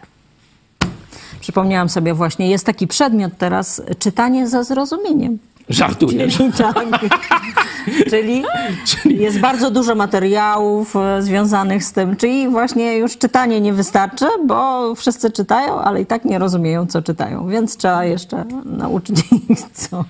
Przypomniałam 1.40 1.88
sobie 1.88 2.14
właśnie, 2.14 2.50
jest 2.50 2.66
taki 2.66 2.86
przedmiot 2.86 3.32
teraz, 3.38 3.82
czytanie 3.98 4.48
ze 4.48 4.64
zrozumieniem. 4.64 5.38
Żartujesz. 5.68 6.38
Czyli, 8.10 8.42
tak. 8.42 8.72
czyli, 8.86 9.18
jest 9.18 9.40
bardzo 9.40 9.70
dużo 9.70 9.94
materiałów 9.94 10.96
e, 10.96 11.22
związanych 11.22 11.84
z 11.84 11.92
tym. 11.92 12.16
Czyli 12.16 12.48
właśnie 12.48 12.96
już 12.96 13.18
czytanie 13.18 13.60
nie 13.60 13.72
wystarczy, 13.72 14.24
bo 14.46 14.94
wszyscy 14.94 15.30
czytają, 15.30 15.80
ale 15.80 16.00
i 16.00 16.06
tak 16.06 16.24
nie 16.24 16.38
rozumieją, 16.38 16.86
co 16.86 17.02
czytają. 17.02 17.48
Więc 17.48 17.76
trzeba 17.76 18.04
jeszcze 18.04 18.44
nauczyć 18.64 19.16
ich, 19.48 19.60
co, 19.72 20.04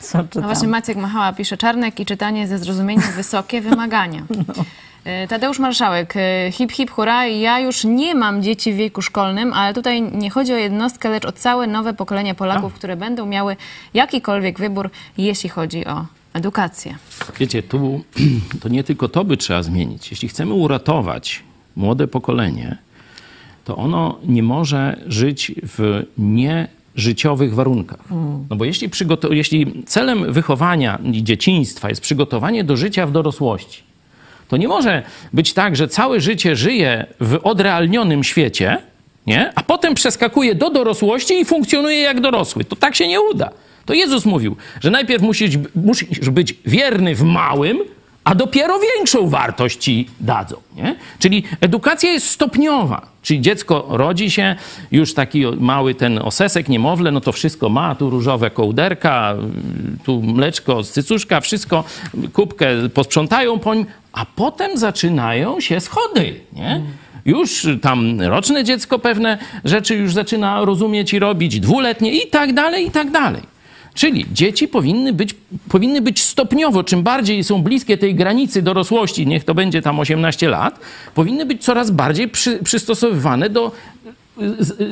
co 0.00 0.18
No 0.18 0.24
czytają. 0.24 0.46
właśnie 0.46 0.68
Maciek 0.68 0.96
Machała 0.96 1.32
pisze 1.32 1.56
Czarnek 1.56 2.00
i 2.00 2.06
czytanie 2.06 2.48
ze 2.48 2.58
zrozumieniem 2.58 3.04
wysokie 3.16 3.60
wymagania. 3.60 4.20
E, 4.20 4.64
Tadeusz 5.28 5.58
Marszałek, 5.58 6.14
e, 6.16 6.52
hip 6.52 6.72
hip 6.72 6.90
hura, 6.90 7.26
ja 7.26 7.60
już 7.60 7.84
nie 7.84 8.14
mam 8.14 8.42
dzieci 8.42 8.72
w 8.72 8.76
wieku 8.76 9.02
szkolnym, 9.02 9.52
ale 9.52 9.74
tutaj 9.74 10.02
nie 10.02 10.30
chodzi 10.30 10.52
o 10.52 10.56
jednostkę, 10.56 11.10
lecz 11.10 11.24
o 11.24 11.32
całe 11.32 11.66
nowe 11.66 11.94
pokolenie 11.94 12.34
Polaków, 12.34 12.74
które 12.74 12.96
będą 12.96 13.26
miały 13.26 13.56
jakikolwiek 13.94 14.58
wybór, 14.58 14.90
jeśli 15.18 15.50
chodzi 15.50 15.86
o 15.86 16.06
edukację. 16.32 16.94
Wiecie, 17.38 17.62
tu 17.62 18.04
to 18.62 18.68
nie 18.68 18.84
tylko 18.84 19.08
to 19.08 19.24
by 19.24 19.36
trzeba 19.36 19.62
zmienić. 19.62 20.10
Jeśli 20.10 20.28
chcemy 20.28 20.54
uratować 20.54 21.42
młode 21.76 22.08
pokolenie, 22.08 22.78
to 23.64 23.76
ono 23.76 24.18
nie 24.26 24.42
może 24.42 25.00
żyć 25.06 25.52
w 25.62 26.04
nieżyciowych 26.18 27.54
warunkach. 27.54 28.00
No 28.50 28.56
bo 28.56 28.64
jeśli, 28.64 28.90
jeśli 29.30 29.84
celem 29.86 30.32
wychowania 30.32 30.98
i 31.12 31.24
dzieciństwa 31.24 31.88
jest 31.88 32.00
przygotowanie 32.00 32.64
do 32.64 32.76
życia 32.76 33.06
w 33.06 33.12
dorosłości, 33.12 33.89
to 34.50 34.56
nie 34.56 34.68
może 34.68 35.02
być 35.32 35.52
tak, 35.52 35.76
że 35.76 35.88
całe 35.88 36.20
życie 36.20 36.56
żyje 36.56 37.06
w 37.20 37.38
odrealnionym 37.42 38.24
świecie, 38.24 38.78
nie? 39.26 39.52
a 39.54 39.62
potem 39.62 39.94
przeskakuje 39.94 40.54
do 40.54 40.70
dorosłości 40.70 41.40
i 41.40 41.44
funkcjonuje 41.44 42.00
jak 42.00 42.20
dorosły. 42.20 42.64
To 42.64 42.76
tak 42.76 42.94
się 42.94 43.08
nie 43.08 43.20
uda. 43.20 43.50
To 43.86 43.94
Jezus 43.94 44.24
mówił, 44.24 44.56
że 44.80 44.90
najpierw 44.90 45.22
musisz, 45.22 45.50
musisz 45.74 46.30
być 46.30 46.54
wierny 46.66 47.14
w 47.14 47.22
małym, 47.22 47.78
a 48.24 48.34
dopiero 48.34 48.78
większą 48.78 49.28
wartość 49.28 49.78
ci 49.78 50.08
dadzą. 50.20 50.56
Nie? 50.76 50.96
Czyli 51.18 51.44
edukacja 51.60 52.12
jest 52.12 52.26
stopniowa. 52.30 53.06
Czyli 53.22 53.40
dziecko 53.40 53.86
rodzi 53.88 54.30
się, 54.30 54.56
już 54.92 55.14
taki 55.14 55.46
mały 55.46 55.94
ten 55.94 56.18
osesek, 56.18 56.68
niemowlę, 56.68 57.10
no 57.12 57.20
to 57.20 57.32
wszystko 57.32 57.68
ma, 57.68 57.94
tu 57.94 58.10
różowe 58.10 58.50
kołderka, 58.50 59.34
tu 60.04 60.22
mleczko 60.22 60.82
z 60.82 60.90
cycuszka, 60.90 61.40
wszystko, 61.40 61.84
kubkę 62.32 62.88
posprzątają 62.94 63.58
po 63.58 63.74
nim, 63.74 63.86
a 64.12 64.26
potem 64.26 64.78
zaczynają 64.78 65.60
się 65.60 65.80
schody, 65.80 66.40
nie? 66.52 66.82
Już 67.24 67.66
tam 67.82 68.20
roczne 68.20 68.64
dziecko 68.64 68.98
pewne 68.98 69.38
rzeczy 69.64 69.94
już 69.94 70.12
zaczyna 70.12 70.64
rozumieć 70.64 71.12
i 71.12 71.18
robić, 71.18 71.60
dwuletnie 71.60 72.22
i 72.22 72.26
tak 72.26 72.54
dalej, 72.54 72.86
i 72.86 72.90
tak 72.90 73.10
dalej. 73.10 73.42
Czyli 73.94 74.26
dzieci 74.32 74.68
powinny 74.68 75.12
być, 75.12 75.34
powinny 75.68 76.00
być 76.02 76.22
stopniowo, 76.22 76.84
czym 76.84 77.02
bardziej 77.02 77.44
są 77.44 77.62
bliskie 77.62 77.98
tej 77.98 78.14
granicy 78.14 78.62
dorosłości, 78.62 79.26
niech 79.26 79.44
to 79.44 79.54
będzie 79.54 79.82
tam 79.82 80.00
18 80.00 80.48
lat, 80.48 80.80
powinny 81.14 81.46
być 81.46 81.64
coraz 81.64 81.90
bardziej 81.90 82.28
przy, 82.28 82.58
przystosowywane 82.58 83.50
do 83.50 83.72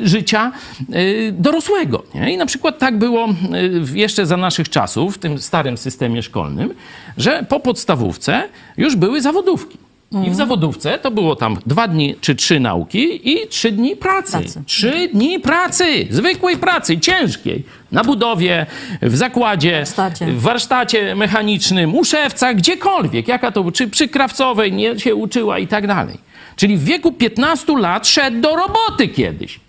życia 0.02 0.52
y, 0.94 1.34
dorosłego. 1.38 2.02
Nie? 2.14 2.32
I 2.34 2.36
na 2.36 2.46
przykład 2.46 2.78
tak 2.78 2.98
było 2.98 3.28
y, 3.28 3.98
jeszcze 3.98 4.26
za 4.26 4.36
naszych 4.36 4.68
czasów, 4.68 5.14
w 5.14 5.18
tym 5.18 5.38
starym 5.38 5.78
systemie 5.78 6.22
szkolnym, 6.22 6.74
że 7.16 7.46
po 7.48 7.60
podstawówce 7.60 8.42
już 8.76 8.96
były 8.96 9.22
zawodówki. 9.22 9.78
I 10.26 10.30
w 10.30 10.34
zawodówce 10.34 10.98
to 10.98 11.10
było 11.10 11.36
tam 11.36 11.56
dwa 11.66 11.88
dni 11.88 12.16
czy 12.20 12.34
trzy 12.34 12.60
nauki 12.60 13.30
i 13.32 13.48
trzy 13.48 13.72
dni 13.72 13.96
pracy. 13.96 14.32
Pracy. 14.32 14.62
Trzy 14.66 15.08
dni 15.14 15.40
pracy, 15.40 16.06
zwykłej 16.10 16.56
pracy, 16.56 16.98
ciężkiej. 16.98 17.64
Na 17.92 18.04
budowie, 18.04 18.66
w 19.02 19.16
zakładzie, 19.16 19.72
warsztacie. 19.78 20.26
w 20.26 20.40
warsztacie 20.40 21.14
mechanicznym, 21.14 21.94
u 21.94 22.04
szewca, 22.04 22.54
gdziekolwiek. 22.54 23.28
Jaka 23.28 23.52
to, 23.52 23.72
czy 23.72 23.88
przy 23.88 24.08
krawcowej 24.08 24.72
nie 24.72 24.98
się 24.98 25.14
uczyła 25.14 25.58
i 25.58 25.66
tak 25.66 25.86
dalej. 25.86 26.18
Czyli 26.56 26.76
w 26.76 26.84
wieku 26.84 27.12
15 27.12 27.78
lat 27.78 28.08
szedł 28.08 28.40
do 28.40 28.56
roboty 28.56 29.08
kiedyś. 29.08 29.60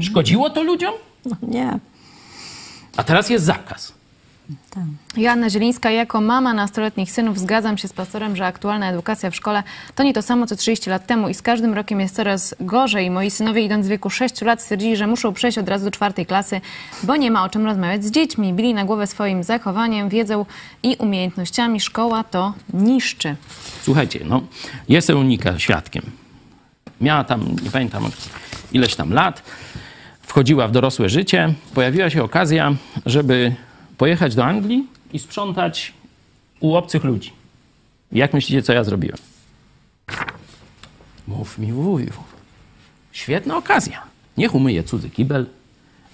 Szkodziło 0.00 0.50
to 0.50 0.62
ludziom? 0.62 0.94
No, 1.24 1.36
nie. 1.42 1.78
A 2.96 3.02
teraz 3.04 3.30
jest 3.30 3.44
zakaz. 3.44 3.92
Joanna 5.16 5.50
Zielińska, 5.50 5.90
jako 5.90 6.20
mama 6.20 6.54
nastoletnich 6.54 7.12
synów 7.12 7.38
zgadzam 7.38 7.78
się 7.78 7.88
z 7.88 7.92
pastorem, 7.92 8.36
że 8.36 8.46
aktualna 8.46 8.90
edukacja 8.90 9.30
w 9.30 9.36
szkole 9.36 9.62
to 9.94 10.02
nie 10.02 10.12
to 10.12 10.22
samo 10.22 10.46
co 10.46 10.56
30 10.56 10.90
lat 10.90 11.06
temu 11.06 11.28
i 11.28 11.34
z 11.34 11.42
każdym 11.42 11.74
rokiem 11.74 12.00
jest 12.00 12.16
coraz 12.16 12.54
gorzej. 12.60 13.10
Moi 13.10 13.30
synowie 13.30 13.62
idąc 13.62 13.86
w 13.86 13.88
wieku 13.88 14.10
6 14.10 14.40
lat 14.40 14.62
stwierdzili, 14.62 14.96
że 14.96 15.06
muszą 15.06 15.32
przejść 15.32 15.58
od 15.58 15.68
razu 15.68 15.84
do 15.84 15.90
czwartej 15.90 16.26
klasy, 16.26 16.60
bo 17.02 17.16
nie 17.16 17.30
ma 17.30 17.44
o 17.44 17.48
czym 17.48 17.66
rozmawiać 17.66 18.04
z 18.04 18.10
dziećmi. 18.10 18.52
Bili 18.52 18.74
na 18.74 18.84
głowę 18.84 19.06
swoim 19.06 19.44
zachowaniem, 19.44 20.08
wiedzą 20.08 20.46
i 20.82 20.96
umiejętnościami. 20.98 21.80
Szkoła 21.80 22.24
to 22.24 22.54
niszczy. 22.72 23.36
Słuchajcie, 23.82 24.20
no, 24.24 24.42
jestem 24.88 25.18
unika 25.18 25.58
świadkiem. 25.58 26.02
Miała 27.00 27.24
tam, 27.24 27.56
nie 27.64 27.70
pamiętam 27.70 28.10
ileś 28.72 28.94
tam 28.94 29.12
lat, 29.12 29.42
wchodziła 30.22 30.68
w 30.68 30.72
dorosłe 30.72 31.08
życie, 31.08 31.54
pojawiła 31.74 32.10
się 32.10 32.22
okazja, 32.24 32.74
żeby 33.06 33.54
pojechać 33.98 34.34
do 34.34 34.44
Anglii 34.44 34.86
i 35.12 35.18
sprzątać 35.18 35.92
u 36.60 36.74
obcych 36.74 37.04
ludzi. 37.04 37.32
Jak 38.12 38.32
myślicie, 38.32 38.62
co 38.62 38.72
ja 38.72 38.84
zrobiłem? 38.84 39.18
Mów 41.28 41.58
mi 41.58 41.72
wuju. 41.72 42.12
Świetna 43.12 43.56
okazja. 43.56 44.02
Niech 44.36 44.54
umyje 44.54 44.82
cudzy 44.84 45.10
kibel, 45.10 45.46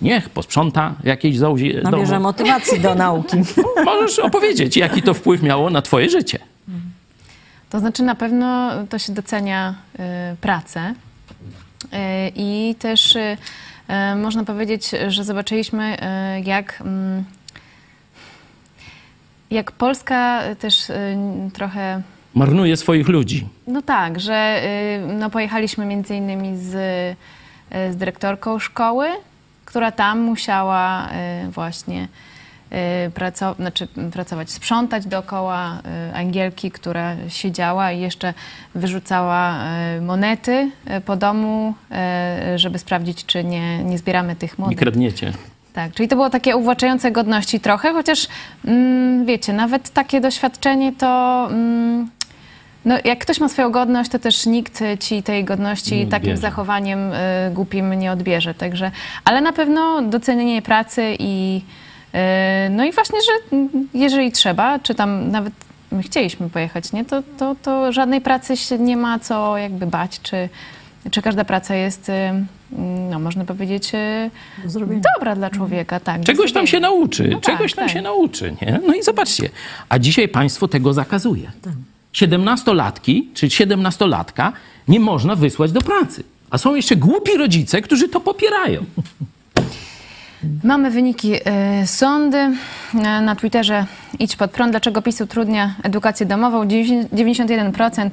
niech 0.01 0.28
posprząta 0.28 0.94
jakieś 1.05 1.39
zołzi 1.39 1.74
Nabierze 1.82 2.12
domu. 2.12 2.23
motywacji 2.23 2.81
do 2.81 2.94
nauki. 2.94 3.36
Możesz 3.85 4.19
opowiedzieć, 4.19 4.77
jaki 4.77 5.02
to 5.02 5.15
wpływ 5.15 5.43
miało 5.43 5.70
na 5.70 5.82
twoje 5.82 6.11
życie. 6.11 6.39
To 7.70 7.81
znaczy 7.81 8.02
na 8.02 8.15
pewno 8.15 8.70
to 8.89 8.98
się 8.98 9.12
docenia 9.12 9.74
y, 10.32 10.36
pracę 10.36 10.94
y, 11.85 11.97
i 12.36 12.74
też 12.78 13.16
y, 13.16 13.36
y, 14.12 14.16
można 14.16 14.44
powiedzieć, 14.44 14.90
że 15.09 15.24
zobaczyliśmy 15.24 15.97
y, 15.97 16.40
jak, 16.40 16.81
mm, 16.81 17.24
jak 19.51 19.73
Polska 19.73 20.41
też 20.59 20.91
y, 20.91 20.95
trochę 21.53 22.03
Marnuje 22.35 22.77
swoich 22.77 23.09
ludzi. 23.09 23.49
no 23.67 23.83
tak, 23.83 24.21
że 24.21 24.63
y, 25.11 25.15
no, 25.15 25.31
pojechaliśmy 25.31 25.87
między 25.87 26.15
innymi 26.17 26.57
z, 26.59 26.75
y, 26.75 27.93
z 27.93 27.97
dyrektorką 27.97 28.59
szkoły, 28.59 29.09
która 29.65 29.93
tam 29.93 30.21
musiała 30.21 31.09
y, 31.47 31.51
właśnie 31.51 32.09
y, 33.07 33.11
praco- 33.11 33.57
znaczy, 33.57 33.89
pracować, 34.13 34.51
sprzątać 34.51 35.07
dookoła 35.07 35.79
y, 36.11 36.17
Angielki, 36.17 36.71
która 36.71 37.17
siedziała 37.29 37.93
i 37.93 38.01
jeszcze 38.01 38.35
wyrzucała 38.75 39.55
y, 39.97 40.01
monety 40.01 40.71
y, 40.97 41.01
po 41.01 41.17
domu, 41.17 41.75
y, 42.55 42.59
żeby 42.59 42.79
sprawdzić, 42.79 43.27
czy 43.27 43.45
nie, 43.45 43.85
nie 43.85 43.99
zbieramy 43.99 44.37
tych 44.37 44.59
Nie 44.59 44.63
monet. 44.65 44.79
kradniecie. 44.79 45.33
Tak, 45.85 45.93
czyli 45.94 46.09
to 46.09 46.16
było 46.16 46.31
takie 46.31 46.57
uwłaczające 46.57 47.11
godności 47.11 47.61
trochę, 47.61 47.93
chociaż 47.93 48.28
mm, 48.65 49.27
wiecie, 49.27 49.52
nawet 49.52 49.90
takie 49.90 50.20
doświadczenie 50.20 50.93
to. 50.93 51.47
Mm, 51.51 52.09
no, 52.85 52.94
jak 53.05 53.19
ktoś 53.19 53.40
ma 53.40 53.48
swoją 53.48 53.70
godność, 53.70 54.11
to 54.11 54.19
też 54.19 54.47
nikt 54.47 54.81
ci 55.01 55.23
tej 55.23 55.44
godności 55.44 55.97
Nie 55.97 56.07
takim 56.07 56.36
zachowaniem 56.36 57.12
y, 57.12 57.16
głupim 57.52 57.94
nie 57.94 58.12
odbierze. 58.12 58.55
Także, 58.55 58.90
ale 59.24 59.40
na 59.40 59.52
pewno 59.52 60.02
docenienie 60.02 60.62
pracy 60.62 61.16
i 61.19 61.62
y, 62.15 62.70
no 62.70 62.85
i 62.85 62.93
właśnie, 62.93 63.19
że 63.20 63.59
jeżeli 63.94 64.32
trzeba, 64.32 64.78
czy 64.78 64.94
tam 64.94 65.31
nawet 65.31 65.52
my 65.93 66.02
chcieliśmy 66.02 66.51
pojechać, 66.51 66.93
nie, 66.93 67.05
to, 67.05 67.23
to, 67.39 67.57
to 67.62 67.93
żadnej 67.93 68.20
pracy 68.20 68.57
się 68.57 68.78
nie 68.78 68.97
ma 68.97 69.19
co 69.19 69.59
jakby 69.59 69.86
bać, 69.86 70.20
czy, 70.20 70.48
czy 71.11 71.23
każda 71.23 71.44
praca 71.44 71.74
jest 71.74 72.09
y, 72.09 72.12
no 73.11 73.19
można 73.19 73.45
powiedzieć, 73.45 73.91
e, 73.95 74.31
dobra 75.19 75.37
dla 75.37 75.51
człowieka. 75.51 76.01
Tak, 76.01 76.25
Czegoś 76.25 76.53
tam 76.53 76.67
się 76.67 76.81
nauczy, 76.81 77.29
No 77.33 77.41
tak, 77.41 77.57
czegoś 77.57 77.75
tam 77.75 77.85
tak. 77.85 77.95
się 77.95 78.03
nauczy, 78.03 78.55
nie? 78.63 78.81
No 78.87 78.95
i 78.95 79.03
zobaczcie, 79.03 79.49
a 79.89 79.99
dzisiaj 79.99 80.29
państwo 80.29 80.69
tego 80.69 80.93
zakazuje. 80.93 81.51
Tak. 81.63 81.73
17-latki 82.15 83.23
czy 83.35 83.47
17-latka 83.49 84.53
nie 84.89 85.01
można 85.01 85.37
wysłać 85.37 85.73
do 85.73 85.81
pracy. 85.81 86.25
A 86.51 86.59
są 86.59 86.75
jeszcze 86.75 86.97
głupi 86.97 87.37
rodzice, 87.39 87.83
którzy 87.83 88.09
to 88.09 88.21
popierają. 88.21 88.85
Mamy 90.65 90.91
wyniki 90.91 91.35
y, 91.35 91.87
sądy 91.87 92.39
y, 92.39 92.57
na 93.01 93.37
Twitterze 93.37 93.87
Idź 94.19 94.37
pod 94.37 94.51
prąd. 94.51 94.71
Dlaczego 94.71 95.03
PiS 95.03 95.21
utrudnia 95.21 95.75
edukację 95.83 96.27
domową? 96.27 96.65
91% 96.65 98.11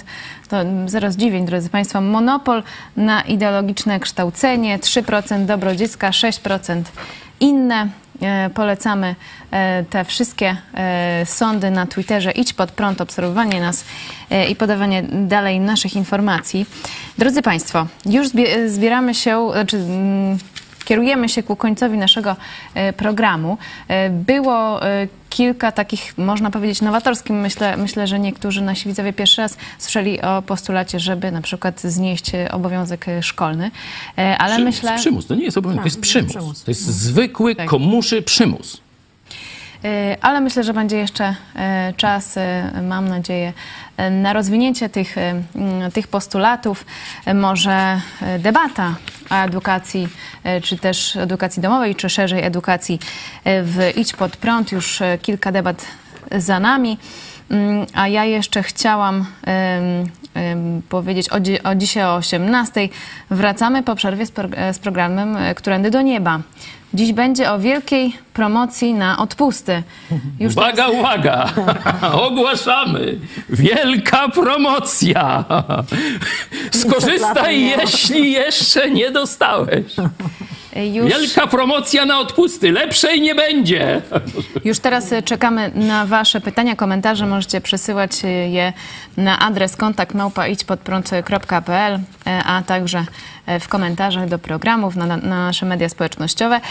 to 0.50 0.58
zero 0.86 1.12
zdziwień, 1.12 1.46
drodzy 1.46 1.70
Państwo. 1.70 2.02
Monopol 2.02 2.64
na 2.98 3.22
ideologiczne 3.22 4.00
kształcenie, 4.00 4.80
3% 4.80 5.46
dobro 5.46 5.76
dziecka, 5.76 6.10
6% 6.10 6.82
inne. 7.40 7.88
E, 8.22 8.50
Polecamy 8.50 9.16
te 9.90 10.06
wszystkie 10.06 10.58
sądy 11.26 11.72
na 11.72 11.86
Twitterze. 11.86 12.32
Idź 12.32 12.54
pod 12.54 12.72
prąd, 12.72 13.02
obserwowanie 13.02 13.62
nas 13.62 13.86
i 14.50 14.56
podawanie 14.56 15.04
dalej 15.04 15.60
naszych 15.60 15.96
informacji. 15.96 16.66
Drodzy 17.18 17.42
Państwo, 17.42 17.88
już 18.06 18.28
zbie- 18.28 18.70
zbieramy 18.70 19.14
się, 19.16 19.52
znaczy 19.54 19.78
mm, 19.78 20.38
kierujemy 20.88 21.30
się 21.30 21.44
ku 21.44 21.56
końcowi 21.56 21.98
naszego 21.98 22.36
e, 22.74 22.94
programu. 22.94 23.58
E, 23.88 24.10
Było 24.10 24.86
e, 24.86 25.08
kilka 25.30 25.72
takich, 25.72 26.18
można 26.18 26.52
powiedzieć, 26.52 26.82
nowatorskich. 26.82 27.32
Myślę, 27.36 27.78
myślę, 27.78 28.08
że 28.08 28.20
niektórzy 28.20 28.62
nasi 28.62 28.90
widzowie 28.90 29.14
pierwszy 29.14 29.42
raz 29.42 29.58
słyszeli 29.78 30.22
o 30.22 30.42
postulacie, 30.42 31.00
żeby 31.00 31.32
na 31.32 31.42
przykład 31.42 31.82
znieść 31.82 32.32
obowiązek 32.52 33.06
szkolny. 33.22 33.72
Ale 34.38 34.56
Przy, 34.56 34.64
myślę... 34.64 34.96
Przymus, 34.98 35.28
to 35.28 35.36
nie 35.36 35.44
jest 35.44 35.58
obowiązek, 35.58 35.84
to 35.84 35.88
jest 35.88 35.98
Tak, 35.98 36.04
przymus. 36.04 36.30
przymus. 36.32 36.64
To 36.64 36.72
jest 36.72 36.86
zwykły, 36.86 37.56
Tak. 37.56 37.68
komuszy 37.68 38.22
przymus. 38.22 38.82
Ale 40.22 40.42
myślę, 40.42 40.64
że 40.64 40.74
będzie 40.74 40.98
jeszcze 40.98 41.36
czas, 41.98 42.36
mam 42.82 43.08
nadzieję, 43.08 43.54
na 44.12 44.34
rozwinięcie 44.34 44.90
tych, 44.90 45.16
tych 45.94 46.08
postulatów. 46.08 46.86
Może 47.36 48.02
y, 48.36 48.40
debata 48.40 48.96
o 49.30 49.36
edukacji, 49.36 50.08
y, 50.58 50.62
czy 50.62 50.78
też 50.78 51.16
edukacji 51.16 51.62
domowej, 51.62 51.96
czy 51.96 52.10
szerzej 52.10 52.44
edukacji 52.44 53.00
y, 53.48 53.64
w 53.64 53.98
Idź 53.98 54.14
Pod 54.14 54.38
Prąd. 54.38 54.72
Już 54.72 55.00
kilka 55.22 55.52
debat 55.52 55.86
za 56.32 56.60
nami. 56.60 56.98
Mm, 57.52 57.86
A 57.94 58.08
ja 58.08 58.26
jeszcze 58.26 58.64
chciałam 58.64 59.26
powiedzieć 60.90 61.30
o, 61.30 61.36
o 61.70 61.76
dzisiaj 61.76 62.04
o 62.04 62.16
18. 62.16 62.90
Wracamy 63.32 63.84
po 63.84 63.96
przerwie 63.96 64.26
z, 64.26 64.32
pro, 64.32 64.50
z 64.74 64.80
programem 64.80 65.38
Którędy 65.56 65.92
do 65.92 66.02
Nieba. 66.02 66.40
Dziś 66.94 67.14
będzie 67.14 67.52
o 67.52 67.60
wielkiej 67.60 68.16
promocji 68.34 68.94
na 68.94 69.18
odpusty. 69.18 69.84
Już 70.40 70.54
Uwaga, 70.54 70.88
uwaga! 70.88 71.50
Ogłaszamy! 72.28 73.20
Wielka 73.50 74.30
promocja! 74.30 75.46
Skorzystaj, 76.72 77.62
jeśli 77.62 78.32
jeszcze 78.32 78.92
nie 78.92 79.12
dostałeś. 79.12 79.86
Już, 80.86 81.10
Wielka 81.10 81.48
promocja 81.48 82.06
na 82.06 82.20
odpusty. 82.20 82.72
Lepszej 82.72 83.22
nie 83.22 83.36
będzie. 83.36 84.02
już 84.66 84.80
teraz 84.80 85.12
y, 85.12 85.24
czekamy 85.24 85.72
na 85.76 86.06
Wasze 86.06 86.42
pytania, 86.42 86.76
komentarze. 86.76 87.26
Możecie 87.26 87.62
przesyłać 87.62 88.12
y, 88.24 88.28
je 88.28 88.74
na 89.18 89.40
adres 89.40 89.76
kontakt 89.76 90.16
y, 90.16 90.18
a 92.46 92.62
także 92.62 93.06
w 93.60 93.68
komentarzach 93.68 94.30
do 94.30 94.40
programów 94.40 94.96
na, 94.96 95.06
na 95.06 95.18
nasze 95.18 95.66
media 95.66 95.90
społecznościowe. 95.90 96.62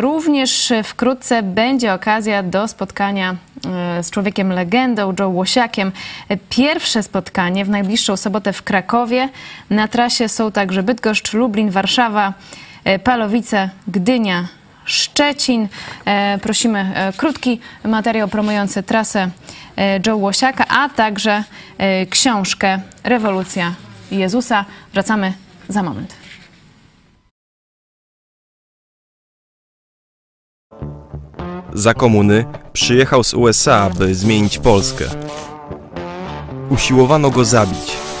Również 0.00 0.72
wkrótce 0.84 1.42
będzie 1.42 1.94
okazja 1.94 2.42
do 2.42 2.68
spotkania 2.68 3.36
z 4.02 4.10
człowiekiem 4.10 4.52
legendą, 4.52 5.14
Joe 5.20 5.28
Łosiakiem. 5.28 5.92
Pierwsze 6.48 7.02
spotkanie 7.02 7.64
w 7.64 7.68
najbliższą 7.68 8.16
sobotę 8.16 8.52
w 8.52 8.62
Krakowie. 8.62 9.28
Na 9.70 9.88
trasie 9.88 10.28
są 10.28 10.52
także 10.52 10.82
Bydgoszcz, 10.82 11.32
Lublin, 11.32 11.70
Warszawa, 11.70 12.32
Palowice, 13.04 13.70
Gdynia, 13.88 14.48
Szczecin. 14.84 15.68
E, 16.04 16.38
Prosimy 16.42 16.92
e, 16.94 17.12
krótki 17.12 17.60
materiał 17.84 18.28
promujący 18.28 18.82
trasę 18.82 19.30
e, 19.76 20.00
Joe 20.06 20.16
Łosiaka, 20.16 20.64
a 20.68 20.88
także 20.88 21.44
e, 21.78 22.06
książkę 22.06 22.80
Rewolucja 23.04 23.74
Jezusa. 24.10 24.64
Wracamy 24.92 25.32
za 25.68 25.82
moment. 25.82 26.14
Za 31.74 31.94
komuny 31.94 32.44
przyjechał 32.72 33.24
z 33.24 33.34
USA, 33.34 33.90
by 33.90 34.14
zmienić 34.14 34.58
Polskę. 34.58 35.04
Usiłowano 36.70 37.30
go 37.30 37.44
zabić. 37.44 38.11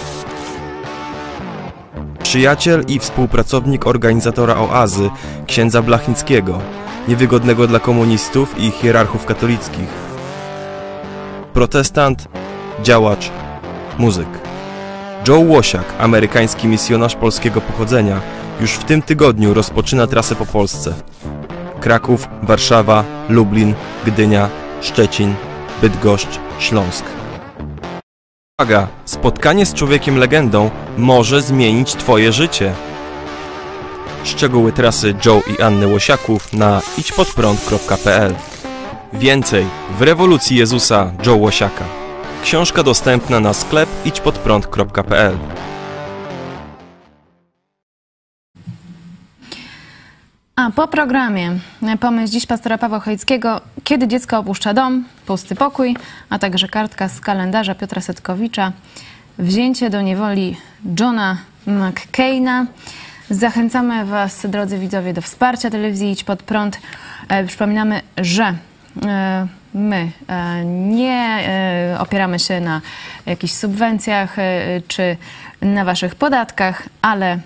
Przyjaciel 2.32 2.84
i 2.88 2.98
współpracownik 2.98 3.86
organizatora 3.86 4.56
oazy, 4.56 5.10
księdza 5.46 5.82
Blachnickiego, 5.82 6.58
niewygodnego 7.08 7.66
dla 7.66 7.80
komunistów 7.80 8.54
i 8.58 8.70
hierarchów 8.70 9.26
katolickich. 9.26 9.88
Protestant, 11.52 12.28
działacz, 12.82 13.30
muzyk. 13.98 14.28
Joe 15.28 15.38
Łosiak, 15.38 15.84
amerykański 15.98 16.68
misjonarz 16.68 17.16
polskiego 17.16 17.60
pochodzenia, 17.60 18.20
już 18.60 18.72
w 18.72 18.84
tym 18.84 19.02
tygodniu 19.02 19.54
rozpoczyna 19.54 20.06
trasę 20.06 20.34
po 20.34 20.46
Polsce. 20.46 20.94
Kraków, 21.80 22.28
Warszawa, 22.42 23.04
Lublin, 23.28 23.74
Gdynia, 24.06 24.48
Szczecin, 24.80 25.34
Bydgoszcz, 25.82 26.40
Śląsk. 26.58 27.04
Uwaga! 28.62 28.88
Spotkanie 29.04 29.66
z 29.66 29.74
człowiekiem 29.74 30.16
legendą 30.16 30.70
może 30.98 31.42
zmienić 31.42 31.92
Twoje 31.92 32.32
życie. 32.32 32.74
Szczegóły 34.24 34.72
trasy 34.72 35.14
Joe 35.26 35.42
i 35.58 35.62
Anny 35.62 35.86
Łosiaków 35.86 36.52
na 36.52 36.80
idźpodprąd.pl 36.98 38.34
Więcej 39.12 39.66
w 39.98 40.02
rewolucji 40.02 40.56
Jezusa 40.56 41.12
Joe 41.26 41.36
Łosiaka. 41.36 41.84
Książka 42.42 42.82
dostępna 42.82 43.40
na 43.40 43.52
sklep 43.52 43.88
idźpodprąd.pl 44.04 45.38
A 50.56 50.70
po 50.70 50.88
programie 50.88 51.50
e, 51.82 51.96
pomysł 51.98 52.32
dziś 52.32 52.46
pastora 52.46 52.78
Pawła 52.78 53.00
Chojeckiego, 53.00 53.60
kiedy 53.84 54.08
dziecko 54.08 54.38
opuszcza 54.38 54.74
dom, 54.74 55.04
pusty 55.26 55.54
pokój, 55.54 55.96
a 56.30 56.38
także 56.38 56.68
kartka 56.68 57.08
z 57.08 57.20
kalendarza 57.20 57.74
Piotra 57.74 58.00
Setkowicza, 58.00 58.72
wzięcie 59.38 59.90
do 59.90 60.00
niewoli 60.00 60.56
Johna 61.00 61.36
McCaina. 61.66 62.66
Zachęcamy 63.30 64.04
Was, 64.04 64.46
drodzy 64.48 64.78
widzowie, 64.78 65.12
do 65.12 65.22
wsparcia 65.22 65.70
telewizji 65.70 66.10
Idź 66.10 66.24
Pod 66.24 66.42
Prąd. 66.42 66.80
E, 67.28 67.44
Przypominamy, 67.44 68.00
że 68.18 68.54
e, 69.06 69.46
my 69.74 70.10
nie 70.64 71.48
opieramy 71.98 72.38
się 72.38 72.60
na 72.60 72.80
jakichś 73.26 73.52
subwencjach 73.52 74.36
czy 74.88 75.16
na 75.62 75.84
Waszych 75.84 76.14
podatkach, 76.14 76.82
ale 77.02 77.38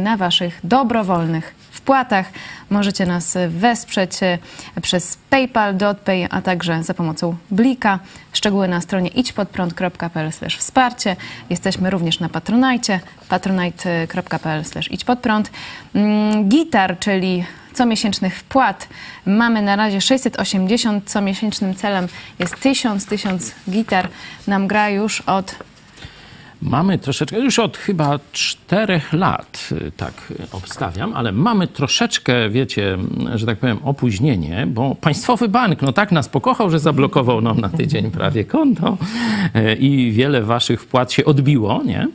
na 0.00 0.16
Waszych 0.16 0.60
dobrowolnych 0.64 1.61
wpłatach. 1.72 2.26
Możecie 2.70 3.06
nas 3.06 3.38
wesprzeć 3.48 4.22
e, 4.22 4.38
przez 4.82 5.18
PayPal, 5.30 5.76
DotPay, 5.76 6.26
a 6.30 6.42
także 6.42 6.82
za 6.82 6.94
pomocą 6.94 7.36
Blika. 7.50 7.98
Szczegóły 8.32 8.68
na 8.68 8.80
stronie 8.80 9.08
idźpodprąd.pl 9.08 10.30
wsparcie. 10.58 11.16
Jesteśmy 11.50 11.90
również 11.90 12.20
na 12.20 12.28
Patronite, 12.28 13.00
patronite.pl 13.28 14.62
idźpodprąd. 14.90 15.50
Mm, 15.94 16.48
Gitar, 16.48 16.98
czyli 16.98 17.44
comiesięcznych 17.72 18.38
wpłat. 18.38 18.88
Mamy 19.26 19.62
na 19.62 19.76
razie 19.76 20.00
680, 20.00 21.10
co 21.10 21.20
miesięcznym 21.20 21.74
celem 21.74 22.08
jest 22.38 22.60
1000, 22.60 23.06
1000 23.06 23.54
gitar. 23.70 24.08
Nam 24.46 24.66
gra 24.66 24.88
już 24.88 25.20
od 25.20 25.54
Mamy 26.62 26.98
troszeczkę, 26.98 27.40
już 27.40 27.58
od 27.58 27.76
chyba 27.76 28.20
czterech 28.32 29.12
lat 29.12 29.68
y, 29.72 29.92
tak 29.96 30.12
y, 30.30 30.46
obstawiam, 30.52 31.12
ale 31.14 31.32
mamy 31.32 31.66
troszeczkę, 31.66 32.50
wiecie, 32.50 32.98
że 33.34 33.46
tak 33.46 33.58
powiem, 33.58 33.78
opóźnienie, 33.84 34.66
bo 34.66 34.94
Państwowy 34.94 35.48
Bank 35.48 35.82
no 35.82 35.92
tak 35.92 36.12
nas 36.12 36.28
pokochał, 36.28 36.70
że 36.70 36.78
zablokował 36.78 37.40
nam 37.40 37.60
na 37.60 37.68
tydzień 37.68 38.10
prawie 38.10 38.44
konto 38.44 38.96
y, 39.56 39.74
i 39.74 40.12
wiele 40.12 40.42
waszych 40.42 40.82
wpłat 40.82 41.12
się 41.12 41.24
odbiło, 41.24 41.82
nie? 41.84 42.08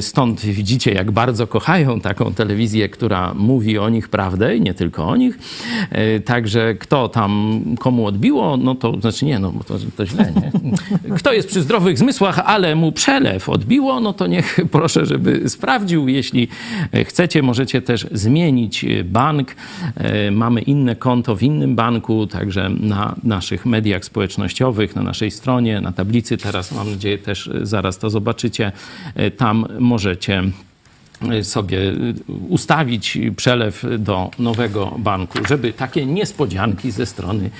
Stąd 0.00 0.40
widzicie, 0.40 0.92
jak 0.92 1.10
bardzo 1.10 1.46
kochają 1.46 2.00
taką 2.00 2.34
telewizję, 2.34 2.88
która 2.88 3.34
mówi 3.34 3.78
o 3.78 3.88
nich 3.88 4.08
prawdę 4.08 4.56
i 4.56 4.60
nie 4.60 4.74
tylko 4.74 5.08
o 5.08 5.16
nich. 5.16 5.38
Także 6.24 6.74
kto 6.74 7.08
tam 7.08 7.60
komu 7.78 8.06
odbiło, 8.06 8.56
no 8.56 8.74
to 8.74 9.00
znaczy 9.00 9.24
nie, 9.24 9.38
no 9.38 9.52
bo 9.52 9.64
to, 9.64 9.74
to 9.96 10.06
źle, 10.06 10.32
nie? 10.36 10.52
Kto 11.16 11.32
jest 11.32 11.48
przy 11.48 11.62
zdrowych 11.62 11.98
zmysłach, 11.98 12.38
ale 12.44 12.74
mu 12.74 12.92
przelew 12.92 13.49
odbiło, 13.50 14.00
no 14.00 14.12
to 14.12 14.26
niech 14.26 14.58
proszę, 14.72 15.06
żeby 15.06 15.48
sprawdził. 15.48 16.08
Jeśli 16.08 16.48
chcecie, 17.04 17.42
możecie 17.42 17.82
też 17.82 18.06
zmienić 18.12 18.86
bank. 19.04 19.54
Mamy 20.32 20.60
inne 20.60 20.96
konto 20.96 21.36
w 21.36 21.42
innym 21.42 21.76
banku, 21.76 22.26
także 22.26 22.70
na 22.80 23.14
naszych 23.24 23.66
mediach 23.66 24.04
społecznościowych, 24.04 24.96
na 24.96 25.02
naszej 25.02 25.30
stronie, 25.30 25.80
na 25.80 25.92
tablicy 25.92 26.36
teraz 26.36 26.72
mam 26.72 26.90
nadzieję 26.90 27.18
też 27.18 27.50
zaraz 27.62 27.98
to 27.98 28.10
zobaczycie. 28.10 28.72
Tam 29.36 29.66
możecie 29.78 30.42
sobie 31.42 31.78
ustawić 32.48 33.18
przelew 33.36 33.84
do 33.98 34.30
nowego 34.38 34.94
banku, 34.98 35.38
żeby 35.48 35.72
takie 35.72 36.06
niespodzianki 36.06 36.90
ze 36.90 37.06
strony 37.06 37.50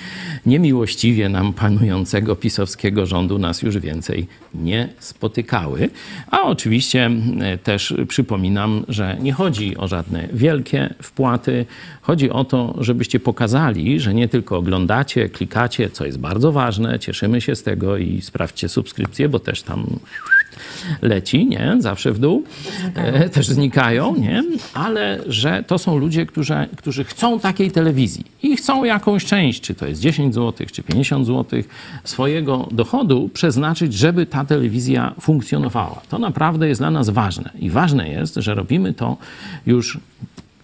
niemiłościwie 0.47 1.29
nam 1.29 1.53
panującego 1.53 2.37
pisowskiego 2.37 3.07
rządu 3.07 3.39
nas 3.39 3.63
już 3.63 3.79
więcej 3.79 4.27
nie 4.55 4.89
spotykały. 4.99 5.91
A 6.31 6.43
oczywiście 6.43 7.11
e, 7.41 7.59
też 7.59 7.95
przypominam, 8.09 8.85
że 8.89 9.17
nie 9.21 9.33
chodzi 9.33 9.77
o 9.77 9.89
żadne 9.89 10.29
wielkie 10.33 10.95
wpłaty. 11.03 11.67
Chodzi 12.03 12.31
o 12.31 12.45
to, 12.45 12.75
żebyście 12.79 13.21
pokazali, 13.21 14.01
że 14.01 14.15
nie 14.15 14.29
tylko 14.29 14.57
oglądacie, 14.57 15.29
klikacie, 15.29 15.91
co 15.91 16.07
jest 16.07 16.19
bardzo 16.19 16.53
ważne, 16.53 16.99
cieszymy 16.99 17.41
się 17.41 17.57
z 17.57 17.63
tego 17.63 17.97
i 17.97 18.21
sprawdźcie 18.21 18.69
subskrypcję, 18.69 19.29
bo 19.29 19.39
też 19.39 19.63
tam 19.63 19.87
leci, 21.03 21.47
nie? 21.47 21.77
Zawsze 21.79 22.13
w 22.13 22.19
dół. 22.19 22.45
E, 22.95 23.29
też 23.29 23.49
znikają, 23.49 24.17
nie? 24.17 24.45
Ale 24.75 25.19
że 25.27 25.65
to 25.67 25.79
są 25.79 25.99
ludzie, 25.99 26.27
którzy, 26.27 26.55
którzy 26.77 27.05
chcą 27.05 27.41
takiej 27.41 27.71
telewizji 27.71 28.25
i 28.43 28.57
chcą 28.57 28.85
jakąś 28.85 29.25
część, 29.25 29.61
czy 29.61 29.75
to 29.75 29.87
jest 29.87 30.01
10 30.01 30.35
zł, 30.35 30.67
czy 30.73 30.83
50 30.83 31.27
zł 31.27 31.63
swojego 32.05 32.69
dochodu 32.71 33.31
przeznaczyć, 33.33 33.95
żeby 33.95 34.27
ta 34.27 34.45
telewizja 34.45 35.15
funkcjonowała. 35.21 36.03
To 36.09 36.19
naprawdę 36.19 36.69
jest 36.69 36.81
dla 36.81 36.91
nas 36.91 37.11
ważne. 37.11 37.51
I 37.59 37.71
ważne 37.71 38.09
jest, 38.09 38.35
że 38.35 38.55
robimy 38.55 38.95
to 38.95 39.17
już 39.67 39.99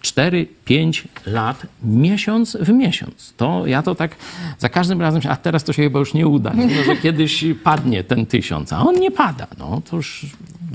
4-5 0.01 1.03
lat, 1.25 1.65
miesiąc 1.83 2.57
w 2.59 2.69
miesiąc. 2.69 3.33
To 3.37 3.67
ja 3.67 3.83
to 3.83 3.95
tak 3.95 4.15
za 4.59 4.69
każdym 4.69 5.01
razem, 5.01 5.21
a 5.29 5.35
teraz 5.35 5.63
to 5.63 5.73
się 5.73 5.83
chyba 5.83 5.99
już 5.99 6.13
nie 6.13 6.27
uda, 6.27 6.53
no, 6.55 6.83
że 6.85 6.95
kiedyś 7.03 7.45
padnie 7.63 8.03
ten 8.03 8.25
tysiąc, 8.25 8.73
a 8.73 8.79
on 8.79 8.99
nie 8.99 9.11
pada. 9.11 9.47
No 9.59 9.81
to 9.89 9.95
już 9.95 10.25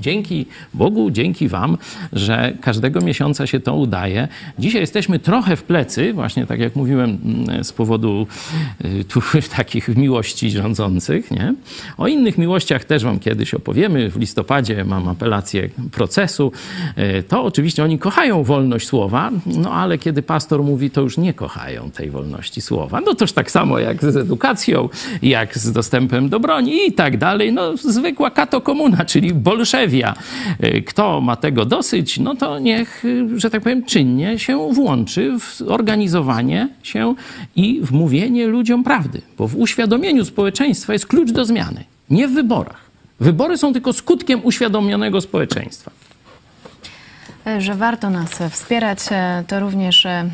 dzięki 0.02 0.46
Bogu, 0.74 1.10
dzięki 1.10 1.48
Wam, 1.48 1.78
że 2.12 2.52
każdego 2.60 3.00
miesiąca 3.00 3.46
się 3.46 3.60
to 3.60 3.74
udaje. 3.74 4.28
Dzisiaj 4.58 4.80
jesteśmy 4.80 5.18
trochę 5.18 5.56
w 5.56 5.62
plecy, 5.62 6.12
właśnie 6.12 6.46
tak 6.46 6.60
jak 6.60 6.76
mówiłem, 6.76 7.18
mm, 7.24 7.64
z 7.64 7.72
powodu 7.72 8.26
y, 8.84 9.04
tu, 9.04 9.22
takich 9.56 9.88
miłości 9.88 10.50
rządzących. 10.50 11.30
Nie? 11.30 11.54
O 11.98 12.06
innych 12.06 12.38
miłościach 12.38 12.84
też 12.84 13.04
Wam 13.04 13.18
kiedyś 13.18 13.54
opowiemy. 13.54 14.10
W 14.10 14.16
listopadzie 14.16 14.84
mam 14.84 15.08
apelację 15.08 15.68
procesu. 15.92 16.52
Y, 16.98 17.22
to 17.22 17.44
oczywiście 17.44 17.84
oni 17.84 17.98
kochają 17.98 18.44
wolność 18.44 18.86
słowa, 18.86 19.11
no 19.46 19.72
ale 19.72 19.98
kiedy 19.98 20.22
pastor 20.22 20.62
mówi, 20.62 20.90
to 20.90 21.00
już 21.00 21.18
nie 21.18 21.34
kochają 21.34 21.90
tej 21.90 22.10
wolności 22.10 22.60
słowa. 22.60 23.00
No 23.06 23.14
toż 23.14 23.32
tak 23.32 23.50
samo 23.50 23.78
jak 23.78 24.04
z 24.04 24.16
edukacją, 24.16 24.88
jak 25.22 25.58
z 25.58 25.72
dostępem 25.72 26.28
do 26.28 26.40
broni 26.40 26.86
i 26.88 26.92
tak 26.92 27.16
dalej. 27.16 27.52
No 27.52 27.76
zwykła 27.76 28.30
katokomuna, 28.30 29.04
czyli 29.04 29.34
bolszewizm 29.34 29.92
Y, 30.64 30.82
kto 30.82 31.20
ma 31.20 31.36
tego 31.36 31.64
dosyć, 31.64 32.18
no 32.18 32.34
to 32.34 32.58
niech, 32.58 33.04
y, 33.04 33.40
że 33.40 33.50
tak 33.50 33.62
powiem, 33.62 33.84
czynnie 33.84 34.38
się 34.38 34.72
włączy 34.72 35.38
w 35.40 35.62
organizowanie 35.68 36.68
się 36.82 37.14
i 37.56 37.80
w 37.82 37.92
mówienie 37.92 38.46
ludziom 38.46 38.84
prawdy. 38.84 39.20
Bo 39.38 39.48
w 39.48 39.56
uświadomieniu 39.56 40.24
społeczeństwa 40.24 40.92
jest 40.92 41.06
klucz 41.06 41.30
do 41.30 41.44
zmiany, 41.44 41.84
nie 42.10 42.28
w 42.28 42.32
wyborach. 42.32 42.90
Wybory 43.20 43.58
są 43.58 43.72
tylko 43.72 43.92
skutkiem 43.92 44.40
uświadomionego 44.44 45.20
społeczeństwa. 45.20 45.90
Że 47.58 47.74
warto 47.74 48.10
nas 48.10 48.30
wspierać, 48.50 48.98
to 49.46 49.60
również 49.60 50.06
E, 50.06 50.30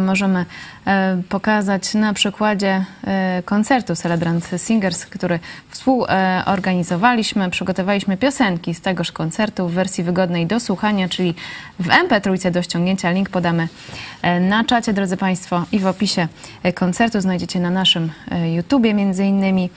możemy 0.00 0.46
e, 0.86 1.22
pokazać 1.28 1.94
na 1.94 2.12
przykładzie 2.12 2.84
e, 3.06 3.42
koncertu 3.44 3.96
Celebrant 3.96 4.50
Singers, 4.56 5.06
który 5.06 5.38
współorganizowaliśmy. 5.70 7.50
Przygotowaliśmy 7.50 8.16
piosenki 8.16 8.74
z 8.74 8.80
tegoż 8.80 9.12
koncertu 9.12 9.68
w 9.68 9.72
wersji 9.72 10.04
wygodnej 10.04 10.46
do 10.46 10.60
słuchania, 10.60 11.08
czyli 11.08 11.34
w 11.80 11.88
MP3 11.88 12.50
do 12.50 12.62
ściągnięcia. 12.62 13.10
Link 13.10 13.28
podamy 13.28 13.68
na 14.40 14.64
czacie, 14.64 14.92
drodzy 14.92 15.16
Państwo, 15.16 15.64
i 15.72 15.78
w 15.78 15.86
opisie 15.86 16.28
koncertu 16.74 17.20
znajdziecie 17.20 17.60
na 17.60 17.70
naszym 17.70 18.12
YouTubie 18.54 18.94
między 18.94 19.24
innymi. 19.24 19.70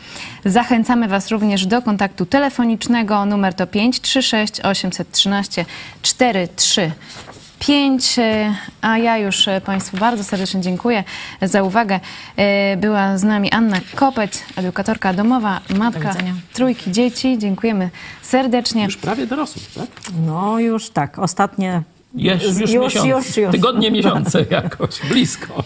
Zachęcamy 0.46 1.08
Was 1.08 1.32
również 1.32 1.66
do 1.66 1.82
kontaktu 1.82 2.26
telefonicznego. 2.26 3.26
Numer 3.26 3.54
to 3.54 3.68
536 3.68 4.62
813 4.62 5.66
43 6.02 6.92
5, 7.60 8.20
e, 8.20 8.54
a 8.82 8.98
ja 8.98 9.18
już 9.18 9.48
e, 9.48 9.62
Państwu 9.62 9.98
bardzo 9.98 10.24
serdecznie 10.24 10.62
dziękuję 10.62 11.04
za 11.42 11.64
uwagę. 11.64 12.00
E, 12.38 12.78
była 12.78 13.18
z 13.18 13.24
nami 13.24 13.52
Anna 13.52 13.78
Kopeć, 13.96 14.32
edukatorka 14.56 15.14
domowa, 15.14 15.62
matka 15.78 16.14
trójki 16.54 16.92
dzieci. 16.92 17.38
Dziękujemy 17.38 17.90
serdecznie. 18.22 18.84
Już 18.86 18.98
prawie 18.98 19.28
dorosłych, 19.28 19.72
tak? 19.72 19.88
No 20.26 20.60
już 20.60 20.90
tak, 20.90 21.20
ostatnie... 21.20 21.84
Już, 22.16 22.44
już, 22.44 22.72
już, 22.72 22.96
już, 22.96 23.38
już. 23.38 23.52
Tygodnie, 23.52 23.92
miesiące 23.98 24.46
jakoś, 24.50 25.00
blisko. 25.10 25.64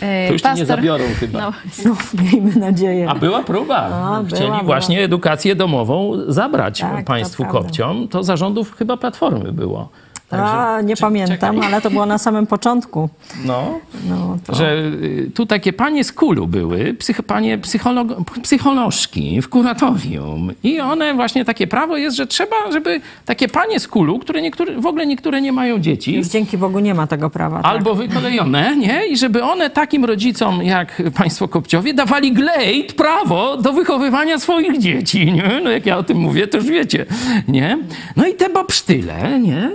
To 0.00 0.32
już 0.32 0.42
Pastor, 0.42 0.58
nie 0.58 0.66
zabiorą 0.66 1.04
chyba. 1.20 1.40
No. 1.40 1.52
no. 1.84 1.96
miejmy 2.22 2.56
nadzieję. 2.56 3.10
A 3.10 3.14
była 3.14 3.42
próba. 3.42 3.88
No, 3.90 4.24
Chcieli 4.28 4.46
była, 4.50 4.62
właśnie 4.62 4.96
była. 4.96 5.04
edukację 5.04 5.56
domową 5.56 6.12
zabrać 6.28 6.80
tak, 6.80 7.04
państwu 7.04 7.44
to 7.44 7.50
kopciom. 7.50 8.08
To 8.08 8.22
zarządów 8.22 8.76
chyba 8.76 8.96
Platformy 8.96 9.52
było. 9.52 9.88
Także, 10.30 10.46
A, 10.46 10.80
nie 10.80 10.96
pamiętam, 10.96 11.56
czekaj. 11.56 11.72
ale 11.72 11.80
to 11.82 11.90
było 11.90 12.06
na 12.06 12.18
samym 12.18 12.46
początku. 12.46 13.08
No, 13.44 13.80
no 14.08 14.36
to... 14.46 14.54
że 14.54 14.76
y, 14.76 15.30
tu 15.34 15.46
takie 15.46 15.72
panie 15.72 16.04
z 16.04 16.12
kulu 16.12 16.46
były, 16.46 16.94
psych, 16.94 17.22
panie 17.22 17.58
psycholog, 17.58 18.08
psycholożki 18.42 19.42
w 19.42 19.48
kuratorium 19.48 20.50
i 20.62 20.80
one 20.80 21.14
właśnie 21.14 21.44
takie 21.44 21.66
prawo 21.66 21.96
jest, 21.96 22.16
że 22.16 22.26
trzeba, 22.26 22.56
żeby 22.72 23.00
takie 23.26 23.48
panie 23.48 23.80
z 23.80 23.88
kulu, 23.88 24.18
które 24.18 24.42
niektóre, 24.42 24.80
w 24.80 24.86
ogóle 24.86 25.06
niektóre 25.06 25.40
nie 25.40 25.52
mają 25.52 25.78
dzieci. 25.78 26.14
Już 26.14 26.26
dzięki 26.26 26.58
Bogu 26.58 26.78
nie 26.78 26.94
ma 26.94 27.06
tego 27.06 27.30
prawa. 27.30 27.56
Tak. 27.62 27.66
Albo 27.72 27.94
wykolejone, 27.94 28.76
nie? 28.76 29.06
I 29.06 29.16
żeby 29.16 29.42
one 29.42 29.70
takim 29.70 30.04
rodzicom 30.04 30.62
jak 30.62 31.02
państwo 31.16 31.48
Kopciowie 31.48 31.94
dawali 31.94 32.32
glejt 32.32 32.92
prawo 32.92 33.56
do 33.56 33.72
wychowywania 33.72 34.38
swoich 34.38 34.78
dzieci, 34.78 35.32
nie? 35.32 35.60
No 35.64 35.70
jak 35.70 35.86
ja 35.86 35.98
o 35.98 36.02
tym 36.02 36.18
mówię, 36.18 36.46
to 36.46 36.56
już 36.56 36.66
wiecie, 36.66 37.06
nie? 37.48 37.78
No 38.16 38.26
i 38.26 38.34
te 38.34 38.48
babsztyle, 38.48 39.40
nie? 39.40 39.70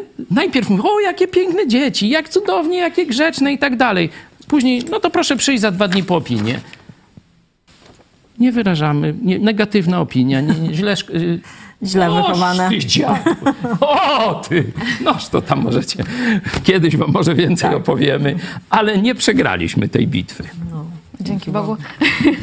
Najpierw 0.46 0.70
mówią, 0.70 0.84
o 0.84 1.00
jakie 1.00 1.28
piękne 1.28 1.68
dzieci, 1.68 2.10
jak 2.10 2.30
cudownie, 2.30 2.78
jakie 2.78 3.06
grzeczne 3.06 3.54
i 3.54 3.58
tak 3.58 3.76
dalej. 3.76 4.10
Później, 4.48 4.84
no 4.92 5.00
to 5.00 5.10
proszę 5.10 5.36
przyjść 5.36 5.62
za 5.62 5.72
dwa 5.72 5.88
dni 5.88 6.04
po 6.04 6.16
opinię. 6.16 6.60
Nie 8.40 8.52
wyrażamy, 8.52 9.16
nie, 9.22 9.40
negatywna 9.40 10.02
opinia, 10.02 10.42
nie, 10.42 10.54
nie, 10.54 10.74
źle... 10.74 10.96
Źle 11.84 12.12
Oż, 12.12 12.28
wychowane. 12.28 12.70
Ty 12.70 13.06
O, 13.80 14.42
ty! 14.50 14.72
Noż 15.02 15.30
to 15.30 15.42
tam 15.42 15.62
możecie. 15.62 16.04
Kiedyś 16.64 16.98
wam 16.98 17.12
może 17.12 17.36
więcej 17.36 17.70
tak. 17.70 17.78
opowiemy, 17.78 18.36
ale 18.70 18.98
nie 18.98 19.16
przegraliśmy 19.16 19.90
tej 19.90 20.08
bitwy. 20.08 20.44
No, 20.72 20.86
dzięki 21.22 21.52
Bogu. 21.52 21.78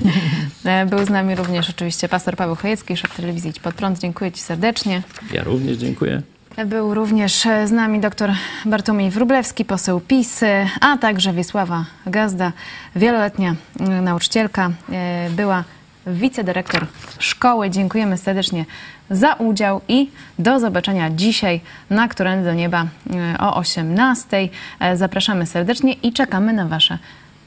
Był 0.91 1.07
z 1.07 1.11
nami 1.11 1.35
również 1.35 1.71
oczywiście 1.71 2.09
pastor 2.09 2.37
Paweł 2.37 2.57
Chojecki, 2.57 2.97
szef 2.97 3.17
telewizji 3.17 3.51
Idź 3.51 3.61
Pod 3.61 3.75
Prąd. 3.75 3.99
Dziękuję 3.99 4.33
ci 4.33 4.41
serdecznie. 4.41 5.03
Ja 5.35 5.45
również 5.45 5.77
dziękuję. 5.77 6.23
Był 6.67 6.95
również 6.95 7.49
z 7.65 7.71
nami 7.71 8.01
dr 8.01 8.33
Bartłomiej 8.65 9.11
Wrublewski, 9.11 9.65
poseł 9.65 10.01
PiS, 10.01 10.41
a 10.81 10.99
także 10.99 11.33
Wiesława 11.33 11.85
Gazda, 12.07 12.53
wieloletnia 12.97 13.55
nauczycielka, 14.03 14.71
e, 14.93 15.31
była 15.31 15.65
wicedyrektor 16.07 16.87
szkoły. 17.19 17.71
Dziękujemy 17.71 18.19
serdecznie 18.19 18.65
za 19.11 19.35
udział 19.35 19.81
i 19.89 20.11
do 20.39 20.61
zobaczenia 20.61 21.11
dzisiaj 21.11 21.61
na 21.91 22.09
Którędy 22.09 22.45
do 22.45 22.55
Nieba 22.55 22.87
e, 23.15 23.39
o 23.39 23.57
18. 23.57 24.49
E, 24.81 24.97
zapraszamy 24.97 25.47
serdecznie 25.47 25.93
i 25.93 26.13
czekamy 26.13 26.53
na 26.53 26.67
Wasze 26.67 26.99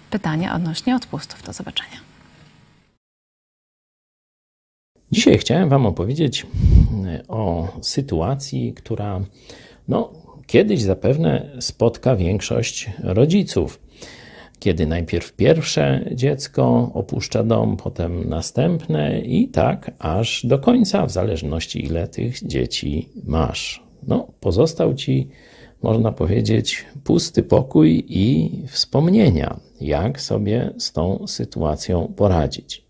pytania 0.09 0.55
odnośnie 0.55 0.95
odpustów. 0.95 1.43
Do 1.43 1.53
zobaczenia. 1.53 2.04
Dzisiaj 5.11 5.37
chciałem 5.37 5.69
Wam 5.69 5.85
opowiedzieć 5.85 6.45
e, 7.05 7.27
o 7.27 7.67
sytuacji, 7.81 8.73
która 8.73 9.21
no, 9.87 10.13
kiedyś 10.47 10.81
zapewne 10.81 11.49
spotka 11.59 12.15
większość 12.15 12.89
rodziców. 13.03 13.79
Kiedy 14.59 14.87
najpierw 14.87 15.33
pierwsze 15.33 16.05
dziecko 16.11 16.91
opuszcza 16.93 17.43
dom, 17.43 17.77
potem 17.77 18.29
następne 18.29 19.19
i 19.19 19.47
tak 19.47 19.91
aż 19.99 20.45
do 20.45 20.59
końca, 20.59 21.05
w 21.05 21.11
zależności 21.11 21.85
ile 21.85 22.07
tych 22.07 22.47
dzieci 22.47 23.09
masz. 23.23 23.83
No, 24.07 24.27
pozostał 24.39 24.93
ci, 24.93 25.29
można 25.83 26.11
powiedzieć, 26.11 26.85
pusty 27.03 27.43
pokój 27.43 28.05
i 28.07 28.51
wspomnienia, 28.67 29.59
jak 29.81 30.21
sobie 30.21 30.73
z 30.77 30.91
tą 30.91 31.27
sytuacją 31.27 32.13
poradzić. 32.15 32.84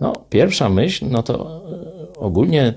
No, 0.00 0.12
pierwsza 0.30 0.68
myśl, 0.68 1.06
no 1.10 1.22
to 1.22 1.62
e, 2.14 2.18
ogólnie 2.18 2.74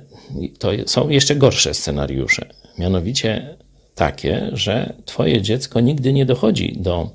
to 0.60 0.70
są 0.86 1.10
jeszcze 1.10 1.36
gorsze 1.36 1.74
scenariusze. 1.74 2.46
Mianowicie 2.78 3.58
takie, 3.96 4.50
że 4.54 4.94
twoje 5.06 5.42
dziecko 5.42 5.80
nigdy 5.80 6.14
nie 6.14 6.26
dochodzi 6.26 6.76
do 6.80 7.10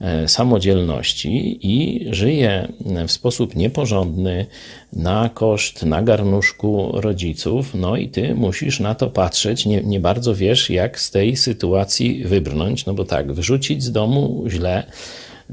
e, 0.00 0.28
samodzielności 0.28 1.58
i 1.62 2.06
żyje 2.10 2.72
w 3.08 3.12
sposób 3.12 3.56
nieporządny 3.56 4.46
na 4.92 5.30
koszt, 5.34 5.82
na 5.82 6.02
garnuszku 6.02 6.90
rodziców, 6.94 7.74
no 7.74 7.96
i 7.96 8.08
ty 8.08 8.34
musisz 8.34 8.80
na 8.80 8.94
to 8.94 9.10
patrzeć, 9.10 9.66
nie, 9.66 9.82
nie 9.82 10.00
bardzo 10.00 10.34
wiesz, 10.34 10.70
jak 10.70 11.00
z 11.00 11.10
tej 11.10 11.36
sytuacji 11.36 12.24
wybrnąć, 12.24 12.86
no 12.86 12.94
bo 12.94 13.04
tak, 13.04 13.32
wyrzucić 13.32 13.82
z 13.82 13.92
domu 13.92 14.44
źle, 14.48 14.86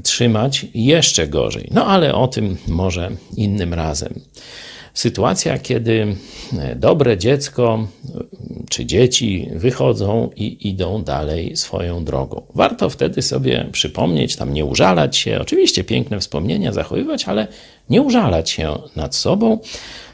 trzymać 0.02 0.66
jeszcze 0.74 1.28
gorzej. 1.28 1.68
No 1.70 1.86
ale 1.86 2.14
o 2.14 2.28
tym 2.28 2.56
może 2.68 3.10
innym 3.36 3.74
razem. 3.74 4.20
Sytuacja, 4.94 5.58
kiedy 5.58 6.16
dobre 6.76 7.18
dziecko 7.18 7.86
czy 8.70 8.86
dzieci 8.86 9.48
wychodzą 9.54 10.30
i 10.36 10.68
idą 10.68 11.02
dalej 11.02 11.56
swoją 11.56 12.04
drogą. 12.04 12.42
Warto 12.54 12.90
wtedy 12.90 13.22
sobie 13.22 13.68
przypomnieć, 13.72 14.36
tam 14.36 14.54
nie 14.54 14.64
użalać 14.64 15.16
się, 15.16 15.40
oczywiście 15.40 15.84
piękne 15.84 16.20
wspomnienia 16.20 16.72
zachowywać, 16.72 17.24
ale 17.24 17.46
nie 17.90 18.02
użalać 18.02 18.50
się 18.50 18.78
nad 18.96 19.14
sobą, 19.14 19.58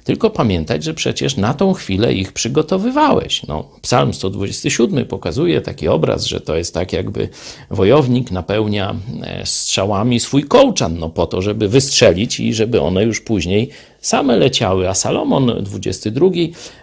tylko 0.05 0.31
pamiętać, 0.31 0.85
że 0.85 0.95
przecież 0.95 1.37
na 1.37 1.55
tą 1.55 1.73
chwilę 1.73 2.15
ich 2.15 2.33
przygotowywałeś. 2.33 3.43
No, 3.47 3.69
Psalm 3.83 4.15
127 4.15 5.07
pokazuje 5.07 5.61
taki 5.61 5.89
obraz, 5.89 6.25
że 6.25 6.41
to 6.41 6.57
jest 6.57 6.75
tak, 6.75 6.93
jakby 6.93 7.29
wojownik 7.71 8.31
napełnia 8.31 8.95
e, 9.23 9.47
strzałami 9.47 10.21
swój 10.21 10.43
kołczan, 10.45 10.99
no 10.99 11.11
po 11.11 11.27
to, 11.27 11.43
żeby 11.43 11.69
wystrzelić 11.69 12.41
i 12.41 12.55
żeby 12.55 12.81
one 12.81 13.05
już 13.05 13.21
później 13.21 13.71
same 14.01 14.37
leciały. 14.37 14.89
A 14.89 14.95
Salomon, 14.95 15.53
22 15.63 16.27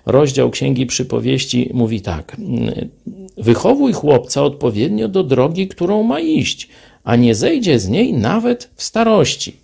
rozdział 0.05 0.49
Księgi 0.49 0.85
Przypowieści, 0.85 1.69
mówi 1.73 2.01
tak: 2.01 2.37
Wychowuj 3.37 3.93
chłopca 3.93 4.43
odpowiednio 4.43 5.07
do 5.07 5.23
drogi, 5.23 5.67
którą 5.67 6.03
ma 6.03 6.19
iść, 6.19 6.69
a 7.03 7.15
nie 7.15 7.35
zejdzie 7.35 7.79
z 7.79 7.89
niej 7.89 8.13
nawet 8.13 8.69
w 8.75 8.83
starości. 8.83 9.55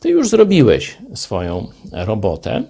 Ty 0.00 0.08
już 0.08 0.28
zrobiłeś 0.28 0.98
swoją 1.14 1.68
robotę. 1.92 2.62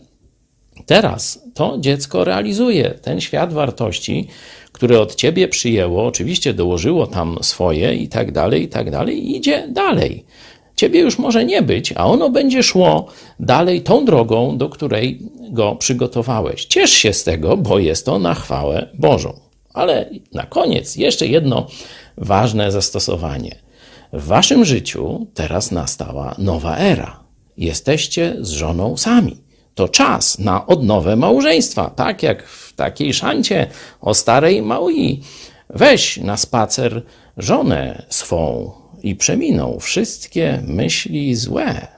Teraz 0.86 1.42
to 1.54 1.76
dziecko 1.80 2.24
realizuje 2.24 2.90
ten 2.90 3.20
świat 3.20 3.52
wartości, 3.52 4.28
który 4.72 5.00
od 5.00 5.14
ciebie 5.14 5.48
przyjęło, 5.48 6.06
oczywiście 6.06 6.54
dołożyło 6.54 7.06
tam 7.06 7.38
swoje 7.40 7.94
i 7.94 8.08
tak 8.08 8.32
dalej, 8.32 8.62
i 8.62 8.68
tak 8.68 8.90
dalej, 8.90 9.18
i 9.18 9.36
idzie 9.36 9.68
dalej. 9.68 10.24
Ciebie 10.76 11.00
już 11.00 11.18
może 11.18 11.44
nie 11.44 11.62
być, 11.62 11.92
a 11.96 12.06
ono 12.06 12.30
będzie 12.30 12.62
szło 12.62 13.06
dalej 13.40 13.82
tą 13.82 14.04
drogą, 14.04 14.58
do 14.58 14.68
której 14.68 15.20
go 15.50 15.76
przygotowałeś. 15.76 16.64
Ciesz 16.64 16.90
się 16.90 17.12
z 17.12 17.24
tego, 17.24 17.56
bo 17.56 17.78
jest 17.78 18.06
to 18.06 18.18
na 18.18 18.34
chwałę 18.34 18.88
Bożą. 18.94 19.40
Ale 19.72 20.10
na 20.32 20.42
koniec 20.42 20.96
jeszcze 20.96 21.26
jedno 21.26 21.66
ważne 22.16 22.72
zastosowanie. 22.72 23.56
W 24.12 24.26
waszym 24.26 24.64
życiu 24.64 25.26
teraz 25.34 25.70
nastała 25.70 26.34
nowa 26.38 26.76
era. 26.76 27.20
Jesteście 27.56 28.36
z 28.40 28.50
żoną 28.50 28.96
sami. 28.96 29.45
To 29.76 29.88
czas 29.88 30.38
na 30.38 30.66
odnowę 30.66 31.16
małżeństwa, 31.16 31.90
tak 31.90 32.22
jak 32.22 32.48
w 32.48 32.72
takiej 32.72 33.14
szancie 33.14 33.66
o 34.00 34.14
starej 34.14 34.62
Maui. 34.62 35.22
Weź 35.70 36.16
na 36.16 36.36
spacer 36.36 37.02
żonę 37.36 38.06
swą 38.08 38.72
i 39.02 39.16
przeminą 39.16 39.78
wszystkie 39.80 40.62
myśli 40.66 41.34
złe. 41.34 41.95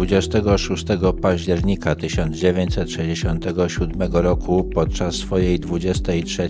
26 0.00 0.86
października 1.22 1.94
1967 1.94 4.12
roku 4.12 4.64
podczas 4.64 5.14
swojej 5.14 5.60
23 5.60 6.48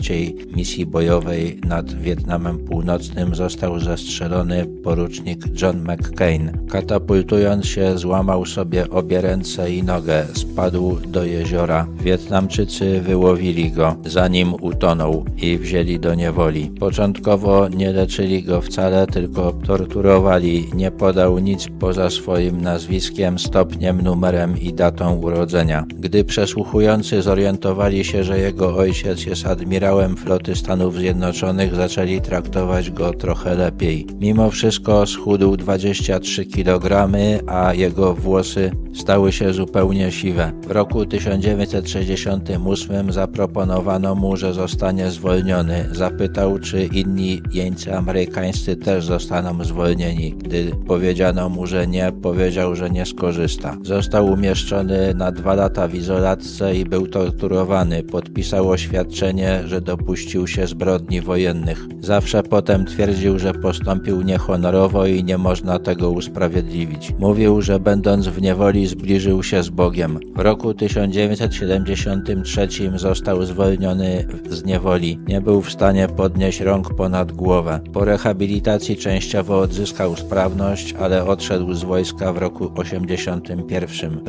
misji 0.57 0.87
bojowej 0.87 1.61
nad 1.65 1.95
Wietnamem 1.95 2.59
Północnym 2.59 3.35
został 3.35 3.81
zastrzelony 3.81 4.67
porucznik 4.85 5.63
John 5.63 5.83
McCain. 5.83 6.53
Katapultując 6.69 7.67
się 7.67 7.99
złamał 7.99 8.47
sobie 8.47 8.91
obie 8.91 9.21
ręce 9.21 9.75
i 9.75 9.83
nogę, 9.83 10.27
spadł 10.35 10.99
do 11.09 11.25
jeziora. 11.25 11.87
Wietnamczycy 12.03 13.01
wyłowili 13.01 13.73
go, 13.73 13.97
zanim 14.07 14.55
utonął 14.55 15.25
i 15.37 15.59
wzięli 15.59 16.01
do 16.01 16.15
niewoli. 16.15 16.71
Początkowo 16.81 17.69
nie 17.69 17.93
leczyli 17.93 18.43
go 18.43 18.61
wcale, 18.61 19.07
tylko 19.07 19.53
torturowali. 19.53 20.71
Nie 20.75 20.91
podał 20.91 21.39
nic 21.39 21.69
poza 21.79 22.11
swoim 22.11 22.61
nazwiskiem 22.61 23.40
stopniem, 23.41 24.03
numerem 24.03 24.59
i 24.59 24.73
datą 24.73 25.15
urodzenia. 25.15 25.85
Gdy 25.99 26.25
przesłuchujący 26.25 27.23
zorientowali 27.23 28.05
się, 28.05 28.25
że 28.25 28.39
jego 28.39 28.77
ojciec 28.77 29.27
jest 29.27 29.47
admirałem 29.47 30.17
floty 30.17 30.57
Stanów 30.57 30.97
Zjednoczonych, 30.97 31.75
zaczęli 31.75 32.21
traktować 32.21 32.91
go 32.91 33.13
trochę 33.13 33.55
lepiej. 33.55 34.07
Mimo 34.21 34.51
wszystko 34.51 35.07
schudł 35.07 35.57
23 35.57 36.47
kg, 36.47 37.09
a 37.47 37.75
jego 37.75 38.15
włosy 38.15 38.71
stały 38.95 39.33
się 39.33 39.53
zupełnie 39.53 40.13
siwe. 40.13 40.53
W 40.67 40.71
roku 40.71 41.07
1968 41.07 43.13
zaproponowano 43.13 44.15
mu, 44.15 44.37
że 44.37 44.55
zostanie 44.55 45.11
zwolniony. 45.11 45.89
Zapytał, 45.93 46.59
czy 46.59 46.85
inni 46.85 47.43
jeńcy 47.53 47.97
amerykańscy 47.97 48.77
też 48.77 49.05
zostaną 49.05 49.65
zwolnieni. 49.65 50.33
Gdy 50.33 50.71
powiedziano 50.87 51.49
mu, 51.49 51.67
że 51.67 51.87
nie, 51.87 52.13
powiedział, 52.23 52.77
że 52.77 52.91
nie 52.91 53.07
skorzystał 53.07 53.30
korzysta. 53.31 53.77
Został 53.83 54.27
umieszczony 54.27 55.15
na 55.15 55.33
dwa 55.33 55.55
lata 55.55 55.89
w 55.89 55.95
izolatce 55.95 56.77
i 56.77 56.85
był 56.85 57.07
torturowany. 57.07 58.03
Podpisał 58.03 58.71
oświadczenie, 58.71 59.63
że 59.67 59.81
dopuścił 59.81 60.47
się 60.47 60.67
zbrodni 60.67 61.21
wojennych. 61.21 61.87
Zawsze 62.01 62.43
potem 62.43 62.85
twierdził, 62.87 63.39
że 63.39 63.53
postąpił 63.53 64.23
niehonorowo 64.23 65.07
i 65.07 65.25
nie 65.25 65.39
można 65.39 65.79
tego 65.79 66.11
usprawiedliwić. 66.11 67.15
Mówił, 67.19 67.63
że 67.63 67.81
będąc 67.81 68.29
w 68.29 68.43
niewoli 68.43 68.87
zbliżył 68.87 69.43
się 69.43 69.63
z 69.63 69.69
Bogiem. 69.69 70.19
W 70.37 70.41
roku 70.41 70.75
1973 70.75 72.69
został 72.97 73.43
zwolniony 73.43 74.27
z 74.49 74.65
niewoli. 74.65 75.19
Nie 75.29 75.41
był 75.41 75.63
w 75.63 75.73
stanie 75.73 76.09
podnieść 76.09 76.61
rąk 76.61 76.95
ponad 76.95 77.33
głowę. 77.33 77.81
Po 77.93 78.05
rehabilitacji 78.05 78.97
częściowo 78.97 79.61
odzyskał 79.61 80.17
sprawność, 80.17 80.95
ale 81.01 81.25
odszedł 81.25 81.75
z 81.75 81.83
wojska 81.83 82.33
w 82.33 82.39
roku 82.39 82.73
80 82.77 83.20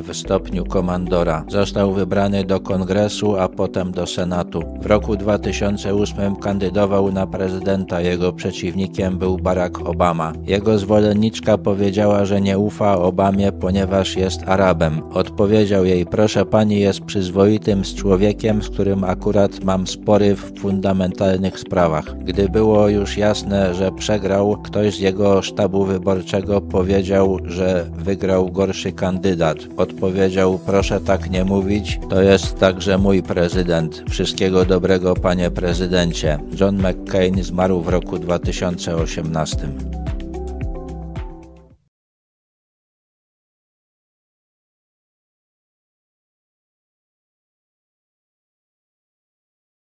w 0.04 0.18
stopniu 0.18 0.66
komandora. 0.66 1.46
Został 1.50 1.94
wybrany 1.94 2.44
do 2.44 2.60
kongresu, 2.60 3.38
a 3.38 3.50
potem 3.50 3.92
do 3.92 4.08
senatu. 4.08 4.64
W 4.82 4.86
roku 4.86 5.16
2008 5.16 6.36
kandydował 6.36 7.12
na 7.12 7.28
prezydenta. 7.28 8.02
Jego 8.02 8.34
przeciwnikiem 8.34 9.18
był 9.18 9.38
Barack 9.38 9.80
Obama. 9.80 10.34
Jego 10.48 10.78
zwolenniczka 10.80 11.58
powiedziała, 11.58 12.26
że 12.26 12.42
nie 12.42 12.58
ufa 12.58 12.98
Obamie, 12.98 13.52
ponieważ 13.52 14.16
jest 14.16 14.44
Arabem. 14.46 15.02
Odpowiedział 15.14 15.86
jej: 15.86 16.06
Proszę 16.06 16.46
pani, 16.46 16.80
jest 16.80 17.02
przyzwoitym 17.02 17.86
z 17.86 17.96
człowiekiem, 17.96 18.64
z 18.64 18.70
którym 18.70 19.04
akurat 19.04 19.64
mam 19.64 19.88
spory 19.88 20.36
w 20.36 20.60
fundamentalnych 20.60 21.60
sprawach. 21.60 22.24
Gdy 22.24 22.50
było 22.50 22.90
już 22.90 23.18
jasne, 23.18 23.76
że 23.76 23.92
przegrał, 23.92 24.58
ktoś 24.58 24.96
z 24.96 25.00
jego 25.00 25.42
sztabu 25.42 25.86
wyborczego 25.86 26.62
powiedział, 26.62 27.38
że 27.46 27.86
wygrał 27.98 28.52
gorszy 28.52 28.71
kandydat. 28.96 29.58
Odpowiedział: 29.78 30.60
Proszę 30.66 31.02
tak 31.02 31.30
nie 31.30 31.44
mówić, 31.44 32.00
to 32.10 32.22
jest 32.22 32.60
także 32.60 32.98
mój 32.98 33.24
prezydent. 33.24 34.04
Wszystkiego 34.10 34.66
dobrego, 34.66 35.14
panie 35.14 35.52
prezydencie. 35.52 36.40
John 36.60 36.78
McCain 36.78 37.44
zmarł 37.44 37.82
w 37.82 37.88
roku 37.88 38.20
2018. 38.20 39.70